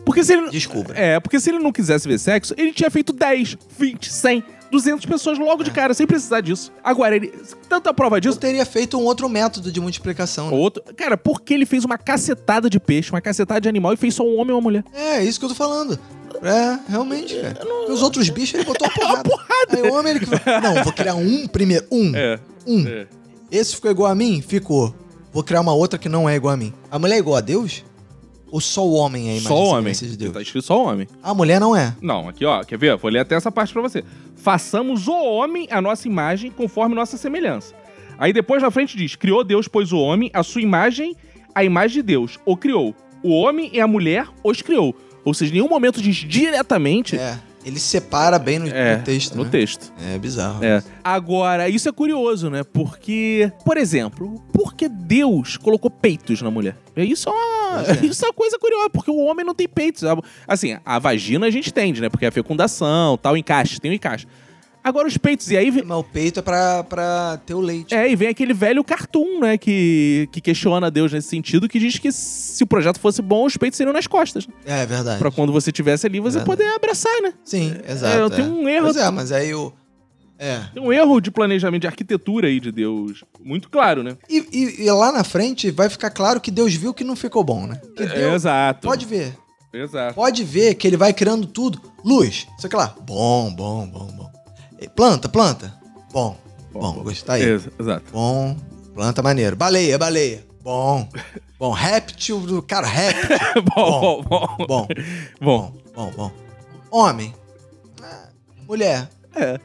Porque 0.05 0.25
se 0.25 0.33
ele. 0.33 0.51
Descubra. 0.51 0.99
É, 0.99 1.21
porque 1.21 1.39
se 1.41 1.51
ele 1.51 1.59
não 1.59 1.73
quisesse 1.73 2.07
ver 2.09 2.19
sexo, 2.19 2.55
ele 2.57 2.73
tinha 2.73 2.91
feito 2.91 3.13
10, 3.13 3.57
20, 3.79 4.11
100, 4.13 4.45
200 4.71 5.05
pessoas 5.07 5.39
logo 5.39 5.63
É. 5.63 5.65
de 5.65 5.71
cara, 5.71 5.93
sem 5.95 6.07
precisar 6.07 6.41
disso. 6.41 6.73
Agora, 6.83 7.15
ele. 7.17 7.33
Tanta 7.69 7.93
prova 7.93 8.17
Eu 8.17 8.21
disso. 8.21 8.39
teria 8.39 8.65
feito 8.65 8.99
um 8.99 9.03
outro 9.05 9.29
método 9.29 9.71
de 9.71 9.81
multiplicação. 9.81 10.51
né? 10.51 10.57
Outro. 10.57 10.83
Cara, 10.97 11.17
porque 11.17 11.55
ele 11.55 11.67
fez 11.67 11.85
uma 11.85 11.99
cacetada 11.99 12.69
de 12.71 12.81
peixe, 12.81 13.11
uma 13.11 13.21
cacetada 13.21 13.61
de 13.61 13.69
animal 13.69 13.93
e 13.93 13.97
fez 13.97 14.15
só 14.15 14.23
um 14.25 14.35
homem 14.39 14.51
e 14.51 14.53
uma 14.55 14.61
mulher? 14.61 14.85
É, 14.95 15.19
é 15.19 15.25
isso 15.25 15.39
que 15.39 15.45
eu 15.45 15.51
tô 15.51 15.55
falando. 15.55 15.99
É, 16.43 16.79
realmente, 16.89 17.35
cara. 17.37 17.55
Porque 17.55 17.93
os 17.93 18.03
outros 18.03 18.29
bichos 18.31 18.55
ele 18.55 18.65
botou 18.65 18.87
a 18.89 18.91
porrada. 18.91 19.39
Aí 19.73 19.83
o 19.83 19.93
homem 19.95 20.13
ele 20.17 20.21
que 20.21 20.27
não, 20.63 20.83
vou 20.83 20.93
criar 20.93 21.15
um 21.15 21.47
primeiro, 21.49 21.87
um, 21.91 22.15
É. 22.17 22.39
um. 22.67 22.87
é. 22.87 23.07
Esse 23.51 23.75
ficou 23.75 23.91
igual 23.91 24.11
a 24.11 24.15
mim? 24.15 24.41
Ficou. 24.41 24.95
Vou 25.33 25.43
criar 25.43 25.61
uma 25.61 25.75
outra 25.75 25.99
que 25.99 26.09
não 26.09 26.29
é 26.29 26.37
igual 26.37 26.55
a 26.55 26.57
mim. 26.57 26.73
A 26.91 26.99
mulher 26.99 27.17
é 27.17 27.19
igual 27.19 27.37
a 27.37 27.41
Deus? 27.41 27.85
Ou 28.51 28.61
só 28.61 28.85
o 28.85 28.93
homem 28.95 29.29
é 29.29 29.31
a 29.31 29.33
imagem 29.35 29.49
Só 29.49 29.63
o 29.63 29.67
homem. 29.69 29.93
de 29.93 30.17
Deus? 30.17 30.33
Tá 30.33 30.43
escrito 30.43 30.65
só 30.65 30.83
o 30.83 30.87
homem. 30.87 31.07
A 31.23 31.33
mulher 31.33 31.61
não 31.61 31.75
é. 31.77 31.95
Não, 32.01 32.29
aqui 32.29 32.45
ó, 32.45 32.63
quer 32.65 32.79
ver? 32.79 32.97
Vou 32.97 33.11
ler 33.11 33.21
até 33.21 33.35
essa 33.35 33.51
parte 33.53 33.73
pra 33.73 33.81
você. 33.83 34.05
Façamos 34.37 35.07
o 35.07 35.13
homem 35.13 35.69
a 35.71 35.81
nossa 35.81 36.09
imagem 36.09 36.51
conforme 36.51 36.95
nossa 36.95 37.17
semelhança. 37.17 37.75
Aí 38.19 38.33
depois 38.33 38.63
na 38.63 38.71
frente 38.71 38.97
diz: 38.97 39.15
Criou 39.17 39.45
Deus, 39.45 39.69
pois 39.69 39.93
o 39.93 39.99
homem, 39.99 40.31
a 40.35 40.43
sua 40.43 40.61
imagem, 40.63 41.17
a 41.55 41.65
imagem 41.65 41.97
de 41.97 42.03
Deus, 42.03 42.39
o 42.45 42.57
criou. 42.57 42.95
O 43.23 43.31
homem 43.31 43.71
e 43.73 43.81
a 43.81 43.87
mulher 43.87 44.27
os 44.43 44.63
criou. 44.63 44.95
Ou 45.25 45.35
seja, 45.35 45.51
em 45.51 45.55
nenhum 45.55 45.69
momento 45.69 46.01
diz 46.03 46.17
diretamente. 46.17 47.17
É. 47.17 47.39
Ele 47.65 47.79
separa 47.79 48.39
bem 48.39 48.59
no, 48.59 48.69
É, 48.69 48.97
no 48.97 49.03
texto. 49.05 49.35
no 49.37 49.45
né? 49.45 49.51
texto. 49.51 49.93
É 50.13 50.19
bizarro. 50.19 50.65
É. 50.65 50.83
Agora, 51.05 51.69
isso 51.69 51.89
é 51.89 51.93
curioso, 51.93 52.49
né? 52.49 52.63
Porque, 52.65 53.53
por 53.65 53.77
exemplo, 53.77 54.43
por 54.53 54.75
que 54.75 54.89
Deus 54.89 55.57
colocou 55.57 55.91
peitos 55.91 56.41
na 56.41 56.51
mulher? 56.51 56.77
Isso 56.97 57.29
é 57.29 57.33
uma, 57.33 57.83
é. 58.03 58.07
isso 58.07 58.25
é 58.25 58.29
uma 58.29 58.35
coisa 58.35 58.59
curiosa, 58.59 58.89
porque 58.91 59.11
o 59.11 59.19
homem 59.19 59.45
não 59.45 59.55
tem 59.55 59.69
peitos. 59.69 60.03
Assim, 60.49 60.79
a 60.85 60.99
vagina 60.99 61.47
a 61.47 61.51
gente 61.51 61.69
entende, 61.69 62.01
né? 62.01 62.09
Porque 62.09 62.25
é 62.25 62.29
a 62.29 62.33
fecundação, 62.33 63.19
tal, 63.19 63.37
encaixe, 63.37 63.79
tem 63.81 63.91
o 63.91 63.95
encaixe. 63.95 64.27
Agora 64.83 65.07
os 65.07 65.17
peitos, 65.19 65.51
e 65.51 65.57
aí 65.57 65.71
vem- 65.71 65.85
Mas 65.85 65.99
o 65.99 66.03
peito 66.05 66.41
é 66.41 66.43
pra, 66.43 66.83
pra 66.85 67.39
ter 67.45 67.55
o 67.55 67.61
leite. 67.61 67.95
é, 67.95 68.11
e 68.11 68.17
vem 68.17 68.29
aquele 68.29 68.55
velho 68.55 68.83
cartoon, 68.83 69.41
né, 69.41 69.59
que, 69.59 70.29
que 70.33 70.41
questiona 70.41 70.91
Deus 70.91 71.13
nesse 71.13 71.29
sentido, 71.29 71.69
que 71.69 71.79
diz 71.79 71.99
que 71.99 72.11
se 72.11 72.65
o 72.65 72.67
projeto 72.67 72.99
fosse 72.99 73.21
bom, 73.21 73.45
os 73.45 73.57
peitos 73.57 73.77
seriam 73.77 73.93
nas 73.93 74.07
costas. 74.07 74.47
Né? 74.47 74.55
É, 74.65 74.87
verdade. 74.87 75.19
Pra 75.19 75.31
quando 75.31 75.53
você 75.53 75.69
estivesse 75.71 76.07
ali, 76.07 76.19
você 76.19 76.39
Verdade. 76.39 76.57
poder 76.59 76.75
abraçar, 76.75 77.21
né? 77.21 77.35
Sim, 77.45 77.75
exato. 77.87 78.31
tem 78.35 78.45
um 78.45 78.69
erro- 78.69 78.85
Pois 78.87 78.97
é, 78.97 79.11
mas 79.11 79.33
aí 79.33 79.55
o. 79.55 79.73
É. 80.39 80.61
Tem 80.73 80.83
um 80.83 80.91
erro 80.91 81.21
de 81.21 81.31
planejamento, 81.31 81.83
de 81.83 81.87
arquitetura 81.87 82.49
aí 82.49 82.59
de 82.59 82.73
Deus, 82.73 83.23
muito 83.45 83.69
claro, 83.69 84.03
né? 84.03 84.17
E, 84.31 84.39
e- 84.51 84.85
e 84.87 84.91
lá 84.91 85.13
na 85.13 85.23
frente 85.23 85.71
vai 85.71 85.91
ficar 85.91 86.09
claro 86.09 86.41
que 86.41 86.51
Deus 86.51 86.73
viu 86.75 86.95
que 86.95 87.05
não 87.05 87.15
ficou 87.15 87.45
bom, 87.45 87.67
né? 87.67 87.79
Que 87.95 88.05
É, 88.05 88.07
Deus, 88.07 88.35
exato. 88.37 88.89
pode 88.89 89.05
ver. 89.05 89.37
Exato. 89.75 90.15
Pode 90.15 90.43
ver 90.43 90.75
que 90.77 90.87
ele 90.87 90.97
vai 90.97 91.13
criando 91.13 91.47
tudo. 91.47 91.79
Luz, 92.03 92.47
sei 92.59 92.71
lá. 92.73 92.95
Bom, 93.03 93.55
bom, 93.55 93.87
bom, 93.87 94.07
bom. 94.17 94.31
Planta, 94.89 95.29
planta. 95.29 95.73
Bom, 96.13 96.37
bom, 96.73 96.95
gostar 97.03 97.35
aí. 97.35 97.43
Ex- 97.45 97.69
Exato. 97.79 98.05
Bom, 98.13 98.57
planta 98.95 99.23
maneiro. 99.23 99.57
Baleia, 99.57 99.99
baleia. 99.99 100.45
Bom. 100.63 101.09
Bom, 101.59 101.71
réptil 101.73 102.41
do. 102.41 102.63
Cara, 102.63 102.87
réptil. 102.87 103.37
bom, 103.75 104.23
bom, 104.23 104.57
bom. 104.59 104.67
Bom, 104.67 104.87
Bom, 105.41 105.73
bom, 105.95 106.11
bom. 106.17 106.33
Homem. 106.91 107.35
Ah, 108.03 108.29
Mulher. 108.69 109.09
é. 109.35 109.59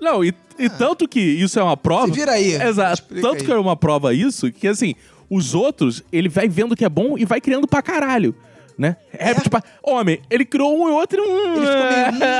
Não, 0.00 0.24
e, 0.24 0.32
e 0.58 0.70
tanto 0.70 1.08
que 1.08 1.18
isso 1.20 1.58
é 1.58 1.62
uma 1.62 1.76
prova. 1.76 2.06
Se 2.06 2.12
vira 2.12 2.32
aí. 2.32 2.52
Exato. 2.54 3.02
Tanto 3.20 3.40
aí. 3.40 3.44
que 3.44 3.50
é 3.52 3.56
uma 3.56 3.76
prova 3.76 4.14
isso, 4.14 4.50
que 4.52 4.68
assim, 4.68 4.94
os 5.28 5.54
outros, 5.54 6.02
ele 6.12 6.28
vai 6.28 6.48
vendo 6.48 6.76
que 6.76 6.84
é 6.84 6.88
bom 6.88 7.18
e 7.18 7.24
vai 7.24 7.40
criando 7.40 7.66
pra 7.66 7.82
caralho. 7.82 8.34
Né? 8.78 8.96
É, 9.12 9.34
tipo, 9.34 9.60
homem, 9.82 10.20
ele 10.30 10.44
criou 10.44 10.72
um 10.80 10.88
e 10.88 10.92
outro. 10.92 11.20
Hum, 11.20 11.54
Ele 11.56 11.66
ficou 11.66 11.90
meio. 11.90 12.38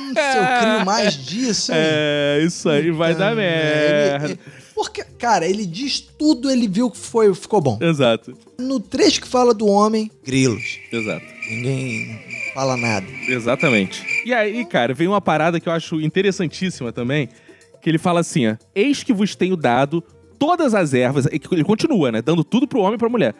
Hum, 0.00 0.14
se 0.14 0.38
eu 0.38 0.58
crio 0.60 0.84
mais 0.84 1.14
disso. 1.14 1.70
É, 1.72 2.40
isso 2.44 2.68
aí 2.68 2.90
vai 2.90 3.14
dar 3.14 3.34
merda. 3.36 4.24
ele- 4.26 4.32
ele- 4.32 4.38
porque, 4.74 5.04
cara, 5.18 5.46
ele 5.46 5.64
diz 5.66 6.00
tudo, 6.00 6.50
ele 6.50 6.66
viu 6.66 6.90
que 6.90 6.96
foi, 6.98 7.32
ficou 7.34 7.60
bom. 7.60 7.78
Exato, 7.80 8.32
No 8.58 8.80
trecho 8.80 9.20
que 9.20 9.28
fala 9.28 9.52
do 9.54 9.66
homem, 9.66 10.10
grilos. 10.24 10.78
exato. 10.90 11.24
Ninguém 11.50 12.18
fala 12.54 12.76
nada. 12.76 13.06
Exatamente. 13.28 14.02
E 14.24 14.32
aí, 14.32 14.64
cara, 14.64 14.94
vem 14.94 15.06
uma 15.06 15.20
parada 15.20 15.60
que 15.60 15.68
eu 15.68 15.72
acho 15.72 16.00
interessantíssima 16.00 16.92
também, 16.92 17.28
que 17.82 17.88
ele 17.90 17.98
fala 17.98 18.20
assim, 18.20 18.48
ó, 18.48 18.56
eis 18.74 19.02
que 19.02 19.12
vos 19.12 19.34
tenho 19.36 19.54
dado 19.56 20.02
todas 20.38 20.74
as 20.74 20.94
ervas, 20.94 21.26
e 21.30 21.38
que 21.38 21.54
ele 21.54 21.62
continua, 21.64 22.10
né, 22.10 22.22
dando 22.22 22.42
tudo 22.42 22.66
pro 22.66 22.80
homem 22.80 22.94
e 22.94 22.98
pra 22.98 23.08
mulher, 23.10 23.34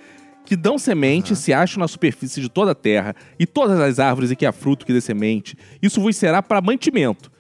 que 0.45 0.57
dão 0.57 0.79
semente, 0.79 1.37
se 1.37 1.53
acham 1.53 1.81
na 1.81 1.89
superfície 1.89 2.41
de 2.41 2.49
toda 2.49 2.73
a 2.73 2.75
terra, 2.75 3.15
e 3.39 3.47
todas 3.47 3.79
as 3.79 3.99
árvores 3.99 4.31
em 4.31 4.35
que 4.35 4.47
há 4.47 4.53
fruto 4.53 4.85
que 4.85 4.93
dê 4.93 5.01
semente, 5.01 5.57
isso 5.81 6.01
vos 6.01 6.17
será 6.17 6.43
para 6.43 6.61
mantimento. 6.61 7.31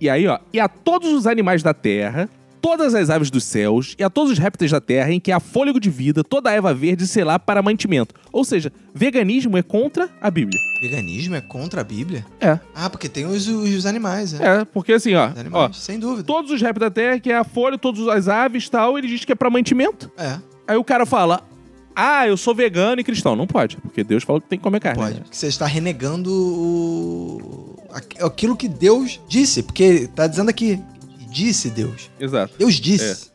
E 0.00 0.08
aí, 0.08 0.26
ó, 0.26 0.38
e 0.52 0.58
a 0.58 0.68
todos 0.68 1.12
os 1.12 1.26
animais 1.26 1.62
da 1.62 1.72
terra, 1.74 2.28
todas 2.60 2.94
as 2.94 3.10
aves 3.10 3.30
dos 3.30 3.44
céus, 3.44 3.94
e 3.98 4.04
a 4.04 4.08
todos 4.08 4.32
os 4.32 4.38
répteis 4.38 4.70
da 4.70 4.80
terra, 4.80 5.12
em 5.12 5.20
que 5.20 5.30
há 5.32 5.38
fôlego 5.40 5.78
de 5.78 5.90
vida, 5.90 6.22
toda 6.24 6.48
a 6.48 6.52
erva 6.52 6.72
verde 6.72 7.06
será 7.06 7.38
para 7.38 7.60
mantimento. 7.60 8.14
Ou 8.32 8.44
seja, 8.44 8.72
veganismo 8.94 9.56
é 9.58 9.62
contra 9.62 10.08
a 10.20 10.30
Bíblia. 10.30 10.60
Veganismo 10.80 11.34
é 11.34 11.40
contra 11.40 11.80
a 11.82 11.84
Bíblia? 11.84 12.24
É. 12.40 12.58
Ah, 12.74 12.88
porque 12.88 13.08
tem 13.08 13.26
os, 13.26 13.46
os 13.48 13.84
animais, 13.84 14.32
né? 14.32 14.60
É, 14.60 14.64
porque 14.64 14.92
assim, 14.92 15.14
ó, 15.14 15.28
Os 15.28 15.36
ó 15.36 15.40
animais, 15.40 15.76
sem 15.76 15.98
dúvida. 15.98 16.22
todos 16.24 16.50
os 16.50 16.60
répteis 16.62 16.88
da 16.88 16.90
terra, 16.90 17.18
que 17.20 17.30
é 17.30 17.36
a 17.36 17.44
folha, 17.44 17.76
todas 17.76 18.06
as 18.08 18.28
aves 18.28 18.66
e 18.66 18.70
tal, 18.70 18.96
ele 18.96 19.08
diz 19.08 19.24
que 19.24 19.32
é 19.32 19.34
pra 19.34 19.50
mantimento. 19.50 20.10
É, 20.16 20.38
Aí 20.66 20.76
o 20.76 20.84
cara 20.84 21.04
fala, 21.04 21.42
ah, 21.94 22.26
eu 22.26 22.36
sou 22.36 22.54
vegano 22.54 23.00
e 23.00 23.04
cristão. 23.04 23.34
Não 23.36 23.46
pode, 23.46 23.76
porque 23.76 24.02
Deus 24.04 24.22
falou 24.24 24.40
que 24.40 24.48
tem 24.48 24.58
que 24.58 24.62
comer 24.62 24.80
carne. 24.80 25.02
pode. 25.02 25.20
Porque 25.20 25.36
você 25.36 25.46
está 25.48 25.66
renegando 25.66 26.30
o... 26.32 27.76
aqu- 27.90 28.24
aquilo 28.24 28.56
que 28.56 28.68
Deus 28.68 29.20
disse. 29.28 29.62
Porque 29.62 30.08
tá 30.14 30.26
dizendo 30.26 30.48
aqui, 30.48 30.80
disse 31.30 31.70
Deus. 31.70 32.10
Exato. 32.18 32.54
Deus 32.58 32.74
disse. 32.74 33.30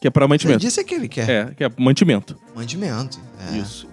Que 0.00 0.06
é 0.06 0.10
Você 0.10 0.26
mantimento. 0.28 0.60
disse 0.60 0.78
é 0.80 0.84
que 0.84 0.94
ele 0.94 1.08
quer. 1.08 1.28
É, 1.28 1.54
que 1.56 1.64
é 1.64 1.70
mantimento. 1.76 2.36
Mandimento. 2.54 3.18
É. 3.52 3.58
Isso. 3.58 3.88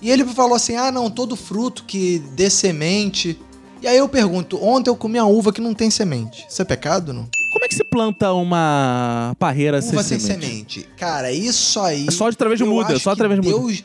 E 0.00 0.10
ele 0.10 0.24
falou 0.24 0.54
assim: 0.54 0.76
ah, 0.76 0.90
não, 0.90 1.10
todo 1.10 1.36
fruto 1.36 1.84
que 1.84 2.20
dê 2.34 2.48
semente. 2.48 3.38
E 3.82 3.86
aí 3.86 3.98
eu 3.98 4.08
pergunto: 4.08 4.62
ontem 4.64 4.88
eu 4.88 4.96
comi 4.96 5.18
uma 5.20 5.28
uva 5.28 5.52
que 5.52 5.60
não 5.60 5.74
tem 5.74 5.90
semente. 5.90 6.46
Isso 6.48 6.62
é 6.62 6.64
pecado, 6.64 7.12
não? 7.12 7.28
Como 7.62 7.66
é 7.66 7.68
que 7.68 7.76
se 7.76 7.84
planta 7.84 8.32
uma 8.32 9.36
parreira 9.38 9.78
Uva 9.78 10.02
sem 10.02 10.18
sem 10.18 10.18
semente? 10.18 10.80
semente. 10.80 10.88
Cara, 10.96 11.30
isso 11.30 11.78
aí. 11.78 12.08
É 12.08 12.10
só 12.10 12.26
através 12.28 12.58
de 12.58 12.64
muda, 12.64 12.98
só 12.98 13.12
através 13.12 13.40
de 13.40 13.48
muda. 13.48 13.60
Deus, 13.62 13.84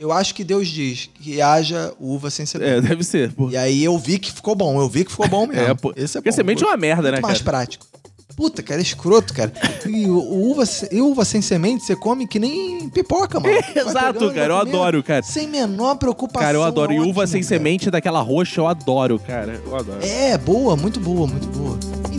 Eu 0.00 0.10
acho 0.10 0.34
que 0.34 0.42
Deus 0.42 0.66
diz 0.66 1.10
que 1.12 1.42
haja 1.42 1.92
uva 2.00 2.30
sem 2.30 2.46
semente. 2.46 2.70
É, 2.72 2.80
deve 2.80 3.04
ser. 3.04 3.30
pô. 3.34 3.50
E 3.50 3.56
aí 3.58 3.84
eu 3.84 3.98
vi 3.98 4.18
que 4.18 4.32
ficou 4.32 4.54
bom, 4.54 4.80
eu 4.80 4.88
vi 4.88 5.04
que 5.04 5.10
ficou 5.10 5.28
bom 5.28 5.44
mesmo. 5.46 5.60
É, 5.60 5.74
pô. 5.74 5.92
Esse 5.94 6.16
é 6.16 6.20
Porque 6.22 6.30
bom. 6.30 6.36
semente 6.36 6.62
é 6.62 6.64
pô. 6.66 6.70
uma 6.70 6.76
merda, 6.78 7.02
né, 7.02 7.16
Muito 7.18 7.22
mais 7.26 7.42
cara? 7.42 7.58
prático. 7.58 7.86
Puta, 8.34 8.62
cara, 8.62 8.80
é 8.80 8.82
escroto, 8.82 9.34
cara. 9.34 9.52
E 9.86 10.06
o- 10.06 10.16
o 10.16 10.50
uva, 10.52 10.64
se- 10.64 10.88
e 10.90 11.02
uva 11.02 11.22
sem 11.26 11.42
semente, 11.42 11.84
você 11.84 11.94
come 11.94 12.26
que 12.26 12.38
nem 12.38 12.88
pipoca, 12.88 13.38
mano. 13.40 13.52
Vai 13.74 13.82
Exato, 13.84 14.30
cara, 14.32 14.54
eu 14.54 14.58
comendo, 14.60 14.76
adoro, 14.78 15.02
cara. 15.02 15.22
Sem 15.22 15.46
menor 15.48 15.96
preocupação. 15.96 16.46
Cara, 16.46 16.56
eu 16.56 16.62
adoro. 16.62 16.92
E 16.92 16.96
ótimo, 16.98 17.10
uva 17.10 17.26
sem 17.26 17.42
cara. 17.42 17.48
semente 17.48 17.90
daquela 17.90 18.20
roxa, 18.22 18.60
eu 18.60 18.66
adoro, 18.68 19.18
cara. 19.18 19.60
Eu 19.66 19.76
adoro. 19.76 19.98
É, 20.02 20.38
boa, 20.38 20.74
muito 20.76 20.98
boa, 20.98 21.26
muito 21.26 21.46
boa. 21.48 21.76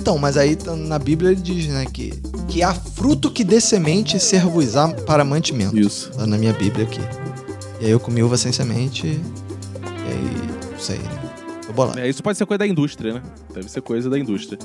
Então, 0.10 0.18
mas 0.18 0.38
aí 0.38 0.56
tá- 0.56 0.76
na 0.76 0.98
Bíblia 0.98 1.34
ele 1.34 1.40
diz, 1.42 1.68
né, 1.68 1.86
que, 1.86 2.12
que 2.48 2.64
há 2.64 2.74
fruto 2.74 3.30
que 3.30 3.44
dê 3.44 3.62
semente 3.62 4.20
servos-á 4.20 4.88
para 5.06 5.24
mantimento. 5.24 5.78
Isso. 5.78 6.10
Tá 6.10 6.26
na 6.26 6.36
minha 6.36 6.52
Bíblia 6.52 6.84
aqui. 6.86 7.00
E 7.80 7.86
aí 7.86 7.92
eu 7.92 8.00
comi 8.00 8.24
uva 8.24 8.36
sem 8.36 8.52
semente, 8.52 9.06
e 9.06 9.12
aí, 10.08 10.72
não 10.72 10.80
sei, 10.80 10.98
né? 10.98 11.20
Tô 11.68 11.74
bolado. 11.74 12.00
É, 12.00 12.10
isso 12.10 12.24
pode 12.24 12.40
ser 12.40 12.48
coisa 12.48 12.58
da 12.58 12.66
indústria, 12.68 13.14
né? 13.14 13.22
Deve 13.54 13.70
ser 13.70 13.82
coisa 13.82 14.10
da 14.10 14.18
indústria. 14.18 14.58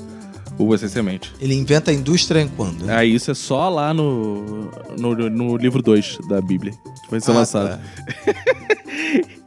Uva 0.57 0.79
sem 0.79 0.89
semente. 0.89 1.31
Ele 1.39 1.53
inventa 1.53 1.91
a 1.91 1.93
indústria 1.93 2.41
em 2.41 2.47
quando? 2.47 2.89
Aí 2.89 3.13
isso 3.13 3.29
é 3.29 3.35
só 3.35 3.69
lá 3.69 3.93
no, 3.93 4.71
no, 4.97 5.29
no 5.29 5.57
livro 5.57 5.79
2 5.83 6.17
da 6.27 6.41
Bíblia. 6.41 6.73
Que 7.03 7.11
vai 7.11 7.19
ser 7.21 7.29
Ah, 7.29 7.33
lançado. 7.35 7.69
tá. 7.69 7.79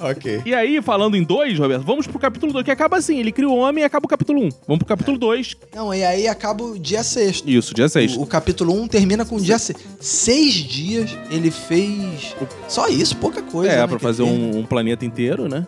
Ok. 0.00 0.42
E 0.44 0.54
aí, 0.54 0.80
falando 0.80 1.16
em 1.16 1.22
dois, 1.22 1.58
Roberto, 1.58 1.82
vamos 1.84 2.06
pro 2.06 2.18
capítulo 2.18 2.52
2, 2.52 2.64
que 2.64 2.70
acaba 2.70 2.96
assim, 2.96 3.18
ele 3.18 3.32
cria 3.32 3.48
o 3.48 3.56
homem 3.56 3.82
e 3.82 3.84
acaba 3.84 4.06
o 4.06 4.08
capítulo 4.08 4.40
1. 4.40 4.44
Um. 4.44 4.48
Vamos 4.66 4.78
pro 4.78 4.86
capítulo 4.86 5.18
2. 5.18 5.56
Não, 5.74 5.92
e 5.92 6.04
aí 6.04 6.28
acaba 6.28 6.62
o 6.62 6.78
dia 6.78 7.02
sexto. 7.02 7.48
Isso, 7.48 7.74
dia 7.74 7.88
6. 7.88 8.16
O, 8.16 8.22
o 8.22 8.26
capítulo 8.26 8.72
1 8.80 8.88
termina 8.88 9.24
com 9.24 9.36
o 9.36 9.40
dia 9.40 9.58
6. 9.58 9.78
Seis 10.00 10.54
dias 10.54 11.16
ele 11.30 11.50
fez. 11.50 12.34
Só 12.68 12.88
isso, 12.88 13.16
pouca 13.16 13.42
coisa. 13.42 13.72
É, 13.72 13.76
né, 13.78 13.86
pra 13.86 13.98
fazer 13.98 14.22
um, 14.22 14.58
um 14.58 14.64
planeta 14.64 15.04
inteiro, 15.04 15.48
né? 15.48 15.66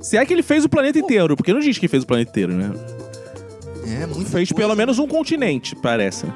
Se 0.00 0.16
é 0.16 0.24
que 0.24 0.32
ele 0.32 0.42
fez 0.42 0.64
o 0.64 0.68
planeta 0.68 0.98
inteiro, 0.98 1.36
porque 1.36 1.52
não 1.52 1.60
diz 1.60 1.76
que 1.76 1.86
fez 1.86 2.02
o 2.02 2.06
planeta 2.06 2.30
inteiro, 2.30 2.54
né? 2.54 2.72
É, 3.86 4.06
muito 4.06 4.30
Fez 4.30 4.52
pelo 4.52 4.74
menos 4.74 4.98
um 4.98 5.06
continente, 5.06 5.74
parece. 5.76 6.26
né? 6.26 6.32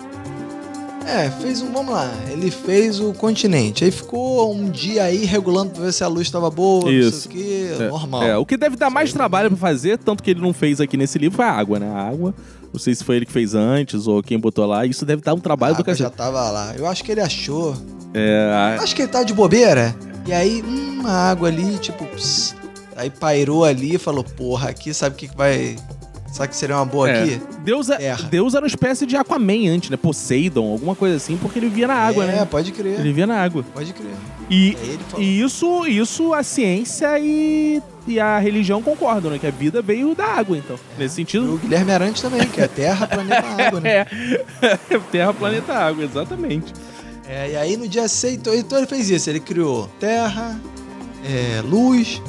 É, 1.06 1.30
fez 1.30 1.62
um. 1.62 1.72
Vamos 1.72 1.92
lá. 1.94 2.10
Ele 2.30 2.50
fez 2.50 3.00
o 3.00 3.12
continente. 3.12 3.84
Aí 3.84 3.90
ficou 3.90 4.52
um 4.54 4.68
dia 4.70 5.04
aí 5.04 5.24
regulando 5.24 5.70
pra 5.72 5.84
ver 5.84 5.92
se 5.92 6.02
a 6.02 6.08
luz 6.08 6.30
tava 6.30 6.50
boa, 6.50 6.90
Isso. 6.90 7.10
não 7.10 7.20
sei 7.20 7.30
o 7.30 7.34
quê. 7.44 7.84
É, 7.84 7.88
normal. 7.88 8.22
É, 8.22 8.36
o 8.36 8.46
que 8.46 8.56
deve 8.56 8.76
dar 8.76 8.90
mais 8.90 9.12
trabalho 9.12 9.48
pra 9.50 9.58
fazer, 9.58 9.98
tanto 9.98 10.22
que 10.22 10.30
ele 10.30 10.40
não 10.40 10.52
fez 10.52 10.80
aqui 10.80 10.96
nesse 10.96 11.18
livro, 11.18 11.36
foi 11.36 11.44
a 11.44 11.52
água, 11.52 11.78
né? 11.78 11.90
A 11.90 12.08
água. 12.08 12.34
Não 12.72 12.80
sei 12.80 12.94
se 12.94 13.04
foi 13.04 13.16
ele 13.16 13.26
que 13.26 13.32
fez 13.32 13.54
antes 13.54 14.06
ou 14.08 14.20
quem 14.22 14.38
botou 14.38 14.66
lá. 14.66 14.84
Isso 14.84 15.04
deve 15.04 15.22
dar 15.22 15.34
um 15.34 15.38
a 15.38 15.40
trabalho 15.40 15.74
do 15.76 15.80
água 15.82 15.94
já 15.94 16.04
cacete. 16.10 16.16
tava 16.16 16.50
lá. 16.50 16.74
Eu 16.76 16.86
acho 16.86 17.04
que 17.04 17.12
ele 17.12 17.20
achou. 17.20 17.76
É, 18.12 18.74
Eu 18.78 18.82
acho 18.82 18.96
que 18.96 19.02
ele 19.02 19.10
tava 19.10 19.24
de 19.24 19.32
bobeira. 19.34 19.94
E 20.26 20.32
aí, 20.32 20.62
hum, 20.62 21.02
a 21.04 21.30
água 21.30 21.48
ali, 21.48 21.78
tipo. 21.78 22.04
pss, 22.06 22.54
aí 22.96 23.10
pairou 23.10 23.64
ali 23.64 23.94
e 23.94 23.98
falou: 23.98 24.24
Porra, 24.24 24.70
aqui 24.70 24.92
sabe 24.94 25.14
o 25.14 25.18
que, 25.18 25.28
que 25.28 25.36
vai. 25.36 25.76
Sabe 26.34 26.48
que 26.48 26.56
seria 26.56 26.74
uma 26.74 26.84
boa 26.84 27.08
é. 27.08 27.22
aqui? 27.22 27.40
Deus, 27.60 27.88
é-. 27.88 28.16
Deus 28.28 28.54
era 28.54 28.64
uma 28.64 28.66
espécie 28.66 29.06
de 29.06 29.16
Aquaman 29.16 29.68
antes, 29.70 29.88
né? 29.88 29.96
Poseidon, 29.96 30.72
alguma 30.72 30.96
coisa 30.96 31.14
assim, 31.14 31.36
porque 31.36 31.60
ele 31.60 31.68
vivia 31.68 31.86
na 31.86 31.94
água, 31.94 32.24
é, 32.24 32.26
né? 32.26 32.44
pode 32.44 32.72
crer. 32.72 32.94
Ele 32.94 33.04
vivia 33.04 33.24
na 33.24 33.40
água. 33.40 33.64
Pode 33.72 33.92
crer. 33.92 34.10
E, 34.50 34.76
falou. 35.10 35.24
e 35.24 35.40
isso, 35.40 35.86
isso 35.86 36.34
a 36.34 36.42
ciência 36.42 37.16
e, 37.20 37.80
e 38.04 38.18
a 38.18 38.36
religião 38.40 38.82
concordam, 38.82 39.30
né? 39.30 39.38
Que 39.38 39.46
a 39.46 39.50
vida 39.52 39.80
veio 39.80 40.12
da 40.12 40.26
água, 40.26 40.58
então. 40.58 40.76
Nesse 40.98 41.14
E 41.14 41.16
sentido. 41.18 41.54
o 41.54 41.56
Guilherme 41.56 41.92
Arantes 41.92 42.20
também, 42.20 42.44
que 42.48 42.60
é 42.60 42.66
Terra, 42.66 43.06
planeta, 43.06 43.46
água, 43.64 43.80
né? 43.80 43.90
É. 43.98 44.06
Terra, 45.12 45.32
planeta, 45.32 45.72
água, 45.72 46.02
exatamente. 46.02 46.74
É, 47.28 47.52
e 47.52 47.56
aí 47.56 47.76
no 47.76 47.86
dia 47.86 48.08
6, 48.08 48.34
então, 48.34 48.52
então 48.52 48.78
ele 48.78 48.88
fez 48.88 49.08
isso. 49.08 49.30
Ele 49.30 49.38
criou 49.38 49.88
terra, 50.00 50.60
é, 51.24 51.62
luz, 51.62 52.20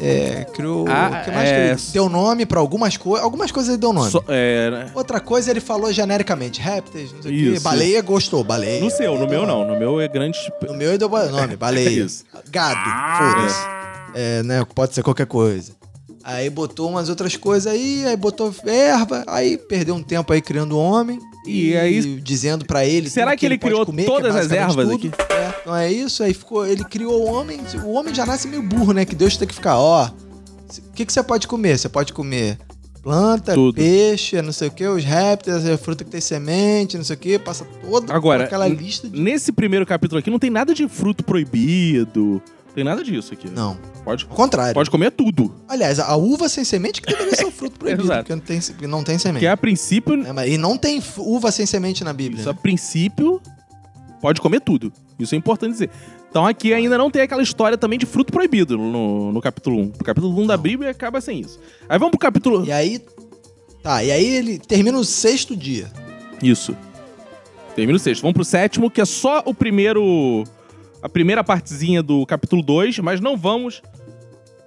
é, 0.00 0.44
criou. 0.52 0.86
Ah, 0.88 1.20
o 1.20 1.24
que 1.24 1.30
mais 1.30 1.48
é, 1.48 1.54
que 1.54 1.70
ele 1.82 1.92
deu 1.92 2.08
nome 2.08 2.44
pra 2.46 2.58
algumas 2.60 2.96
coisas. 2.96 3.24
Algumas 3.24 3.50
coisas 3.52 3.70
ele 3.70 3.78
deu 3.80 3.92
nome. 3.92 4.10
Só- 4.10 4.24
é, 4.28 4.70
né? 4.70 4.90
Outra 4.94 5.20
coisa 5.20 5.50
ele 5.50 5.60
falou 5.60 5.92
genericamente: 5.92 6.60
répteis, 6.60 7.12
não 7.12 7.22
sei 7.22 7.50
o 7.50 7.54
quê. 7.54 7.60
Baleia 7.60 8.02
gostou, 8.02 8.42
baleia. 8.44 8.80
No 8.82 8.90
seu, 8.90 9.18
no 9.18 9.26
meu 9.28 9.46
não. 9.46 9.66
No 9.66 9.78
meu 9.78 10.00
é 10.00 10.08
grande. 10.08 10.38
No 10.66 10.74
meu 10.74 10.90
ele 10.90 10.98
deu 10.98 11.08
nome, 11.08 11.54
baleia. 11.56 11.88
Isso. 12.04 12.24
Gado, 12.50 12.78
foda-se. 13.34 13.58
É, 14.14 14.42
né? 14.42 14.64
Pode 14.74 14.94
ser 14.94 15.02
qualquer 15.02 15.26
coisa. 15.26 15.72
Aí 16.22 16.48
botou 16.48 16.88
umas 16.88 17.08
outras 17.10 17.36
coisas 17.36 17.70
aí, 17.70 18.04
aí 18.06 18.16
botou 18.16 18.52
erva, 18.64 19.24
aí 19.26 19.58
perdeu 19.58 19.94
um 19.94 20.02
tempo 20.02 20.32
aí 20.32 20.40
criando 20.40 20.78
homem. 20.78 21.18
E 21.46 21.76
aí- 21.76 22.20
dizendo 22.20 22.64
pra 22.64 22.84
ele. 22.84 23.08
Será 23.10 23.36
que 23.36 23.44
ele 23.44 23.58
criou 23.58 23.84
comer, 23.84 24.04
todas 24.06 24.34
é 24.34 24.40
as 24.40 24.48
basicamente 24.48 24.80
ervas 24.80 25.00
tudo. 25.00 25.34
É, 25.34 25.54
então 25.60 25.76
é 25.76 25.92
isso, 25.92 26.22
aí 26.22 26.32
ficou. 26.32 26.66
Ele 26.66 26.84
criou 26.84 27.22
o 27.22 27.32
homem. 27.32 27.60
O 27.84 27.92
homem 27.92 28.14
já 28.14 28.24
nasce 28.24 28.48
meio 28.48 28.62
burro, 28.62 28.92
né? 28.92 29.04
Que 29.04 29.14
Deus 29.14 29.36
tem 29.36 29.46
que 29.46 29.54
ficar, 29.54 29.78
ó. 29.78 30.06
O 30.08 30.92
que, 30.94 31.04
que 31.04 31.12
você 31.12 31.22
pode 31.22 31.46
comer? 31.46 31.78
Você 31.78 31.88
pode 31.88 32.12
comer 32.12 32.58
planta, 33.02 33.52
Tudo. 33.52 33.74
peixe, 33.74 34.40
não 34.40 34.50
sei 34.50 34.68
o 34.68 34.70
que, 34.70 34.86
os 34.86 35.04
répteis, 35.04 35.68
a 35.68 35.76
fruta 35.76 36.02
que 36.02 36.10
tem 36.10 36.22
semente, 36.22 36.96
não 36.96 37.04
sei 37.04 37.14
o 37.14 37.18
que, 37.18 37.38
passa 37.38 37.66
toda 37.82 38.10
Agora, 38.14 38.44
aquela 38.44 38.66
lista 38.66 39.06
de. 39.06 39.20
Nesse 39.20 39.52
primeiro 39.52 39.84
capítulo 39.84 40.18
aqui 40.18 40.30
não 40.30 40.38
tem 40.38 40.48
nada 40.48 40.72
de 40.74 40.88
fruto 40.88 41.22
proibido. 41.22 42.42
Tem 42.74 42.82
nada 42.82 43.04
disso 43.04 43.32
aqui. 43.32 43.48
Não, 43.48 43.76
Pode, 44.04 44.26
ao 44.28 44.34
contrário. 44.36 44.74
pode 44.74 44.90
comer 44.90 45.12
tudo. 45.12 45.54
Aliás, 45.68 46.00
a 46.00 46.16
uva 46.16 46.48
sem 46.48 46.64
semente 46.64 47.00
que 47.00 47.06
deveria 47.10 47.34
ser 47.36 47.46
um 47.46 47.50
fruto 47.52 47.78
proibido, 47.78 48.02
Exato. 48.04 48.20
porque 48.24 48.34
não 48.34 48.40
tem, 48.40 48.60
porque 48.60 48.86
não 48.88 49.04
tem 49.04 49.18
semente. 49.18 49.40
Que 49.40 49.46
a 49.46 49.56
princípio. 49.56 50.26
É, 50.26 50.32
mas- 50.32 50.50
e 50.50 50.58
não 50.58 50.76
tem 50.76 50.98
f- 50.98 51.20
uva 51.20 51.52
sem 51.52 51.66
semente 51.66 52.02
na 52.02 52.12
Bíblia. 52.12 52.40
Isso, 52.40 52.50
a 52.50 52.52
né? 52.52 52.58
princípio, 52.60 53.40
pode 54.20 54.40
comer 54.40 54.60
tudo. 54.60 54.92
Isso 55.18 55.34
é 55.34 55.38
importante 55.38 55.70
dizer. 55.72 55.90
Então 56.28 56.44
aqui 56.44 56.74
ainda 56.74 56.98
não 56.98 57.12
tem 57.12 57.22
aquela 57.22 57.42
história 57.42 57.78
também 57.78 57.96
de 57.96 58.06
fruto 58.06 58.32
proibido 58.32 58.76
no, 58.76 59.30
no 59.30 59.40
capítulo 59.40 59.78
1. 59.78 59.82
O 60.00 60.04
capítulo 60.04 60.36
1 60.42 60.46
da 60.48 60.56
Bíblia 60.56 60.90
acaba 60.90 61.20
sem 61.20 61.40
isso. 61.40 61.60
Aí 61.88 61.96
vamos 61.96 62.10
pro 62.10 62.18
capítulo. 62.18 62.64
E 62.66 62.72
aí. 62.72 63.00
Tá, 63.84 64.02
e 64.02 64.10
aí 64.10 64.24
ele 64.26 64.58
termina 64.58 64.98
o 64.98 65.04
sexto 65.04 65.54
dia. 65.54 65.92
Isso. 66.42 66.76
Termina 67.76 67.96
o 67.96 68.00
sexto. 68.00 68.22
Vamos 68.22 68.34
pro 68.34 68.44
sétimo, 68.44 68.90
que 68.90 69.00
é 69.00 69.04
só 69.04 69.42
o 69.46 69.54
primeiro. 69.54 70.42
A 71.04 71.08
primeira 71.10 71.44
partezinha 71.44 72.02
do 72.02 72.24
capítulo 72.24 72.62
2, 72.62 73.00
mas 73.00 73.20
não 73.20 73.36
vamos 73.36 73.82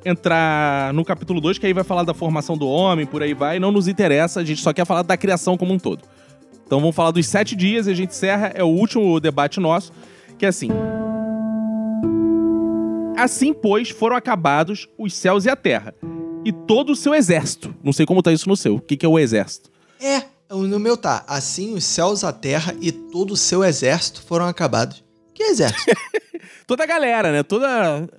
entrar 0.05 0.93
no 0.93 1.03
capítulo 1.03 1.41
2, 1.41 1.57
que 1.57 1.65
aí 1.65 1.73
vai 1.73 1.83
falar 1.83 2.03
da 2.03 2.13
formação 2.13 2.55
do 2.55 2.67
homem, 2.67 3.07
por 3.07 3.23
aí 3.23 3.33
vai. 3.33 3.57
Não 3.57 3.71
nos 3.71 3.87
interessa, 3.87 4.39
a 4.39 4.45
gente 4.45 4.61
só 4.61 4.71
quer 4.71 4.85
falar 4.85 5.01
da 5.01 5.17
criação 5.17 5.57
como 5.57 5.73
um 5.73 5.79
todo. 5.79 6.03
Então 6.63 6.79
vamos 6.79 6.95
falar 6.95 7.09
dos 7.09 7.25
sete 7.25 7.55
dias 7.55 7.87
e 7.87 7.89
a 7.89 7.95
gente 7.95 8.11
encerra. 8.11 8.51
É 8.53 8.63
o 8.63 8.67
último 8.67 9.19
debate 9.19 9.59
nosso, 9.59 9.91
que 10.37 10.45
é 10.45 10.49
assim. 10.49 10.69
Assim, 13.17 13.51
pois, 13.51 13.89
foram 13.89 14.15
acabados 14.15 14.87
os 14.95 15.15
céus 15.15 15.45
e 15.45 15.49
a 15.49 15.55
terra, 15.55 15.95
e 16.45 16.51
todo 16.51 16.91
o 16.91 16.95
seu 16.95 17.15
exército. 17.15 17.73
Não 17.83 17.91
sei 17.91 18.05
como 18.05 18.21
tá 18.21 18.31
isso 18.31 18.47
no 18.47 18.55
seu. 18.55 18.75
O 18.75 18.79
que, 18.79 18.95
que 18.95 19.07
é 19.07 19.09
o 19.09 19.17
exército? 19.17 19.71
É, 19.99 20.21
no 20.51 20.79
meu 20.79 20.97
tá. 20.97 21.25
Assim 21.27 21.73
os 21.73 21.83
céus, 21.83 22.23
a 22.23 22.31
terra 22.31 22.75
e 22.79 22.91
todo 22.91 23.31
o 23.31 23.35
seu 23.35 23.63
exército 23.63 24.21
foram 24.21 24.45
acabados. 24.45 25.06
Que 25.37 25.43
exército? 25.43 25.91
Toda 26.65 26.83
a 26.83 26.87
galera, 26.87 27.31
né? 27.31 27.43
Toda. 27.43 28.09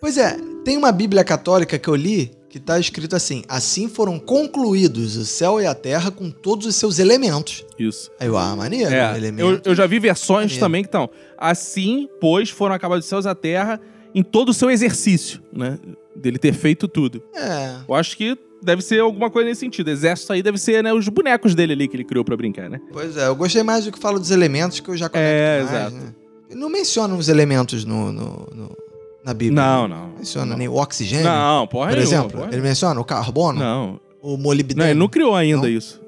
pois 0.00 0.18
é, 0.18 0.36
tem 0.64 0.76
uma 0.76 0.90
Bíblia 0.90 1.22
católica 1.22 1.78
que 1.78 1.88
eu 1.88 1.94
li 1.94 2.32
que 2.48 2.58
tá 2.58 2.80
escrito 2.80 3.14
assim: 3.14 3.44
Assim 3.48 3.88
foram 3.88 4.18
concluídos 4.18 5.16
o 5.16 5.24
céu 5.24 5.60
e 5.60 5.66
a 5.66 5.74
terra 5.74 6.10
com 6.10 6.28
todos 6.28 6.66
os 6.66 6.74
seus 6.74 6.98
elementos. 6.98 7.64
Isso. 7.78 8.10
Aí 8.18 8.26
eu, 8.26 8.36
ah, 8.36 8.56
maneiro, 8.56 8.92
É, 8.92 9.12
eu, 9.12 9.16
elemento. 9.16 9.68
eu 9.68 9.74
já 9.74 9.86
vi 9.86 10.00
versões 10.00 10.46
Maneiro. 10.52 10.60
também 10.60 10.82
que 10.82 10.88
estão. 10.88 11.08
Assim, 11.38 12.08
pois, 12.20 12.50
foram 12.50 12.74
acabados 12.74 13.04
os 13.04 13.08
céus 13.08 13.24
e 13.24 13.28
a 13.28 13.34
terra 13.34 13.80
em 14.12 14.22
todo 14.22 14.48
o 14.48 14.54
seu 14.54 14.68
exercício, 14.68 15.40
né? 15.52 15.78
Dele 16.14 16.38
ter 16.38 16.54
feito 16.54 16.88
tudo. 16.88 17.22
É. 17.34 17.76
Eu 17.88 17.94
acho 17.94 18.16
que 18.16 18.36
deve 18.66 18.82
ser 18.82 19.00
alguma 19.00 19.30
coisa 19.30 19.48
nesse 19.48 19.60
sentido. 19.60 19.88
Exército 19.88 20.32
aí 20.32 20.42
deve 20.42 20.58
ser, 20.58 20.82
né, 20.82 20.92
os 20.92 21.08
bonecos 21.08 21.54
dele 21.54 21.72
ali 21.72 21.88
que 21.88 21.96
ele 21.96 22.04
criou 22.04 22.24
pra 22.24 22.36
brincar, 22.36 22.68
né? 22.68 22.80
Pois 22.92 23.16
é, 23.16 23.26
eu 23.28 23.34
gostei 23.36 23.62
mais 23.62 23.84
do 23.86 23.92
que 23.92 23.98
fala 23.98 24.18
dos 24.18 24.30
elementos 24.30 24.80
que 24.80 24.88
eu 24.90 24.96
já 24.96 25.08
conecto 25.08 25.30
É, 25.32 25.58
mais, 25.62 25.70
exato. 25.72 25.96
né? 25.96 26.14
Não 26.54 26.68
menciona 26.68 27.14
os 27.14 27.28
elementos 27.28 27.84
no, 27.84 28.12
no- 28.12 28.48
no- 28.54 28.76
na 29.24 29.32
Bíblia. 29.34 29.60
Não, 29.62 29.88
não. 29.88 30.08
Não 30.08 30.18
menciona 30.18 30.46
não. 30.50 30.56
nem 30.58 30.68
o 30.68 30.74
oxigênio, 30.74 31.24
Não, 31.24 31.66
porra 31.66 31.88
por 31.90 31.98
exemplo. 31.98 32.30
porra 32.40 32.48
Ele 32.52 32.60
menciona 32.62 33.00
o 33.00 33.04
carbono, 33.04 33.58
Não. 33.58 34.00
o 34.22 34.36
molibdênio. 34.36 34.82
Não, 34.84 34.90
ele 34.90 34.98
não 34.98 35.08
criou 35.08 35.34
ainda 35.34 35.62
Não? 35.62 35.68
isso. 35.68 36.00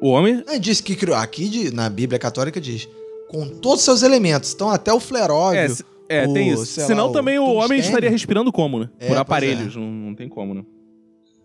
O 0.00 0.08
homem. 0.08 0.42
Ele 0.48 0.58
disse 0.58 0.82
que 0.82 0.96
criou. 0.96 1.16
Aqui 1.16 1.48
de- 1.48 1.74
na 1.74 1.88
Bíblia 1.90 2.18
Católica 2.18 2.60
diz. 2.60 2.88
Com 3.28 3.46
todos 3.48 3.80
os 3.80 3.84
seus 3.84 4.02
elementos. 4.02 4.52
Então 4.54 4.70
até 4.70 4.92
o 4.92 4.98
fleróvio. 4.98 5.60
É, 5.60 5.68
se- 5.68 5.84
é, 6.08 6.26
o, 6.26 6.32
tem 6.32 6.48
isso. 6.50 6.66
sei 6.66 6.82
lá, 6.82 6.86
Senão 6.88 7.10
o 7.10 7.12
também 7.12 7.38
o 7.38 7.44
homem 7.54 7.78
estaria 7.78 8.10
respirando 8.10 8.50
como, 8.50 8.80
né? 8.80 8.88
É, 8.98 9.02
Por 9.04 9.08
pois 9.08 9.20
aparelhos. 9.20 9.76
Não, 9.76 9.84
não 9.84 10.14
tem 10.14 10.28
como, 10.28 10.54
né? 10.54 10.62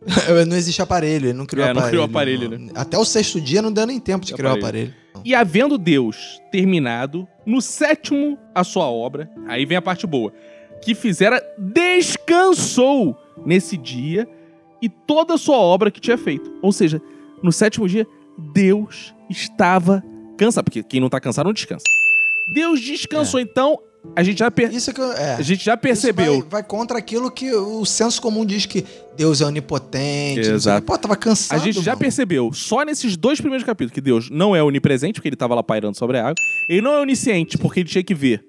não 0.48 0.56
existe 0.56 0.82
aparelho, 0.82 1.28
ele 1.28 1.34
não 1.34 1.46
criou 1.46 1.66
É, 1.68 1.74
não 1.74 1.80
aparelho. 1.82 1.90
criou 1.90 2.04
aparelho, 2.06 2.50
não. 2.50 2.58
né? 2.68 2.72
Até 2.76 2.98
o 2.98 3.06
sexto 3.06 3.40
dia 3.42 3.62
não 3.62 3.72
deu 3.72 3.86
nem 3.88 4.00
tempo 4.00 4.26
de 4.26 4.34
criar 4.34 4.54
o 4.54 4.58
aparelho. 4.58 4.90
aparelho. 4.90 5.06
E 5.26 5.34
havendo 5.34 5.78
Deus 5.78 6.40
terminado 6.52 7.28
no 7.46 7.62
sétimo 7.62 8.38
a 8.54 8.64
sua 8.64 8.86
obra, 8.86 9.30
aí 9.48 9.66
vem 9.66 9.78
a 9.78 9.82
parte 9.82 10.06
boa, 10.06 10.32
que 10.84 10.94
fizera, 10.94 11.42
descansou 11.58 13.18
nesse 13.46 13.78
dia 13.78 14.28
e 14.82 14.90
toda 14.90 15.34
a 15.34 15.38
sua 15.38 15.58
obra 15.58 15.90
que 15.90 16.00
tinha 16.00 16.18
feito. 16.18 16.52
Ou 16.62 16.72
seja, 16.72 17.02
no 17.42 17.52
sétimo 17.52 17.88
dia, 17.88 18.06
Deus 18.54 19.14
estava 19.30 20.04
cansado, 20.38 20.66
porque 20.66 20.84
quem 20.84 21.00
não 21.00 21.10
tá 21.10 21.20
cansado 21.20 21.46
não 21.46 21.54
descansa. 21.54 21.86
Deus 22.54 22.80
descansou, 22.82 23.40
então 23.40 23.80
a 24.16 24.24
gente 24.24 24.40
já, 24.40 24.52
per- 24.52 24.74
Isso 24.74 24.94
que 24.94 25.00
eu, 25.00 25.12
é. 25.14 25.36
a 25.36 25.42
gente 25.42 25.64
já 25.64 25.78
percebeu. 25.78 26.40
vai, 26.42 26.50
vai 26.50 26.64
contra 26.64 26.98
aquilo 26.98 27.30
que 27.32 27.54
o 27.54 27.86
senso 27.86 28.22
comum 28.22 28.46
diz 28.46 28.66
que 28.66 28.86
Deus 29.16 29.40
é 29.42 29.46
onipotente. 29.46 30.50
Exato. 30.50 30.86
Pô, 30.86 30.98
tava 30.98 31.16
cansado. 31.16 31.60
A 31.60 31.64
gente 31.64 31.82
já 31.82 31.92
mano. 31.92 32.00
percebeu, 32.00 32.52
só 32.54 32.84
nesses 32.84 33.16
dois 33.16 33.40
primeiros 33.40 33.66
capítulos, 33.66 33.94
que 33.94 34.02
Deus 34.02 34.30
não 34.30 34.56
é 34.56 34.62
onipresente, 34.64 35.14
porque 35.16 35.30
ele 35.30 35.36
estava 35.36 35.56
lá 35.56 35.64
pairando 35.64 35.98
sobre 35.98 36.18
a 36.18 36.24
água. 36.28 36.36
Ele 36.70 36.82
não 36.82 36.92
é 36.94 37.02
onisciente, 37.02 37.58
porque 37.58 37.80
ele 37.82 37.90
tinha 37.90 38.04
que 38.04 38.14
ver 38.14 38.46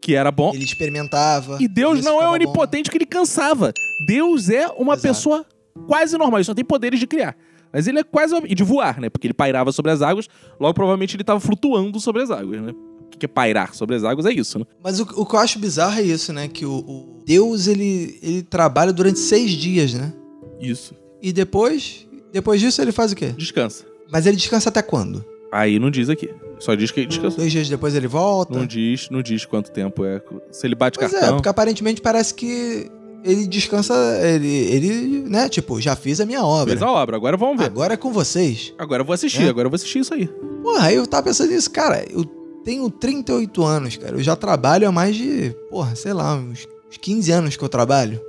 que 0.00 0.14
era 0.14 0.30
bom. 0.30 0.52
Ele 0.54 0.64
experimentava. 0.64 1.56
E 1.60 1.66
Deus 1.66 2.04
não 2.04 2.20
é 2.20 2.26
bom. 2.26 2.32
onipotente, 2.32 2.84
porque 2.84 2.98
ele 2.98 3.06
cansava. 3.06 3.72
Deus 4.06 4.48
é 4.50 4.66
uma 4.68 4.94
Exato. 4.94 5.02
pessoa 5.02 5.46
quase 5.86 6.16
normal, 6.16 6.38
ele 6.38 6.44
só 6.44 6.54
tem 6.54 6.64
poderes 6.64 7.00
de 7.00 7.06
criar. 7.06 7.36
Mas 7.72 7.86
ele 7.86 7.98
é 7.98 8.02
quase. 8.04 8.34
E 8.46 8.54
de 8.54 8.62
voar, 8.62 9.00
né? 9.00 9.10
Porque 9.10 9.26
ele 9.26 9.34
pairava 9.34 9.72
sobre 9.72 9.90
as 9.92 10.00
águas, 10.00 10.28
logo 10.58 10.72
provavelmente 10.72 11.16
ele 11.16 11.22
estava 11.22 11.40
flutuando 11.40 11.98
sobre 12.00 12.22
as 12.22 12.30
águas, 12.30 12.62
né? 12.62 12.72
Que 13.18 13.26
é 13.26 13.28
pairar 13.28 13.74
sobre 13.74 13.96
as 13.96 14.04
águas? 14.04 14.26
É 14.26 14.32
isso, 14.32 14.58
né? 14.58 14.64
Mas 14.82 15.00
o, 15.00 15.02
o 15.16 15.24
que 15.26 15.34
eu 15.34 15.38
acho 15.40 15.58
bizarro 15.58 15.98
é 15.98 16.02
isso, 16.02 16.32
né? 16.32 16.48
Que 16.48 16.66
o, 16.66 16.72
o 16.78 17.22
Deus, 17.26 17.66
ele, 17.66 18.18
ele 18.22 18.42
trabalha 18.42 18.92
durante 18.92 19.18
seis 19.18 19.50
dias, 19.52 19.94
né? 19.94 20.12
Isso. 20.60 20.94
E 21.22 21.32
depois, 21.32 22.06
depois 22.32 22.60
disso 22.60 22.80
ele 22.82 22.92
faz 22.92 23.12
o 23.12 23.16
quê? 23.16 23.28
Descansa. 23.36 23.84
Mas 24.12 24.26
ele 24.26 24.36
descansa 24.36 24.68
até 24.68 24.82
quando? 24.82 25.24
Aí 25.50 25.78
não 25.78 25.90
diz 25.90 26.10
aqui. 26.10 26.28
Só 26.58 26.74
diz 26.74 26.90
que 26.90 27.00
ele 27.00 27.06
descansou. 27.06 27.38
Dois 27.38 27.52
dias 27.52 27.68
depois 27.68 27.94
ele 27.94 28.06
volta? 28.06 28.56
Não 28.58 28.66
diz, 28.66 29.08
não 29.10 29.22
diz 29.22 29.44
quanto 29.44 29.70
tempo 29.70 30.04
é. 30.04 30.20
Se 30.50 30.66
ele 30.66 30.74
bate 30.74 30.98
Pois 30.98 31.12
é, 31.12 31.18
cartão. 31.18 31.36
porque 31.36 31.48
aparentemente 31.48 32.00
parece 32.00 32.34
que 32.34 32.90
ele 33.24 33.46
descansa, 33.46 33.94
ele, 34.22 34.46
ele, 34.46 35.20
né, 35.28 35.48
tipo, 35.48 35.80
já 35.80 35.96
fiz 35.96 36.20
a 36.20 36.26
minha 36.26 36.44
obra. 36.44 36.68
Fez 36.76 36.82
a 36.82 36.90
obra, 36.90 37.16
agora 37.16 37.36
vamos 37.36 37.58
ver. 37.58 37.64
Agora 37.64 37.94
é 37.94 37.96
com 37.96 38.12
vocês. 38.12 38.72
Agora 38.78 39.00
eu 39.02 39.06
vou 39.06 39.14
assistir, 39.14 39.42
É. 39.42 39.48
agora 39.48 39.66
eu 39.66 39.70
vou 39.70 39.74
assistir 39.76 39.98
isso 40.00 40.14
aí. 40.14 40.26
Porra, 40.62 40.86
aí 40.86 40.94
eu 40.96 41.06
tava 41.06 41.24
pensando 41.24 41.50
nisso, 41.50 41.70
cara, 41.70 42.04
eu 42.10 42.24
tenho 42.66 42.90
38 42.90 43.62
anos, 43.64 43.96
cara. 43.96 44.16
Eu 44.16 44.22
já 44.24 44.34
trabalho 44.34 44.88
há 44.88 44.92
mais 44.92 45.14
de, 45.14 45.54
porra, 45.70 45.94
sei 45.94 46.12
lá, 46.12 46.34
uns, 46.34 46.66
uns 46.90 46.96
15 46.96 47.30
anos 47.30 47.56
que 47.56 47.62
eu 47.62 47.68
trabalho. 47.68 48.20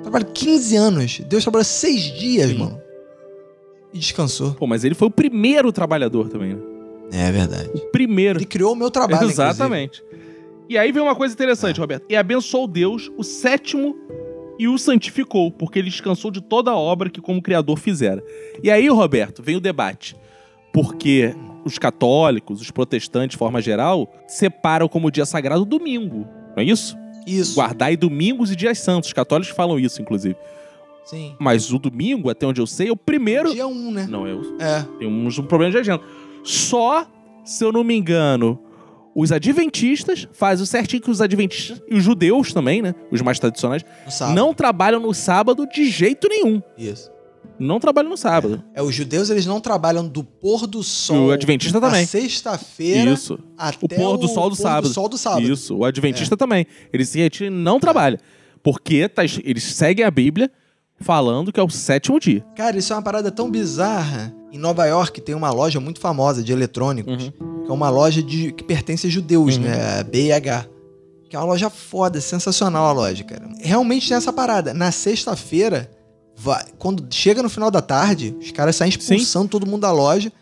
Trabalho 0.00 0.24
15 0.24 0.74
anos. 0.74 1.20
Deus 1.20 1.44
trabalhou 1.44 1.66
seis 1.66 2.04
dias, 2.18 2.48
Sim. 2.48 2.58
mano. 2.60 2.80
E 3.92 3.98
descansou. 3.98 4.54
Pô, 4.54 4.66
mas 4.66 4.84
ele 4.84 4.94
foi 4.94 5.08
o 5.08 5.10
primeiro 5.10 5.70
trabalhador 5.70 6.30
também, 6.30 6.54
né? 6.54 6.62
É 7.12 7.30
verdade. 7.30 7.70
O 7.74 7.80
primeiro. 7.90 8.38
Ele 8.38 8.46
criou 8.46 8.72
o 8.72 8.76
meu 8.76 8.90
trabalho, 8.90 9.28
Exatamente. 9.28 10.02
E 10.66 10.78
aí 10.78 10.90
vem 10.90 11.02
uma 11.02 11.14
coisa 11.14 11.34
interessante, 11.34 11.78
Roberto. 11.78 12.06
E 12.08 12.16
abençoou 12.16 12.66
Deus 12.66 13.10
o 13.18 13.22
sétimo 13.22 13.94
e 14.58 14.66
o 14.66 14.78
santificou, 14.78 15.50
porque 15.50 15.78
ele 15.78 15.90
descansou 15.90 16.30
de 16.30 16.40
toda 16.40 16.70
a 16.70 16.76
obra 16.76 17.10
que 17.10 17.20
como 17.20 17.42
criador 17.42 17.78
fizera. 17.78 18.24
E 18.62 18.70
aí, 18.70 18.88
Roberto, 18.88 19.42
vem 19.42 19.56
o 19.56 19.60
debate. 19.60 20.16
Porque 20.72 21.34
os 21.68 21.78
católicos, 21.78 22.60
os 22.60 22.70
protestantes, 22.70 23.34
de 23.34 23.38
forma 23.38 23.60
geral, 23.60 24.12
separam 24.26 24.88
como 24.88 25.10
dia 25.10 25.24
sagrado 25.24 25.62
o 25.62 25.66
domingo. 25.66 26.26
Não 26.56 26.62
é 26.62 26.64
isso? 26.64 26.96
Isso. 27.26 27.54
Guardai 27.54 27.96
domingos 27.96 28.50
e 28.50 28.56
dias 28.56 28.78
santos. 28.78 29.08
Os 29.08 29.12
católicos 29.12 29.54
falam 29.54 29.78
isso, 29.78 30.00
inclusive. 30.00 30.36
Sim. 31.04 31.34
Mas 31.38 31.72
o 31.72 31.78
domingo, 31.78 32.28
até 32.28 32.46
onde 32.46 32.60
eu 32.60 32.66
sei, 32.66 32.88
é 32.88 32.92
o 32.92 32.96
primeiro. 32.96 33.52
Dia 33.52 33.66
1, 33.66 33.70
um, 33.70 33.90
né? 33.90 34.06
Não, 34.08 34.26
é 34.26 34.34
o 34.34 34.56
É. 34.60 34.84
tem 34.98 35.08
uns 35.08 35.38
um 35.38 35.44
problema 35.44 35.72
de 35.72 35.78
agenda. 35.78 36.02
Só, 36.42 37.06
se 37.44 37.64
eu 37.64 37.72
não 37.72 37.82
me 37.82 37.94
engano, 37.96 38.58
os 39.14 39.32
adventistas 39.32 40.28
fazem 40.32 40.62
o 40.62 40.66
certinho 40.66 41.02
que 41.02 41.10
os 41.10 41.20
adventistas 41.20 41.82
e 41.88 41.94
os 41.96 42.02
judeus 42.04 42.52
também, 42.52 42.82
né? 42.82 42.94
Os 43.10 43.20
mais 43.22 43.38
tradicionais, 43.38 43.84
não 44.34 44.52
trabalham 44.54 45.00
no 45.00 45.12
sábado 45.14 45.66
de 45.66 45.86
jeito 45.90 46.28
nenhum. 46.28 46.62
Isso. 46.76 47.10
Não 47.58 47.80
trabalham 47.80 48.10
no 48.10 48.16
sábado. 48.16 48.62
É, 48.74 48.82
os 48.82 48.94
judeus, 48.94 49.30
eles 49.30 49.44
não 49.46 49.60
trabalham 49.60 50.06
do 50.06 50.22
pôr 50.22 50.66
do 50.66 50.82
sol. 50.82 51.26
o 51.28 51.30
adventista 51.32 51.80
também. 51.80 52.06
Sexta-feira. 52.06 53.10
Isso. 53.10 53.38
Até 53.56 53.76
O 53.84 53.88
pôr 53.88 54.16
do 54.16 54.28
sol 54.28 54.48
do 54.50 54.56
pôr 54.56 54.62
sábado. 54.62 54.88
sol 54.92 55.08
do 55.08 55.18
sábado. 55.18 55.46
É. 55.46 55.50
Isso. 55.52 55.76
O 55.76 55.84
adventista 55.84 56.36
também. 56.36 56.66
Ele 56.92 57.04
se 57.04 57.18
retira 57.18 57.46
e 57.48 57.50
não 57.50 57.80
trabalha. 57.80 58.18
Porque 58.62 59.08
tá 59.08 59.24
es- 59.24 59.40
eles 59.44 59.62
seguem 59.64 60.04
a 60.04 60.10
Bíblia 60.10 60.50
falando 61.00 61.52
que 61.52 61.60
é 61.60 61.62
o 61.62 61.68
sétimo 61.70 62.18
dia. 62.18 62.44
Cara, 62.56 62.76
isso 62.76 62.92
é 62.92 62.96
uma 62.96 63.02
parada 63.02 63.30
tão 63.30 63.50
bizarra. 63.50 64.34
Em 64.52 64.58
Nova 64.58 64.84
York 64.86 65.20
tem 65.20 65.34
uma 65.34 65.50
loja 65.50 65.78
muito 65.78 66.00
famosa 66.00 66.42
de 66.42 66.52
eletrônicos, 66.52 67.30
que 67.64 67.70
é 67.70 67.72
uma 67.72 67.90
loja 67.90 68.22
de, 68.22 68.50
que 68.52 68.64
pertence 68.64 69.06
a 69.06 69.10
judeus, 69.10 69.56
Uhum. 69.56 69.62
né? 69.62 70.02
BH. 70.04 70.68
Que 71.28 71.36
é 71.36 71.38
uma 71.38 71.44
loja 71.44 71.68
foda, 71.68 72.20
sensacional 72.20 72.86
a 72.86 72.92
loja, 72.92 73.22
cara. 73.24 73.46
Realmente 73.60 74.08
tem 74.08 74.16
essa 74.16 74.32
parada. 74.32 74.72
Na 74.72 74.90
sexta-feira, 74.90 75.90
vai- 76.38 76.64
quando 76.78 77.04
chega 77.10 77.42
no 77.42 77.48
final 77.50 77.70
da 77.70 77.82
tarde, 77.82 78.34
os 78.40 78.50
caras 78.52 78.76
saem 78.76 78.90
expulsando 78.90 79.48
todo 79.48 79.66
mundo 79.66 79.80
da 79.82 79.92
loja. 79.92 80.32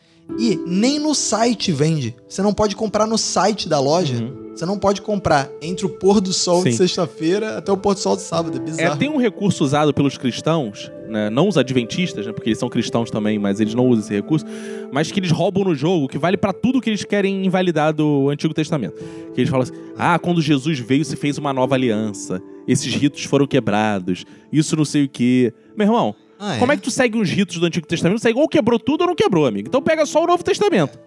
E 0.41 0.59
nem 0.67 0.99
no 0.99 1.15
site 1.15 1.71
vende. 1.71 2.15
Você 2.29 2.43
não 2.43 2.53
pode 2.53 2.75
comprar 2.75 3.07
no 3.07 3.17
site 3.17 3.69
da 3.69 3.79
loja. 3.79 4.17
Uhum. 4.17 4.47
Você 4.57 4.67
não 4.67 4.77
pode 4.77 5.01
comprar 5.01 5.49
entre 5.63 5.87
o 5.87 5.89
pôr 5.89 6.21
do 6.21 6.33
sol 6.33 6.65
de 6.65 6.73
Sim. 6.73 6.79
sexta-feira 6.79 7.59
até 7.59 7.71
o 7.71 7.77
pôr 7.77 7.95
do 7.95 8.01
sol 8.01 8.17
de 8.17 8.23
sábado. 8.23 8.57
É 8.57 8.61
É, 8.61 8.65
bizarro. 8.65 8.97
tem 8.99 9.09
um 9.09 9.19
recurso 9.19 9.63
usado 9.63 9.95
pelos 9.95 10.19
cristãos, 10.19 10.91
né? 11.09 11.31
não 11.31 11.47
os 11.47 11.57
adventistas, 11.57 12.27
né? 12.27 12.33
porque 12.33 12.49
eles 12.49 12.59
são 12.59 12.69
cristãos 12.69 13.09
também, 13.09 13.39
mas 13.39 13.61
eles 13.61 13.73
não 13.75 13.87
usam 13.87 14.03
esse 14.05 14.15
recurso, 14.15 14.45
mas 14.91 15.13
que 15.13 15.21
eles 15.21 15.31
roubam 15.31 15.63
no 15.63 15.75
jogo, 15.77 16.09
que 16.09 16.19
vale 16.19 16.37
pra 16.37 16.53
tudo 16.53 16.81
que 16.81 16.91
eles 16.91 17.05
querem 17.05 17.47
invalidar 17.47 17.93
do 17.95 18.29
Antigo 18.29 18.53
Testamento. 18.53 18.97
Que 19.33 19.43
eles 19.43 19.51
falam 19.51 19.63
assim: 19.63 19.75
ah, 19.97 20.19
quando 20.19 20.43
Jesus 20.43 20.81
veio, 20.81 21.05
se 21.05 21.15
fez 21.15 21.39
uma 21.39 21.53
nova 21.53 21.75
aliança, 21.77 22.43
esses 22.67 22.95
ritos 22.95 23.25
foram 23.25 23.47
quebrados, 23.47 24.25
isso 24.53 24.77
não 24.77 24.85
sei 24.85 25.05
o 25.05 25.09
quê. 25.09 25.53
Meu 25.77 25.87
irmão, 25.87 26.15
Ah, 26.39 26.57
como 26.59 26.71
é 26.73 26.77
que 26.77 26.83
tu 26.83 26.91
segue 26.91 27.19
os 27.19 27.31
ritos 27.31 27.59
do 27.59 27.67
Antigo 27.67 27.87
Testamento? 27.87 28.21
Você 28.21 28.33
ou 28.33 28.49
quebrou 28.49 28.79
tudo 28.79 29.03
ou 29.03 29.07
não 29.07 29.15
quebrou, 29.15 29.47
amigo. 29.47 29.69
Então 29.69 29.81
pega 29.83 30.05
só 30.05 30.23
o 30.23 30.27
Novo 30.27 30.43
Testamento. 30.45 30.99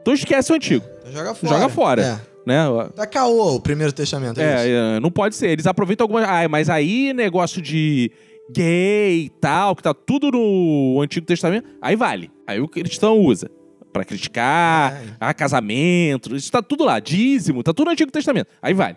Então 0.00 0.14
esquece 0.14 0.52
o 0.52 0.54
Antigo, 0.54 0.84
Então 1.00 1.12
joga 1.12 1.34
fora. 1.34 1.52
joga 1.54 1.68
fora. 1.68 2.02
É. 2.02 2.20
né? 2.48 2.64
Tá 2.94 3.04
caô 3.06 3.56
o 3.56 3.60
primeiro 3.60 3.92
testamento. 3.92 4.40
É, 4.40 4.54
isso. 4.54 4.64
É, 4.68 4.96
é, 4.96 5.00
não 5.00 5.10
pode 5.10 5.34
ser. 5.34 5.48
Eles 5.50 5.66
aproveitam 5.66 6.04
algumas. 6.04 6.24
Ah, 6.28 6.48
mas 6.48 6.70
aí 6.70 7.12
negócio 7.12 7.60
de 7.60 8.12
gay 8.54 9.24
e 9.24 9.28
tal, 9.40 9.74
que 9.74 9.82
tá 9.82 9.92
tudo 9.92 10.30
no 10.30 11.00
Antigo 11.02 11.26
Testamento, 11.26 11.68
aí 11.82 11.96
vale. 11.96 12.30
Aí 12.46 12.60
o 12.60 12.68
cristão 12.68 13.18
usa. 13.18 13.50
Pra 13.92 14.04
criticar, 14.04 14.92
É. 14.92 15.04
ah, 15.18 15.34
casamento, 15.34 16.36
isso 16.36 16.52
tá 16.52 16.62
tudo 16.62 16.84
lá. 16.84 17.00
Dízimo, 17.00 17.62
tá 17.64 17.72
tudo 17.72 17.86
no 17.86 17.92
Antigo 17.92 18.12
Testamento. 18.12 18.46
Aí 18.62 18.74
vale. 18.74 18.96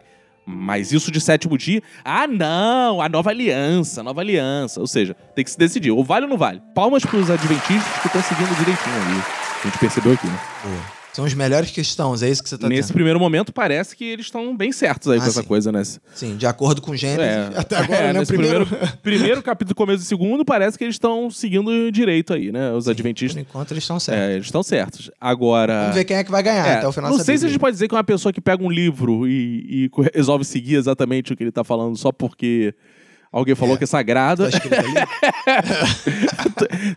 Mas 0.51 0.91
isso 0.91 1.11
de 1.11 1.21
sétimo 1.21 1.57
dia, 1.57 1.81
ah, 2.03 2.25
não, 2.25 3.01
a 3.01 3.07
nova 3.07 3.29
aliança, 3.29 4.01
a 4.01 4.03
nova 4.03 4.21
aliança. 4.21 4.79
Ou 4.79 4.87
seja, 4.87 5.15
tem 5.35 5.43
que 5.43 5.51
se 5.51 5.57
decidir, 5.57 5.91
ou 5.91 6.03
vale 6.03 6.25
ou 6.25 6.29
não 6.29 6.37
vale. 6.37 6.59
Palmas 6.73 7.05
pros 7.05 7.29
adventistas 7.29 8.01
que 8.01 8.07
estão 8.07 8.21
seguindo 8.23 8.57
direitinho 8.57 8.95
ali. 8.95 9.23
A 9.63 9.67
gente 9.67 9.77
percebeu 9.77 10.13
aqui, 10.13 10.25
né? 10.25 10.39
Boa. 10.63 10.98
São 11.11 11.25
os 11.25 11.33
melhores 11.33 11.71
cristãos, 11.71 12.21
é 12.21 12.29
isso 12.29 12.41
que 12.43 12.47
você 12.49 12.57
tá 12.57 12.69
Nesse 12.69 12.81
dizendo. 12.83 12.93
primeiro 12.93 13.19
momento, 13.19 13.51
parece 13.51 13.95
que 13.95 14.05
eles 14.05 14.27
estão 14.27 14.55
bem 14.55 14.71
certos 14.71 15.09
aí 15.11 15.17
Ah, 15.17 15.21
com 15.21 15.27
essa 15.27 15.41
sim. 15.41 15.47
coisa, 15.47 15.71
né? 15.71 15.83
Sim, 16.13 16.37
de 16.37 16.45
acordo 16.45 16.81
com 16.81 16.95
Gênesis. 16.95 17.19
É, 17.19 17.49
Até 17.59 17.77
agora, 17.77 17.99
é, 17.99 18.13
né? 18.13 18.19
O 18.19 18.21
nesse 18.21 18.31
primeiro... 18.31 18.67
primeiro 19.01 19.41
capítulo, 19.41 19.73
começo 19.75 20.03
do 20.03 20.05
segundo, 20.07 20.45
parece 20.45 20.77
que 20.77 20.83
eles 20.83 20.95
estão 20.95 21.29
seguindo 21.31 21.91
direito 21.91 22.31
aí, 22.33 22.51
né? 22.51 22.71
Os 22.73 22.85
Por 22.85 22.91
adventistas. 22.91 23.41
enquanto 23.41 23.71
eles 23.71 23.83
estão 23.83 23.99
certos. 23.99 24.23
É, 24.23 24.33
eles 24.35 24.45
estão 24.45 24.61
certos. 24.61 25.09
Agora. 25.19 25.81
Vamos 25.81 25.95
ver 25.95 26.05
quem 26.05 26.15
é 26.17 26.23
que 26.23 26.31
vai 26.31 26.43
ganhar 26.43 26.65
é, 26.67 26.75
até 26.75 26.87
o 26.87 26.91
final 26.91 27.09
não 27.09 27.17
dessa 27.17 27.25
sei 27.25 27.37
se 27.37 27.39
a 27.39 27.47
Bíblia. 27.47 27.51
gente 27.53 27.59
pode 27.59 27.73
dizer 27.73 27.87
que 27.87 27.95
é 27.95 27.97
uma 27.97 28.03
pessoa 28.03 28.31
que 28.31 28.39
pega 28.39 28.63
um 28.63 28.69
livro 28.69 29.27
e, 29.27 29.85
e 29.85 29.89
co- 29.89 30.05
resolve 30.13 30.45
seguir 30.45 30.75
exatamente 30.75 31.33
o 31.33 31.35
que 31.35 31.43
ele 31.43 31.51
tá 31.51 31.63
falando 31.63 31.97
só 31.97 32.11
porque 32.11 32.73
alguém 33.31 33.55
falou 33.55 33.75
É. 33.75 33.77
que 33.77 33.83
é 33.83 33.87
sagrado. 33.87 34.49
Tá 34.49 34.57
ali? 34.77 34.93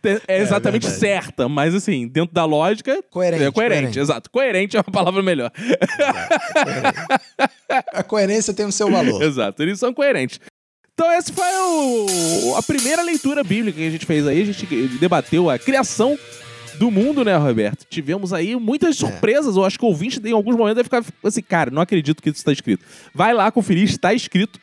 é 0.28 0.41
exatamente 0.41 0.83
verdade. 0.83 1.01
certa, 1.01 1.49
mas 1.49 1.74
assim, 1.74 2.07
dentro 2.09 2.35
da 2.35 2.45
lógica. 2.45 3.03
Coerente, 3.11 3.43
É 3.45 3.51
coerente, 3.51 3.78
coerente. 3.80 3.99
exato. 3.99 4.30
Coerente 4.30 4.76
é 4.76 4.80
uma 4.80 4.93
palavra 4.93 5.22
melhor. 5.22 5.51
A 7.93 8.03
coerência 8.03 8.53
tem 8.55 8.66
o 8.66 8.72
seu 8.72 8.91
valor. 8.91 9.22
Exato, 9.22 9.62
eles 9.62 9.78
são 9.78 9.93
coerentes. 9.95 10.41
Então, 10.95 11.11
essa 11.11 11.33
foi 11.33 11.45
o- 11.47 12.55
a 12.57 12.62
primeira 12.62 13.03
leitura 13.03 13.43
bíblica 13.43 13.78
que 13.78 13.87
a 13.87 13.91
gente 13.91 14.05
fez 14.07 14.26
aí. 14.26 14.43
A 14.43 14.45
gente 14.45 14.66
debateu 14.99 15.49
a 15.49 15.59
criação 15.59 16.18
do 16.78 16.91
mundo, 16.91 17.24
né, 17.24 17.35
Roberto? 17.37 17.87
Tivemos 17.89 18.33
aí 18.33 18.55
muitas 18.57 18.97
surpresas. 18.97 19.57
Eu 19.57 19.64
acho 19.64 19.78
que 19.78 19.85
o 19.85 19.89
ouvinte, 19.89 20.20
em 20.22 20.33
alguns 20.33 20.55
momentos, 20.55 20.76
deve 20.76 20.85
ficar 20.85 21.03
assim, 21.24 21.43
cara, 21.43 21.70
não 21.70 21.80
acredito 21.83 22.22
que 22.22 22.28
isso 22.28 22.39
está 22.39 22.53
escrito. 22.53 22.85
Vai 23.14 23.33
lá 23.33 23.51
conferir, 23.51 23.85
está 23.85 24.12
escrito. 24.12 24.61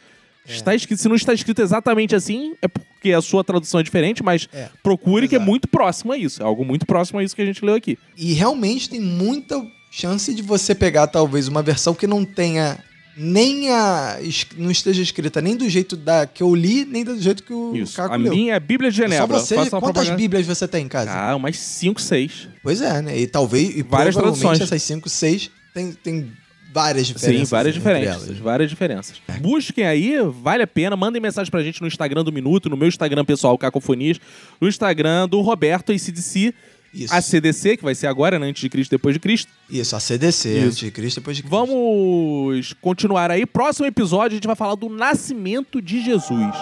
Está 0.53 0.73
escrito. 0.75 0.99
Se 1.01 1.07
não 1.07 1.15
está 1.15 1.33
escrito 1.33 1.61
exatamente 1.61 2.15
assim, 2.15 2.53
é 2.61 2.67
porque 2.67 3.11
a 3.13 3.21
sua 3.21 3.43
tradução 3.43 3.79
é 3.79 3.83
diferente, 3.83 4.23
mas 4.23 4.47
É, 4.53 4.69
procure 4.83 5.27
que 5.27 5.35
é 5.35 5.37
exato. 5.37 5.49
muito 5.49 5.67
próximo 5.67 6.11
a 6.11 6.17
isso. 6.17 6.41
É 6.41 6.45
algo 6.45 6.65
muito 6.65 6.85
próximo 6.85 7.19
a 7.19 7.23
isso 7.23 7.35
que 7.35 7.41
a 7.41 7.45
gente 7.45 7.63
leu 7.63 7.75
aqui. 7.75 7.97
E 8.17 8.33
realmente 8.33 8.89
tem 8.89 8.99
muita 8.99 9.61
chance 9.91 10.33
de 10.33 10.41
você 10.41 10.75
pegar, 10.75 11.07
talvez, 11.07 11.47
uma 11.47 11.61
versão 11.63 11.93
que 11.93 12.05
não 12.07 12.23
tenha 12.25 12.77
nem 13.21 13.69
a. 13.69 14.17
não 14.57 14.71
esteja 14.71 15.01
escrita 15.01 15.41
nem 15.41 15.55
do 15.57 15.67
jeito 15.69 15.97
da 15.97 16.25
que 16.25 16.41
eu 16.41 16.55
li, 16.55 16.85
nem 16.85 17.03
do 17.03 17.19
jeito 17.19 17.43
que 17.43 17.51
o 17.53 17.75
Isso. 17.75 17.95
Caco 17.95 18.13
A 18.13 18.17
leu. 18.17 18.31
minha 18.33 18.53
é 18.55 18.59
Bíblia 18.59 18.89
de 18.89 19.01
É 19.01 19.07
Só 19.07 19.09
Genebra. 19.13 19.39
você, 19.39 19.55
Faça 19.55 19.75
uma 19.75 19.81
quantas 19.81 20.03
propaganda. 20.03 20.15
bíblias 20.17 20.45
você 20.47 20.67
tem 20.67 20.85
em 20.85 20.87
casa? 20.87 21.11
Ah, 21.11 21.35
umas 21.35 21.57
5, 21.57 21.99
6. 21.99 22.47
Pois 22.63 22.79
é, 22.81 23.01
né? 23.01 23.17
E 23.19 23.27
talvez, 23.27 23.75
e 23.75 23.81
Várias 23.83 24.15
provavelmente 24.15 24.41
traduções. 24.41 24.61
essas 24.61 24.83
5, 24.83 25.09
6 25.09 25.51
tem, 25.73 25.91
tem 25.91 26.31
várias 26.71 27.07
diferenças. 27.07 27.47
Sim, 27.47 27.51
várias 27.51 27.73
diferenças. 27.73 28.37
Várias 28.37 28.69
diferenças. 28.69 29.21
Busquem 29.41 29.85
aí, 29.85 30.15
vale 30.41 30.63
a 30.63 30.67
pena. 30.67 30.95
Mandem 30.95 31.21
mensagem 31.21 31.49
pra 31.49 31.63
gente 31.63 31.81
no 31.81 31.87
Instagram 31.87 32.23
do 32.23 32.31
Minuto, 32.31 32.69
no 32.69 32.77
meu 32.77 32.87
Instagram 32.87 33.25
pessoal, 33.25 33.57
Cacofonias, 33.57 34.19
no 34.61 34.67
Instagram 34.67 35.27
do 35.27 35.41
Roberto 35.41 35.91
ACDC, 35.91 36.53
Isso. 36.93 37.13
ACDC, 37.13 37.77
que 37.77 37.83
vai 37.83 37.95
ser 37.95 38.07
agora, 38.07 38.37
né? 38.37 38.47
Antes 38.47 38.61
de 38.61 38.69
Cristo, 38.69 38.91
depois 38.91 39.13
de 39.13 39.19
Cristo. 39.19 39.51
Isso, 39.69 39.95
a 39.95 39.99
CDC, 39.99 40.49
Isso. 40.49 40.65
antes 40.65 40.77
de 40.77 40.91
Cristo, 40.91 41.19
depois 41.19 41.37
de 41.37 41.43
Cristo. 41.43 41.55
Vamos 41.55 42.73
continuar 42.73 43.31
aí. 43.31 43.45
Próximo 43.45 43.85
episódio, 43.85 44.33
a 44.33 44.35
gente 44.35 44.47
vai 44.47 44.55
falar 44.55 44.75
do 44.75 44.89
nascimento 44.89 45.81
de 45.81 46.03
Jesus. 46.03 46.55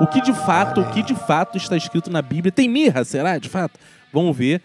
O 0.00 0.06
que 0.06 0.20
de 0.20 0.32
fato, 0.32 0.80
o 0.80 0.90
que 0.90 1.02
de 1.02 1.14
fato 1.14 1.58
está 1.58 1.76
escrito 1.76 2.10
na 2.10 2.22
Bíblia. 2.22 2.50
Tem 2.50 2.68
mirra, 2.68 3.04
será? 3.04 3.38
De 3.38 3.48
fato? 3.48 3.78
Vamos 4.12 4.36
ver. 4.36 4.62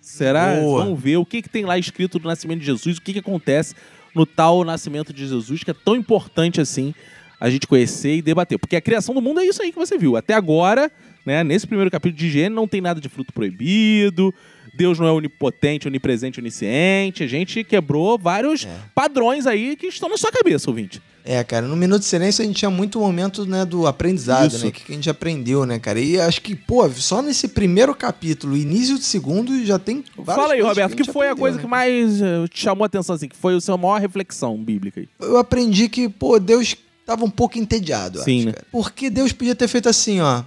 Será? 0.00 0.54
Boa. 0.56 0.84
Vamos 0.84 1.00
ver 1.00 1.18
o 1.18 1.26
que, 1.26 1.42
que 1.42 1.48
tem 1.48 1.64
lá 1.64 1.78
escrito 1.78 2.18
do 2.18 2.26
nascimento 2.26 2.60
de 2.60 2.66
Jesus, 2.66 2.96
o 2.96 3.02
que, 3.02 3.12
que 3.12 3.18
acontece 3.18 3.74
no 4.14 4.26
tal 4.26 4.64
nascimento 4.64 5.12
de 5.12 5.26
Jesus, 5.26 5.62
que 5.62 5.70
é 5.70 5.74
tão 5.74 5.96
importante 5.96 6.60
assim 6.60 6.94
a 7.40 7.48
gente 7.48 7.66
conhecer 7.66 8.16
e 8.16 8.22
debater. 8.22 8.58
Porque 8.58 8.76
a 8.76 8.80
criação 8.80 9.14
do 9.14 9.22
mundo 9.22 9.40
é 9.40 9.46
isso 9.46 9.62
aí 9.62 9.72
que 9.72 9.78
você 9.78 9.96
viu. 9.96 10.16
Até 10.16 10.34
agora, 10.34 10.92
né, 11.24 11.42
nesse 11.42 11.66
primeiro 11.66 11.90
capítulo 11.90 12.18
de 12.18 12.30
Gênesis, 12.30 12.54
não 12.54 12.68
tem 12.68 12.80
nada 12.80 13.00
de 13.00 13.08
fruto 13.08 13.32
proibido, 13.32 14.34
Deus 14.74 14.98
não 14.98 15.06
é 15.06 15.12
onipotente, 15.12 15.86
onipresente, 15.88 16.40
onisciente. 16.40 17.22
A 17.22 17.26
gente 17.26 17.62
quebrou 17.64 18.18
vários 18.18 18.64
É. 18.64 18.68
padrões 18.94 19.46
aí 19.46 19.76
que 19.76 19.86
estão 19.86 20.08
na 20.08 20.16
sua 20.16 20.30
cabeça, 20.32 20.68
ouvinte. 20.70 21.00
É, 21.22 21.44
cara, 21.44 21.66
no 21.66 21.76
Minuto 21.76 22.00
de 22.00 22.06
Silêncio 22.06 22.42
a 22.42 22.46
gente 22.46 22.56
tinha 22.56 22.70
muito 22.70 22.98
momento, 22.98 23.44
né, 23.44 23.64
do 23.66 23.86
aprendizado, 23.86 24.52
Isso. 24.54 24.64
né? 24.64 24.70
O 24.70 24.72
que 24.72 24.84
que 24.84 24.92
a 24.92 24.94
gente 24.94 25.10
aprendeu, 25.10 25.66
né, 25.66 25.78
cara? 25.78 26.00
E 26.00 26.18
acho 26.18 26.40
que, 26.40 26.56
pô, 26.56 26.88
só 26.90 27.20
nesse 27.20 27.46
primeiro 27.48 27.94
capítulo, 27.94 28.56
início 28.56 28.96
do 28.96 29.02
segundo, 29.02 29.62
já 29.64 29.78
tem 29.78 30.02
Fala 30.24 30.54
aí, 30.54 30.62
Roberto, 30.62 30.92
a 30.92 30.96
que 30.96 31.04
gente 31.04 31.12
foi 31.12 31.26
a 31.28 31.32
aprendeu, 31.32 31.40
coisa 31.42 31.56
né? 31.58 31.62
que 31.62 31.68
mais 31.68 32.22
eh, 32.22 32.46
te 32.50 32.60
chamou 32.62 32.84
a 32.84 32.86
atenção, 32.86 33.14
assim, 33.14 33.28
que 33.28 33.36
foi 33.36 33.54
a 33.54 33.60
sua 33.60 33.76
maior 33.76 34.00
reflexão 34.00 34.56
bíblica 34.56 35.00
aí? 35.00 35.08
Eu 35.20 35.36
aprendi 35.36 35.90
que, 35.90 36.08
pô, 36.08 36.40
Deus 36.40 36.74
tava 37.04 37.22
um 37.24 37.30
pouco 37.30 37.58
entediado, 37.58 38.18
Sim, 38.22 38.38
acho, 38.38 38.46
né? 38.48 38.54
Porque 38.72 39.10
Deus 39.10 39.30
podia 39.30 39.54
ter 39.54 39.68
feito 39.68 39.90
assim, 39.90 40.20
ó. 40.20 40.42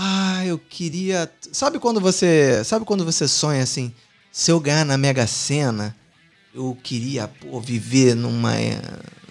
Ah, 0.00 0.46
eu 0.46 0.58
queria. 0.58 1.28
Sabe 1.52 1.80
quando 1.80 2.00
você. 2.00 2.62
Sabe 2.64 2.84
quando 2.84 3.04
você 3.04 3.26
sonha 3.26 3.62
assim? 3.64 3.92
Se 4.30 4.52
eu 4.52 4.60
ganhar 4.60 4.84
na 4.84 4.96
Mega 4.96 5.26
Sena, 5.26 5.96
eu 6.54 6.76
queria, 6.84 7.26
pô, 7.26 7.60
viver 7.60 8.14
numa. 8.14 8.54
eh, 8.56 8.80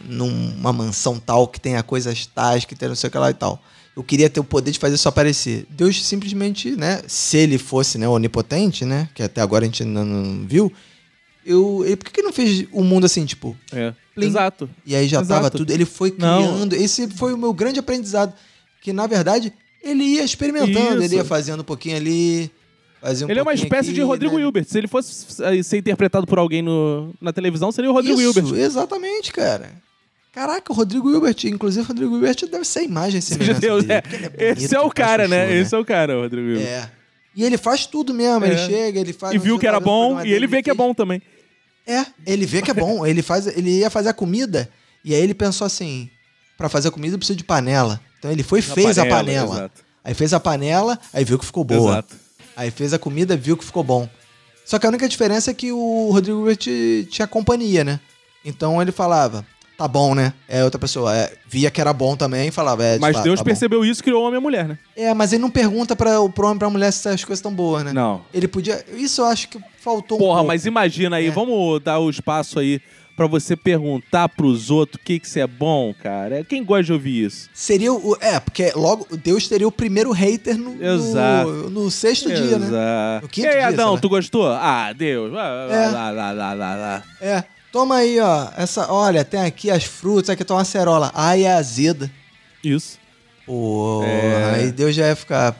numa 0.04 0.72
mansão 0.74 1.20
tal 1.20 1.48
que 1.48 1.60
tenha 1.60 1.82
coisas 1.84 2.26
tais, 2.28 2.66
que 2.66 2.76
tenha 2.76 2.90
não 2.90 2.96
sei 2.96 3.08
o 3.08 3.12
que 3.12 3.18
lá 3.18 3.30
e 3.30 3.34
tal. 3.34 3.62
Eu 3.96 4.04
queria 4.04 4.30
ter 4.30 4.40
o 4.40 4.44
poder 4.44 4.72
de 4.72 4.78
fazer 4.80 4.96
isso 4.96 5.08
aparecer. 5.10 5.66
Deus 5.70 6.06
simplesmente, 6.06 6.76
né? 6.76 7.02
Se 7.08 7.38
ele 7.38 7.58
fosse 7.58 7.98
né, 7.98 8.08
onipotente, 8.08 8.84
né? 8.86 9.10
Que 9.16 9.24
até 9.24 9.42
agora 9.42 9.64
a 9.64 9.68
gente 9.68 9.84
ainda 9.84 10.04
não 10.06 10.46
viu. 10.46 10.72
Eu, 11.46 11.84
ele, 11.86 11.96
por 11.96 12.06
que, 12.06 12.12
que 12.12 12.22
não 12.22 12.32
fez 12.34 12.68
o 12.74 12.84
mundo 12.84 13.06
assim, 13.06 13.26
tipo, 13.26 13.58
É. 13.72 13.94
Plim. 14.14 14.28
Exato. 14.28 14.70
e 14.86 14.96
aí 14.96 15.08
já 15.08 15.22
Exato. 15.22 15.28
tava 15.42 15.50
tudo. 15.50 15.72
Ele 15.72 15.86
foi 15.86 16.14
Não. 16.18 16.44
criando. 16.44 16.74
Esse 16.76 17.08
foi 17.10 17.34
o 17.34 17.38
meu 17.38 17.54
grande 17.54 17.80
aprendizado. 17.80 18.34
Que 18.82 18.92
na 18.94 19.08
verdade 19.08 19.52
ele 19.90 20.04
ia 20.04 20.24
experimentando, 20.24 20.96
Isso. 20.96 21.04
ele 21.04 21.16
ia 21.16 21.26
fazendo 21.26 21.62
um 21.62 21.64
pouquinho 21.64 21.96
ali. 21.98 22.52
Fazia 23.02 23.28
um 23.28 23.30
ele 23.30 23.40
é 23.40 23.44
uma 23.44 23.54
espécie 23.54 23.90
aqui, 23.90 23.94
de 23.96 24.02
Rodrigo 24.02 24.36
né? 24.38 24.42
Hilbert. 24.42 24.66
Se 24.66 24.78
ele 24.78 24.88
fosse 24.88 25.42
eh, 25.44 25.62
ser 25.64 25.78
interpretado 25.78 26.26
por 26.26 26.40
alguém 26.40 26.62
no, 26.62 27.14
na 27.22 27.32
televisão, 27.32 27.72
seria 27.72 27.90
o 27.90 27.94
Rodrigo 27.94 28.20
Isso, 28.20 28.40
Hilbert. 28.40 28.60
exatamente, 28.60 29.32
cara. 29.32 29.72
Caraca, 30.34 30.72
o 30.72 30.76
Rodrigo 30.76 31.10
Hilbert, 31.10 31.36
inclusive 31.46 31.84
o 31.84 31.88
Rodrigo 31.88 32.16
Hilbert 32.16 32.36
deve 32.52 32.66
ser 32.66 32.80
a 32.80 32.84
imagem 32.84 33.22
Seja 33.22 33.38
semelhança 33.40 33.60
Deus, 33.62 33.84
dele, 33.84 33.94
é. 33.94 34.04
ele 34.16 34.26
é 34.26 34.52
Esse 34.52 34.56
bonito 34.68 34.76
é 34.76 34.82
o 34.82 34.90
cara, 34.92 35.28
né? 35.28 35.46
chuchu, 35.48 35.58
Esse 35.60 35.76
é 35.76 35.78
o 35.78 35.86
cara, 35.86 36.18
o 36.18 36.22
Rodrigo 36.22 36.48
Hilbert. 36.50 36.68
É. 36.68 36.90
E 37.36 37.44
ele 37.44 37.58
faz 37.58 37.86
tudo 37.86 38.14
mesmo, 38.14 38.46
ele 38.46 38.56
É. 38.56 38.66
chega, 38.66 39.00
ele 39.00 39.14
faz. 39.14 39.34
E 39.36 39.38
viu 39.38 39.60
que 39.60 39.68
era 39.68 39.80
bom, 39.80 40.24
e 40.24 40.34
ele 40.34 40.48
vê 40.48 40.62
que 40.64 40.70
é 40.72 40.74
bom 40.74 40.94
também. 40.94 41.22
É, 41.86 42.06
ele 42.26 42.46
vê 42.46 42.62
que 42.62 42.72
é 42.72 42.74
bom. 42.74 43.06
ele, 43.06 43.22
faz, 43.22 43.48
ele 43.48 43.80
ia 43.80 43.90
fazer 43.90 44.10
a 44.10 44.14
comida, 44.14 44.70
e 45.06 45.14
aí 45.16 45.22
ele 45.22 45.34
pensou 45.36 45.66
assim: 45.66 46.10
pra 46.58 46.68
fazer 46.68 46.88
a 46.88 46.92
comida 46.92 47.14
eu 47.14 47.18
preciso 47.20 47.38
de 47.38 47.44
panela. 47.44 48.02
Então 48.20 48.32
ele 48.32 48.44
foi 48.44 48.60
e 48.60 48.62
fez 48.62 48.98
a 48.98 49.06
panela. 49.06 49.56
Exato. 49.56 49.82
Aí 50.04 50.14
fez 50.14 50.34
a 50.34 50.40
panela, 50.40 50.98
aí 51.14 51.24
viu 51.24 51.38
que 51.38 51.46
ficou 51.46 51.64
boa. 51.64 51.92
Exato. 51.92 52.16
Aí 52.56 52.72
fez 52.72 52.94
a 52.94 53.00
comida, 53.00 53.36
viu 53.38 53.58
que 53.58 53.66
ficou 53.66 53.84
bom. 53.84 54.10
Só 54.66 54.80
que 54.80 54.86
a 54.86 54.90
única 54.90 55.08
diferença 55.08 55.52
é 55.52 55.54
que 55.54 55.72
o 55.72 56.10
Rodrigo 56.12 56.40
Hilbert 56.40 57.08
tinha 57.10 57.28
companhia, 57.28 57.84
né? 57.84 58.00
Então 58.44 58.82
ele 58.82 58.92
falava, 58.92 59.46
tá 59.78 59.88
bom, 59.88 60.16
né? 60.16 60.34
É 60.48 60.64
outra 60.64 60.80
pessoa. 60.80 61.16
é, 61.16 61.34
via 61.48 61.70
que 61.70 61.80
era 61.80 61.94
bom 61.94 62.16
também 62.16 62.48
e 62.48 62.52
falava, 62.52 62.84
é, 62.84 62.96
de 62.96 63.00
Mas 63.02 63.16
fato, 63.16 63.24
Deus 63.26 63.40
tá 63.40 63.44
bom. 63.44 63.50
percebeu 63.50 63.86
isso 63.86 64.02
e 64.02 64.04
criou 64.04 64.24
o 64.24 64.26
homem 64.26 64.36
e 64.36 64.40
a 64.40 64.42
mulher, 64.42 64.68
né? 64.68 64.78
É, 64.96 65.14
mas 65.14 65.32
ele 65.34 65.42
não 65.42 65.50
pergunta 65.50 65.96
para 65.96 66.20
o 66.20 66.30
pro 66.30 66.46
homem 66.48 66.56
e 66.56 66.60
pra 66.60 66.70
mulher 66.70 66.92
se 66.92 67.08
as 67.08 67.24
coisas 67.24 67.40
estão 67.40 67.54
boas, 67.54 67.84
né? 67.86 67.94
Não. 67.94 68.22
Ele 68.34 68.48
podia. 68.48 68.84
Isso 68.94 69.22
eu 69.22 69.26
acho 69.26 69.48
que 69.50 69.60
faltou 69.80 70.18
um 70.18 70.20
Porra, 70.22 70.36
pouco. 70.40 70.48
mas 70.48 70.66
imagina 70.66 71.18
aí, 71.18 71.28
É. 71.28 71.32
vamos 71.32 71.82
dar 71.82 72.00
o 72.00 72.10
espaço 72.10 72.60
aí 72.60 72.82
pra 73.18 73.26
você 73.28 73.56
perguntar 73.58 74.30
pros 74.30 74.70
outros 74.70 75.02
o 75.02 75.04
que 75.04 75.20
que 75.20 75.26
isso 75.28 75.40
é 75.40 75.48
bom, 75.48 75.94
cara. 76.02 76.44
Quem 76.46 76.64
gosta 76.64 76.84
de 76.84 76.94
ouvir 76.94 77.26
isso? 77.26 77.50
Seria 77.54 77.92
o. 77.92 78.16
É, 78.22 78.40
porque 78.40 78.72
logo 78.76 79.08
Deus 79.18 79.48
teria 79.48 79.68
o 79.68 79.72
primeiro 79.72 80.12
hater 80.12 80.56
no, 80.58 80.82
Exato. 80.82 81.50
no, 81.50 81.70
no 81.72 81.92
sexto 81.92 82.30
dia, 82.30 82.58
né? 82.60 82.68
Exato. 82.68 83.22
No 83.24 83.28
E 83.28 83.30
quinto 83.32 83.48
aí, 83.48 83.54
dia, 83.56 83.68
Adão, 83.68 83.98
tu 83.98 84.08
gostou? 84.08 84.48
Ah, 84.48 84.94
Deus. 84.94 85.34
Lá, 85.34 85.48
É. 85.70 85.88
lá, 85.90 86.12
lá, 86.12 86.32
lá, 86.32 86.54
lá, 86.54 86.76
lá. 86.76 87.04
É. 87.20 87.44
Toma 87.72 87.96
aí, 87.98 88.20
ó. 88.20 88.50
Essa, 88.56 88.92
olha, 88.92 89.26
tem 89.26 89.42
aqui 89.42 89.70
as 89.72 89.84
frutas, 89.84 90.30
aqui 90.30 90.46
tem 90.46 90.56
uma 90.56 90.62
acerola. 90.62 91.12
Ai, 91.14 91.44
é 91.44 91.54
azeda. 91.54 92.10
Isso. 92.64 93.00
Pô, 93.46 94.04
É. 94.06 94.56
aí 94.56 94.72
Deus 94.72 94.94
já 94.96 95.08
ia 95.08 95.16
ficar. 95.16 95.56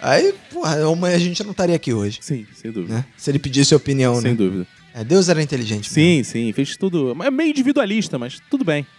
Aí, 0.00 0.32
porra, 0.52 0.76
a 1.08 1.18
gente 1.18 1.42
não 1.42 1.50
estaria 1.50 1.74
aqui 1.74 1.92
hoje, 1.92 2.18
Sim, 2.22 2.46
sem 2.54 2.70
dúvida. 2.70 2.94
né? 2.94 3.04
Se 3.16 3.30
ele 3.30 3.38
pedisse 3.38 3.74
opinião, 3.74 4.14
Sem 4.20 4.30
né? 4.30 4.36
dúvida. 4.36 4.66
É, 4.98 5.04
Deus 5.04 5.28
era 5.28 5.40
inteligente. 5.40 5.88
Sim, 5.88 6.24
sim, 6.24 6.52
fez 6.52 6.76
tudo. 6.76 7.16
É 7.22 7.30
meio 7.30 7.50
individualista, 7.50 8.18
mas 8.18 8.40
tudo 8.50 8.64
bem. 8.64 8.84
mesmo. 8.84 8.98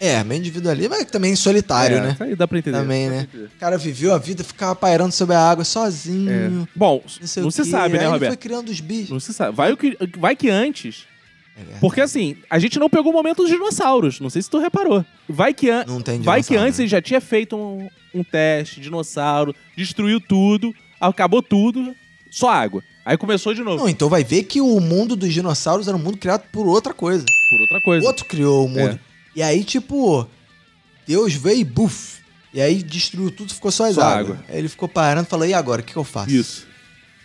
É, 0.00 0.22
meio 0.22 0.38
individualista, 0.38 0.90
mas 0.90 1.04
também 1.06 1.34
solitário, 1.34 1.96
é, 1.96 2.00
né? 2.00 2.10
Isso 2.12 2.22
aí 2.24 2.36
dá 2.36 2.46
pra 2.46 2.58
entender. 2.58 2.76
Também, 2.76 3.06
pra 3.06 3.16
né? 3.16 3.22
entender. 3.22 3.44
O 3.44 3.58
cara 3.58 3.78
viveu 3.78 4.12
a 4.12 4.18
vida, 4.18 4.44
ficava 4.44 4.74
pairando 4.74 5.12
sobre 5.12 5.34
a 5.34 5.40
água 5.40 5.64
sozinho. 5.64 6.30
É. 6.30 6.68
Bom, 6.76 7.02
Não, 7.36 7.42
não 7.44 7.50
se 7.50 7.64
sabe, 7.64 7.94
né, 7.94 8.00
Aí 8.00 8.04
Ele 8.04 8.12
Roberto? 8.12 8.32
foi 8.32 8.36
criando 8.36 8.68
os 8.68 8.80
bichos. 8.80 9.10
Não 9.10 9.20
se 9.20 9.32
sabe. 9.32 9.56
Vai, 9.56 9.74
que, 9.76 9.96
vai 10.18 10.36
que 10.36 10.50
antes. 10.50 11.06
É. 11.56 11.78
Porque 11.80 12.00
assim, 12.00 12.36
a 12.50 12.58
gente 12.58 12.78
não 12.78 12.90
pegou 12.90 13.12
o 13.12 13.14
momento 13.14 13.38
dos 13.38 13.48
dinossauros. 13.48 14.20
Não 14.20 14.28
sei 14.28 14.42
se 14.42 14.50
tu 14.50 14.58
reparou. 14.58 15.04
Vai 15.26 15.54
que, 15.54 15.70
an 15.70 15.84
Não 15.86 16.02
tem 16.02 16.20
vai 16.20 16.42
que 16.42 16.56
antes 16.56 16.78
né? 16.78 16.84
ele 16.84 16.90
já 16.90 17.00
tinha 17.00 17.20
feito 17.20 17.56
um, 17.56 17.88
um 18.12 18.22
teste, 18.24 18.80
dinossauro, 18.80 19.54
destruiu 19.76 20.20
tudo, 20.20 20.74
acabou 21.00 21.40
tudo, 21.40 21.94
só 22.30 22.50
água. 22.50 22.82
Aí 23.04 23.16
começou 23.18 23.52
de 23.52 23.62
novo. 23.62 23.76
Não, 23.82 23.88
então 23.88 24.08
vai 24.08 24.24
ver 24.24 24.44
que 24.44 24.60
o 24.60 24.80
mundo 24.80 25.14
dos 25.14 25.32
dinossauros 25.32 25.86
era 25.86 25.96
um 25.96 26.00
mundo 26.00 26.16
criado 26.16 26.44
por 26.50 26.66
outra 26.66 26.94
coisa. 26.94 27.24
Por 27.50 27.60
outra 27.60 27.80
coisa. 27.80 28.06
Outro 28.06 28.24
criou 28.24 28.64
o 28.64 28.68
mundo. 28.68 28.94
É. 28.94 28.98
E 29.36 29.42
aí, 29.42 29.62
tipo, 29.62 30.26
Deus 31.06 31.34
veio 31.34 31.60
e 31.60 31.64
buf. 31.64 32.22
E 32.52 32.60
aí 32.60 32.82
destruiu 32.82 33.30
tudo, 33.30 33.52
ficou 33.52 33.70
só 33.70 33.86
as 33.86 33.96
Só 33.96 34.02
águas. 34.02 34.20
água. 34.38 34.44
Aí 34.48 34.58
ele 34.58 34.68
ficou 34.68 34.88
parando 34.88 35.26
e 35.26 35.30
falou: 35.30 35.46
e 35.46 35.52
agora? 35.52 35.82
O 35.82 35.84
que, 35.84 35.92
que 35.92 35.98
eu 35.98 36.04
faço? 36.04 36.30
Isso. 36.30 36.66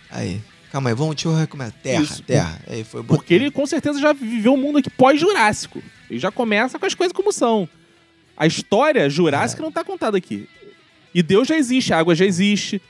Aí, 0.10 0.41
calma 0.72 0.89
aí, 0.89 0.95
vamos, 0.95 1.15
deixa 1.15 1.30
eu 1.30 1.35
recomeçar. 1.35 1.73
Terra, 1.84 2.03
Isso. 2.03 2.23
terra. 2.23 2.60
Aí 2.68 2.84
foi 2.84 3.03
Porque 3.03 3.34
ele 3.34 3.51
com 3.51 3.65
certeza 3.68 3.99
já 3.99 4.11
viveu 4.11 4.53
um 4.56 4.57
mundo 4.57 4.80
aqui 4.80 4.89
pós-jurássico. 4.89 5.84
Ele 6.10 6.19
já 6.19 6.31
começa 6.31 6.80
com 6.80 6.85
as 6.85 6.95
coisas 6.95 7.14
como 7.14 7.31
são. 7.31 7.69
A 8.35 8.47
história 8.47 9.07
jurássica 9.10 9.61
não 9.61 9.72
tá 9.72 9.84
contada 9.84 10.18
aqui. 10.18 10.49
E 11.14 11.22
Deus 11.22 11.47
já 11.47 11.56
existe, 11.56 11.93
a 11.93 11.99
água 11.99 12.15
já 12.15 12.26
existe. 12.26 12.81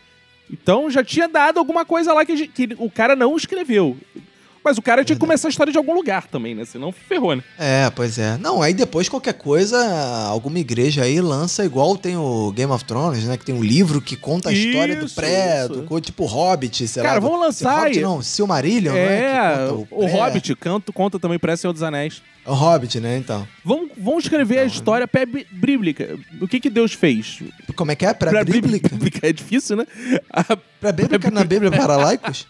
Então 0.51 0.89
já 0.89 1.03
tinha 1.03 1.27
dado 1.27 1.59
alguma 1.59 1.85
coisa 1.85 2.13
lá 2.13 2.25
que, 2.25 2.35
gente- 2.35 2.51
que 2.51 2.75
o 2.79 2.89
cara 2.89 3.15
não 3.15 3.35
escreveu. 3.35 3.97
Mas 4.63 4.77
o 4.77 4.81
cara 4.81 5.03
tinha 5.05 5.15
que 5.15 5.19
começar 5.19 5.47
a 5.47 5.51
história 5.51 5.71
de 5.71 5.77
algum 5.77 5.93
lugar 5.93 6.27
também, 6.27 6.53
né? 6.53 6.65
Senão 6.65 6.91
ferrou, 6.91 7.35
né? 7.35 7.43
É, 7.57 7.89
pois 7.95 8.17
é. 8.19 8.37
Não, 8.37 8.61
aí 8.61 8.73
depois 8.73 9.07
qualquer 9.09 9.33
coisa, 9.33 9.77
alguma 10.27 10.59
igreja 10.59 11.03
aí 11.03 11.21
lança 11.21 11.63
igual 11.63 11.97
tem 11.97 12.17
o 12.17 12.51
Game 12.51 12.71
of 12.71 12.83
Thrones, 12.85 13.23
né? 13.23 13.37
Que 13.37 13.45
tem 13.45 13.55
um 13.55 13.63
livro 13.63 14.01
que 14.01 14.15
conta 14.15 14.49
a 14.49 14.53
história 14.53 14.95
do 14.97 15.05
Isso, 15.05 15.15
pré, 15.15 15.61
isso. 15.65 15.81
do, 15.81 16.01
tipo 16.01 16.25
Hobbit, 16.25 16.87
sei 16.87 17.01
Cara, 17.03 17.15
lá. 17.15 17.19
vamos 17.21 17.37
do- 17.39 17.45
lançar 17.45 17.79
Hobbit 17.79 17.97
aí. 17.99 18.03
não, 18.03 18.21
Silmarillion, 18.21 18.93
né? 18.93 19.33
é, 19.35 19.67
conta 19.69 19.73
o, 19.95 19.99
pré- 19.99 20.11
Hobbit 20.11 20.55
canto, 20.55 20.93
conta 20.93 21.19
também 21.19 21.39
para 21.39 21.55
Senhor 21.57 21.73
dos 21.73 21.83
Anéis. 21.83 22.21
O 22.45 22.53
Hobbit, 22.53 22.99
né, 22.99 23.17
então. 23.17 23.47
Vamos, 23.63 23.89
vamos 23.97 24.23
escrever 24.23 24.59
a 24.59 24.65
história 24.65 25.07
pré-bíblica. 25.07 26.17
O 26.41 26.47
que 26.47 26.59
que 26.59 26.69
Deus 26.69 26.93
fez? 26.93 27.41
Como 27.75 27.91
é 27.91 27.95
que 27.95 28.05
é? 28.05 28.13
Pré-bíblica? 28.13 28.89
Pré-bíblica 28.89 29.27
é 29.27 29.33
difícil, 29.33 29.75
né? 29.75 29.85
A 30.31 30.57
Pré-bíblica 30.79 31.29
na 31.29 31.43
Bíblia 31.43 31.69
para 31.71 31.95
laicos? 31.97 32.47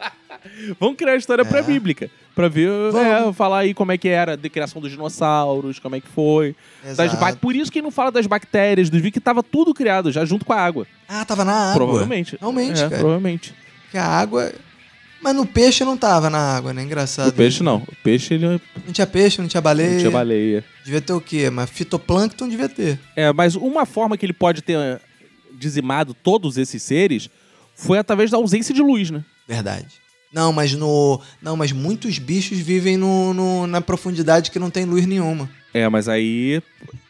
Vamos 0.79 0.95
criar 0.97 1.13
a 1.13 1.15
história 1.17 1.41
É. 1.41 1.45
pré-bíblica. 1.45 2.09
Pra 2.35 2.47
ver, 2.47 2.69
é, 2.95 3.33
falar 3.33 3.59
aí 3.59 3.73
como 3.73 3.91
é 3.91 3.97
que 3.97 4.07
era 4.07 4.33
a 4.35 4.37
criação 4.49 4.81
dos 4.81 4.91
dinossauros, 4.91 5.77
como 5.79 5.95
é 5.95 5.99
que 5.99 6.07
foi. 6.07 6.55
Das 6.83 6.91
Exato. 6.99 7.17
bac- 7.17 7.37
Por 7.37 7.53
isso 7.55 7.71
que 7.71 7.81
não 7.81 7.91
fala 7.91 8.11
das 8.11 8.25
bactérias, 8.27 8.89
dos 8.89 9.01
que 9.11 9.19
tava 9.19 9.43
tudo 9.43 9.73
criado 9.73 10.09
já 10.11 10.23
junto 10.23 10.45
com 10.45 10.53
a 10.53 10.57
água. 10.61 10.87
Ah, 11.07 11.25
tava 11.25 11.43
na 11.43 11.53
água. 11.71 11.73
Provavelmente. 11.85 12.37
Realmente, 12.39 12.79
é, 12.79 12.83
cara. 12.89 12.97
Provavelmente. 12.99 13.53
Porque 13.83 13.97
a 13.97 14.05
água... 14.05 14.51
Mas 15.21 15.35
no 15.35 15.45
peixe 15.45 15.83
não 15.83 15.97
tava 15.97 16.29
na 16.29 16.37
água, 16.55 16.71
né? 16.73 16.81
Engraçado. 16.81 17.27
O 17.27 17.33
peixe 17.33 17.61
não. 17.61 17.79
O 17.85 17.95
peixe 18.01 18.35
ele 18.35 18.45
não 18.45 18.61
Não 18.85 18.93
tinha 18.93 19.05
peixe, 19.05 19.41
não 19.41 19.49
tinha 19.49 19.59
baleia. 19.59 19.99
tinha 19.99 20.09
baleia. 20.11 20.63
Devia 20.85 21.01
ter 21.01 21.11
o 21.11 21.19
quê? 21.19 21.49
Mas 21.49 21.69
fitoplâncton 21.69 22.47
devia 22.47 22.69
ter. 22.69 22.97
É, 23.17 23.33
mas 23.33 23.53
uma 23.55 23.85
forma 23.85 24.17
que 24.17 24.25
ele 24.25 24.31
pode 24.31 24.61
ter 24.61 24.77
eh, 24.77 24.97
dizimado 25.51 26.13
todos 26.13 26.57
esses 26.57 26.81
seres 26.81 27.29
foi 27.75 27.97
através 27.97 28.31
da 28.31 28.37
ausência 28.37 28.73
de 28.73 28.81
luz, 28.81 29.09
né? 29.11 29.21
Verdade. 29.45 29.87
Não, 30.31 30.53
mas 30.53 30.73
no. 30.73 31.19
Não, 31.41 31.55
mas 31.57 31.71
muitos 31.71 32.19
bichos 32.19 32.57
vivem 32.59 32.97
no, 32.97 33.33
no- 33.33 33.67
na 33.67 33.81
profundidade 33.81 34.51
que 34.51 34.59
não 34.59 34.69
tem 34.69 34.85
luz 34.85 35.05
nenhuma. 35.05 35.49
É, 35.73 35.87
mas 35.89 36.07
aí. 36.07 36.61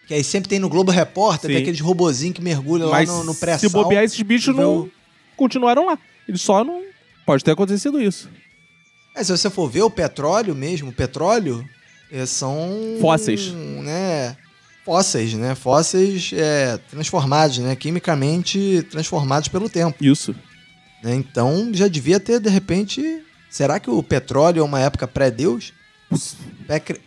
Que 0.07 0.13
aí 0.13 0.23
sempre 0.23 0.49
tem 0.49 0.57
no 0.59 0.69
Globo 0.69 0.91
Repórter, 0.91 1.49
Sim. 1.49 1.53
tem 1.55 1.61
aqueles 1.61 1.79
robozinhos 1.81 2.35
que 2.35 2.41
mergulham 2.41 2.89
mas 2.89 3.07
lá 3.07 3.15
no, 3.15 3.23
no 3.25 3.33
se 3.33 3.39
pré-sal. 3.39 3.69
bobear, 3.69 4.03
esses 4.03 4.21
bichos 4.21 4.55
não 4.55 4.79
o- 4.79 4.91
continuaram 5.37 5.85
lá. 5.85 5.99
Eles 6.27 6.41
só 6.41 6.63
não. 6.63 6.81
Pode 7.25 7.43
ter 7.43 7.51
acontecido 7.51 8.01
isso. 8.01 8.29
É, 9.15 9.23
se 9.23 9.31
você 9.31 9.49
for 9.49 9.69
ver 9.69 9.81
o 9.83 9.89
petróleo 9.89 10.55
mesmo, 10.55 10.89
o 10.89 10.93
petróleo 10.93 11.63
é, 12.11 12.25
são. 12.25 12.97
Fósseis. 13.01 13.51
Né? 13.51 14.35
Fósseis, 14.85 15.33
né? 15.33 15.53
Fósseis 15.55 16.31
é, 16.33 16.77
transformados, 16.89 17.59
né? 17.59 17.75
Quimicamente 17.75 18.81
transformados 18.89 19.47
pelo 19.49 19.69
tempo. 19.69 20.03
Isso. 20.03 20.33
Né? 21.03 21.15
Então 21.15 21.71
já 21.73 21.87
devia 21.87 22.19
ter, 22.19 22.39
de 22.39 22.49
repente. 22.49 23.23
Será 23.49 23.79
que 23.79 23.89
o 23.89 24.03
petróleo 24.03 24.59
é 24.59 24.63
uma 24.63 24.79
época 24.79 25.07
pré-Deus? 25.07 25.73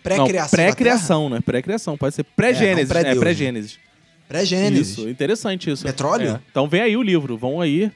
Pré-criação. 0.03 0.51
pré-criação, 0.51 1.29
né? 1.29 1.41
Pré-criação. 1.41 1.97
Pode 1.97 2.15
ser 2.15 2.25
pré-gênesis. 2.25 2.91
É, 2.91 2.95
não 2.95 3.01
É, 3.01 3.03
pré-Deus, 3.03 3.23
pré-gênesis. 3.23 3.73
Terra? 3.73 3.93
Pré-Gênesis. 4.29 4.89
Isso, 4.89 5.09
interessante 5.09 5.71
isso. 5.71 5.85
Petróleo? 5.85 6.31
É. 6.31 6.41
Então 6.51 6.67
vem 6.67 6.81
aí 6.81 6.97
o 6.97 7.03
livro. 7.03 7.37
Vão 7.37 7.61
aí 7.61 7.93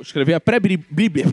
escrever 0.00 0.34
a 0.34 0.40
pré-bíblia. 0.40 1.26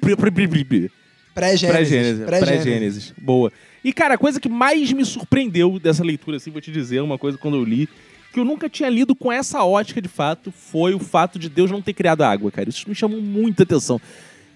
Pré-gênesis. 1.36 1.70
Pré-Gênesis. 1.70 2.26
Pré-gênesis. 2.26 3.14
Boa. 3.18 3.52
E, 3.84 3.94
cara, 3.94 4.16
a 4.16 4.18
coisa 4.18 4.40
que 4.40 4.50
mais 4.50 4.92
me 4.92 5.06
surpreendeu 5.06 5.80
dessa 5.80 6.04
leitura, 6.04 6.38
assim, 6.38 6.52
vou 6.52 6.60
te 6.60 6.72
dizer, 6.72 7.02
uma 7.02 7.18
coisa 7.18 7.38
quando 7.38 7.56
eu 7.58 7.64
li, 7.64 7.88
que 8.34 8.40
eu 8.40 8.46
nunca 8.46 8.70
tinha 8.70 8.90
lido 8.90 9.16
com 9.16 9.32
essa 9.32 9.64
ótica 9.64 10.02
de 10.02 10.08
fato, 10.10 10.52
foi 10.52 10.94
o 10.94 11.00
fato 11.00 11.40
de 11.40 11.50
Deus 11.50 11.72
não 11.72 11.82
ter 11.82 11.94
criado 11.94 12.22
a 12.22 12.30
água, 12.30 12.52
cara. 12.52 12.70
Isso 12.70 12.88
me 12.88 12.94
chamou 12.96 13.22
muita 13.22 13.64
atenção. 13.64 14.00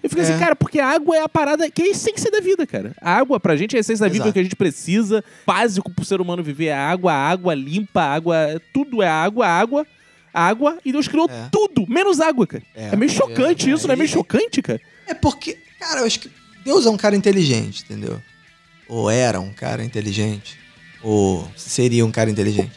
Eu 0.02 0.10
fico 0.10 0.20
É. 0.20 0.24
assim, 0.24 0.38
cara, 0.38 0.54
porque 0.54 0.78
a 0.78 0.86
água 0.88 1.16
é 1.16 1.22
a 1.22 1.28
parada 1.28 1.70
que 1.70 1.80
é 1.82 1.86
a 1.86 1.88
essência 1.88 2.30
da 2.30 2.38
vida, 2.40 2.66
cara. 2.66 2.94
A 3.00 3.16
água, 3.16 3.40
pra 3.40 3.56
gente, 3.56 3.74
é 3.74 3.78
a 3.78 3.80
essência 3.80 4.04
da 4.06 4.12
vida, 4.12 4.26
é 4.26 4.30
o 4.30 4.32
que 4.32 4.38
a 4.38 4.42
gente 4.42 4.54
precisa. 4.54 5.24
Básico 5.46 5.90
pro 5.90 6.04
ser 6.04 6.20
humano 6.20 6.42
viver 6.42 6.66
é 6.66 6.74
água, 6.74 7.12
água 7.12 7.54
limpa, 7.54 8.02
água. 8.02 8.60
Tudo 8.72 9.02
é 9.02 9.08
água, 9.08 9.46
água, 9.46 9.86
água. 10.32 10.78
E 10.84 10.92
Deus 10.92 11.08
criou 11.08 11.26
É. 11.30 11.48
tudo, 11.50 11.86
menos 11.88 12.20
água, 12.20 12.46
cara. 12.46 12.62
É, 12.74 12.88
É, 12.92 12.96
meio 12.96 13.10
chocante 13.10 13.70
é, 13.70 13.72
isso, 13.72 13.86
não 13.86 13.94
é 13.94 13.96
meio 13.96 14.08
chocante, 14.10 14.60
cara? 14.60 14.80
É 15.06 15.14
porque, 15.14 15.56
cara, 15.80 16.00
eu 16.00 16.06
acho 16.06 16.20
que 16.20 16.30
Deus 16.64 16.84
é 16.84 16.90
um 16.90 16.96
cara 16.98 17.16
inteligente, 17.16 17.82
entendeu? 17.84 18.20
Ou 18.86 19.10
era 19.10 19.40
um 19.40 19.52
cara 19.54 19.82
inteligente. 19.82 20.58
Ou 21.02 21.48
seria 21.56 22.04
um 22.04 22.10
cara 22.10 22.30
inteligente. 22.30 22.72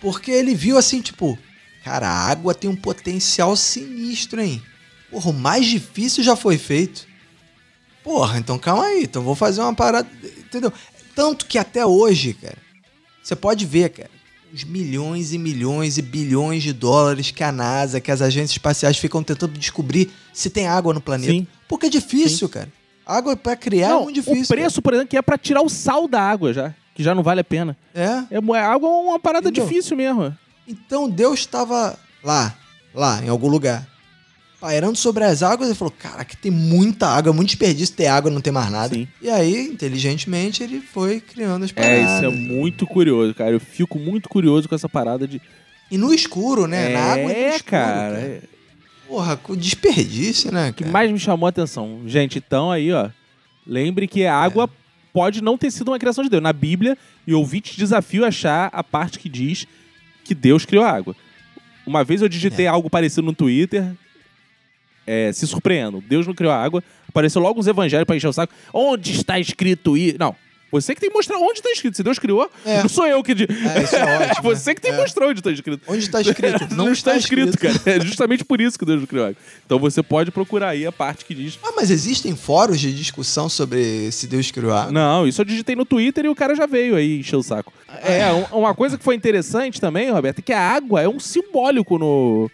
Porque 0.00 0.30
ele 0.30 0.54
viu 0.54 0.78
assim, 0.78 1.00
tipo, 1.00 1.38
cara, 1.84 2.08
a 2.08 2.26
água 2.28 2.54
tem 2.54 2.68
um 2.68 2.76
potencial 2.76 3.56
sinistro, 3.56 4.40
hein? 4.40 4.62
Porra, 5.10 5.30
o 5.30 5.34
mais 5.34 5.66
difícil 5.66 6.22
já 6.22 6.36
foi 6.36 6.58
feito. 6.58 7.06
Porra, 8.04 8.38
então 8.38 8.58
calma 8.58 8.84
aí, 8.84 9.02
então 9.02 9.22
vou 9.22 9.34
fazer 9.34 9.60
uma 9.60 9.74
parada, 9.74 10.08
entendeu? 10.38 10.72
Tanto 11.14 11.46
que 11.46 11.58
até 11.58 11.84
hoje, 11.84 12.34
cara, 12.34 12.56
você 13.22 13.34
pode 13.34 13.66
ver, 13.66 13.90
cara, 13.90 14.10
os 14.52 14.64
milhões 14.64 15.32
e 15.32 15.38
milhões 15.38 15.98
e 15.98 16.02
bilhões 16.02 16.62
de 16.62 16.72
dólares 16.72 17.30
que 17.30 17.44
a 17.44 17.52
NASA, 17.52 18.00
que 18.00 18.10
as 18.10 18.22
agências 18.22 18.52
espaciais 18.52 18.96
ficam 18.96 19.22
tentando 19.22 19.58
descobrir 19.58 20.10
se 20.32 20.48
tem 20.48 20.66
água 20.66 20.94
no 20.94 21.00
planeta. 21.00 21.32
Sim. 21.32 21.46
Porque 21.66 21.86
é 21.86 21.90
difícil, 21.90 22.48
cara. 22.48 22.72
Água 23.04 23.36
pra 23.36 23.56
criar 23.56 23.88
é 23.88 23.90
não, 23.90 24.04
muito 24.04 24.16
difícil. 24.16 24.44
o 24.44 24.48
preço, 24.48 24.82
por 24.82 24.92
exemplo, 24.92 25.08
que 25.08 25.16
é 25.16 25.22
pra 25.22 25.38
tirar 25.38 25.62
o 25.62 25.68
sal 25.68 26.06
da 26.06 26.20
água 26.20 26.52
já, 26.52 26.74
que 26.98 27.02
já 27.04 27.14
não 27.14 27.22
vale 27.22 27.40
a 27.40 27.44
pena. 27.44 27.76
É. 27.94 28.24
É, 28.28 28.40
mo- 28.40 28.54
a 28.54 28.60
água 28.60 28.88
é 28.88 28.92
uma 28.92 29.20
parada 29.20 29.48
Entendeu? 29.48 29.66
difícil 29.68 29.96
mesmo. 29.96 30.36
Então 30.66 31.08
Deus 31.08 31.38
estava 31.38 31.96
lá, 32.24 32.52
lá, 32.92 33.22
em 33.24 33.28
algum 33.28 33.46
lugar, 33.46 33.86
pairando 34.60 34.96
sobre 34.98 35.22
as 35.22 35.40
águas 35.44 35.70
e 35.70 35.74
falou: 35.76 35.94
Cara, 35.96 36.22
aqui 36.22 36.36
tem 36.36 36.50
muita 36.50 37.06
água, 37.06 37.32
muito 37.32 37.50
desperdício 37.50 37.94
ter 37.94 38.08
água, 38.08 38.32
não 38.32 38.40
tem 38.40 38.52
mais 38.52 38.68
nada. 38.68 38.92
Sim. 38.96 39.06
E 39.22 39.30
aí, 39.30 39.68
inteligentemente, 39.68 40.60
ele 40.64 40.80
foi 40.80 41.20
criando 41.20 41.64
as 41.64 41.70
É, 41.70 41.74
paradas. 41.74 42.16
isso 42.16 42.24
é 42.24 42.28
muito 42.28 42.84
curioso, 42.84 43.32
cara. 43.32 43.52
Eu 43.52 43.60
fico 43.60 43.96
muito 43.96 44.28
curioso 44.28 44.68
com 44.68 44.74
essa 44.74 44.88
parada 44.88 45.26
de. 45.28 45.40
E 45.88 45.96
no 45.96 46.12
escuro, 46.12 46.66
né? 46.66 46.90
é, 46.90 46.94
Na 46.94 47.00
água 47.12 47.32
e 47.32 47.34
no 47.34 47.48
escuro, 47.50 47.64
cara. 47.64 47.94
cara. 47.94 48.18
é- 48.18 48.40
Porra, 49.06 49.36
com 49.38 49.56
desperdício, 49.56 50.52
né, 50.52 50.68
O 50.68 50.74
que 50.74 50.84
mais 50.84 51.10
me 51.10 51.18
chamou 51.18 51.46
a 51.46 51.48
atenção, 51.50 52.02
gente, 52.06 52.36
então 52.38 52.70
aí, 52.70 52.92
ó. 52.92 53.08
Lembre 53.66 54.06
que 54.06 54.26
a 54.26 54.34
água 54.36 54.68
pode 55.18 55.42
não 55.42 55.58
ter 55.58 55.72
sido 55.72 55.88
uma 55.90 55.98
criação 55.98 56.22
de 56.22 56.30
Deus. 56.30 56.40
Na 56.40 56.52
Bíblia, 56.52 56.96
e 57.26 57.32
eu 57.32 57.40
ouvi 57.40 57.60
te 57.60 57.76
desafio 57.76 58.24
a 58.24 58.28
achar 58.28 58.70
a 58.72 58.84
parte 58.84 59.18
que 59.18 59.28
diz 59.28 59.66
que 60.22 60.32
Deus 60.32 60.64
criou 60.64 60.84
a 60.84 60.90
água. 60.92 61.16
Uma 61.84 62.04
vez 62.04 62.22
eu 62.22 62.28
digitei 62.28 62.66
É. 62.66 62.68
algo 62.68 62.88
parecido 62.88 63.22
no 63.22 63.32
Twitter. 63.32 63.92
É, 65.04 65.32
se 65.32 65.44
surpreendo. 65.46 66.00
Deus 66.06 66.24
não 66.24 66.34
criou 66.34 66.52
a 66.52 66.56
água. 66.62 66.84
Apareceu 67.08 67.42
logo 67.42 67.58
uns 67.58 67.66
evangelhos 67.66 68.04
pra 68.04 68.14
encher 68.14 68.28
o 68.28 68.32
saco. 68.32 68.52
Onde 68.72 69.10
está 69.10 69.40
escrito 69.40 69.96
isso? 69.96 70.16
Não. 70.20 70.36
Você 70.70 70.94
que 70.94 71.00
tem 71.00 71.08
que 71.08 71.16
mostrar 71.16 71.38
onde 71.38 71.60
está 71.60 71.70
escrito. 71.70 71.96
Se 71.96 72.02
Deus 72.02 72.18
criou, 72.18 72.50
É. 72.64 72.82
não 72.82 72.88
sou 72.88 73.06
eu 73.06 73.22
que. 73.22 73.34
di- 73.34 73.46
É, 73.74 73.82
isso 73.82 73.96
é 73.96 74.02
ótimo. 74.30 74.42
Você 74.42 74.74
que 74.74 74.80
tem 74.80 74.90
que 74.92 74.98
É. 74.98 75.00
mostrar 75.00 75.26
onde 75.28 75.40
está 75.40 75.50
escrito. 75.50 75.82
Onde 75.88 75.98
está 76.04 76.20
escrito? 76.20 76.74
Não, 76.74 76.92
está, 76.92 77.16
escrito, 77.16 77.56
cara. 77.58 77.74
É 77.86 78.00
justamente 78.00 78.44
por 78.44 78.60
isso 78.60 78.78
que 78.78 78.84
Deus 78.84 79.00
não 79.00 79.06
criou. 79.06 79.34
Então 79.64 79.78
você 79.78 80.02
pode 80.02 80.30
procurar 80.30 80.68
aí 80.70 80.86
a 80.86 80.92
parte 80.92 81.24
que 81.24 81.34
diz. 81.34 81.58
Ah, 81.64 81.72
mas 81.74 81.90
existem 81.90 82.36
fóruns 82.36 82.78
de 82.80 82.92
discussão 82.92 83.48
sobre 83.48 84.12
se 84.12 84.26
Deus 84.26 84.50
criou 84.50 84.72
água? 84.74 84.92
Não, 84.92 85.26
isso 85.26 85.40
eu 85.40 85.44
digitei 85.46 85.74
no 85.74 85.84
Twitter 85.86 86.24
e 86.26 86.28
o 86.28 86.34
cara 86.34 86.54
já 86.54 86.66
veio 86.66 86.96
aí 86.96 87.18
encher 87.20 87.36
o 87.36 87.42
saco. 87.42 87.72
É, 88.02 88.30
um- 88.32 88.58
uma 88.58 88.74
coisa 88.74 88.98
que 88.98 89.04
foi 89.04 89.14
interessante 89.14 89.80
também, 89.80 90.10
Roberto, 90.10 90.40
é 90.40 90.42
que 90.42 90.52
a 90.52 90.60
água 90.60 91.00
é 91.00 91.08
um 91.08 91.18
simbólico 91.18 91.98
no, 91.98 92.50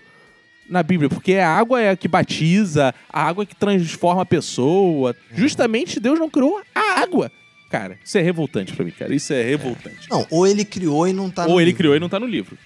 na 0.69 0.83
Bíblia, 0.83 1.09
porque 1.09 1.35
a 1.35 1.49
água 1.51 1.81
é 1.81 1.91
a 1.91 1.97
que 1.97 2.07
batiza, 2.07 2.95
a 3.13 3.23
água 3.25 3.43
é 3.43 3.47
que 3.47 3.57
transforma 3.57 4.23
a 4.23 4.27
pessoa. 4.27 5.15
Justamente 5.35 5.99
Deus 5.99 6.19
não 6.19 6.31
criou 6.31 6.61
a 6.75 7.01
água. 7.01 7.31
Cara, 7.79 7.99
isso 8.05 8.17
é 8.19 8.23
revoltante 8.23 8.73
pra 8.73 8.85
mim, 8.85 8.93
cara. 8.93 9.13
Isso 9.15 9.33
é 9.33 9.43
revoltante. 9.43 10.09
Não, 10.09 10.25
ou 10.31 10.47
ele 10.47 10.65
criou 10.65 11.09
e 11.09 11.13
não 11.13 11.29
tá 11.29 11.45
no 11.45 11.51
Ou 11.53 11.61
ele 11.61 11.67
livro. 11.67 11.79
criou 11.79 11.97
e 11.97 12.01
não 12.01 12.09
tá 12.09 12.21
no 12.21 12.27
livro. 12.27 12.57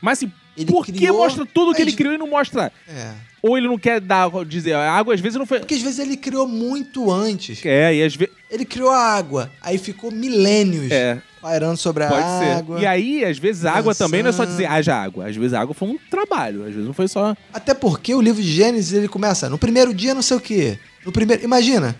Mas 0.00 0.18
assim, 0.18 0.32
Ele 0.56 0.66
por 0.70 0.84
que 0.86 0.92
criou, 0.92 1.16
mostra 1.16 1.44
tudo 1.46 1.72
que 1.74 1.80
mas- 1.80 1.88
ele 1.88 1.96
criou 1.96 2.14
e 2.14 2.18
não 2.18 2.28
mostra? 2.28 2.72
É. 2.88 3.12
Ou 3.42 3.56
ele 3.58 3.66
não 3.66 3.76
quer 3.78 4.00
dar, 4.00 4.28
dizer, 4.44 4.74
a 4.74 4.92
água 4.92 5.14
às 5.14 5.20
vezes 5.20 5.36
não 5.38 5.46
foi. 5.46 5.58
Porque 5.58 5.74
às 5.74 5.82
vezes 5.82 5.98
ele 5.98 6.16
criou 6.16 6.46
muito 6.46 7.10
antes. 7.10 7.64
É, 7.64 7.92
e 7.94 8.02
às 8.04 8.14
vezes. 8.14 8.32
Ele 8.50 8.64
criou 8.64 8.90
a 8.90 8.98
água, 8.98 9.50
aí 9.60 9.78
ficou 9.78 10.10
milênios 10.12 10.90
É, 10.92 11.20
pairando 11.40 11.76
sobre 11.76 12.04
a 12.04 12.08
Pode 12.08 12.22
água. 12.22 12.76
ser. 12.78 12.82
E 12.82 12.86
aí, 12.86 13.24
às 13.24 13.38
vezes, 13.38 13.64
a 13.64 13.72
água 13.72 13.94
também 13.94 14.22
não 14.22 14.30
é 14.30 14.32
só 14.32 14.44
dizer 14.44 14.66
haja 14.66 14.94
água. 14.94 15.26
Às 15.28 15.34
vezes 15.36 15.54
a 15.54 15.60
água 15.60 15.74
foi 15.74 15.88
um 15.88 15.98
trabalho. 16.10 16.60
Às 16.62 16.70
vezes 16.72 16.84
não 16.86 16.92
foi 16.94 17.08
só. 17.08 17.36
Até 17.52 17.72
porque 17.74 18.14
o 18.14 18.20
livro 18.20 18.40
de 18.42 18.52
Gênesis 18.52 18.92
ele 18.92 19.08
começa 19.08 19.48
no 19.48 19.58
primeiro 19.58 19.92
dia 19.94 20.14
não 20.14 20.22
sei 20.22 20.36
o 20.36 20.40
quê. 20.40 20.78
No 21.04 21.10
primeiro, 21.10 21.42
imagina, 21.42 21.96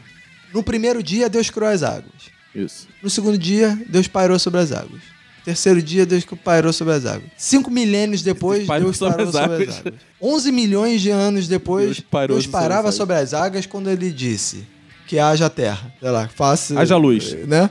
no 0.52 0.62
primeiro 0.62 1.02
dia 1.02 1.28
Deus 1.28 1.50
criou 1.50 1.70
as 1.70 1.82
águas. 1.82 2.30
Isso. 2.54 2.88
No 3.02 3.10
segundo 3.10 3.38
dia 3.38 3.78
Deus 3.88 4.06
pairou 4.06 4.38
sobre 4.38 4.60
as 4.60 4.72
águas. 4.72 5.00
Terceiro 5.44 5.82
dia 5.82 6.06
Deus 6.06 6.24
pairou 6.44 6.72
sobre 6.72 6.94
as 6.94 7.06
águas. 7.06 7.30
Cinco 7.36 7.70
milênios 7.70 8.22
depois 8.22 8.58
Deus 8.58 8.68
pairou 8.68 8.86
Deus 8.86 8.96
sobre 8.96 9.14
parou 9.14 9.28
as 9.28 9.34
sobre 9.34 9.64
as 9.64 9.78
águas. 9.78 9.94
Onze 10.20 10.52
milhões 10.52 11.00
de 11.00 11.10
anos 11.10 11.48
depois 11.48 11.86
Deus 11.86 12.00
parou 12.00 12.36
Deus 12.36 12.46
parava 12.46 12.92
sobre 12.92 13.16
as 13.16 13.34
águas 13.34 13.66
quando 13.66 13.90
ele 13.90 14.10
disse 14.10 14.66
que 15.12 15.18
haja 15.18 15.50
terra. 15.50 15.92
Sei 16.00 16.10
lá, 16.10 16.26
faça. 16.26 16.80
Haja 16.80 16.96
luz. 16.96 17.34
Né? 17.46 17.68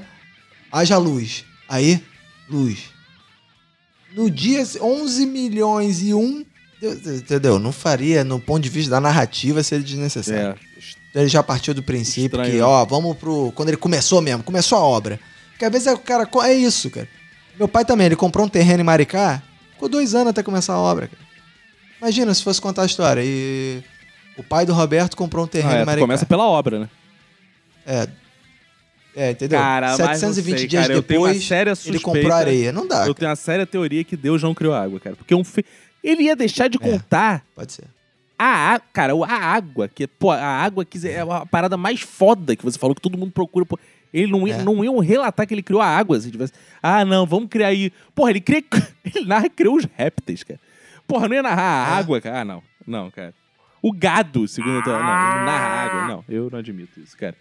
Haja 0.72 0.98
luz. 0.99 1.44
Aí, 1.68 1.99
luz. 2.48 2.91
No 4.16 4.30
dia 4.30 4.64
11 4.80 5.26
milhões 5.26 6.03
e 6.03 6.14
um. 6.14 6.45
Entendeu? 6.84 7.58
Não 7.58 7.72
faria, 7.72 8.24
no 8.24 8.40
ponto 8.40 8.62
de 8.62 8.70
vista 8.70 8.91
da 8.91 8.99
narrativa, 9.02 9.64
seria 9.64 9.84
desnecessário. 9.84 10.56
É. 10.60 10.70
Ele 11.13 11.27
já 11.27 11.43
partiu 11.43 11.73
do 11.73 11.83
princípio 11.83 12.38
Estranho, 12.38 12.51
que, 12.51 12.57
né? 12.57 12.63
ó, 12.63 12.85
vamos 12.85 13.17
pro. 13.17 13.51
Quando 13.53 13.67
ele 13.69 13.77
começou 13.77 14.21
mesmo, 14.21 14.43
começou 14.43 14.77
a 14.77 14.81
obra. 14.81 15.19
Porque 15.51 15.65
às 15.65 15.71
vezes 15.71 15.88
é 15.88 15.93
o 15.93 15.97
cara. 15.97 16.27
É 16.45 16.53
isso, 16.53 16.89
cara. 16.89 17.07
Meu 17.59 17.67
pai 17.67 17.83
também, 17.83 18.05
ele 18.05 18.15
comprou 18.15 18.45
um 18.45 18.49
terreno 18.49 18.79
em 18.81 18.83
Maricá, 18.85 19.43
ficou 19.73 19.89
dois 19.89 20.15
anos 20.15 20.27
até 20.29 20.41
começar 20.41 20.73
a 20.73 20.79
obra, 20.79 21.07
cara. 21.07 21.21
Imagina 22.01 22.33
se 22.33 22.41
fosse 22.43 22.59
contar 22.61 22.83
a 22.83 22.85
história. 22.85 23.21
E 23.23 23.83
o 24.38 24.41
pai 24.43 24.65
do 24.65 24.73
Roberto 24.73 25.15
comprou 25.17 25.43
um 25.45 25.47
terreno 25.47 25.73
Ah, 25.73 25.77
em 25.77 25.81
é, 25.81 25.83
tu 25.83 25.85
Maricá. 25.88 26.03
começa 26.07 26.25
pela 26.25 26.47
obra, 26.47 26.79
né? 26.79 26.89
É. 27.85 28.07
É, 29.13 29.31
entendeu? 29.31 29.59
Cara, 29.59 29.89
mas 29.89 29.99
não 29.99 30.07
720 30.07 30.57
sei, 30.59 30.67
dias 30.67 30.88
cara, 30.88 31.01
depois, 31.01 31.43
séria 31.45 31.71
ele 31.71 31.75
suspeita- 31.75 32.03
comprou 32.05 32.31
areia. 32.33 32.71
Não 32.71 32.88
dá, 32.88 32.95
eu 32.99 32.99
cara. 33.07 33.13
tenho 33.15 33.29
uma 33.29 33.35
séria 33.35 33.65
teoria 33.67 34.03
que 34.05 34.15
Deus 34.15 34.41
não 34.41 34.53
criou 34.53 34.73
água, 34.73 34.99
cara. 35.01 35.17
Porque 35.17 35.35
um 35.35 35.43
fe... 35.43 35.65
ele 36.01 36.23
ia 36.23 36.35
deixar 36.35 36.69
de 36.69 36.77
É. 36.77 36.79
contar 36.79 37.43
Pode 37.53 37.73
ser. 37.73 37.83
A 38.43 38.73
água. 38.73 38.88
Cara, 38.93 39.13
a 39.13 39.34
água, 39.35 39.88
que, 39.88 40.07
pô, 40.07 40.31
a 40.31 40.39
água 40.43 40.84
que 40.85 41.05
é 41.07 41.19
a 41.22 41.45
parada 41.45 41.77
mais 41.77 42.01
foda 42.01 42.55
que 42.55 42.63
você 42.63 42.77
falou, 42.80 42.95
que 42.95 43.01
todo 43.01 43.18
mundo 43.18 43.31
procura. 43.31 43.65
Pô. 43.65 43.77
Ele 44.13 44.31
não, 44.31 44.45
ia, 44.47 44.55
É. 44.55 44.63
não 44.63 44.84
iam 44.84 44.99
relatar 44.99 45.47
que 45.47 45.53
ele 45.53 45.63
criou 45.63 45.81
a 45.81 45.85
água. 45.88 46.19
Se 46.19 46.30
tivesse, 46.30 46.51
ah, 46.84 47.05
não, 47.05 47.26
vamos 47.26 47.49
criar 47.49 47.68
aí. 47.68 47.91
Porra, 48.13 48.31
ele 48.31 48.41
cria. 48.41 48.63
Ele 49.15 49.26
narra 49.26 49.49
criou 49.49 49.76
os 49.77 49.85
répteis, 49.95 50.43
cara. 50.43 50.59
Porra, 51.07 51.27
não 51.27 51.35
ia 51.35 51.43
narrar 51.43 51.88
a 51.93 51.95
É. 51.95 51.99
água, 51.99 52.22
cara. 52.22 52.41
Ah, 52.41 52.45
não. 52.45 52.63
Não, 52.85 53.09
cara. 53.11 53.34
O 53.81 53.91
gado, 53.91 54.47
segundo 54.47 54.80
a 54.80 54.84
tua. 54.84 54.93
Não, 54.93 54.99
ele 54.99 55.45
narra 55.45 55.65
a 55.65 55.84
água. 55.85 56.07
Não, 56.07 56.26
eu 56.30 56.49
não 56.51 56.59
admito 56.59 56.99
isso, 56.99 57.18
cara. 57.18 57.35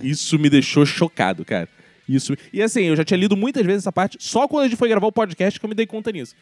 É. 0.00 0.06
Isso 0.06 0.38
me 0.38 0.48
deixou 0.48 0.84
chocado, 0.86 1.44
cara. 1.44 1.68
Isso. 2.08 2.34
E 2.52 2.62
assim, 2.62 2.82
eu 2.82 2.94
já 2.96 3.04
tinha 3.04 3.18
lido 3.18 3.36
muitas 3.36 3.64
vezes 3.64 3.82
essa 3.82 3.92
parte, 3.92 4.16
só 4.20 4.46
quando 4.48 4.64
a 4.64 4.68
gente 4.68 4.76
foi 4.78 4.88
gravar 4.88 5.06
o 5.06 5.12
podcast 5.12 5.58
que 5.58 5.64
eu 5.64 5.68
me 5.68 5.74
dei 5.74 5.86
conta 5.86 6.10
nisso. 6.12 6.34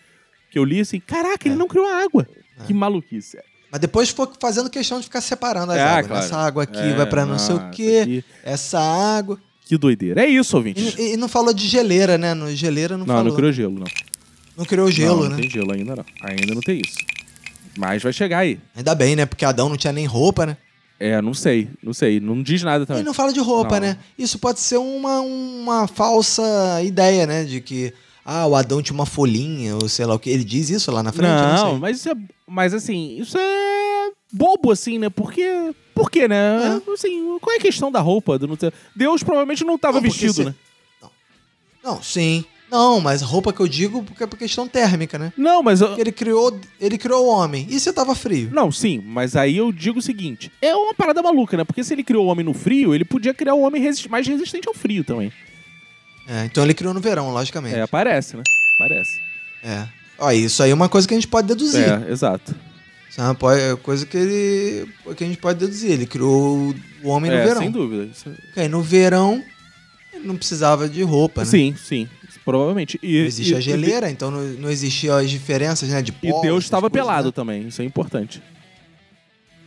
Que 0.50 0.58
eu 0.58 0.64
li 0.64 0.80
assim, 0.80 0.98
caraca, 1.00 1.46
ele 1.46 1.54
É. 1.54 1.58
não 1.58 1.68
criou 1.68 1.86
a 1.86 2.02
água. 2.02 2.26
Que 2.66 2.74
maluquice. 2.74 3.38
Mas 3.70 3.80
depois 3.80 4.08
foi 4.10 4.28
fazendo 4.40 4.68
questão 4.68 4.98
de 4.98 5.04
ficar 5.04 5.20
separando 5.20 5.72
as 5.72 5.78
É, 5.78 5.82
águas. 5.82 6.06
claro. 6.08 6.24
Essa 6.24 6.36
água 6.36 6.62
aqui 6.64 6.78
É, 6.78 6.94
vai 6.94 7.06
pra 7.06 7.24
não 7.24 7.34
ah, 7.34 7.38
sei 7.38 7.54
o 7.54 7.70
quê. 7.70 8.00
aqui. 8.02 8.24
Essa 8.44 8.80
água. 8.80 9.38
Que 9.64 9.78
doideira. 9.78 10.22
É 10.24 10.26
isso, 10.26 10.56
ouvintes. 10.56 10.94
E, 10.98 11.12
e 11.12 11.16
não 11.16 11.28
falou 11.28 11.54
de 11.54 11.66
geleira, 11.68 12.18
né? 12.18 12.34
No 12.34 12.50
geleira 12.54 12.96
não, 12.98 13.06
Não, 13.06 13.14
falou. 13.14 13.28
não 13.30 13.36
criou 13.36 13.52
gelo, 13.52 13.78
não. 13.78 13.86
Não 14.56 14.64
criou 14.64 14.90
gelo, 14.90 15.16
não, 15.22 15.22
né? 15.24 15.28
Não 15.30 15.36
tem 15.36 15.50
gelo 15.50 15.72
ainda, 15.72 15.94
não. 15.96 16.04
Ainda 16.22 16.54
não 16.54 16.60
tem 16.60 16.80
isso. 16.84 16.96
Mas 17.78 18.02
vai 18.02 18.12
chegar 18.12 18.38
aí. 18.38 18.58
Ainda 18.76 18.94
bem, 18.94 19.14
né? 19.14 19.24
Porque 19.26 19.44
Adão 19.44 19.68
não 19.68 19.76
tinha 19.76 19.92
nem 19.92 20.04
roupa, 20.06 20.44
né? 20.44 20.56
É, 20.98 21.22
não 21.22 21.32
sei, 21.32 21.68
não 21.82 21.94
sei. 21.94 22.20
Não 22.20 22.42
diz 22.42 22.62
nada 22.62 22.84
também. 22.84 23.00
Ele 23.00 23.06
não 23.06 23.14
fala 23.14 23.32
de 23.32 23.40
roupa, 23.40 23.78
Não. 23.80 23.86
né? 23.88 23.96
Isso 24.18 24.38
pode 24.38 24.60
ser 24.60 24.76
uma, 24.76 25.20
uma 25.20 25.86
falsa 25.86 26.42
ideia, 26.82 27.26
né? 27.26 27.44
De 27.44 27.60
que, 27.62 27.94
ah, 28.22 28.46
o 28.46 28.54
Adão 28.54 28.82
tinha 28.82 28.94
uma 28.94 29.06
folhinha, 29.06 29.76
ou 29.76 29.88
sei 29.88 30.04
lá 30.04 30.14
o 30.14 30.18
que. 30.18 30.28
Ele 30.28 30.44
diz 30.44 30.68
isso 30.68 30.90
lá 30.92 31.02
na 31.02 31.10
frente? 31.12 31.30
Não, 31.30 31.72
não 31.74 31.78
mas 31.78 31.98
isso 32.00 32.10
é. 32.10 32.14
Mas 32.52 32.74
assim, 32.74 33.16
isso 33.18 33.38
é 33.38 34.10
bobo, 34.32 34.72
assim, 34.72 34.98
né? 34.98 35.08
Porque. 35.08 35.72
Por 35.94 36.10
quê, 36.10 36.26
né? 36.26 36.80
Assim, 36.92 37.38
qual 37.40 37.54
é 37.54 37.58
a 37.58 37.62
questão 37.62 37.92
da 37.92 38.00
roupa? 38.00 38.38
Do 38.38 38.48
não. 38.48 38.56
Deus 38.96 39.22
provavelmente 39.22 39.64
não 39.64 39.76
estava 39.76 39.94
Não, 39.98 40.02
vestido, 40.02 40.32
se- 40.32 40.44
né? 40.44 40.54
Não, 41.82 42.02
sim. 42.02 42.44
Não, 42.70 43.00
mas 43.00 43.20
roupa 43.20 43.52
que 43.52 43.60
eu 43.60 43.66
digo 43.66 44.02
porque 44.04 44.22
é 44.22 44.26
por 44.26 44.38
questão 44.38 44.66
térmica, 44.68 45.18
né? 45.18 45.32
Não, 45.36 45.62
mas 45.62 45.80
eu. 45.80 45.98
Ele 45.98 46.12
criou, 46.12 46.58
ele 46.80 46.96
criou 46.96 47.26
o 47.26 47.28
homem. 47.28 47.66
E 47.68 47.78
se 47.80 47.92
tava 47.92 48.14
frio? 48.14 48.48
Não, 48.52 48.70
sim, 48.70 49.02
mas 49.04 49.34
aí 49.36 49.56
eu 49.56 49.72
digo 49.72 49.98
o 49.98 50.02
seguinte: 50.02 50.50
é 50.62 50.74
uma 50.74 50.94
parada 50.94 51.20
maluca, 51.22 51.56
né? 51.56 51.64
Porque 51.64 51.82
se 51.84 51.92
ele 51.94 52.04
criou 52.04 52.26
o 52.26 52.28
homem 52.28 52.44
no 52.44 52.54
frio, 52.54 52.94
ele 52.94 53.04
podia 53.04 53.34
criar 53.34 53.54
o 53.54 53.60
homem 53.62 53.82
resi- 53.82 54.08
mais 54.08 54.26
resistente 54.26 54.68
ao 54.68 54.74
frio 54.74 55.02
também. 55.04 55.32
É, 56.28 56.44
então 56.44 56.62
ele 56.62 56.74
criou 56.74 56.94
no 56.94 57.00
verão, 57.00 57.30
logicamente. 57.32 57.74
É, 57.76 57.86
parece, 57.86 58.36
né? 58.36 58.42
Parece. 58.78 59.20
É. 59.64 59.86
Ó, 60.20 60.30
isso 60.32 60.62
aí 60.62 60.70
é 60.70 60.74
uma 60.74 60.88
coisa 60.88 61.08
que 61.08 61.14
a 61.14 61.16
gente 61.16 61.26
pode 61.28 61.48
deduzir. 61.48 61.82
É, 61.82 62.10
exato. 62.12 62.54
Isso 63.08 63.20
é 63.20 63.24
uma 63.24 63.56
é 63.56 63.74
coisa 63.76 64.06
que, 64.06 64.16
ele, 64.16 64.88
que 65.16 65.24
a 65.24 65.26
gente 65.26 65.38
pode 65.38 65.58
deduzir. 65.58 65.90
Ele 65.90 66.06
criou 66.06 66.74
o 67.02 67.08
homem 67.08 67.30
no 67.30 67.36
É, 67.38 67.44
verão. 67.44 67.62
sem 67.62 67.70
dúvida. 67.70 68.04
Isso- 68.04 68.30
aí 68.56 68.68
no 68.68 68.82
verão, 68.82 69.42
ele 70.12 70.26
não 70.26 70.36
precisava 70.36 70.88
de 70.88 71.02
roupa, 71.02 71.40
né? 71.40 71.46
Sim, 71.50 71.74
sim. 71.76 72.08
Provavelmente. 72.44 72.98
E, 73.02 73.18
Não 73.20 73.26
existia 73.26 73.54
e- 73.54 73.58
a 73.58 73.60
geleira, 73.60 74.10
então 74.10 74.30
não, 74.30 74.40
não 74.40 74.70
existiam 74.70 75.16
as 75.16 75.28
diferenças, 75.30 75.88
né? 75.88 76.00
De 76.02 76.10
E, 76.10 76.14
polos, 76.28 76.42
Deus 76.42 76.54
essas 76.56 76.64
estava 76.64 76.88
coisas, 76.90 77.06
pelado 77.06 77.26
né? 77.28 77.32
também. 77.32 77.66
Isso 77.68 77.82
é 77.82 77.84
importante. 77.84 78.42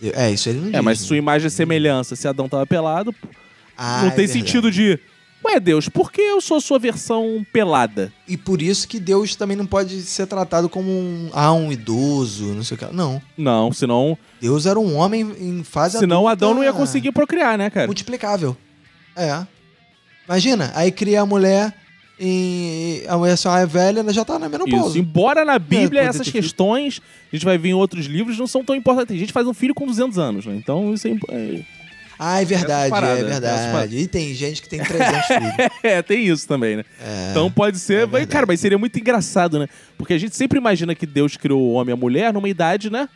É, 0.01 0.31
isso 0.31 0.49
ele 0.49 0.59
não 0.59 0.65
diz. 0.65 0.73
É, 0.75 0.81
mas 0.81 0.99
né? 1.01 1.07
sua 1.07 1.17
imagem 1.17 1.47
e 1.47 1.51
semelhança, 1.51 2.15
se 2.15 2.27
Adão 2.27 2.45
estava 2.45 2.65
pelado, 2.67 3.13
Ah, 3.77 4.01
não 4.01 4.07
é 4.07 4.11
tem 4.11 4.25
verdade. 4.27 4.39
sentido 4.39 4.71
de. 4.71 4.99
Ué, 5.45 5.59
Deus, 5.59 5.89
por 5.89 6.11
que 6.11 6.21
eu 6.21 6.39
sou 6.39 6.61
sua 6.61 6.79
versão 6.79 7.45
pelada? 7.51 8.13
E 8.27 8.37
por 8.37 8.61
isso 8.61 8.87
que 8.87 8.99
Deus 8.99 9.35
também 9.35 9.57
não 9.57 9.65
pode 9.65 10.01
ser 10.01 10.25
tratado 10.25 10.69
como 10.69 10.89
um, 10.89 11.29
ah, 11.33 11.51
um 11.53 11.71
idoso, 11.71 12.53
não 12.53 12.63
sei 12.63 12.75
o 12.75 12.77
que. 12.77 12.85
Não. 12.93 13.21
Não, 13.37 13.71
senão. 13.71 14.17
Deus 14.39 14.65
era 14.65 14.79
um 14.79 14.95
homem 14.95 15.21
em 15.39 15.63
fase 15.63 15.97
Senão 15.97 16.27
adulta, 16.27 16.45
Adão 16.45 16.53
não 16.53 16.63
ia 16.63 16.71
conseguir 16.71 17.11
procriar, 17.11 17.57
né, 17.57 17.69
cara? 17.69 17.87
Multiplicável. 17.87 18.55
É. 19.15 19.45
Imagina, 20.25 20.71
aí 20.73 20.91
cria 20.91 21.21
a 21.21 21.25
mulher 21.25 21.73
e 22.19 23.03
a 23.07 23.17
mulher 23.17 23.35
só 23.35 23.57
é 23.57 23.65
velha, 23.65 23.99
ela 23.99 24.13
já 24.13 24.23
tá 24.23 24.39
na 24.39 24.47
menopausa. 24.47 24.89
Isso. 24.89 24.97
Embora 24.97 25.43
na 25.43 25.59
Bíblia 25.59 26.03
poder 26.03 26.09
essas 26.09 26.29
questões, 26.29 27.01
a 27.31 27.35
gente 27.35 27.43
vai 27.43 27.57
ver 27.57 27.69
em 27.69 27.73
outros 27.73 28.05
livros, 28.05 28.37
não 28.37 28.47
são 28.47 28.63
tão 28.63 28.75
importantes. 28.75 29.09
Tem 29.09 29.17
gente 29.17 29.33
faz 29.33 29.45
um 29.45 29.53
filho 29.53 29.75
com 29.75 29.85
200 29.85 30.17
anos, 30.17 30.45
né? 30.45 30.55
Então 30.55 30.93
isso 30.93 31.07
é. 31.07 31.65
Imp- 32.23 32.31
é- 32.31 32.35
Ah, 32.35 32.41
é 32.41 32.45
verdade, 32.45 32.89
parada, 32.89 33.19
é 33.19 33.23
verdade. 33.23 33.97
E 33.97 34.07
tem 34.07 34.33
gente 34.33 34.61
que 34.61 34.69
tem 34.69 34.79
300 34.83 35.25
filhos. 35.27 35.53
É, 35.83 36.01
tem 36.01 36.25
isso 36.25 36.47
também, 36.47 36.77
né? 36.77 36.85
É. 37.01 37.31
Então 37.31 37.51
pode 37.51 37.77
ser. 37.79 38.03
é 38.03 38.05
mas, 38.05 38.25
cara, 38.27 38.45
mas 38.45 38.59
seria 38.59 38.77
muito 38.77 38.97
engraçado, 38.99 39.59
né? 39.59 39.67
Porque 39.97 40.13
a 40.13 40.17
gente 40.17 40.35
sempre 40.35 40.57
imagina 40.57 40.93
que 40.95 41.05
Deus 41.05 41.35
criou 41.37 41.61
o 41.61 41.73
homem 41.73 41.91
e 41.91 41.97
a 41.97 41.97
mulher 41.97 42.33
numa 42.33 42.47
idade, 42.49 42.89
né? 42.89 43.07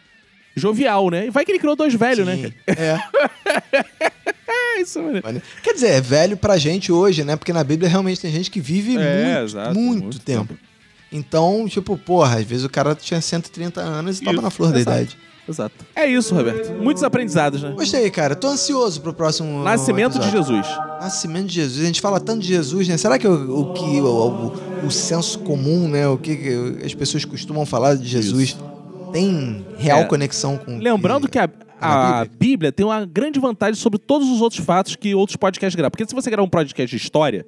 Jovial, 0.55 1.09
né? 1.11 1.27
E 1.27 1.29
vai 1.29 1.45
que 1.45 1.51
ele 1.51 1.59
criou 1.59 1.75
dois 1.75 1.93
velhos, 1.93 2.25
né? 2.25 2.35
Sim, 2.35 2.53
cara? 2.65 3.01
É. 4.47 4.47
É 4.49 4.81
isso, 4.81 5.01
mano. 5.01 5.21
Olha, 5.23 5.41
Quer 5.63 5.73
dizer, 5.73 5.89
é 5.89 6.01
velho 6.01 6.37
pra 6.37 6.57
gente 6.57 6.91
hoje, 6.91 7.23
né? 7.23 7.35
Porque 7.35 7.51
na 7.53 7.63
Bíblia 7.63 7.89
realmente 7.89 8.21
tem 8.21 8.31
gente 8.31 8.49
que 8.49 8.59
vive 8.61 8.95
É, 8.97 9.23
muito, 9.35 9.43
exato, 9.45 9.73
muito, 9.79 10.03
muito 10.03 10.19
tempo. 10.19 10.47
tempo. 10.47 10.59
Então, 11.11 11.67
tipo, 11.69 11.97
porra, 11.97 12.37
às 12.39 12.45
vezes 12.45 12.63
o 12.65 12.69
cara 12.69 12.93
tinha 12.95 13.19
130 13.21 13.81
anos 13.81 14.19
e 14.19 14.23
tava 14.23 14.35
Isso, 14.35 14.43
na 14.43 14.49
flor 14.49 14.71
da 14.71 14.79
exato. 14.79 14.97
idade. 14.97 15.17
Exato. 15.47 15.73
É 15.95 16.05
isso, 16.05 16.35
Roberto. 16.35 16.73
Muitos 16.73 17.03
aprendizados, 17.03 17.61
né? 17.63 17.71
Gostei, 17.75 18.09
cara. 18.11 18.35
Tô 18.35 18.47
ansioso 18.47 19.01
pro 19.01 19.13
próximo. 19.13 19.63
Nascimento 19.63 20.19
de 20.19 20.27
episódio. 20.27 20.55
Jesus. 20.63 20.77
Nascimento 21.01 21.47
de 21.47 21.53
Jesus. 21.53 21.83
A 21.83 21.85
gente 21.87 22.01
fala 22.01 22.19
tanto 22.19 22.41
de 22.41 22.47
Jesus, 22.47 22.87
né? 22.87 22.97
Será 22.97 23.17
que 23.17 23.27
o, 23.27 23.59
o 23.61 23.73
que 23.73 24.01
o, 24.01 24.05
o- 24.83 24.85
o 24.87 24.91
senso 24.91 25.39
comum, 25.39 25.87
né? 25.87 26.07
O 26.07 26.17
que, 26.17 26.35
que 26.35 26.85
as 26.85 26.93
pessoas 26.93 27.23
costumam 27.25 27.65
falar 27.65 27.95
de 27.95 28.05
Jesus 28.07 28.57
tem 29.13 29.65
real 29.77 29.99
É. 30.01 30.03
conexão 30.05 30.57
com. 30.57 30.77
Lembrando 30.79 31.29
que 31.29 31.39
a, 31.39 31.49
na 31.79 32.19
a 32.21 32.25
Bíblia 32.25 32.71
tem 32.71 32.85
uma 32.85 33.05
grande 33.05 33.39
vantagem 33.39 33.75
sobre 33.75 33.99
todos 33.99 34.29
os 34.29 34.41
outros 34.41 34.63
fatos 34.65 34.95
que 34.95 35.15
outros 35.15 35.37
podcasts 35.37 35.75
gravam. 35.75 35.91
Porque 35.91 36.05
se 36.05 36.13
você 36.13 36.29
gravar 36.29 36.43
um 36.43 36.49
podcast 36.49 36.95
de 36.95 37.01
história, 37.01 37.45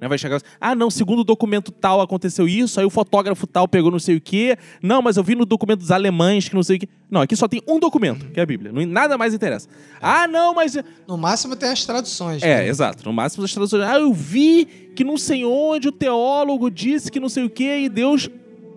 né, 0.00 0.08
vai 0.08 0.16
chegar 0.16 0.36
assim, 0.36 0.46
ah, 0.60 0.74
não, 0.74 0.90
segundo 0.90 1.20
o 1.20 1.24
documento 1.24 1.70
tal 1.70 2.00
aconteceu 2.00 2.48
isso, 2.48 2.80
aí 2.80 2.86
o 2.86 2.90
fotógrafo 2.90 3.46
tal 3.46 3.68
pegou 3.68 3.90
não 3.90 3.98
sei 3.98 4.16
o 4.16 4.20
quê. 4.20 4.56
Não, 4.82 5.02
mas 5.02 5.16
eu 5.16 5.22
vi 5.22 5.34
no 5.34 5.44
documento 5.44 5.80
dos 5.80 5.90
alemães 5.90 6.48
que 6.48 6.54
não 6.54 6.62
sei 6.62 6.76
o 6.76 6.80
quê. 6.80 6.88
Não, 7.10 7.20
aqui 7.20 7.36
só 7.36 7.46
tem 7.46 7.62
um 7.68 7.78
documento, 7.78 8.26
que 8.30 8.40
é 8.40 8.42
a 8.42 8.46
Bíblia. 8.46 8.72
Não, 8.72 8.84
nada 8.86 9.18
mais 9.18 9.34
interessa. 9.34 9.68
Ah, 10.00 10.26
não, 10.26 10.54
mas... 10.54 10.76
No 11.06 11.18
máximo 11.18 11.54
tem 11.54 11.68
as 11.68 11.84
traduções. 11.84 12.42
É, 12.42 12.58
né? 12.58 12.68
exato. 12.68 13.04
No 13.04 13.12
máximo 13.12 13.42
das 13.42 13.52
traduções. 13.52 13.82
Ah, 13.82 13.98
eu 13.98 14.12
vi 14.12 14.64
que 14.94 15.04
não 15.04 15.18
sei 15.18 15.44
onde 15.44 15.88
o 15.88 15.92
teólogo 15.92 16.70
disse 16.70 17.10
que 17.10 17.20
não 17.20 17.28
sei 17.28 17.44
o 17.44 17.50
quê 17.50 17.80
e 17.80 17.88
Deus 17.88 18.30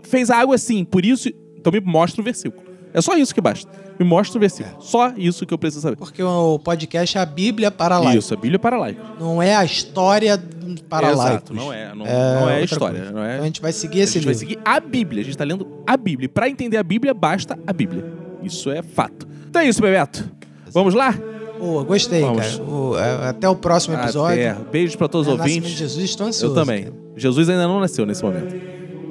fez 0.04 0.30
a 0.30 0.38
água 0.38 0.56
assim. 0.56 0.84
Por 0.84 1.06
isso. 1.06 1.30
Então 1.56 1.72
me 1.72 1.80
mostra 1.80 2.22
o 2.22 2.24
versículo. 2.24 2.73
É 2.94 3.02
só 3.02 3.16
isso 3.18 3.34
que 3.34 3.42
basta. 3.42 3.70
Me 4.00 4.06
mostra 4.06 4.38
o 4.38 4.40
versículo. 4.40 4.76
Só 4.82 5.12
isso 5.18 5.46
que 5.46 5.54
eu 5.54 5.58
preciso 5.58 5.82
saber. 5.82 5.96
Porque 5.98 6.22
o 6.22 6.60
podcast 6.60 7.18
é 7.18 7.22
a 7.22 7.26
Bíblia 7.26 7.72
para 7.72 7.98
lá. 8.00 8.16
Isso, 8.16 8.34
a 8.34 8.38
Bíblia 8.38 8.60
para 8.60 8.78
laico. 8.78 9.02
Não 9.20 9.42
é 9.42 9.56
a 9.56 9.64
história 9.66 10.42
para 10.90 11.12
Exato, 11.12 11.54
laicos. 11.54 11.56
não 11.56 11.74
é. 11.74 11.90
Não 11.90 12.06
não 12.06 12.50
é, 12.50 12.56
a 12.58 12.62
história. 12.62 13.00
coisa. 13.00 13.12
Não 13.12 13.24
é... 13.24 13.34
Então 13.34 13.44
a 13.44 13.46
gente 13.48 13.62
vai 13.62 13.72
seguir 13.72 14.02
A 14.02 14.04
esse 14.04 14.14
gente 14.14 14.26
vai 14.26 14.34
livro. 14.34 14.48
seguir 14.48 14.60
a 14.64 14.80
Bíblia. 14.80 15.22
A 15.22 15.24
gente 15.24 15.34
está 15.34 15.44
lendo 15.44 15.68
a 15.88 15.98
Bíblia. 15.98 16.26
E 16.26 16.30
para 16.30 16.48
entender 16.50 16.78
a 16.78 16.84
Bíblia, 16.84 17.14
basta 17.14 17.58
a 17.66 17.74
Bíblia. 17.74 18.06
Isso 18.44 18.70
é 18.72 18.82
fato. 18.82 19.28
Então 19.50 19.62
é 19.62 19.68
isso, 19.68 19.82
Bebeto. 19.82 20.30
Vamos 20.72 20.94
lá? 20.94 21.14
Pô, 21.60 21.84
gostei, 21.84 22.22
Vamos. 22.22 22.42
cara. 22.58 23.24
É, 23.26 23.30
até 23.30 23.48
o 23.50 23.56
próximo 23.56 23.96
episódio. 23.96 24.50
Até. 24.52 24.64
Beijos 24.72 24.96
para 24.96 25.08
todos 25.08 25.28
os 25.28 25.34
É, 25.34 25.42
ouvintes. 25.42 25.72
Jesus, 25.72 26.04
estou 26.04 26.28
ansioso. 26.28 26.54
Eu 26.54 26.60
também. 26.60 26.88
Jesus 27.16 27.48
ainda 27.50 27.68
não 27.68 27.80
nasceu 27.80 28.06
nesse 28.06 28.24
momento. 28.24 28.56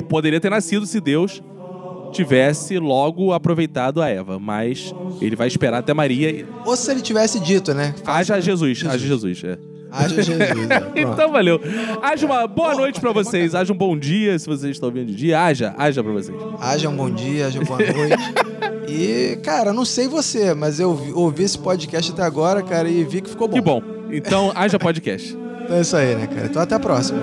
Poderia 0.09 0.40
ter 0.40 0.50
nascido 0.50 0.84
se 0.86 1.00
Deus 1.00 1.42
tivesse 2.12 2.78
logo 2.78 3.32
aproveitado 3.32 4.01
a 4.02 4.09
Eva, 4.09 4.39
mas 4.39 4.94
ele 5.20 5.34
vai 5.34 5.48
esperar 5.48 5.78
até 5.78 5.93
Maria. 5.94 6.30
e- 6.30 6.47
Ou 6.64 6.76
se 6.76 6.90
ele 6.90 7.01
tivesse 7.01 7.40
dito, 7.40 7.72
né? 7.74 7.94
Haja 8.06 8.40
Jesus, 8.40 8.84
haja 8.86 8.98
Jesus. 9.06 9.43
É. 9.44 9.59
Haja 9.90 10.22
Jesus. 10.22 10.39
Pronto. 10.68 10.93
Então 10.98 11.32
valeu. 11.32 11.60
Haja 12.02 12.24
uma 12.26 12.47
boa 12.47 12.74
noite 12.74 13.01
pra 13.01 13.12
vocês, 13.12 13.55
haja 13.55 13.72
um 13.72 13.76
bom 13.76 13.97
dia 13.97 14.39
se 14.39 14.47
vocês 14.47 14.72
estão 14.72 14.89
ouvindo 14.89 15.06
de 15.09 15.14
dia. 15.14 15.40
Haja, 15.40 15.74
haja 15.76 16.02
pra 16.02 16.12
vocês. 16.12 16.36
Haja 16.60 16.89
um 16.89 16.97
bom 16.97 17.10
dia, 17.10 17.47
haja 17.47 17.60
boa 17.62 17.78
noite. 17.78 18.34
e, 18.89 19.36
cara, 19.43 19.72
não 19.72 19.84
sei 19.84 20.09
você, 20.09 20.55
mas 20.55 20.80
eu 20.80 20.94
vi- 20.94 21.12
ouvi 21.12 21.43
esse 21.44 21.59
podcast 21.59 22.12
até 22.12 22.22
agora, 22.22 22.62
cara, 22.62 22.89
e 22.89 23.05
vi 23.05 23.20
que 23.20 23.30
ficou 23.30 23.48
bom. 23.48 23.55
Que 23.55 23.60
bom. 23.60 23.82
Então 24.10 24.52
haja 24.55 24.78
podcast. 24.78 25.36
Então 25.64 25.76
é 25.76 25.80
isso 25.80 25.97
aí, 25.97 26.14
né, 26.16 26.26
cara? 26.26 26.47
Então 26.47 26.60
até 26.62 26.74
a 26.74 26.80
próxima. 26.80 27.18